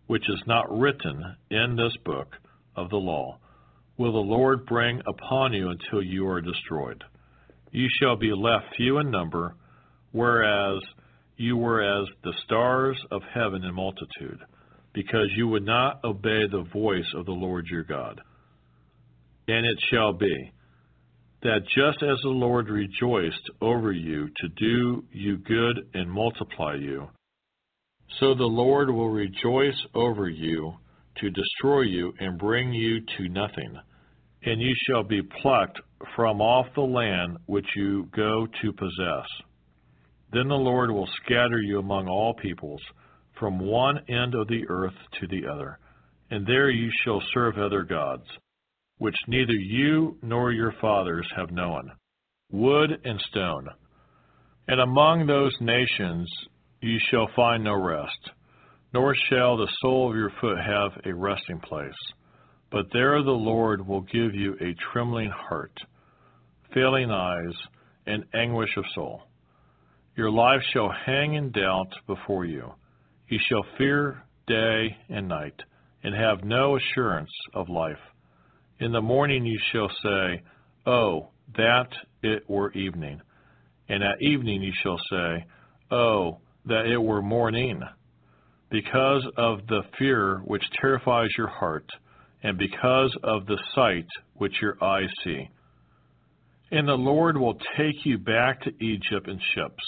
which 0.07 0.27
is 0.29 0.41
not 0.47 0.77
written 0.77 1.35
in 1.51 1.75
this 1.75 1.95
book 2.03 2.35
of 2.75 2.89
the 2.89 2.97
law, 2.97 3.37
will 3.97 4.13
the 4.13 4.17
Lord 4.17 4.65
bring 4.65 5.01
upon 5.07 5.53
you 5.53 5.69
until 5.69 6.01
you 6.01 6.27
are 6.27 6.41
destroyed. 6.41 7.03
You 7.71 7.87
shall 7.99 8.15
be 8.15 8.31
left 8.33 8.75
few 8.75 8.97
in 8.97 9.11
number 9.11 9.55
whereas 10.11 10.81
you 11.35 11.55
were 11.55 11.81
as 11.81 12.07
the 12.23 12.33
stars 12.45 12.97
of 13.11 13.21
heaven 13.33 13.63
in 13.63 13.73
multitude, 13.73 14.39
because 14.93 15.27
you 15.35 15.47
would 15.47 15.65
not 15.65 16.03
obey 16.03 16.47
the 16.47 16.65
voice 16.73 17.05
of 17.15 17.25
the 17.25 17.31
Lord 17.31 17.67
your 17.67 17.83
God. 17.83 18.19
And 19.47 19.65
it 19.65 19.77
shall 19.91 20.13
be 20.13 20.51
that 21.43 21.61
just 21.75 22.01
as 22.01 22.17
the 22.23 22.29
Lord 22.29 22.67
rejoiced 22.67 23.51
over 23.61 23.91
you 23.91 24.29
to 24.37 24.47
do 24.57 25.03
you 25.11 25.37
good 25.37 25.87
and 25.93 26.09
multiply 26.09 26.75
you, 26.75 27.07
so 28.19 28.33
the 28.33 28.43
Lord 28.43 28.89
will 28.89 29.09
rejoice 29.09 29.79
over 29.93 30.29
you 30.29 30.73
to 31.17 31.29
destroy 31.29 31.81
you 31.81 32.13
and 32.19 32.37
bring 32.37 32.73
you 32.73 33.01
to 33.17 33.29
nothing. 33.29 33.75
And 34.43 34.61
you 34.61 34.73
shall 34.87 35.03
be 35.03 35.21
plucked 35.41 35.79
from 36.15 36.41
off 36.41 36.67
the 36.75 36.81
land 36.81 37.37
which 37.47 37.67
you 37.75 38.07
go 38.15 38.47
to 38.61 38.73
possess. 38.73 39.25
Then 40.31 40.47
the 40.47 40.55
Lord 40.55 40.91
will 40.91 41.09
scatter 41.23 41.59
you 41.61 41.79
among 41.79 42.07
all 42.07 42.33
peoples, 42.33 42.81
from 43.39 43.59
one 43.59 43.99
end 44.09 44.35
of 44.35 44.47
the 44.47 44.63
earth 44.69 44.95
to 45.19 45.27
the 45.27 45.47
other, 45.47 45.79
and 46.31 46.45
there 46.45 46.69
you 46.69 46.89
shall 47.03 47.21
serve 47.33 47.57
other 47.57 47.83
gods, 47.83 48.25
which 48.97 49.15
neither 49.27 49.53
you 49.53 50.17
nor 50.21 50.51
your 50.51 50.73
fathers 50.81 51.27
have 51.35 51.51
known, 51.51 51.91
wood 52.51 52.89
and 53.05 53.19
stone. 53.29 53.67
And 54.67 54.81
among 54.81 55.27
those 55.27 55.55
nations 55.61 56.29
you 56.81 56.99
shall 57.09 57.27
find 57.35 57.63
no 57.63 57.73
rest, 57.73 58.31
nor 58.93 59.15
shall 59.29 59.57
the 59.57 59.71
sole 59.81 60.09
of 60.09 60.15
your 60.15 60.31
foot 60.41 60.57
have 60.57 60.91
a 61.05 61.13
resting 61.13 61.59
place. 61.59 61.91
But 62.71 62.85
there 62.91 63.21
the 63.23 63.31
Lord 63.31 63.87
will 63.87 64.01
give 64.01 64.35
you 64.35 64.55
a 64.59 64.75
trembling 64.91 65.31
heart, 65.31 65.77
failing 66.73 67.09
eyes, 67.09 67.53
and 68.05 68.25
anguish 68.33 68.75
of 68.77 68.85
soul. 68.93 69.23
Your 70.15 70.31
life 70.31 70.61
shall 70.73 70.91
hang 71.05 71.35
in 71.35 71.51
doubt 71.51 71.93
before 72.07 72.45
you. 72.45 72.73
You 73.29 73.39
shall 73.47 73.65
fear 73.77 74.23
day 74.47 74.97
and 75.09 75.27
night, 75.27 75.61
and 76.03 76.15
have 76.15 76.43
no 76.43 76.77
assurance 76.77 77.31
of 77.53 77.69
life. 77.69 77.99
In 78.79 78.91
the 78.91 79.01
morning 79.01 79.45
you 79.45 79.59
shall 79.71 79.89
say, 80.03 80.43
Oh, 80.85 81.29
that 81.55 81.89
it 82.23 82.49
were 82.49 82.71
evening. 82.71 83.21
And 83.89 84.03
at 84.03 84.21
evening 84.21 84.61
you 84.61 84.73
shall 84.83 84.97
say, 85.09 85.45
Oh, 85.91 86.39
that 86.67 86.85
it 86.85 86.97
were 86.97 87.21
morning. 87.21 87.81
Because 88.69 89.25
of 89.37 89.65
the 89.67 89.81
fear 89.97 90.41
which 90.45 90.63
terrifies 90.81 91.29
your 91.37 91.47
heart, 91.47 91.89
and 92.43 92.57
because 92.57 93.15
of 93.23 93.45
the 93.45 93.59
sight 93.73 94.07
which 94.35 94.53
your 94.61 94.81
eyes 94.83 95.09
see. 95.23 95.49
And 96.71 96.87
the 96.87 96.93
Lord 96.93 97.37
will 97.37 97.57
take 97.77 98.05
you 98.05 98.17
back 98.17 98.61
to 98.61 98.83
Egypt 98.83 99.27
in 99.27 99.39
ships 99.55 99.83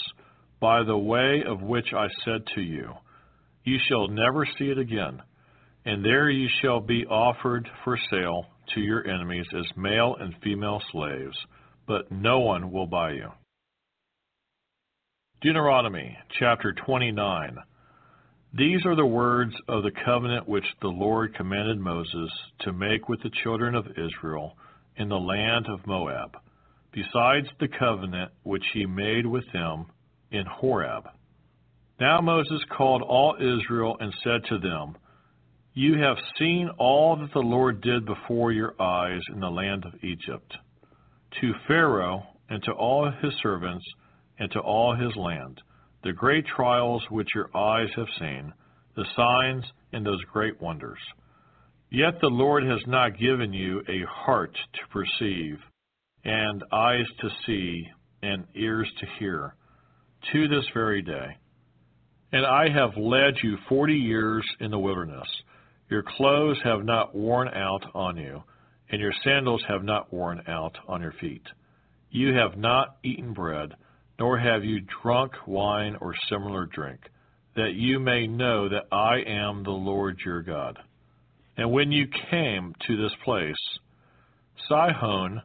by 0.60 0.82
the 0.82 0.96
way 0.96 1.42
of 1.46 1.62
which 1.62 1.92
I 1.94 2.06
said 2.24 2.42
to 2.54 2.60
you, 2.60 2.92
You 3.64 3.78
shall 3.88 4.08
never 4.08 4.46
see 4.58 4.66
it 4.66 4.78
again, 4.78 5.22
and 5.84 6.04
there 6.04 6.30
you 6.30 6.48
shall 6.60 6.80
be 6.80 7.06
offered 7.06 7.68
for 7.82 7.98
sale 8.10 8.46
to 8.74 8.80
your 8.80 9.06
enemies 9.06 9.46
as 9.58 9.66
male 9.76 10.16
and 10.20 10.34
female 10.42 10.80
slaves, 10.92 11.36
but 11.86 12.10
no 12.12 12.40
one 12.40 12.70
will 12.70 12.86
buy 12.86 13.12
you. 13.12 13.30
Deuteronomy 15.42 16.18
chapter 16.38 16.74
29. 16.84 17.56
These 18.52 18.84
are 18.84 18.94
the 18.94 19.06
words 19.06 19.54
of 19.68 19.82
the 19.82 19.90
covenant 20.04 20.46
which 20.46 20.66
the 20.82 20.88
Lord 20.88 21.34
commanded 21.34 21.80
Moses 21.80 22.30
to 22.60 22.74
make 22.74 23.08
with 23.08 23.22
the 23.22 23.30
children 23.42 23.74
of 23.74 23.86
Israel 23.92 24.54
in 24.96 25.08
the 25.08 25.18
land 25.18 25.64
of 25.66 25.86
Moab, 25.86 26.36
besides 26.92 27.46
the 27.58 27.68
covenant 27.68 28.32
which 28.42 28.64
he 28.74 28.84
made 28.84 29.24
with 29.24 29.50
them 29.54 29.86
in 30.30 30.44
Horeb. 30.44 31.08
Now 31.98 32.20
Moses 32.20 32.60
called 32.76 33.00
all 33.00 33.36
Israel 33.40 33.96
and 33.98 34.12
said 34.22 34.44
to 34.50 34.58
them, 34.58 34.94
You 35.72 36.02
have 36.02 36.18
seen 36.38 36.68
all 36.76 37.16
that 37.16 37.32
the 37.32 37.38
Lord 37.38 37.80
did 37.80 38.04
before 38.04 38.52
your 38.52 38.74
eyes 38.78 39.22
in 39.32 39.40
the 39.40 39.48
land 39.48 39.86
of 39.86 40.04
Egypt, 40.04 40.52
to 41.40 41.54
Pharaoh 41.66 42.26
and 42.50 42.62
to 42.64 42.72
all 42.72 43.10
his 43.22 43.32
servants 43.42 43.86
and 44.40 44.50
to 44.50 44.58
all 44.58 44.96
his 44.96 45.14
land, 45.14 45.60
the 46.02 46.12
great 46.12 46.44
trials 46.46 47.02
which 47.10 47.28
your 47.34 47.54
eyes 47.56 47.90
have 47.94 48.08
seen, 48.18 48.52
the 48.96 49.04
signs 49.14 49.64
and 49.92 50.04
those 50.04 50.22
great 50.32 50.60
wonders. 50.60 50.98
Yet 51.90 52.14
the 52.20 52.28
Lord 52.28 52.64
has 52.64 52.80
not 52.86 53.18
given 53.18 53.52
you 53.52 53.82
a 53.88 54.04
heart 54.08 54.56
to 54.74 54.80
perceive, 54.90 55.58
and 56.24 56.64
eyes 56.72 57.06
to 57.20 57.28
see, 57.46 57.86
and 58.22 58.44
ears 58.54 58.90
to 59.00 59.06
hear 59.18 59.54
to 60.32 60.48
this 60.48 60.64
very 60.74 61.02
day. 61.02 61.36
And 62.32 62.46
I 62.46 62.68
have 62.68 62.96
led 62.96 63.34
you 63.42 63.56
forty 63.68 63.94
years 63.94 64.46
in 64.60 64.70
the 64.70 64.78
wilderness. 64.78 65.28
Your 65.88 66.04
clothes 66.16 66.58
have 66.62 66.84
not 66.84 67.14
worn 67.14 67.48
out 67.48 67.84
on 67.94 68.16
you, 68.16 68.42
and 68.90 69.00
your 69.00 69.12
sandals 69.24 69.62
have 69.68 69.82
not 69.82 70.12
worn 70.12 70.42
out 70.46 70.76
on 70.86 71.02
your 71.02 71.14
feet. 71.20 71.42
You 72.10 72.34
have 72.34 72.56
not 72.56 72.96
eaten 73.02 73.32
bread, 73.32 73.74
nor 74.20 74.38
have 74.38 74.62
you 74.64 74.80
drunk 75.02 75.32
wine 75.46 75.96
or 76.02 76.14
similar 76.28 76.66
drink, 76.66 77.00
that 77.56 77.72
you 77.74 77.98
may 77.98 78.26
know 78.26 78.68
that 78.68 78.84
I 78.92 79.22
am 79.26 79.64
the 79.64 79.70
Lord 79.70 80.18
your 80.24 80.42
God. 80.42 80.78
And 81.56 81.72
when 81.72 81.90
you 81.90 82.06
came 82.30 82.74
to 82.86 82.96
this 82.98 83.12
place, 83.24 83.56
Sihon, 84.68 85.40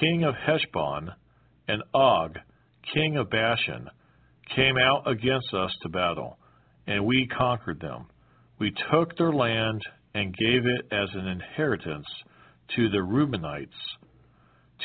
king 0.00 0.22
of 0.22 0.34
Heshbon, 0.36 1.10
and 1.66 1.82
Og, 1.92 2.38
king 2.94 3.16
of 3.16 3.30
Bashan, 3.30 3.88
came 4.54 4.76
out 4.78 5.08
against 5.10 5.52
us 5.52 5.72
to 5.82 5.88
battle, 5.88 6.38
and 6.86 7.04
we 7.04 7.26
conquered 7.26 7.80
them. 7.80 8.06
We 8.60 8.72
took 8.92 9.16
their 9.18 9.32
land 9.32 9.82
and 10.14 10.36
gave 10.36 10.66
it 10.66 10.86
as 10.92 11.08
an 11.14 11.26
inheritance 11.26 12.06
to 12.76 12.88
the 12.90 12.98
Reubenites, 12.98 13.68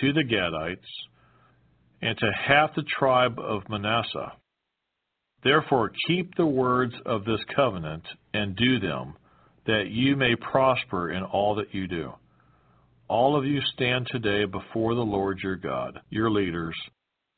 to 0.01 0.13
the 0.13 0.23
Gadites, 0.23 0.79
and 2.01 2.17
to 2.17 2.31
half 2.47 2.75
the 2.75 2.83
tribe 2.83 3.39
of 3.39 3.67
Manasseh. 3.69 4.33
Therefore 5.43 5.91
keep 6.07 6.35
the 6.35 6.45
words 6.45 6.93
of 7.05 7.25
this 7.25 7.39
covenant 7.55 8.03
and 8.33 8.55
do 8.55 8.79
them, 8.79 9.15
that 9.65 9.89
you 9.89 10.15
may 10.15 10.35
prosper 10.35 11.11
in 11.11 11.23
all 11.23 11.55
that 11.55 11.73
you 11.73 11.87
do. 11.87 12.13
All 13.07 13.37
of 13.37 13.45
you 13.45 13.59
stand 13.73 14.07
today 14.11 14.45
before 14.45 14.95
the 14.95 15.01
Lord 15.01 15.39
your 15.41 15.55
God, 15.55 15.99
your 16.09 16.29
leaders, 16.29 16.75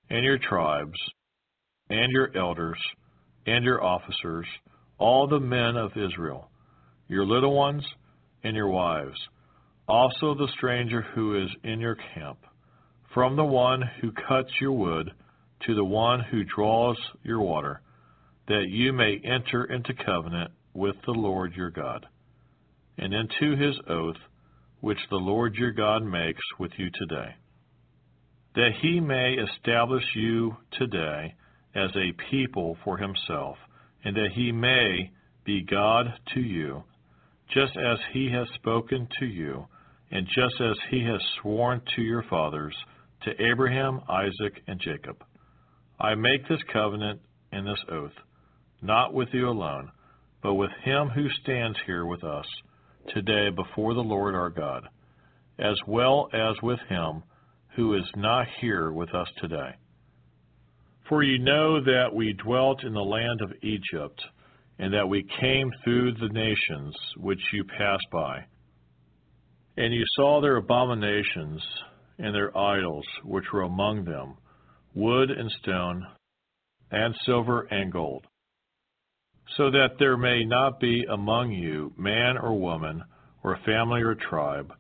and 0.10 0.24
your 0.24 0.38
tribes, 0.38 0.98
and 1.90 2.12
your 2.12 2.36
elders, 2.36 2.80
and 3.46 3.64
your 3.64 3.84
officers, 3.84 4.46
all 4.98 5.28
the 5.28 5.40
men 5.40 5.78
of 5.78 5.92
Israel, 5.96 6.50
your 7.08 7.26
little 7.26 7.56
ones, 7.56 7.86
and 8.44 8.56
your 8.56 8.68
wives, 8.68 9.18
also 9.88 10.34
the 10.34 10.48
stranger 10.58 11.02
who 11.14 11.42
is 11.42 11.50
in 11.64 11.80
your 11.80 11.98
camp, 12.14 12.40
from 13.14 13.36
the 13.36 13.44
one 13.44 13.82
who 14.00 14.12
cuts 14.12 14.50
your 14.60 14.72
wood 14.72 15.12
to 15.66 15.76
the 15.76 15.84
one 15.84 16.22
who 16.32 16.44
draws 16.44 16.98
your 17.24 17.42
water, 17.42 17.82
that 18.48 18.66
you 18.70 18.94
may 18.94 19.20
enter 19.24 19.66
into 19.66 19.94
covenant 20.06 20.52
with 20.74 20.96
the 21.06 21.12
Lord 21.12 21.54
your 21.54 21.70
God, 21.70 22.06
and 22.98 23.14
into 23.14 23.56
his 23.56 23.76
oath 23.90 24.18
which 24.80 24.98
the 25.10 25.18
Lord 25.18 25.56
your 25.56 25.72
God 25.72 26.04
makes 26.04 26.42
with 26.58 26.72
you 26.78 26.90
today, 26.94 27.36
that 28.56 28.72
he 28.82 29.00
may 29.00 29.34
establish 29.34 30.04
you 30.16 30.58
today 30.72 31.36
as 31.76 31.92
a 31.96 32.14
people 32.30 32.78
for 32.84 32.98
himself, 32.98 33.58
and 34.04 34.16
that 34.16 34.32
he 34.34 34.52
may 34.52 35.12
be 35.46 35.64
God 35.64 36.08
to 36.34 36.40
you, 36.40 36.84
just 37.54 37.78
as 37.78 38.00
he 38.14 38.32
has 38.32 38.48
spoken 38.56 39.08
to 39.20 39.26
you, 39.26 39.68
and 40.12 40.28
just 40.28 40.60
as 40.60 40.78
he 40.90 41.04
has 41.06 41.22
sworn 41.42 41.82
to 41.96 42.02
your 42.02 42.24
fathers, 42.24 42.76
to 43.24 43.32
Abraham, 43.52 44.02
Isaac, 44.10 44.62
and 44.68 44.80
Jacob. 44.80 45.24
I 46.00 46.16
make 46.16 46.48
this 46.48 46.62
covenant 46.74 47.22
and 47.52 47.68
this 47.68 47.84
oath, 47.92 48.12
not 48.82 49.14
with 49.14 49.30
you 49.34 49.48
alone, 49.50 49.92
but 50.42 50.56
with 50.56 50.72
him 50.84 51.10
who 51.10 51.28
stands 51.44 51.78
here 51.86 52.06
with 52.06 52.24
us 52.24 52.46
today 53.14 53.50
before 53.50 53.94
the 53.94 54.02
Lord 54.02 54.34
our 54.34 54.50
God, 54.50 54.88
as 55.60 55.76
well 55.88 56.28
as 56.34 56.56
with 56.64 56.80
him 56.90 57.24
who 57.76 57.96
is 57.96 58.10
not 58.16 58.48
here 58.60 58.92
with 58.92 59.14
us 59.14 59.28
today. 59.38 59.76
For 61.08 61.24
you 61.24 61.40
know 61.40 61.84
that 61.84 62.14
we 62.14 62.34
dwelt 62.34 62.84
in 62.84 62.94
the 62.94 63.00
land 63.00 63.42
of 63.42 63.52
Egypt, 63.62 64.22
and 64.80 64.94
that 64.94 65.08
we 65.08 65.24
came 65.40 65.70
through 65.84 66.14
the 66.14 66.30
nations 66.30 66.96
which 67.18 67.42
you 67.54 67.64
passed 67.64 68.08
by. 68.12 68.46
And 69.78 69.94
you 69.94 70.04
saw 70.16 70.42
their 70.42 70.58
abominations 70.58 71.62
and 72.22 72.34
their 72.34 72.56
idols 72.58 73.06
which 73.24 73.46
were 73.52 73.64
among 73.64 74.06
them, 74.06 74.38
wood 74.94 75.32
and 75.32 75.52
stone, 75.62 76.06
and 76.92 77.16
silver 77.26 77.62
and 77.72 77.92
gold 77.92 78.26
so 79.58 79.70
that 79.72 79.98
there 80.00 80.18
may 80.18 80.46
not 80.46 80.80
be 80.80 81.06
among 81.12 81.52
you 81.52 81.94
man 81.98 82.38
or 82.38 82.58
woman, 82.58 83.04
or 83.44 83.58
family 83.66 84.02
or 84.02 84.16
tribe, 84.16 84.72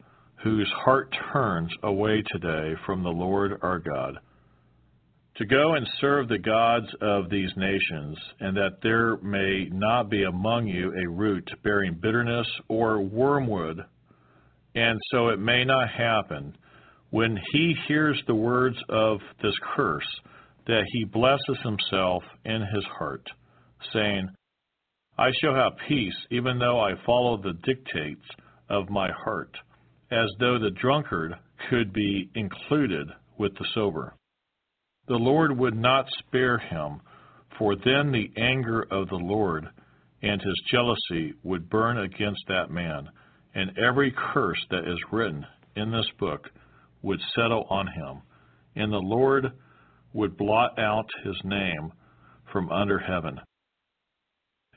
whose 0.43 0.71
heart 0.83 1.13
turns 1.33 1.71
away 1.83 2.23
today 2.31 2.73
from 2.85 3.03
the 3.03 3.09
Lord 3.09 3.57
our 3.61 3.79
God, 3.79 4.17
to 5.35 5.45
go 5.45 5.73
and 5.73 5.87
serve 5.99 6.27
the 6.27 6.37
gods 6.37 6.87
of 7.01 7.29
these 7.29 7.51
nations, 7.57 8.17
and 8.39 8.55
that 8.55 8.77
there 8.83 9.17
may 9.17 9.67
not 9.71 10.09
be 10.09 10.23
among 10.23 10.67
you 10.67 10.93
a 10.93 11.09
root 11.09 11.49
bearing 11.63 11.97
bitterness 12.01 12.47
or 12.67 13.01
wormwood, 13.01 13.83
and 14.75 14.99
so 15.11 15.29
it 15.29 15.39
may 15.39 15.65
not 15.65 15.89
happen, 15.89 16.55
when 17.11 17.37
he 17.51 17.75
hears 17.87 18.21
the 18.25 18.35
words 18.35 18.77
of 18.89 19.19
this 19.43 19.55
curse, 19.75 20.07
that 20.65 20.83
he 20.93 21.03
blesses 21.03 21.57
himself 21.63 22.23
in 22.45 22.61
his 22.73 22.85
heart, 22.97 23.25
saying, 23.93 24.29
I 25.17 25.29
shall 25.39 25.53
have 25.53 25.73
peace, 25.87 26.15
even 26.31 26.57
though 26.57 26.79
I 26.79 26.93
follow 27.05 27.37
the 27.37 27.53
dictates 27.63 28.25
of 28.69 28.89
my 28.89 29.09
heart, 29.23 29.55
as 30.09 30.29
though 30.39 30.57
the 30.57 30.71
drunkard 30.71 31.33
could 31.69 31.91
be 31.91 32.29
included 32.33 33.07
with 33.37 33.53
the 33.55 33.67
sober. 33.75 34.15
The 35.07 35.15
Lord 35.15 35.57
would 35.57 35.75
not 35.75 36.05
spare 36.19 36.57
him, 36.57 37.01
for 37.57 37.75
then 37.75 38.11
the 38.11 38.31
anger 38.37 38.87
of 38.89 39.09
the 39.09 39.15
Lord 39.15 39.67
and 40.23 40.41
his 40.41 40.61
jealousy 40.71 41.33
would 41.43 41.69
burn 41.69 41.97
against 41.97 42.43
that 42.47 42.69
man, 42.69 43.09
and 43.53 43.77
every 43.77 44.13
curse 44.33 44.63
that 44.69 44.87
is 44.87 44.99
written 45.11 45.45
in 45.75 45.91
this 45.91 46.09
book 46.19 46.49
would 47.01 47.19
settle 47.35 47.65
on 47.69 47.87
him, 47.87 48.21
and 48.75 48.91
the 48.91 48.97
Lord 48.97 49.51
would 50.13 50.37
blot 50.37 50.77
out 50.79 51.09
his 51.23 51.39
name 51.43 51.91
from 52.51 52.71
under 52.71 52.99
heaven 52.99 53.39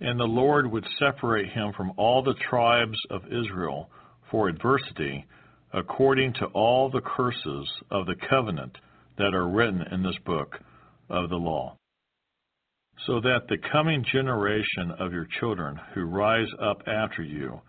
and 0.00 0.18
the 0.18 0.24
Lord 0.24 0.70
would 0.70 0.86
separate 0.98 1.50
him 1.50 1.72
from 1.76 1.92
all 1.96 2.22
the 2.22 2.34
tribes 2.50 2.98
of 3.10 3.22
Israel 3.26 3.90
for 4.30 4.48
adversity, 4.48 5.24
according 5.72 6.34
to 6.34 6.46
all 6.46 6.90
the 6.90 7.00
curses 7.00 7.68
of 7.90 8.06
the 8.06 8.16
covenant 8.28 8.76
that 9.18 9.34
are 9.34 9.48
written 9.48 9.82
in 9.92 10.02
this 10.02 10.18
book 10.26 10.58
of 11.08 11.30
the 11.30 11.36
law. 11.36 11.76
So 13.06 13.20
that 13.20 13.42
the 13.48 13.58
coming 13.72 14.04
generation 14.12 14.92
of 14.98 15.12
your 15.12 15.26
children 15.40 15.78
who 15.94 16.04
rise 16.04 16.48
up 16.60 16.82
after 16.86 17.22
you, 17.22 17.60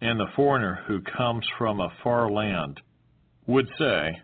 and 0.00 0.18
the 0.18 0.30
foreigner 0.36 0.80
who 0.86 1.00
comes 1.16 1.44
from 1.58 1.80
a 1.80 1.92
far 2.02 2.30
land, 2.30 2.80
would 3.46 3.68
say, 3.78 4.20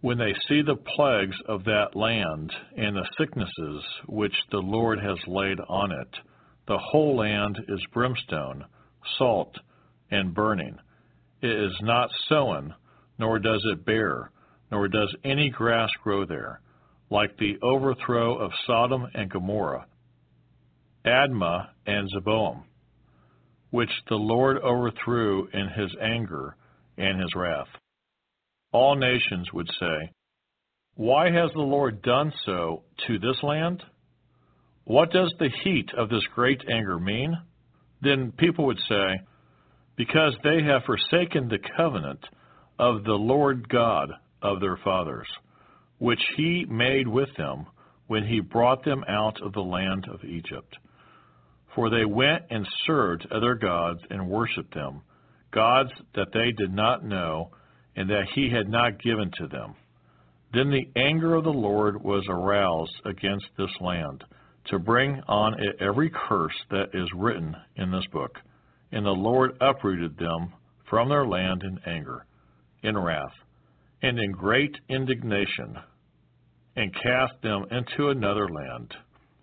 when 0.00 0.18
they 0.18 0.34
see 0.48 0.62
the 0.62 0.76
plagues 0.94 1.36
of 1.48 1.64
that 1.64 1.94
land 1.94 2.52
and 2.76 2.96
the 2.96 3.08
sicknesses 3.18 3.82
which 4.06 4.34
the 4.50 4.58
Lord 4.58 5.00
has 5.00 5.18
laid 5.26 5.58
on 5.68 5.90
it, 5.92 6.08
the 6.68 6.78
whole 6.78 7.16
land 7.16 7.58
is 7.68 7.80
brimstone, 7.92 8.64
salt, 9.18 9.56
and 10.10 10.34
burning. 10.34 10.76
It 11.42 11.50
is 11.50 11.76
not 11.82 12.10
sown, 12.28 12.74
nor 13.18 13.38
does 13.38 13.64
it 13.72 13.84
bear, 13.84 14.30
nor 14.70 14.88
does 14.88 15.14
any 15.24 15.50
grass 15.50 15.90
grow 16.02 16.24
there, 16.24 16.60
like 17.10 17.36
the 17.36 17.58
overthrow 17.62 18.36
of 18.36 18.50
Sodom 18.66 19.06
and 19.14 19.30
Gomorrah, 19.30 19.86
Admah 21.04 21.68
and 21.86 22.08
Zeboam, 22.12 22.64
which 23.70 23.90
the 24.08 24.16
Lord 24.16 24.58
overthrew 24.58 25.48
in 25.52 25.68
his 25.68 25.94
anger 26.00 26.56
and 26.96 27.20
his 27.20 27.34
wrath. 27.34 27.68
All 28.72 28.96
nations 28.96 29.52
would 29.52 29.68
say, 29.80 30.12
Why 30.94 31.30
has 31.30 31.50
the 31.52 31.60
Lord 31.60 32.02
done 32.02 32.32
so 32.44 32.82
to 33.06 33.18
this 33.18 33.42
land? 33.42 33.82
What 34.84 35.10
does 35.10 35.32
the 35.38 35.50
heat 35.64 35.90
of 35.96 36.08
this 36.08 36.24
great 36.34 36.62
anger 36.70 36.98
mean? 36.98 37.36
Then 38.02 38.32
people 38.32 38.66
would 38.66 38.80
say, 38.88 39.20
Because 39.96 40.34
they 40.42 40.62
have 40.62 40.84
forsaken 40.84 41.48
the 41.48 41.58
covenant 41.76 42.20
of 42.78 43.04
the 43.04 43.14
Lord 43.14 43.68
God 43.68 44.12
of 44.42 44.60
their 44.60 44.76
fathers, 44.76 45.28
which 45.98 46.20
he 46.36 46.66
made 46.68 47.08
with 47.08 47.30
them 47.36 47.66
when 48.06 48.24
he 48.26 48.40
brought 48.40 48.84
them 48.84 49.04
out 49.08 49.40
of 49.42 49.52
the 49.52 49.62
land 49.62 50.06
of 50.12 50.24
Egypt. 50.24 50.76
For 51.74 51.90
they 51.90 52.04
went 52.04 52.44
and 52.50 52.66
served 52.86 53.26
other 53.30 53.54
gods 53.54 54.00
and 54.10 54.28
worshipped 54.28 54.74
them, 54.74 55.02
gods 55.52 55.90
that 56.14 56.28
they 56.32 56.52
did 56.52 56.72
not 56.72 57.04
know 57.04 57.50
and 57.96 58.08
that 58.10 58.26
he 58.34 58.50
had 58.50 58.68
not 58.68 59.02
given 59.02 59.30
to 59.38 59.46
them. 59.46 59.74
Then 60.52 60.70
the 60.70 60.88
anger 60.96 61.34
of 61.34 61.44
the 61.44 61.50
Lord 61.50 62.02
was 62.02 62.24
aroused 62.28 62.94
against 63.04 63.46
this 63.58 63.70
land 63.80 64.24
to 64.66 64.78
bring 64.78 65.20
on 65.28 65.54
it 65.62 65.76
every 65.80 66.10
curse 66.10 66.54
that 66.70 66.90
is 66.94 67.08
written 67.14 67.54
in 67.76 67.90
this 67.90 68.06
book. 68.12 68.38
And 68.92 69.04
the 69.04 69.10
Lord 69.10 69.56
uprooted 69.60 70.16
them 70.16 70.52
from 70.88 71.08
their 71.08 71.26
land 71.26 71.62
in 71.62 71.78
anger, 71.86 72.24
in 72.82 72.96
wrath, 72.96 73.34
and 74.02 74.18
in 74.18 74.32
great 74.32 74.76
indignation, 74.88 75.76
and 76.76 76.94
cast 76.94 77.32
them 77.42 77.64
into 77.70 78.10
another 78.10 78.48
land, 78.48 78.94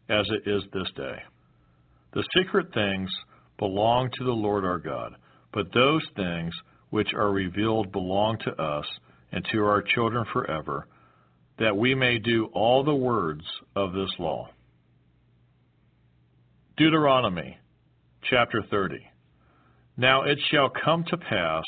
as 0.10 0.26
it 0.30 0.50
is 0.50 0.64
this 0.72 0.90
day. 0.96 1.18
The 2.14 2.24
secret 2.38 2.74
things 2.74 3.10
belong 3.58 4.10
to 4.18 4.24
the 4.24 4.32
Lord 4.32 4.64
our 4.64 4.80
God, 4.80 5.16
but 5.52 5.74
those 5.74 6.04
things 6.16 6.54
which 6.94 7.12
are 7.16 7.32
revealed 7.32 7.92
belong 7.92 8.38
to 8.38 8.52
us 8.62 8.86
and 9.32 9.44
to 9.52 9.66
our 9.66 9.82
children 9.82 10.24
forever, 10.32 10.86
that 11.58 11.76
we 11.76 11.96
may 11.96 12.20
do 12.20 12.46
all 12.54 12.84
the 12.84 12.94
words 12.94 13.42
of 13.76 13.94
this 13.94 14.12
law. 14.20 14.48
Deuteronomy 16.78 17.58
chapter 18.30 18.62
30. 18.70 18.98
Now 19.98 20.22
it 20.22 20.38
shall 20.52 20.70
come 20.70 21.04
to 21.10 21.18
pass, 21.18 21.64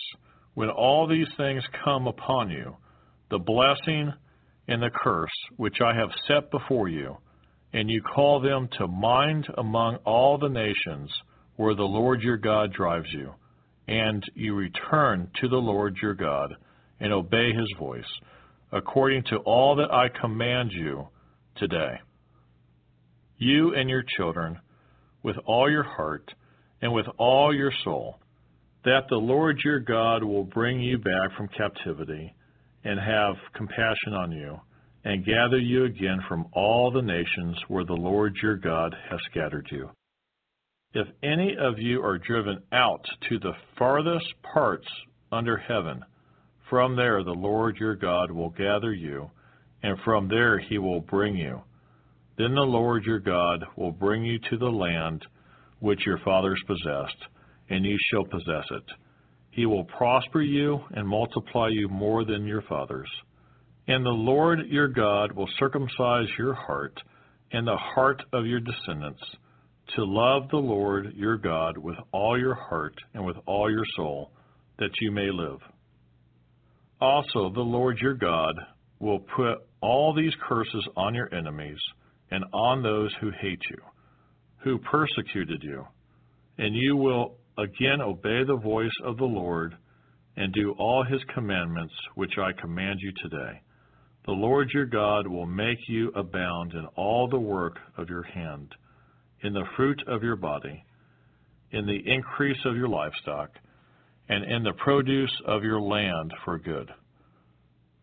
when 0.54 0.70
all 0.70 1.08
these 1.08 1.28
things 1.38 1.64
come 1.84 2.06
upon 2.06 2.52
you, 2.52 2.78
the 3.32 3.40
blessing 3.40 4.14
and 4.68 4.80
the 4.80 4.92
curse 4.94 5.34
which 5.58 5.78
I 5.84 5.96
have 5.96 6.12
set 6.28 6.52
before 6.52 6.88
you, 6.88 7.18
and 7.74 7.90
you 7.90 8.04
call 8.04 8.42
them 8.42 8.70
to 8.78 8.88
mind 8.88 9.48
among 9.58 9.96
all 10.06 10.38
the 10.38 10.50
nations 10.50 11.10
where 11.56 11.74
the 11.74 11.82
Lord 11.82 12.22
your 12.22 12.38
God 12.38 12.72
drives 12.72 13.12
you, 13.12 13.34
and 13.88 14.24
you 14.34 14.56
return 14.56 15.30
to 15.42 15.48
the 15.48 15.56
Lord 15.56 15.98
your 16.02 16.14
God 16.14 16.56
and 17.00 17.14
obey 17.14 17.52
his 17.52 17.72
voice, 17.78 18.04
according 18.72 19.24
to 19.30 19.38
all 19.38 19.76
that 19.76 19.92
I 19.92 20.08
command 20.22 20.72
you 20.72 21.08
today. 21.56 22.00
You 23.38 23.76
and 23.76 23.90
your 23.90 24.04
children, 24.18 24.60
with 25.24 25.36
all 25.46 25.70
your 25.70 25.84
heart 25.84 26.34
and 26.82 26.94
with 26.94 27.08
all 27.18 27.54
your 27.54 27.72
soul, 27.84 28.20
that 28.86 29.08
the 29.10 29.16
Lord 29.16 29.60
your 29.64 29.80
God 29.80 30.24
will 30.24 30.44
bring 30.44 30.80
you 30.80 30.98
back 30.98 31.36
from 31.36 31.48
captivity 31.50 32.34
and 32.84 33.00
have 33.00 33.36
compassion 33.56 34.14
on 34.14 34.32
you, 34.32 34.60
and 35.04 35.26
gather 35.26 35.58
you 35.58 35.86
again 35.86 36.20
from 36.28 36.46
all 36.54 36.92
the 36.92 37.02
nations 37.02 37.58
where 37.68 37.84
the 37.84 37.94
Lord 37.94 38.36
your 38.42 38.56
God 38.56 38.96
has 39.10 39.20
scattered 39.32 39.68
you. 39.72 39.90
If 40.96 41.08
any 41.22 41.58
of 41.60 41.78
you 41.78 42.02
are 42.02 42.18
driven 42.18 42.64
out 42.72 43.04
to 43.28 43.38
the 43.38 43.52
farthest 43.78 44.34
parts 44.54 44.88
under 45.30 45.58
heaven, 45.58 46.06
from 46.70 46.96
there 46.96 47.22
the 47.22 47.32
Lord 47.32 47.76
your 47.76 47.96
God 47.96 48.32
will 48.32 48.52
gather 48.52 48.94
you, 48.94 49.30
and 49.84 50.00
from 50.06 50.30
there 50.30 50.58
he 50.58 50.78
will 50.78 51.02
bring 51.02 51.36
you. 51.36 51.62
Then 52.38 52.56
the 52.56 52.62
Lord 52.62 53.04
your 53.04 53.20
God 53.20 53.66
will 53.76 53.92
bring 53.92 54.24
you 54.24 54.40
to 54.50 54.58
the 54.58 54.72
land 54.72 55.26
which 55.80 56.06
your 56.06 56.20
fathers 56.20 56.64
possessed, 56.66 57.26
and 57.70 57.86
you 57.86 57.98
shall 58.10 58.24
possess 58.24 58.66
it. 58.72 58.84
He 59.52 59.66
will 59.66 59.84
prosper 59.84 60.42
you 60.42 60.80
and 60.92 61.06
multiply 61.06 61.68
you 61.72 61.90
more 61.90 62.24
than 62.24 62.46
your 62.46 62.62
fathers. 62.62 63.10
And 63.90 64.06
the 64.06 64.10
Lord 64.10 64.60
your 64.70 64.88
God 64.88 65.34
will 65.34 65.50
circumcise 65.60 66.30
your 66.40 66.54
heart 66.54 66.98
and 67.52 67.68
the 67.68 67.76
heart 67.76 68.24
of 68.32 68.46
your 68.46 68.62
descendants, 68.62 69.22
to 69.96 70.04
love 70.04 70.50
the 70.50 70.58
Lord 70.58 71.14
your 71.16 71.38
God 71.38 71.78
with 71.78 71.98
all 72.12 72.40
your 72.40 72.56
heart 72.56 72.96
and 73.14 73.26
with 73.26 73.38
all 73.46 73.70
your 73.70 73.86
soul, 73.96 74.32
that 74.80 74.92
you 75.02 75.12
may 75.12 75.30
live. 75.32 75.60
Also, 77.00 77.52
the 77.54 77.62
Lord 77.62 77.98
your 78.02 78.16
God 78.16 78.56
will 79.00 79.20
put 79.20 79.60
all 79.82 80.14
these 80.14 80.34
curses 80.48 80.88
on 80.96 81.14
your 81.14 81.34
enemies 81.34 81.78
and 82.32 82.44
on 82.54 82.82
those 82.82 83.14
who 83.22 83.30
hate 83.42 83.62
you, 83.70 83.78
who 84.64 84.80
persecuted 84.80 85.62
you, 85.62 85.86
and 86.58 86.76
you 86.76 86.96
will 86.96 87.36
again 87.58 88.02
obey 88.02 88.44
the 88.44 88.60
voice 88.62 88.96
of 89.04 89.18
the 89.18 89.26
Lord 89.26 89.76
and 90.38 90.54
do 90.54 90.74
all 90.78 91.04
his 91.04 91.22
commandments 91.34 91.94
which 92.16 92.34
I 92.38 92.60
command 92.60 93.00
you 93.02 93.12
today. 93.22 93.62
The 94.26 94.32
Lord 94.32 94.70
your 94.74 94.86
God 94.86 95.28
will 95.28 95.46
make 95.46 95.78
you 95.88 96.10
abound 96.16 96.74
in 96.74 96.86
all 96.96 97.28
the 97.30 97.40
work 97.40 97.78
of 97.98 98.10
your 98.10 98.24
hand, 98.24 98.74
in 99.46 99.54
the 99.54 99.66
fruit 99.76 100.02
of 100.08 100.24
your 100.24 100.36
body, 100.36 100.84
in 101.72 101.86
the 101.86 102.02
increase 102.06 102.58
of 102.66 102.76
your 102.76 102.90
livestock, 102.90 103.50
and 104.30 104.44
in 104.44 104.64
the 104.64 104.74
produce 104.74 105.32
of 105.46 105.64
your 105.64 105.80
land 105.80 106.34
for 106.44 106.58
good. 106.58 106.90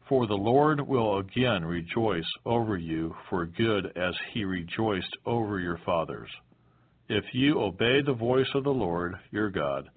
For 0.08 0.26
the 0.26 0.34
Lord 0.34 0.80
will 0.80 1.18
again 1.18 1.64
rejoice 1.64 2.30
over 2.44 2.76
you 2.76 3.14
for 3.28 3.46
good 3.46 3.86
as 3.96 4.14
he 4.32 4.44
rejoiced 4.44 5.16
over 5.26 5.58
your 5.58 5.80
fathers 5.84 6.28
if 7.08 7.24
you 7.32 7.60
obey 7.60 8.00
the 8.00 8.14
voice 8.14 8.48
of 8.54 8.64
the 8.64 8.70
Lord 8.70 9.14
your 9.30 9.50
God, 9.50 9.88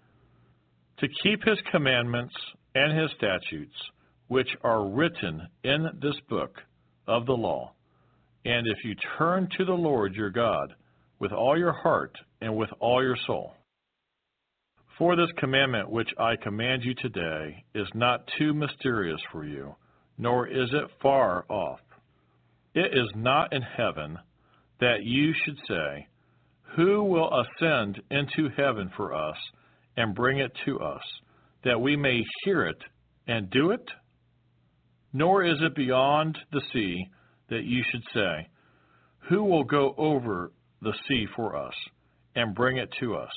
to 0.99 1.07
keep 1.23 1.43
his 1.43 1.57
commandments 1.71 2.33
and 2.73 2.97
his 2.99 3.09
statutes, 3.17 3.75
which 4.27 4.49
are 4.63 4.85
written 4.85 5.47
in 5.63 5.87
this 6.01 6.15
book 6.29 6.57
of 7.07 7.25
the 7.25 7.33
law, 7.33 7.71
and 8.43 8.67
if 8.67 8.77
you 8.83 8.95
turn 9.17 9.47
to 9.57 9.63
the 9.63 9.73
Lord 9.73 10.13
your 10.13 10.29
God 10.29 10.73
with 11.19 11.31
all 11.31 11.57
your 11.57 11.73
heart 11.73 12.15
and 12.41 12.55
with 12.55 12.69
all 12.79 13.03
your 13.03 13.17
soul. 13.25 13.53
For 14.97 15.15
this 15.15 15.31
commandment 15.37 15.89
which 15.89 16.09
I 16.17 16.35
command 16.37 16.83
you 16.83 16.93
today 16.95 17.65
is 17.73 17.87
not 17.93 18.29
too 18.37 18.53
mysterious 18.53 19.19
for 19.31 19.45
you, 19.45 19.75
nor 20.17 20.47
is 20.47 20.69
it 20.71 20.89
far 21.01 21.45
off. 21.49 21.81
It 22.73 22.93
is 22.93 23.11
not 23.15 23.51
in 23.53 23.61
heaven 23.61 24.17
that 24.79 25.03
you 25.03 25.33
should 25.43 25.57
say, 25.67 26.07
who 26.75 27.03
will 27.03 27.29
ascend 27.41 28.01
into 28.11 28.49
heaven 28.55 28.91
for 28.95 29.13
us 29.13 29.37
and 29.97 30.15
bring 30.15 30.39
it 30.39 30.51
to 30.65 30.79
us, 30.79 31.03
that 31.63 31.79
we 31.79 31.95
may 31.95 32.21
hear 32.43 32.65
it 32.65 32.81
and 33.27 33.49
do 33.49 33.71
it? 33.71 33.89
Nor 35.13 35.45
is 35.45 35.57
it 35.61 35.75
beyond 35.75 36.37
the 36.51 36.61
sea 36.73 37.07
that 37.49 37.63
you 37.63 37.83
should 37.89 38.03
say, 38.13 38.47
Who 39.29 39.43
will 39.43 39.63
go 39.63 39.95
over 39.97 40.51
the 40.81 40.93
sea 41.07 41.25
for 41.35 41.55
us 41.55 41.73
and 42.35 42.55
bring 42.55 42.77
it 42.77 42.89
to 42.99 43.15
us, 43.15 43.31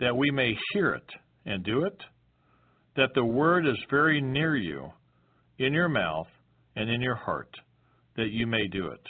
that 0.00 0.16
we 0.16 0.30
may 0.30 0.54
hear 0.72 0.92
it 0.92 1.10
and 1.46 1.64
do 1.64 1.84
it? 1.84 1.96
That 2.96 3.10
the 3.14 3.24
word 3.24 3.66
is 3.66 3.78
very 3.90 4.20
near 4.20 4.56
you, 4.56 4.90
in 5.58 5.72
your 5.72 5.88
mouth 5.88 6.28
and 6.76 6.88
in 6.90 7.00
your 7.00 7.16
heart, 7.16 7.50
that 8.16 8.30
you 8.30 8.46
may 8.46 8.66
do 8.68 8.86
it. 8.88 9.00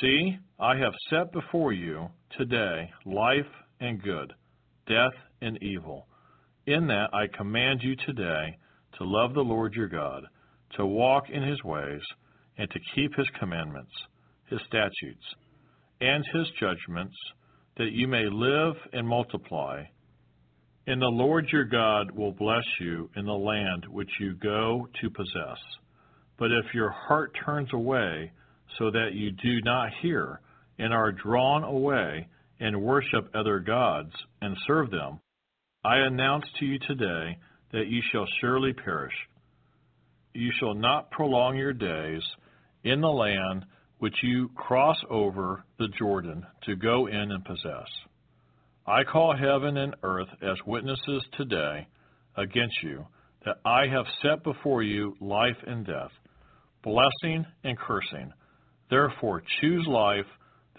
See, 0.00 0.36
I 0.58 0.76
have 0.76 0.92
set 1.10 1.32
before 1.32 1.72
you 1.72 2.08
today 2.36 2.90
life 3.06 3.46
and 3.80 4.02
good, 4.02 4.32
death 4.86 5.14
and 5.40 5.62
evil. 5.62 6.06
In 6.66 6.86
that 6.88 7.08
I 7.14 7.26
command 7.36 7.80
you 7.82 7.96
today 8.06 8.58
to 8.98 9.04
love 9.04 9.34
the 9.34 9.40
Lord 9.40 9.74
your 9.74 9.88
God, 9.88 10.24
to 10.76 10.84
walk 10.84 11.30
in 11.30 11.42
his 11.42 11.62
ways, 11.64 12.02
and 12.58 12.68
to 12.70 12.80
keep 12.94 13.14
his 13.16 13.28
commandments, 13.38 13.92
his 14.50 14.60
statutes, 14.66 15.24
and 16.00 16.24
his 16.32 16.46
judgments, 16.60 17.16
that 17.76 17.92
you 17.92 18.08
may 18.08 18.24
live 18.30 18.74
and 18.92 19.06
multiply. 19.06 19.82
And 20.86 21.02
the 21.02 21.06
Lord 21.06 21.46
your 21.52 21.64
God 21.64 22.10
will 22.10 22.32
bless 22.32 22.64
you 22.80 23.10
in 23.16 23.26
the 23.26 23.32
land 23.32 23.84
which 23.90 24.10
you 24.20 24.34
go 24.34 24.88
to 25.00 25.10
possess. 25.10 25.58
But 26.38 26.50
if 26.50 26.72
your 26.72 26.90
heart 26.90 27.36
turns 27.44 27.68
away, 27.72 28.32
so 28.78 28.90
that 28.90 29.14
you 29.14 29.30
do 29.32 29.60
not 29.64 29.90
hear, 30.00 30.40
and 30.78 30.92
are 30.92 31.12
drawn 31.12 31.64
away, 31.64 32.28
and 32.60 32.82
worship 32.82 33.30
other 33.34 33.60
gods, 33.60 34.12
and 34.40 34.56
serve 34.66 34.90
them, 34.90 35.20
I 35.84 35.98
announce 35.98 36.44
to 36.58 36.64
you 36.64 36.78
today 36.78 37.38
that 37.72 37.86
you 37.88 38.00
shall 38.10 38.26
surely 38.40 38.72
perish. 38.72 39.14
You 40.34 40.50
shall 40.58 40.74
not 40.74 41.10
prolong 41.10 41.56
your 41.56 41.72
days 41.72 42.22
in 42.84 43.00
the 43.00 43.08
land 43.08 43.64
which 43.98 44.14
you 44.22 44.48
cross 44.54 44.96
over 45.10 45.64
the 45.78 45.88
Jordan 45.98 46.46
to 46.64 46.76
go 46.76 47.06
in 47.06 47.32
and 47.32 47.44
possess. 47.44 47.88
I 48.86 49.04
call 49.04 49.36
heaven 49.36 49.76
and 49.76 49.94
earth 50.02 50.28
as 50.42 50.56
witnesses 50.66 51.22
today 51.36 51.86
against 52.36 52.82
you 52.82 53.06
that 53.44 53.56
I 53.64 53.86
have 53.86 54.06
set 54.22 54.44
before 54.44 54.82
you 54.82 55.16
life 55.20 55.56
and 55.66 55.86
death, 55.86 56.10
blessing 56.82 57.44
and 57.64 57.78
cursing. 57.78 58.32
Therefore, 58.90 59.42
choose 59.60 59.86
life 59.86 60.26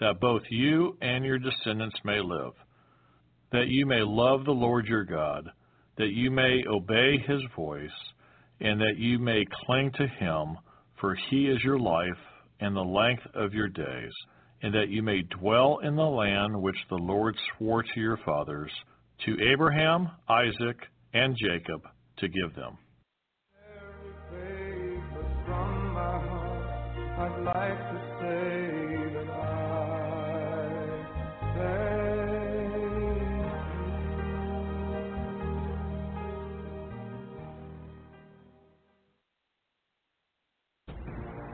that 0.00 0.20
both 0.20 0.42
you 0.50 0.96
and 1.00 1.24
your 1.24 1.38
descendants 1.38 1.96
may 2.04 2.20
live, 2.20 2.52
that 3.52 3.68
you 3.68 3.86
may 3.86 4.00
love 4.02 4.44
the 4.44 4.50
Lord 4.50 4.86
your 4.86 5.04
God, 5.04 5.48
that 5.98 6.10
you 6.10 6.30
may 6.30 6.64
obey 6.68 7.18
his 7.26 7.42
voice, 7.54 7.90
and 8.60 8.80
that 8.80 8.96
you 8.96 9.18
may 9.18 9.44
cling 9.66 9.92
to 9.96 10.06
him, 10.06 10.56
for 11.00 11.14
he 11.28 11.46
is 11.46 11.62
your 11.62 11.78
life 11.78 12.08
and 12.60 12.76
the 12.76 12.80
length 12.80 13.26
of 13.34 13.54
your 13.54 13.68
days, 13.68 14.12
and 14.62 14.74
that 14.74 14.88
you 14.88 15.02
may 15.02 15.22
dwell 15.22 15.78
in 15.82 15.96
the 15.96 16.02
land 16.02 16.60
which 16.60 16.76
the 16.88 16.96
Lord 16.96 17.36
swore 17.56 17.82
to 17.82 18.00
your 18.00 18.18
fathers, 18.24 18.70
to 19.24 19.36
Abraham, 19.52 20.08
Isaac, 20.28 20.76
and 21.12 21.36
Jacob, 21.36 21.82
to 22.18 22.28
give 22.28 22.54
them. 22.54 22.78
Like 27.44 27.89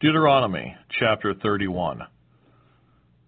Deuteronomy 0.00 0.76
chapter 1.00 1.34
31. 1.34 2.02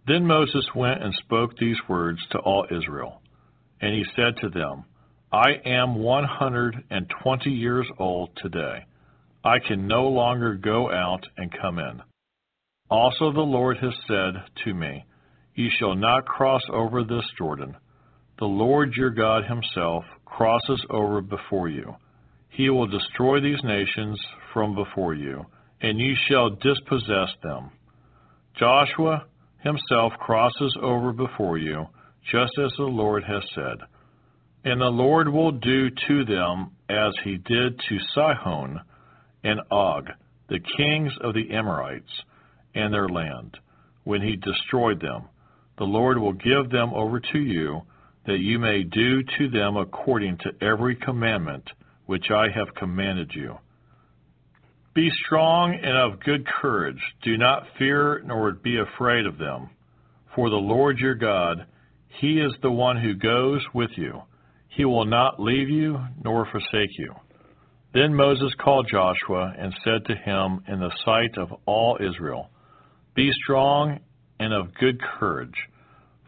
Then 0.07 0.25
Moses 0.25 0.65
went 0.73 1.03
and 1.03 1.13
spoke 1.15 1.57
these 1.59 1.81
words 1.89 2.21
to 2.31 2.39
all 2.39 2.65
Israel. 2.71 3.21
And 3.81 3.93
he 3.93 4.05
said 4.15 4.37
to 4.41 4.51
them, 4.51 4.85
I 5.33 5.55
am 5.67 5.97
120 5.97 7.51
years 7.51 7.89
old 7.99 8.31
today. 8.37 8.85
I 9.45 9.59
can 9.59 9.89
no 9.89 10.05
longer 10.05 10.55
go 10.55 10.89
out 10.93 11.27
and 11.37 11.53
come 11.61 11.81
in. 11.81 12.03
Also 12.89 13.33
the 13.33 13.41
Lord 13.41 13.79
has 13.79 13.95
said 14.07 14.35
to 14.65 14.73
me, 14.73 15.05
Ye 15.57 15.73
shall 15.77 15.97
not 15.97 16.25
cross 16.25 16.63
over 16.73 17.03
this 17.03 17.27
Jordan. 17.37 17.77
The 18.39 18.45
Lord 18.45 18.93
your 18.95 19.11
God 19.11 19.43
himself 19.45 20.05
crosses 20.25 20.87
over 20.89 21.21
before 21.21 21.69
you. 21.69 21.97
He 22.49 22.71
will 22.71 22.87
destroy 22.87 23.41
these 23.41 23.65
nations 23.65 24.21
from 24.53 24.77
before 24.77 25.15
you, 25.15 25.47
and 25.82 25.98
ye 25.98 26.16
shall 26.28 26.51
dispossess 26.51 27.31
them. 27.43 27.70
Joshua 28.59 29.24
himself 29.61 30.12
crosses 30.19 30.77
over 30.82 31.12
before 31.12 31.59
you, 31.59 31.86
just 32.31 32.52
as 32.59 32.73
the 32.77 32.85
Lord 32.85 33.24
has 33.24 33.43
said. 33.55 33.78
And 34.65 34.81
the 34.81 34.86
Lord 34.86 35.28
will 35.28 35.52
do 35.52 35.89
to 35.90 36.24
them 36.24 36.73
as 36.89 37.15
he 37.24 37.36
did 37.36 37.78
to 37.78 37.98
Sihon 38.15 38.81
and 39.43 39.61
Og, 39.70 40.09
the 40.48 40.61
kings 40.77 41.12
of 41.23 41.35
the 41.35 41.51
Amorites, 41.55 42.11
and 42.74 42.93
their 42.93 43.09
land, 43.09 43.57
when 44.05 44.20
he 44.20 44.36
destroyed 44.36 45.01
them. 45.01 45.24
The 45.78 45.85
Lord 45.85 46.19
will 46.19 46.35
give 46.35 46.70
them 46.70 46.93
over 46.93 47.20
to 47.20 47.39
you, 47.39 47.82
that 48.27 48.40
you 48.40 48.59
may 48.59 48.82
do 48.82 49.23
to 49.39 49.48
them 49.48 49.77
according 49.77 50.39
to 50.39 50.65
every 50.65 50.94
commandment 50.97 51.65
which 52.05 52.31
I 52.31 52.48
have 52.55 52.74
commanded 52.74 53.32
you. 53.35 53.57
Be 55.01 55.11
strong 55.25 55.73
and 55.83 55.97
of 55.97 56.21
good 56.21 56.47
courage. 56.47 57.01
Do 57.23 57.39
not 57.39 57.63
fear 57.79 58.21
nor 58.27 58.53
be 58.53 58.77
afraid 58.77 59.25
of 59.25 59.39
them. 59.39 59.71
For 60.35 60.51
the 60.51 60.57
Lord 60.57 60.99
your 60.99 61.15
God, 61.15 61.65
He 62.21 62.39
is 62.39 62.53
the 62.61 62.71
one 62.71 63.01
who 63.01 63.15
goes 63.15 63.63
with 63.73 63.89
you. 63.97 64.21
He 64.69 64.85
will 64.85 65.07
not 65.07 65.41
leave 65.41 65.71
you 65.71 65.99
nor 66.23 66.47
forsake 66.53 66.91
you. 66.99 67.15
Then 67.95 68.15
Moses 68.15 68.53
called 68.63 68.91
Joshua 68.93 69.55
and 69.59 69.73
said 69.85 70.05
to 70.05 70.15
him 70.15 70.63
in 70.69 70.81
the 70.81 70.93
sight 71.03 71.39
of 71.39 71.49
all 71.65 71.97
Israel, 71.99 72.51
Be 73.15 73.33
strong 73.43 74.01
and 74.39 74.53
of 74.53 74.75
good 74.75 75.01
courage, 75.01 75.57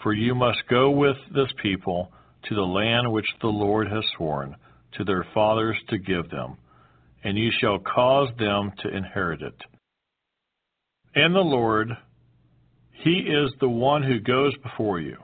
for 0.03 0.15
you 0.15 0.35
must 0.35 0.67
go 0.71 0.89
with 0.89 1.19
this 1.35 1.53
people 1.63 2.11
to 2.49 2.55
the 2.55 2.63
land 2.63 3.13
which 3.13 3.29
the 3.43 3.49
Lord 3.49 3.89
has 3.89 4.05
sworn 4.17 4.57
to 4.97 5.05
their 5.05 5.27
fathers 5.35 5.77
to 5.91 5.99
give 5.99 6.31
them, 6.31 6.57
and 7.25 7.39
you 7.39 7.51
shall 7.61 7.79
cause 7.79 8.29
them 8.39 8.73
to 8.83 8.89
inherit 8.89 9.43
it. 9.43 9.55
And 11.15 11.35
the 11.35 11.41
Lord, 11.41 11.89
He 12.91 13.19
is 13.19 13.53
the 13.61 13.69
one 13.69 14.03
who 14.03 14.21
goes 14.21 14.55
before 14.63 15.01
you. 15.01 15.17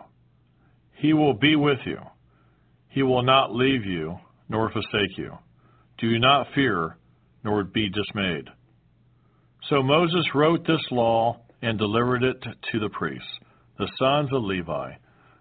He 0.94 1.12
will 1.12 1.34
be 1.34 1.56
with 1.56 1.78
you. 1.86 1.98
He 2.88 3.02
will 3.02 3.22
not 3.22 3.54
leave 3.54 3.84
you 3.84 4.18
nor 4.48 4.70
forsake 4.70 5.16
you. 5.16 5.36
Do 5.98 6.18
not 6.18 6.48
fear, 6.54 6.96
nor 7.44 7.64
be 7.64 7.88
dismayed. 7.88 8.48
So 9.68 9.82
Moses 9.82 10.24
wrote 10.34 10.66
this 10.66 10.84
law 10.90 11.40
and 11.62 11.78
delivered 11.78 12.22
it 12.22 12.40
to 12.72 12.78
the 12.78 12.88
priests, 12.88 13.28
the 13.78 13.90
sons 13.98 14.30
of 14.32 14.42
Levi, 14.42 14.92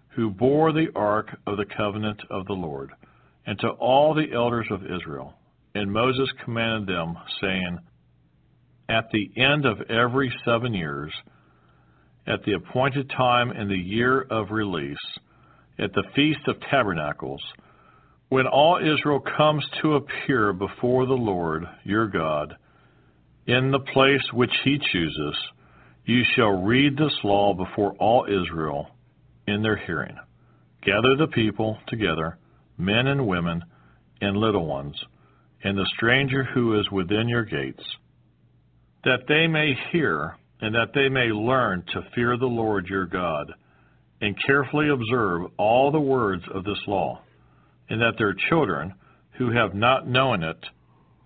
who 0.08 0.30
bore 0.30 0.72
the 0.72 0.88
ark 0.94 1.36
of 1.46 1.56
the 1.56 1.64
covenant 1.76 2.20
of 2.30 2.46
the 2.46 2.54
Lord, 2.54 2.90
and 3.46 3.58
to 3.60 3.68
all 3.68 4.14
the 4.14 4.32
elders 4.34 4.66
of 4.70 4.84
Israel. 4.84 5.34
And 5.74 5.92
Moses 5.92 6.28
commanded 6.44 6.88
them, 6.88 7.16
saying, 7.40 7.78
At 8.88 9.10
the 9.12 9.30
end 9.36 9.66
of 9.66 9.80
every 9.90 10.32
seven 10.44 10.74
years, 10.74 11.12
at 12.26 12.42
the 12.44 12.54
appointed 12.54 13.10
time 13.10 13.52
in 13.52 13.68
the 13.68 13.78
year 13.78 14.22
of 14.30 14.50
release, 14.50 14.96
at 15.78 15.92
the 15.94 16.04
Feast 16.14 16.40
of 16.46 16.56
Tabernacles, 16.70 17.42
when 18.28 18.46
all 18.46 18.78
Israel 18.78 19.22
comes 19.36 19.64
to 19.80 19.94
appear 19.94 20.52
before 20.52 21.06
the 21.06 21.14
Lord 21.14 21.64
your 21.84 22.08
God 22.08 22.54
in 23.46 23.70
the 23.70 23.80
place 23.80 24.22
which 24.32 24.52
he 24.64 24.78
chooses, 24.92 25.36
you 26.04 26.22
shall 26.34 26.62
read 26.62 26.96
this 26.96 27.14
law 27.24 27.54
before 27.54 27.94
all 27.98 28.26
Israel 28.26 28.88
in 29.46 29.62
their 29.62 29.76
hearing. 29.76 30.16
Gather 30.82 31.16
the 31.16 31.28
people 31.28 31.78
together, 31.86 32.38
men 32.76 33.06
and 33.06 33.26
women, 33.26 33.62
and 34.20 34.36
little 34.36 34.66
ones, 34.66 34.96
and 35.64 35.76
the 35.76 35.90
stranger 35.96 36.44
who 36.44 36.78
is 36.78 36.90
within 36.90 37.28
your 37.28 37.44
gates, 37.44 37.82
that 39.04 39.26
they 39.28 39.46
may 39.46 39.74
hear 39.92 40.36
and 40.60 40.74
that 40.74 40.92
they 40.94 41.08
may 41.08 41.26
learn 41.26 41.84
to 41.92 42.08
fear 42.14 42.36
the 42.36 42.46
Lord 42.46 42.86
your 42.88 43.06
God, 43.06 43.52
and 44.20 44.36
carefully 44.44 44.88
observe 44.88 45.50
all 45.56 45.92
the 45.92 46.00
words 46.00 46.42
of 46.52 46.64
this 46.64 46.80
law 46.86 47.22
and 47.90 48.00
that 48.00 48.14
their 48.18 48.34
children, 48.48 48.94
who 49.38 49.50
have 49.50 49.74
not 49.74 50.08
known 50.08 50.42
it, 50.42 50.58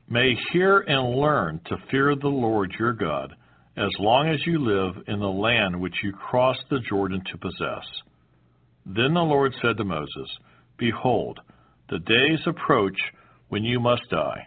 may 0.08 0.34
hear 0.52 0.80
and 0.80 1.16
learn 1.16 1.60
to 1.66 1.76
fear 1.90 2.14
the 2.14 2.28
Lord 2.28 2.72
your 2.78 2.92
God, 2.92 3.34
as 3.76 3.90
long 3.98 4.28
as 4.28 4.46
you 4.46 4.58
live 4.58 5.02
in 5.08 5.18
the 5.18 5.26
land 5.26 5.80
which 5.80 5.94
you 6.02 6.12
crossed 6.12 6.64
the 6.70 6.80
Jordan 6.88 7.22
to 7.30 7.38
possess. 7.38 7.84
Then 8.84 9.14
the 9.14 9.20
Lord 9.20 9.54
said 9.62 9.76
to 9.78 9.84
Moses, 9.84 10.28
Behold, 10.76 11.40
the 11.88 12.00
days 12.00 12.40
approach 12.46 12.98
when 13.52 13.64
you 13.64 13.78
must 13.78 14.08
die. 14.08 14.46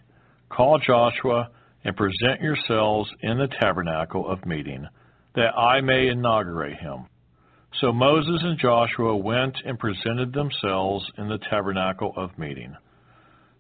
Call 0.50 0.80
Joshua 0.80 1.52
and 1.84 1.96
present 1.96 2.42
yourselves 2.42 3.08
in 3.22 3.38
the 3.38 3.48
tabernacle 3.62 4.28
of 4.28 4.44
meeting, 4.48 4.84
that 5.36 5.56
I 5.56 5.80
may 5.82 6.08
inaugurate 6.08 6.80
him. 6.80 7.06
So 7.80 7.92
Moses 7.92 8.42
and 8.42 8.58
Joshua 8.58 9.16
went 9.16 9.58
and 9.64 9.78
presented 9.78 10.34
themselves 10.34 11.06
in 11.20 11.30
the 11.30 11.38
tabernacle 11.52 12.14
of 12.18 12.36
meeting. 12.40 12.76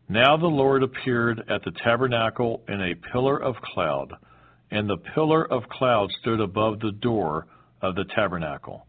Now 0.10 0.36
the 0.36 0.48
Lord 0.48 0.82
appeared 0.82 1.44
at 1.48 1.64
the 1.64 1.74
tabernacle 1.84 2.64
in 2.68 2.82
a 2.82 3.12
pillar 3.12 3.40
of 3.40 3.54
cloud, 3.58 4.14
and 4.72 4.90
the 4.90 4.98
pillar 5.14 5.46
of 5.46 5.70
cloud 5.70 6.10
stood 6.22 6.40
above 6.40 6.80
the 6.80 6.94
door 7.04 7.46
of 7.84 7.94
the 7.94 8.06
tabernacle. 8.16 8.88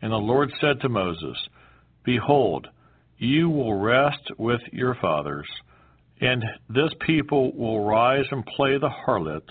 And 0.00 0.10
the 0.10 0.16
Lord 0.16 0.50
said 0.62 0.80
to 0.80 0.88
Moses, 0.88 1.36
Behold, 2.06 2.68
you 3.18 3.50
will 3.50 3.74
rest 3.74 4.30
with 4.38 4.62
your 4.72 4.94
fathers, 4.94 5.46
and 6.20 6.44
this 6.68 6.90
people 7.06 7.52
will 7.56 7.84
rise 7.84 8.26
and 8.30 8.44
play 8.56 8.78
the 8.78 8.90
harlot 9.06 9.48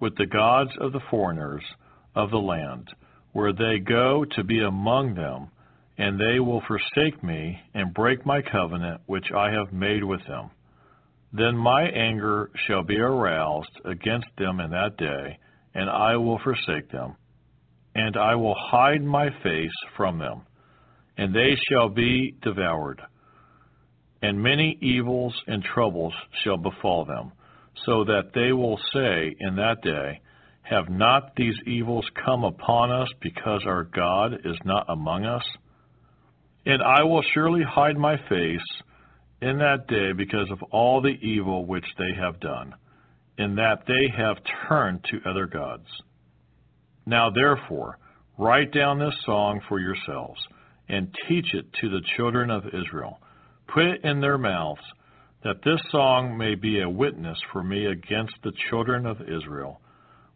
with 0.00 0.16
the 0.16 0.26
gods 0.26 0.70
of 0.80 0.92
the 0.92 1.00
foreigners 1.10 1.64
of 2.14 2.30
the 2.30 2.38
land 2.38 2.88
where 3.32 3.52
they 3.52 3.78
go 3.78 4.24
to 4.36 4.44
be 4.44 4.60
among 4.60 5.14
them, 5.14 5.48
and 5.98 6.18
they 6.18 6.40
will 6.40 6.62
forsake 6.66 7.22
me 7.22 7.60
and 7.74 7.94
break 7.94 8.26
my 8.26 8.42
covenant 8.42 9.00
which 9.06 9.26
I 9.36 9.50
have 9.50 9.72
made 9.72 10.02
with 10.02 10.20
them. 10.26 10.50
Then 11.32 11.56
my 11.56 11.82
anger 11.82 12.50
shall 12.66 12.82
be 12.82 12.98
aroused 12.98 13.80
against 13.84 14.28
them 14.36 14.60
in 14.60 14.70
that 14.70 14.96
day, 14.96 15.38
and 15.74 15.88
I 15.88 16.16
will 16.16 16.40
forsake 16.42 16.90
them. 16.90 17.16
And 17.94 18.16
I 18.16 18.34
will 18.34 18.56
hide 18.56 19.02
my 19.02 19.28
face 19.42 19.70
from 19.96 20.18
them, 20.18 20.42
and 21.16 21.34
they 21.34 21.56
shall 21.68 21.88
be 21.88 22.34
devoured. 22.42 23.00
And 24.22 24.42
many 24.42 24.76
evils 24.80 25.34
and 25.46 25.62
troubles 25.62 26.12
shall 26.44 26.58
befall 26.58 27.04
them, 27.04 27.32
so 27.86 28.04
that 28.04 28.32
they 28.34 28.52
will 28.52 28.78
say 28.92 29.34
in 29.38 29.56
that 29.56 29.82
day, 29.82 30.20
have 30.62 30.88
not 30.88 31.34
these 31.36 31.56
evils 31.66 32.06
come 32.24 32.44
upon 32.44 32.92
us 32.92 33.08
because 33.20 33.62
our 33.66 33.84
God 33.84 34.34
is 34.44 34.56
not 34.64 34.86
among 34.88 35.24
us? 35.24 35.42
And 36.66 36.82
I 36.82 37.02
will 37.02 37.22
surely 37.34 37.62
hide 37.62 37.96
my 37.96 38.16
face 38.28 38.60
in 39.40 39.58
that 39.58 39.88
day 39.88 40.12
because 40.12 40.50
of 40.50 40.62
all 40.70 41.00
the 41.00 41.18
evil 41.22 41.64
which 41.64 41.86
they 41.98 42.14
have 42.20 42.38
done, 42.40 42.74
in 43.38 43.56
that 43.56 43.84
they 43.86 44.12
have 44.16 44.36
turned 44.68 45.02
to 45.04 45.28
other 45.28 45.46
gods. 45.46 45.86
Now 47.06 47.30
therefore, 47.30 47.98
write 48.38 48.72
down 48.72 48.98
this 48.98 49.14
song 49.24 49.60
for 49.68 49.80
yourselves, 49.80 50.40
and 50.88 51.14
teach 51.28 51.54
it 51.54 51.72
to 51.80 51.88
the 51.88 52.02
children 52.16 52.50
of 52.50 52.66
Israel. 52.66 53.18
Put 53.72 53.84
it 53.84 54.04
in 54.04 54.20
their 54.20 54.38
mouths, 54.38 54.80
that 55.44 55.62
this 55.64 55.80
song 55.90 56.36
may 56.36 56.54
be 56.54 56.80
a 56.80 56.90
witness 56.90 57.38
for 57.52 57.62
me 57.62 57.86
against 57.86 58.34
the 58.42 58.52
children 58.68 59.06
of 59.06 59.20
Israel 59.22 59.80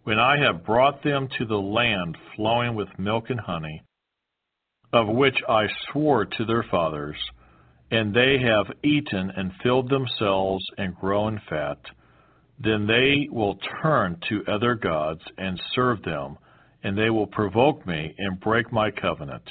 when 0.04 0.18
I 0.18 0.36
have 0.38 0.64
brought 0.64 1.02
them 1.02 1.28
to 1.38 1.46
the 1.46 1.58
land 1.58 2.16
flowing 2.36 2.74
with 2.74 2.98
milk 2.98 3.30
and 3.30 3.40
honey, 3.40 3.82
of 4.92 5.08
which 5.08 5.36
I 5.48 5.66
swore 5.90 6.26
to 6.26 6.44
their 6.44 6.64
fathers, 6.70 7.16
and 7.90 8.14
they 8.14 8.38
have 8.38 8.66
eaten 8.82 9.32
and 9.34 9.50
filled 9.62 9.88
themselves 9.88 10.64
and 10.76 10.94
grown 10.94 11.40
fat, 11.48 11.78
then 12.60 12.86
they 12.86 13.28
will 13.30 13.58
turn 13.82 14.20
to 14.28 14.44
other 14.46 14.74
gods 14.74 15.22
and 15.38 15.60
serve 15.74 16.02
them, 16.02 16.36
and 16.82 16.96
they 16.96 17.10
will 17.10 17.26
provoke 17.26 17.86
me 17.86 18.14
and 18.18 18.40
break 18.40 18.70
my 18.72 18.90
covenant. 18.90 19.50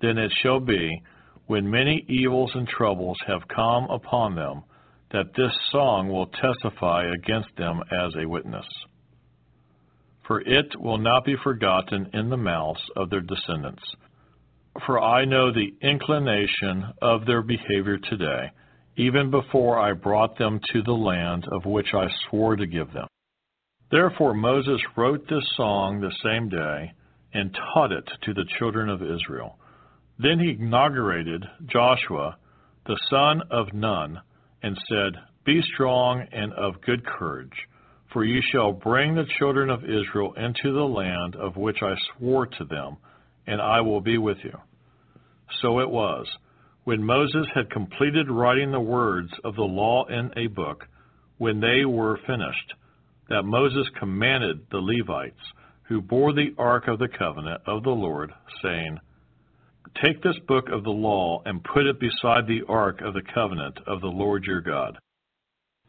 Then 0.00 0.18
it 0.18 0.32
shall 0.40 0.60
be, 0.60 1.02
when 1.50 1.68
many 1.68 2.04
evils 2.08 2.52
and 2.54 2.68
troubles 2.68 3.18
have 3.26 3.48
come 3.48 3.84
upon 3.90 4.36
them, 4.36 4.62
that 5.10 5.34
this 5.36 5.50
song 5.72 6.08
will 6.08 6.28
testify 6.28 7.04
against 7.12 7.48
them 7.56 7.80
as 7.90 8.14
a 8.14 8.28
witness. 8.28 8.66
for 10.30 10.42
it 10.42 10.80
will 10.80 10.98
not 10.98 11.24
be 11.24 11.34
forgotten 11.42 12.08
in 12.14 12.30
the 12.30 12.36
mouths 12.36 12.80
of 12.94 13.10
their 13.10 13.20
descendants. 13.20 13.82
For 14.86 15.00
I 15.02 15.24
know 15.24 15.50
the 15.52 15.74
inclination 15.82 16.84
of 17.02 17.26
their 17.26 17.42
behavior 17.42 17.98
today, 17.98 18.52
even 18.96 19.32
before 19.32 19.76
I 19.76 19.92
brought 19.92 20.38
them 20.38 20.60
to 20.72 20.82
the 20.82 20.92
land 20.92 21.48
of 21.50 21.64
which 21.64 21.88
I 21.94 22.06
swore 22.28 22.54
to 22.54 22.66
give 22.68 22.92
them. 22.92 23.08
Therefore 23.90 24.34
Moses 24.34 24.80
wrote 24.96 25.28
this 25.28 25.42
song 25.56 26.00
the 26.00 26.14
same 26.22 26.48
day 26.48 26.92
and 27.34 27.52
taught 27.74 27.90
it 27.90 28.08
to 28.22 28.32
the 28.32 28.46
children 28.56 28.88
of 28.88 29.02
Israel. 29.02 29.58
Then 30.22 30.38
he 30.38 30.58
inaugurated 30.60 31.46
Joshua, 31.66 32.36
the 32.84 32.98
son 33.08 33.40
of 33.50 33.72
Nun, 33.72 34.20
and 34.62 34.76
said, 34.86 35.18
Be 35.46 35.62
strong 35.74 36.26
and 36.30 36.52
of 36.52 36.82
good 36.82 37.06
courage, 37.06 37.54
for 38.12 38.24
you 38.24 38.42
shall 38.52 38.72
bring 38.72 39.14
the 39.14 39.24
children 39.38 39.70
of 39.70 39.84
Israel 39.84 40.34
into 40.34 40.74
the 40.74 40.84
land 40.84 41.36
of 41.36 41.56
which 41.56 41.78
I 41.82 41.94
swore 42.18 42.46
to 42.46 42.64
them, 42.64 42.98
and 43.46 43.62
I 43.62 43.80
will 43.80 44.02
be 44.02 44.18
with 44.18 44.36
you. 44.44 44.52
So 45.62 45.80
it 45.80 45.88
was, 45.88 46.26
when 46.84 47.02
Moses 47.02 47.46
had 47.54 47.70
completed 47.70 48.30
writing 48.30 48.72
the 48.72 48.80
words 48.80 49.32
of 49.42 49.54
the 49.56 49.62
law 49.62 50.04
in 50.06 50.30
a 50.36 50.48
book, 50.48 50.86
when 51.38 51.60
they 51.60 51.86
were 51.86 52.18
finished, 52.26 52.74
that 53.30 53.44
Moses 53.44 53.88
commanded 53.98 54.66
the 54.70 54.80
Levites, 54.80 55.40
who 55.84 56.02
bore 56.02 56.34
the 56.34 56.54
ark 56.58 56.88
of 56.88 56.98
the 56.98 57.08
covenant 57.08 57.62
of 57.66 57.84
the 57.84 57.90
Lord, 57.90 58.32
saying, 58.62 58.98
Take 60.02 60.22
this 60.22 60.38
book 60.48 60.68
of 60.70 60.84
the 60.84 60.90
law 60.90 61.42
and 61.44 61.62
put 61.62 61.86
it 61.86 62.00
beside 62.00 62.46
the 62.46 62.62
ark 62.68 63.00
of 63.02 63.14
the 63.14 63.22
covenant 63.34 63.78
of 63.86 64.00
the 64.00 64.06
Lord 64.06 64.44
your 64.44 64.60
God, 64.60 64.98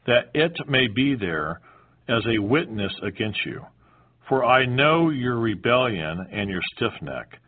that 0.06 0.32
it 0.34 0.54
may 0.68 0.88
be 0.88 1.16
there 1.16 1.62
as 2.10 2.24
a 2.26 2.42
witness 2.42 2.94
against 3.04 3.46
you. 3.46 3.66
For 4.28 4.44
I 4.44 4.66
know 4.66 5.10
your 5.10 5.38
rebellion 5.38 6.28
and 6.32 6.50
your 6.50 6.62
stiff 6.76 6.94
neck. 7.02 7.40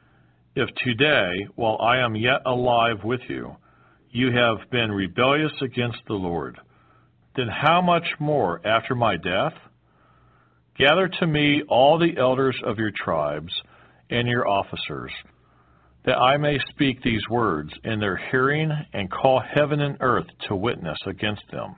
If 0.56 0.70
today, 0.84 1.48
while 1.56 1.80
I 1.82 1.98
am 1.98 2.16
yet 2.16 2.42
alive 2.46 3.04
with 3.04 3.22
you, 3.28 3.56
you 4.12 4.32
have 4.32 4.70
been 4.70 4.92
rebellious 4.92 5.54
against 5.62 6.00
the 6.08 6.14
Lord, 6.14 6.60
then 7.36 7.48
how 7.48 7.82
much 7.82 8.06
more 8.20 8.66
after 8.66 8.94
my 8.94 9.18
death? 9.18 9.54
Gather 10.78 11.08
to 11.08 11.28
me 11.28 11.64
all 11.68 11.98
the 11.98 12.16
elders 12.18 12.60
of 12.64 12.78
your 12.78 12.92
tribes 12.92 13.52
and 14.10 14.28
your 14.28 14.48
officers, 14.48 15.12
that 16.06 16.18
I 16.18 16.38
may 16.38 16.60
speak 16.70 17.02
these 17.02 17.28
words 17.30 17.72
in 17.84 18.00
their 18.00 18.18
hearing 18.32 18.72
and 18.94 19.10
call 19.10 19.40
heaven 19.40 19.80
and 19.80 19.98
earth 20.02 20.28
to 20.48 20.56
witness 20.56 20.98
against 21.06 21.44
them. 21.52 21.76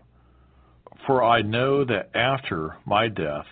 For 1.06 1.24
I 1.24 1.42
know 1.42 1.86
that 1.86 2.10
after 2.16 2.78
my 2.86 3.08
death 3.08 3.46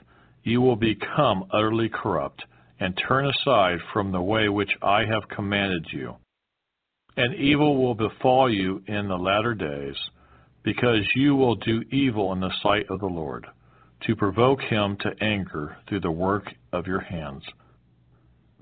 you 0.44 0.62
will 0.62 0.76
become 0.76 1.46
utterly 1.52 1.90
corrupt 1.90 2.44
and 2.80 3.00
turn 3.08 3.28
aside 3.28 3.78
from 3.94 4.12
the 4.12 4.22
way 4.22 4.50
which 4.50 4.72
I 4.82 5.06
have 5.06 5.30
commanded 5.30 5.86
you. 5.92 6.16
And 7.16 7.36
evil 7.36 7.78
will 7.82 7.94
befall 7.94 8.52
you 8.52 8.82
in 8.88 9.08
the 9.08 9.18
latter 9.18 9.54
days, 9.54 9.96
because 10.64 11.08
you 11.16 11.36
will 11.36 11.56
do 11.56 11.84
evil 11.92 12.34
in 12.34 12.40
the 12.40 12.54
sight 12.64 12.88
of 12.90 13.00
the 13.00 13.06
Lord 13.06 13.46
to 14.08 14.16
provoke 14.16 14.62
him 14.62 14.98
to 15.02 15.24
anger 15.24 15.78
through 15.88 16.02
the 16.02 16.12
work 16.12 16.46
of 16.74 16.88
your 16.88 17.00
hands. 17.00 17.44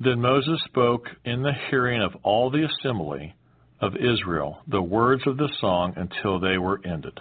Then 0.04 0.20
Moses 0.20 0.60
spoke 0.66 1.06
in 1.26 1.44
the 1.44 1.54
hearing 1.70 2.02
of 2.02 2.16
all 2.24 2.50
the 2.50 2.66
assembly 2.66 3.36
of 3.80 3.96
Israel 3.96 4.58
the 4.68 4.82
words 4.82 5.22
of 5.28 5.38
the 5.38 5.50
song 5.60 5.94
until 5.96 6.40
they 6.40 6.58
were 6.58 6.82
ended. 6.84 7.20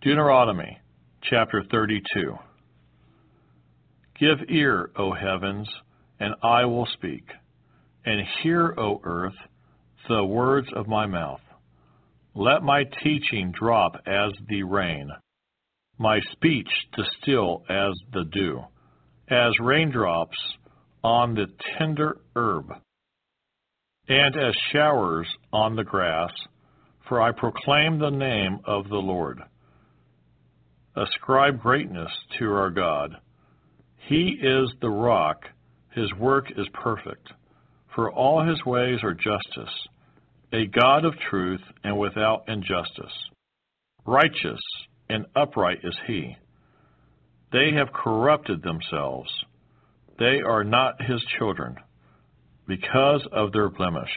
Deuteronomy 0.00 0.80
chapter 1.22 1.62
32. 1.70 2.36
Give 4.18 4.38
ear, 4.48 4.90
O 4.96 5.12
heavens, 5.12 5.68
and 6.18 6.34
I 6.42 6.64
will 6.64 6.88
speak, 6.94 7.28
and 8.04 8.26
hear, 8.42 8.74
O 8.76 9.00
earth, 9.04 9.36
the 10.08 10.24
words 10.24 10.66
of 10.74 10.88
my 10.88 11.06
mouth. 11.06 11.42
Let 12.34 12.64
my 12.64 12.82
teaching 13.04 13.52
drop 13.52 13.94
as 14.04 14.32
the 14.48 14.64
rain 14.64 15.10
my 15.96 16.18
speech 16.32 16.68
distill 16.96 17.62
as 17.68 17.92
the 18.12 18.24
dew, 18.24 18.64
as 19.28 19.52
raindrops 19.60 20.36
on 21.06 21.34
the 21.34 21.46
tender 21.78 22.16
herb, 22.34 22.72
and 24.08 24.34
as 24.34 24.56
showers 24.72 25.28
on 25.52 25.76
the 25.76 25.84
grass, 25.84 26.32
for 27.08 27.22
I 27.22 27.30
proclaim 27.30 28.00
the 28.00 28.10
name 28.10 28.58
of 28.64 28.88
the 28.88 28.96
Lord. 28.96 29.40
Ascribe 30.96 31.62
greatness 31.62 32.10
to 32.40 32.46
our 32.46 32.70
God. 32.70 33.12
He 34.08 34.36
is 34.42 34.68
the 34.80 34.90
rock, 34.90 35.42
his 35.94 36.12
work 36.14 36.46
is 36.56 36.66
perfect, 36.74 37.28
for 37.94 38.10
all 38.10 38.44
his 38.44 38.64
ways 38.66 38.98
are 39.04 39.14
justice, 39.14 39.74
a 40.52 40.66
God 40.66 41.04
of 41.04 41.14
truth 41.30 41.62
and 41.84 41.96
without 41.96 42.42
injustice. 42.48 43.14
Righteous 44.04 44.60
and 45.08 45.26
upright 45.36 45.78
is 45.84 45.94
he. 46.08 46.36
They 47.52 47.70
have 47.76 47.92
corrupted 47.92 48.60
themselves. 48.64 49.30
They 50.18 50.40
are 50.40 50.64
not 50.64 51.02
his 51.02 51.22
children, 51.38 51.76
because 52.66 53.26
of 53.32 53.52
their 53.52 53.68
blemish. 53.68 54.10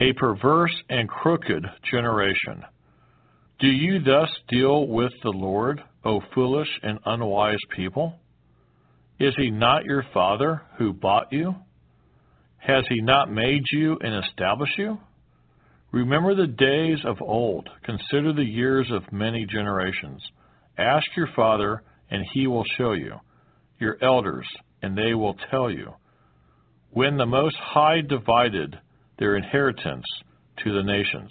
A 0.00 0.12
perverse 0.14 0.74
and 0.88 1.08
crooked 1.08 1.64
generation. 1.90 2.64
Do 3.58 3.66
you 3.66 4.02
thus 4.02 4.30
deal 4.48 4.86
with 4.86 5.12
the 5.22 5.30
Lord, 5.30 5.82
O 6.04 6.20
foolish 6.34 6.68
and 6.82 6.98
unwise 7.04 7.58
people? 7.76 8.14
Is 9.18 9.34
he 9.36 9.50
not 9.50 9.84
your 9.84 10.04
father 10.14 10.62
who 10.78 10.94
bought 10.94 11.30
you? 11.30 11.54
Has 12.56 12.84
he 12.88 13.02
not 13.02 13.30
made 13.30 13.64
you 13.70 13.98
and 14.00 14.24
established 14.24 14.78
you? 14.78 14.98
Remember 15.92 16.34
the 16.34 16.46
days 16.46 16.98
of 17.04 17.20
old. 17.20 17.68
Consider 17.82 18.32
the 18.32 18.44
years 18.44 18.86
of 18.90 19.12
many 19.12 19.44
generations. 19.44 20.22
Ask 20.78 21.04
your 21.16 21.28
father, 21.34 21.82
and 22.10 22.24
he 22.32 22.46
will 22.46 22.64
show 22.78 22.92
you, 22.92 23.16
your 23.78 23.98
elders, 24.02 24.46
and 24.82 24.96
they 24.96 25.14
will 25.14 25.36
tell 25.50 25.70
you. 25.70 25.94
When 26.90 27.16
the 27.16 27.26
Most 27.26 27.56
High 27.56 28.00
divided 28.00 28.78
their 29.18 29.36
inheritance 29.36 30.04
to 30.64 30.72
the 30.72 30.82
nations, 30.82 31.30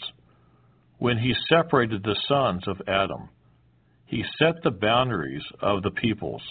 when 0.98 1.18
he 1.18 1.34
separated 1.50 2.04
the 2.04 2.18
sons 2.28 2.64
of 2.68 2.82
Adam, 2.88 3.30
he 4.06 4.24
set 4.38 4.62
the 4.64 4.72
boundaries 4.72 5.44
of 5.62 5.84
the 5.84 5.92
peoples 5.92 6.42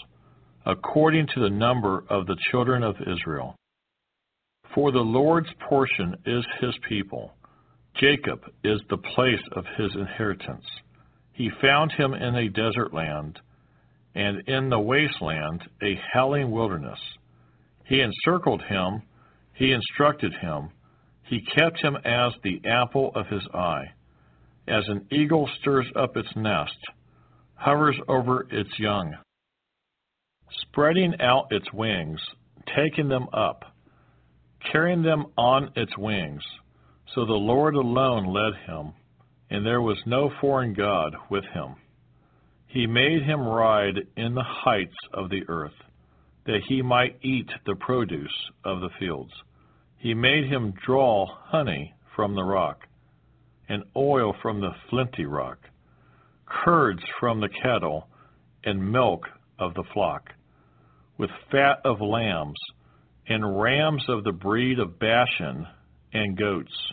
according 0.67 1.27
to 1.35 1.41
the 1.41 1.51
number 1.51 2.05
of 2.09 2.27
the 2.27 2.37
children 2.51 2.83
of 2.83 2.97
Israel. 3.01 3.57
For 4.75 4.93
the 4.93 4.99
Lord's 4.99 5.49
portion 5.69 6.15
is 6.27 6.45
his 6.61 6.75
people 6.89 7.33
Jacob 8.01 8.45
is 8.63 8.81
the 8.89 8.99
place 8.99 9.43
of 9.53 9.65
his 9.77 9.91
inheritance. 9.95 10.65
He 11.33 11.51
found 11.61 11.91
him 11.93 12.15
in 12.15 12.35
a 12.37 12.49
desert 12.49 12.95
land, 12.95 13.41
and 14.15 14.49
in 14.49 14.69
the 14.69 14.79
wasteland 14.79 15.63
a 15.83 16.01
howling 16.13 16.51
wilderness. 16.51 16.99
He 17.85 18.01
encircled 18.01 18.63
him, 18.63 19.03
he 19.55 19.73
instructed 19.73 20.33
him, 20.41 20.71
he 21.25 21.41
kept 21.41 21.81
him 21.83 21.97
as 22.05 22.33
the 22.43 22.61
apple 22.67 23.13
of 23.15 23.27
his 23.27 23.47
eye. 23.53 23.93
As 24.67 24.85
an 24.89 25.07
eagle 25.11 25.49
stirs 25.61 25.87
up 25.97 26.17
its 26.17 26.29
nest, 26.37 26.77
hovers 27.55 27.97
over 28.09 28.47
its 28.51 28.71
young, 28.79 29.17
spreading 30.63 31.21
out 31.21 31.47
its 31.51 31.73
wings, 31.73 32.21
taking 32.77 33.09
them 33.09 33.29
up, 33.33 33.65
carrying 34.71 35.03
them 35.03 35.27
on 35.37 35.71
its 35.75 35.97
wings 35.97 36.43
so 37.15 37.25
the 37.25 37.33
Lord 37.33 37.75
alone 37.75 38.27
led 38.27 38.55
him, 38.67 38.93
and 39.51 39.65
there 39.65 39.81
was 39.81 39.99
no 40.07 40.31
foreign 40.41 40.75
God 40.75 41.17
with 41.31 41.45
him. 41.55 41.77
He 42.69 42.87
made 42.87 43.23
him 43.23 43.41
ride 43.41 43.99
in 44.17 44.35
the 44.35 44.45
heights 44.45 44.97
of 45.15 45.31
the 45.31 45.43
earth, 45.49 45.75
that 46.45 46.61
he 46.69 46.83
might 46.83 47.19
eat 47.23 47.49
the 47.65 47.75
produce 47.77 48.51
of 48.65 48.81
the 48.81 48.91
fields. 49.01 49.33
He 49.97 50.13
made 50.15 50.45
him 50.45 50.75
draw 50.85 51.27
honey 51.27 51.95
from 52.15 52.35
the 52.35 52.45
rock, 52.45 52.87
and 53.69 53.85
oil 53.97 54.35
from 54.43 54.61
the 54.61 54.75
flinty 54.91 55.25
rock, 55.25 55.59
curds 56.47 57.03
from 57.19 57.41
the 57.41 57.49
cattle, 57.49 58.09
and 58.65 58.93
milk 58.93 59.27
of 59.59 59.73
the 59.73 59.85
flock, 59.95 60.31
with 61.17 61.31
fat 61.51 61.81
of 61.85 62.03
lambs, 62.03 62.59
and 63.29 63.61
rams 63.61 64.05
of 64.09 64.25
the 64.25 64.33
breed 64.33 64.79
of 64.79 64.99
Bashan, 64.99 65.67
and 66.13 66.37
goats 66.37 66.93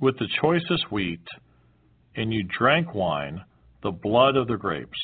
with 0.00 0.18
the 0.18 0.28
choicest 0.40 0.90
wheat, 0.90 1.26
and 2.16 2.32
you 2.32 2.42
drank 2.58 2.94
wine, 2.94 3.44
the 3.82 3.90
blood 3.90 4.36
of 4.36 4.48
the 4.48 4.56
grapes. 4.56 4.98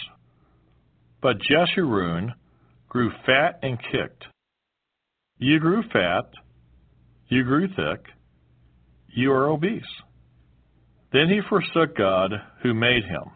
But 1.20 1.38
Jeshurun 1.38 2.32
grew 2.88 3.10
fat 3.26 3.58
and 3.62 3.78
kicked. 3.78 4.24
You 5.38 5.58
grew 5.60 5.82
fat, 5.92 6.30
you 7.28 7.44
grew 7.44 7.68
thick, 7.68 8.04
you 9.08 9.32
are 9.32 9.48
obese. 9.48 9.82
Then 11.12 11.28
he 11.28 11.40
forsook 11.48 11.96
God 11.96 12.32
who 12.62 12.74
made 12.74 13.04
him, 13.04 13.30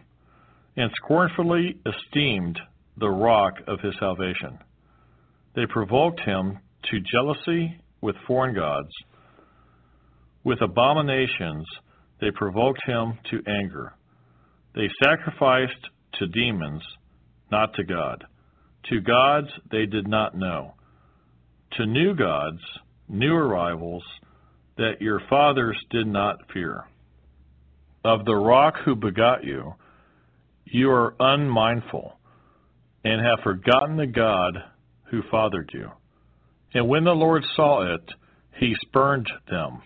and 0.76 0.90
scornfully 0.96 1.78
esteemed 1.86 2.58
the 2.98 3.08
rock 3.08 3.54
of 3.66 3.80
his 3.80 3.94
salvation. 3.98 4.58
They 5.54 5.66
provoked 5.66 6.20
him 6.20 6.58
to 6.90 7.00
jealousy 7.00 7.78
with 8.00 8.16
foreign 8.26 8.54
gods. 8.54 8.90
With 10.44 10.60
abominations, 10.60 11.66
they 12.20 12.30
provoked 12.30 12.80
him 12.86 13.18
to 13.30 13.42
anger. 13.50 13.94
They 14.74 14.88
sacrificed 15.02 15.88
to 16.14 16.26
demons, 16.26 16.82
not 17.50 17.74
to 17.74 17.84
God. 17.84 18.24
To 18.90 19.00
gods 19.00 19.48
they 19.70 19.86
did 19.86 20.08
not 20.08 20.36
know. 20.36 20.74
To 21.72 21.86
new 21.86 22.14
gods, 22.14 22.60
new 23.08 23.34
arrivals, 23.34 24.02
that 24.76 25.00
your 25.00 25.20
fathers 25.28 25.78
did 25.90 26.06
not 26.06 26.50
fear. 26.52 26.84
Of 28.04 28.24
the 28.24 28.34
rock 28.34 28.74
who 28.84 28.96
begot 28.96 29.44
you, 29.44 29.74
you 30.64 30.90
are 30.90 31.14
unmindful, 31.20 32.18
and 33.04 33.20
have 33.24 33.44
forgotten 33.44 33.96
the 33.96 34.06
God 34.06 34.56
who 35.10 35.22
fathered 35.30 35.70
you. 35.74 35.90
And 36.74 36.88
when 36.88 37.04
the 37.04 37.12
Lord 37.12 37.44
saw 37.54 37.94
it, 37.94 38.00
he 38.58 38.74
spurned 38.86 39.28
them, 39.50 39.82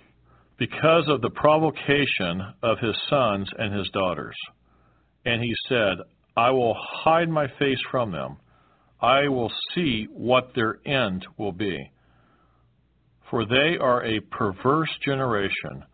because 0.58 1.08
of 1.08 1.20
the 1.20 1.30
provocation 1.30 2.40
of 2.62 2.78
his 2.78 2.96
sons 3.10 3.48
and 3.58 3.74
his 3.74 3.88
daughters. 3.92 4.36
And 5.26 5.42
he 5.42 5.52
said, 5.68 5.98
I 6.36 6.50
will 6.50 6.76
hide 6.78 7.28
my 7.28 7.48
face 7.58 7.80
from 7.90 8.12
them. 8.12 8.36
I 9.00 9.28
will 9.28 9.52
see 9.74 10.06
what 10.10 10.54
their 10.54 10.78
end 10.86 11.26
will 11.36 11.52
be. 11.52 11.90
For 13.28 13.44
they 13.44 13.76
are 13.80 14.04
a 14.04 14.20
perverse 14.20 14.90
generation, 15.04 15.84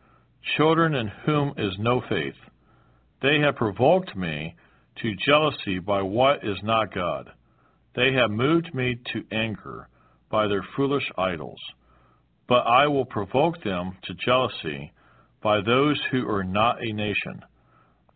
children 0.57 0.95
in 0.95 1.09
whom 1.25 1.55
is 1.57 1.73
no 1.79 2.03
faith. 2.09 2.37
They 3.23 3.41
have 3.41 3.57
provoked 3.57 4.15
me 4.15 4.55
to 5.01 5.17
jealousy 5.27 5.79
by 5.79 6.03
what 6.03 6.45
is 6.45 6.59
not 6.63 6.95
God. 6.95 7.31
They 7.97 8.13
have 8.13 8.31
moved 8.31 8.75
me 8.75 8.99
to 9.13 9.25
anger 9.35 9.89
by 10.31 10.47
their 10.47 10.65
foolish 10.77 11.09
idols. 11.17 11.61
But 12.49 12.67
I 12.67 12.87
will 12.87 13.07
provoke 13.07 13.63
them 13.63 13.97
to 14.03 14.15
jealousy 14.15 14.93
by 15.43 15.61
those 15.63 15.99
who 16.11 16.29
are 16.29 16.45
not 16.45 16.83
a 16.83 16.93
nation. 16.93 17.43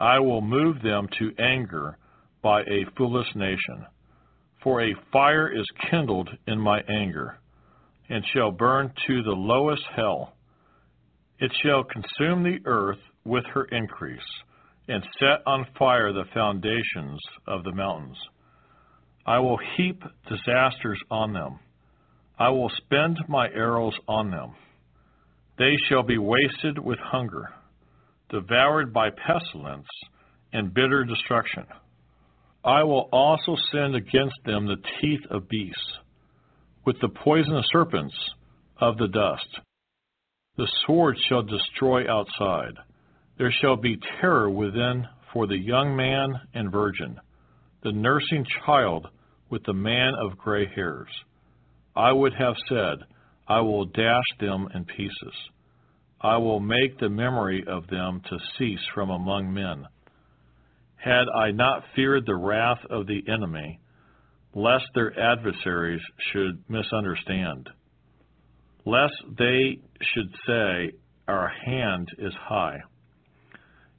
I 0.01 0.19
will 0.19 0.43
move 0.43 0.83
them 0.83 1.09
to 1.19 1.35
anger 1.39 1.97
by 2.43 2.61
a 2.63 2.85
foolish 2.97 3.35
nation. 3.35 3.87
For 4.63 4.83
a 4.83 4.95
fire 5.13 5.49
is 5.49 5.67
kindled 5.91 6.29
in 6.47 6.61
my 6.61 6.81
anger, 6.89 7.39
and 8.09 8.25
shall 8.33 8.51
burn 8.51 8.93
to 9.07 9.23
the 9.23 9.31
lowest 9.31 9.85
hell. 9.95 10.35
It 11.39 11.53
shall 11.63 11.85
consume 11.85 12.43
the 12.43 12.59
earth 12.65 12.99
with 13.25 13.45
her 13.55 13.65
increase, 13.65 14.21
and 14.89 15.03
set 15.19 15.43
on 15.47 15.67
fire 15.79 16.13
the 16.13 16.25
foundations 16.33 17.21
of 17.47 17.65
the 17.65 17.73
mountains. 17.73 18.19
I 19.27 19.39
will 19.39 19.59
heap 19.77 20.03
disasters 20.29 21.01
on 21.11 21.33
them. 21.33 21.59
I 22.39 22.51
will 22.51 22.71
spend 22.77 23.19
my 23.29 23.49
arrows 23.49 23.95
on 24.07 24.31
them. 24.31 24.55
They 25.59 25.77
shall 25.89 26.03
be 26.03 26.19
wasted 26.19 26.79
with 26.79 26.99
hunger, 26.99 27.49
devoured 28.31 28.93
by 28.93 29.11
pestilence 29.11 29.87
and 30.53 30.75
bitter 30.75 31.05
destruction. 31.05 31.65
I 32.65 32.83
will 32.83 33.09
also 33.13 33.57
send 33.71 33.95
against 33.95 34.39
them 34.45 34.67
the 34.67 34.83
teeth 35.01 35.21
of 35.31 35.49
beasts, 35.49 35.99
with 36.85 36.97
the 37.01 37.09
poisonous 37.09 37.67
serpents 37.71 38.15
of 38.79 38.97
the 38.97 39.09
dust. 39.09 39.61
The 40.57 40.69
sword 40.87 41.17
shall 41.29 41.43
destroy 41.43 42.11
outside. 42.11 42.75
There 43.39 43.53
shall 43.61 43.77
be 43.77 44.01
terror 44.21 44.51
within 44.51 45.07
for 45.33 45.47
the 45.47 45.59
young 45.59 45.95
man 45.95 46.41
and 46.55 46.73
virgin, 46.73 47.21
the 47.83 47.93
nursing 47.93 48.45
child 48.65 49.07
with 49.51 49.63
the 49.65 49.75
man 49.75 50.15
of 50.21 50.39
gray 50.39 50.67
hairs. 50.75 51.09
I 51.95 52.13
would 52.13 52.33
have 52.35 52.55
said, 52.69 53.07
I 53.47 53.61
will 53.61 53.85
dash 53.85 54.25
them 54.41 54.69
in 54.75 54.85
pieces. 54.85 55.35
I 56.27 56.37
will 56.39 56.59
make 56.59 56.99
the 56.99 57.09
memory 57.09 57.65
of 57.69 57.87
them 57.87 58.21
to 58.29 58.39
cease 58.59 58.85
from 58.93 59.11
among 59.11 59.55
men. 59.55 59.87
Had 60.97 61.27
I 61.29 61.53
not 61.53 61.85
feared 61.95 62.27
the 62.27 62.35
wrath 62.35 62.81
of 62.91 63.07
the 63.07 63.23
enemy, 63.29 63.79
lest 64.55 64.87
their 64.95 65.17
adversaries 65.19 66.03
should 66.33 66.65
misunderstand, 66.69 67.71
lest 68.85 69.15
they 69.39 69.79
should 70.01 70.35
say, 70.47 70.93
Our 71.29 71.49
hand 71.65 72.09
is 72.19 72.35
high. 72.35 72.81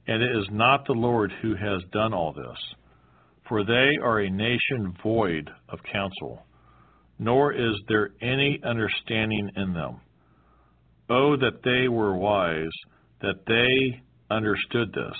And 0.06 0.22
it 0.22 0.36
is 0.36 0.48
not 0.50 0.86
the 0.86 0.92
Lord 0.92 1.32
who 1.40 1.54
has 1.54 1.82
done 1.92 2.12
all 2.12 2.34
this, 2.34 2.58
for 3.48 3.64
they 3.64 3.96
are 4.02 4.20
a 4.20 4.30
nation 4.30 4.94
void 5.02 5.50
of 5.70 5.78
counsel 5.90 6.44
nor 7.18 7.52
is 7.52 7.74
there 7.88 8.10
any 8.20 8.60
understanding 8.64 9.50
in 9.56 9.72
them. 9.72 10.00
Oh, 11.10 11.36
that 11.36 11.62
they 11.64 11.88
were 11.88 12.14
wise, 12.14 12.72
that 13.22 13.46
they 13.46 14.02
understood 14.30 14.92
this, 14.92 15.16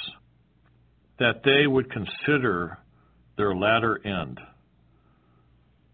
that 1.19 1.43
they 1.45 1.67
would 1.67 1.91
consider 1.91 2.79
their 3.37 3.55
latter 3.55 3.99
end. 4.05 4.39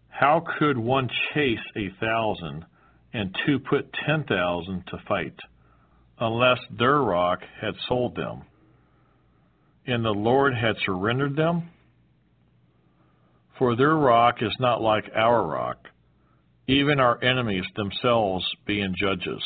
How 0.09 0.43
could 0.59 0.77
one 0.77 1.09
chase 1.33 1.59
a 1.75 1.89
thousand 1.99 2.65
and 3.13 3.35
two 3.45 3.59
put 3.59 3.93
ten 4.05 4.23
thousand 4.25 4.83
to 4.87 4.97
fight, 5.07 5.35
unless 6.19 6.59
their 6.77 6.99
rock 6.99 7.39
had 7.61 7.75
sold 7.87 8.15
them, 8.15 8.43
and 9.87 10.03
the 10.03 10.09
Lord 10.09 10.53
had 10.55 10.75
surrendered 10.85 11.35
them? 11.35 11.69
For 13.57 13.75
their 13.75 13.95
rock 13.95 14.37
is 14.41 14.55
not 14.59 14.81
like 14.81 15.05
our 15.15 15.45
rock 15.47 15.87
even 16.67 16.99
our 16.99 17.23
enemies 17.23 17.65
themselves 17.75 18.45
being 18.65 18.95
judges. 18.97 19.43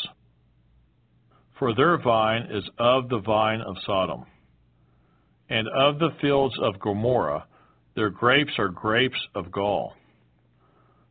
For 1.60 1.76
their 1.76 1.98
vine 2.02 2.48
is 2.52 2.64
of 2.80 3.10
the 3.10 3.20
vine 3.20 3.60
of 3.60 3.76
Sodom, 3.86 4.26
and 5.50 5.68
of 5.68 6.00
the 6.00 6.12
fields 6.22 6.56
of 6.62 6.80
Gomorrah 6.80 7.46
their 7.96 8.10
grapes 8.10 8.54
are 8.58 8.70
grapes 8.70 9.20
of 9.36 9.52
gall. 9.52 9.94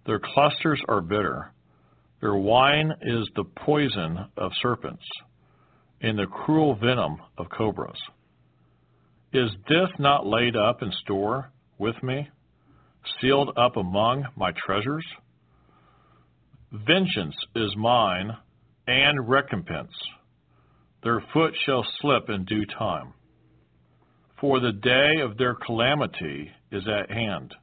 Their 0.06 0.18
clusters 0.18 0.80
are 0.88 1.02
bitter, 1.02 1.52
their 2.22 2.34
wine 2.34 2.94
is 3.02 3.28
the 3.36 3.44
poison 3.44 4.24
of 4.38 4.52
serpents, 4.62 5.04
and 6.00 6.18
the 6.18 6.26
cruel 6.26 6.76
venom 6.76 7.18
of 7.36 7.50
cobras. 7.50 8.00
Is 9.34 9.50
this 9.68 9.90
not 9.98 10.26
laid 10.26 10.56
up 10.56 10.82
in 10.82 10.90
store 11.02 11.52
with 11.76 12.02
me, 12.02 12.26
sealed 13.20 13.50
up 13.58 13.76
among 13.76 14.24
my 14.34 14.52
treasures? 14.66 15.04
Vengeance 16.72 17.36
is 17.54 17.76
mine, 17.76 18.30
and 18.86 19.28
recompense. 19.28 19.92
Their 21.02 21.22
foot 21.32 21.54
shall 21.64 21.86
slip 22.00 22.28
in 22.28 22.44
due 22.44 22.66
time. 22.66 23.14
For 24.40 24.60
the 24.60 24.72
day 24.72 25.20
of 25.20 25.36
their 25.36 25.54
calamity 25.54 26.50
is 26.70 26.84
at 26.88 27.10
hand, 27.10 27.54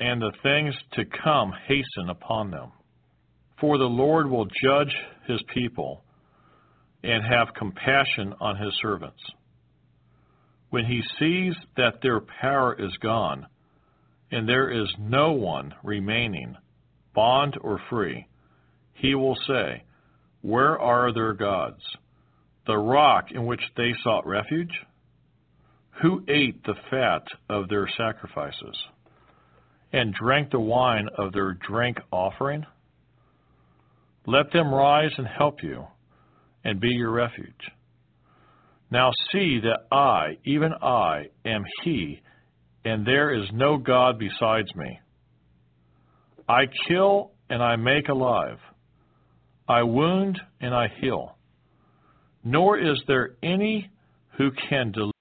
and 0.00 0.20
the 0.20 0.32
things 0.42 0.74
to 0.92 1.04
come 1.04 1.52
hasten 1.66 2.10
upon 2.10 2.50
them. 2.50 2.72
For 3.60 3.78
the 3.78 3.84
Lord 3.84 4.28
will 4.28 4.46
judge 4.62 4.94
his 5.26 5.40
people 5.54 6.04
and 7.02 7.24
have 7.24 7.54
compassion 7.54 8.34
on 8.40 8.56
his 8.56 8.72
servants. 8.80 9.22
When 10.70 10.84
he 10.86 11.02
sees 11.18 11.54
that 11.76 12.00
their 12.02 12.20
power 12.40 12.74
is 12.78 12.96
gone, 13.02 13.46
and 14.30 14.48
there 14.48 14.70
is 14.70 14.88
no 14.98 15.32
one 15.32 15.74
remaining 15.82 16.56
bond 17.14 17.58
or 17.60 17.80
free, 17.90 18.26
he 18.94 19.14
will 19.14 19.36
say, 19.46 19.82
Where 20.40 20.78
are 20.78 21.12
their 21.12 21.34
gods? 21.34 21.82
The 22.66 22.76
rock 22.76 23.32
in 23.32 23.46
which 23.46 23.62
they 23.76 23.92
sought 24.04 24.26
refuge? 24.26 24.72
Who 26.02 26.24
ate 26.28 26.62
the 26.64 26.74
fat 26.90 27.22
of 27.48 27.68
their 27.68 27.88
sacrifices, 27.96 28.76
and 29.92 30.14
drank 30.14 30.50
the 30.50 30.60
wine 30.60 31.08
of 31.18 31.32
their 31.32 31.54
drink 31.54 31.98
offering? 32.10 32.64
Let 34.26 34.52
them 34.52 34.72
rise 34.72 35.10
and 35.18 35.26
help 35.26 35.62
you, 35.62 35.86
and 36.64 36.80
be 36.80 36.90
your 36.90 37.10
refuge. 37.10 37.70
Now 38.90 39.10
see 39.32 39.58
that 39.60 39.86
I, 39.94 40.38
even 40.44 40.72
I, 40.80 41.24
am 41.44 41.64
He, 41.82 42.20
and 42.84 43.06
there 43.06 43.34
is 43.34 43.48
no 43.52 43.76
God 43.76 44.18
besides 44.18 44.74
me. 44.76 45.00
I 46.48 46.66
kill 46.88 47.32
and 47.48 47.62
I 47.62 47.76
make 47.76 48.08
alive. 48.08 48.58
I 49.68 49.82
wound 49.82 50.40
and 50.60 50.74
I 50.74 50.88
heal. 51.00 51.36
Nor 52.44 52.78
is 52.78 53.00
there 53.06 53.34
any 53.42 53.90
who 54.36 54.50
can 54.68 54.92
deliver 54.92 55.11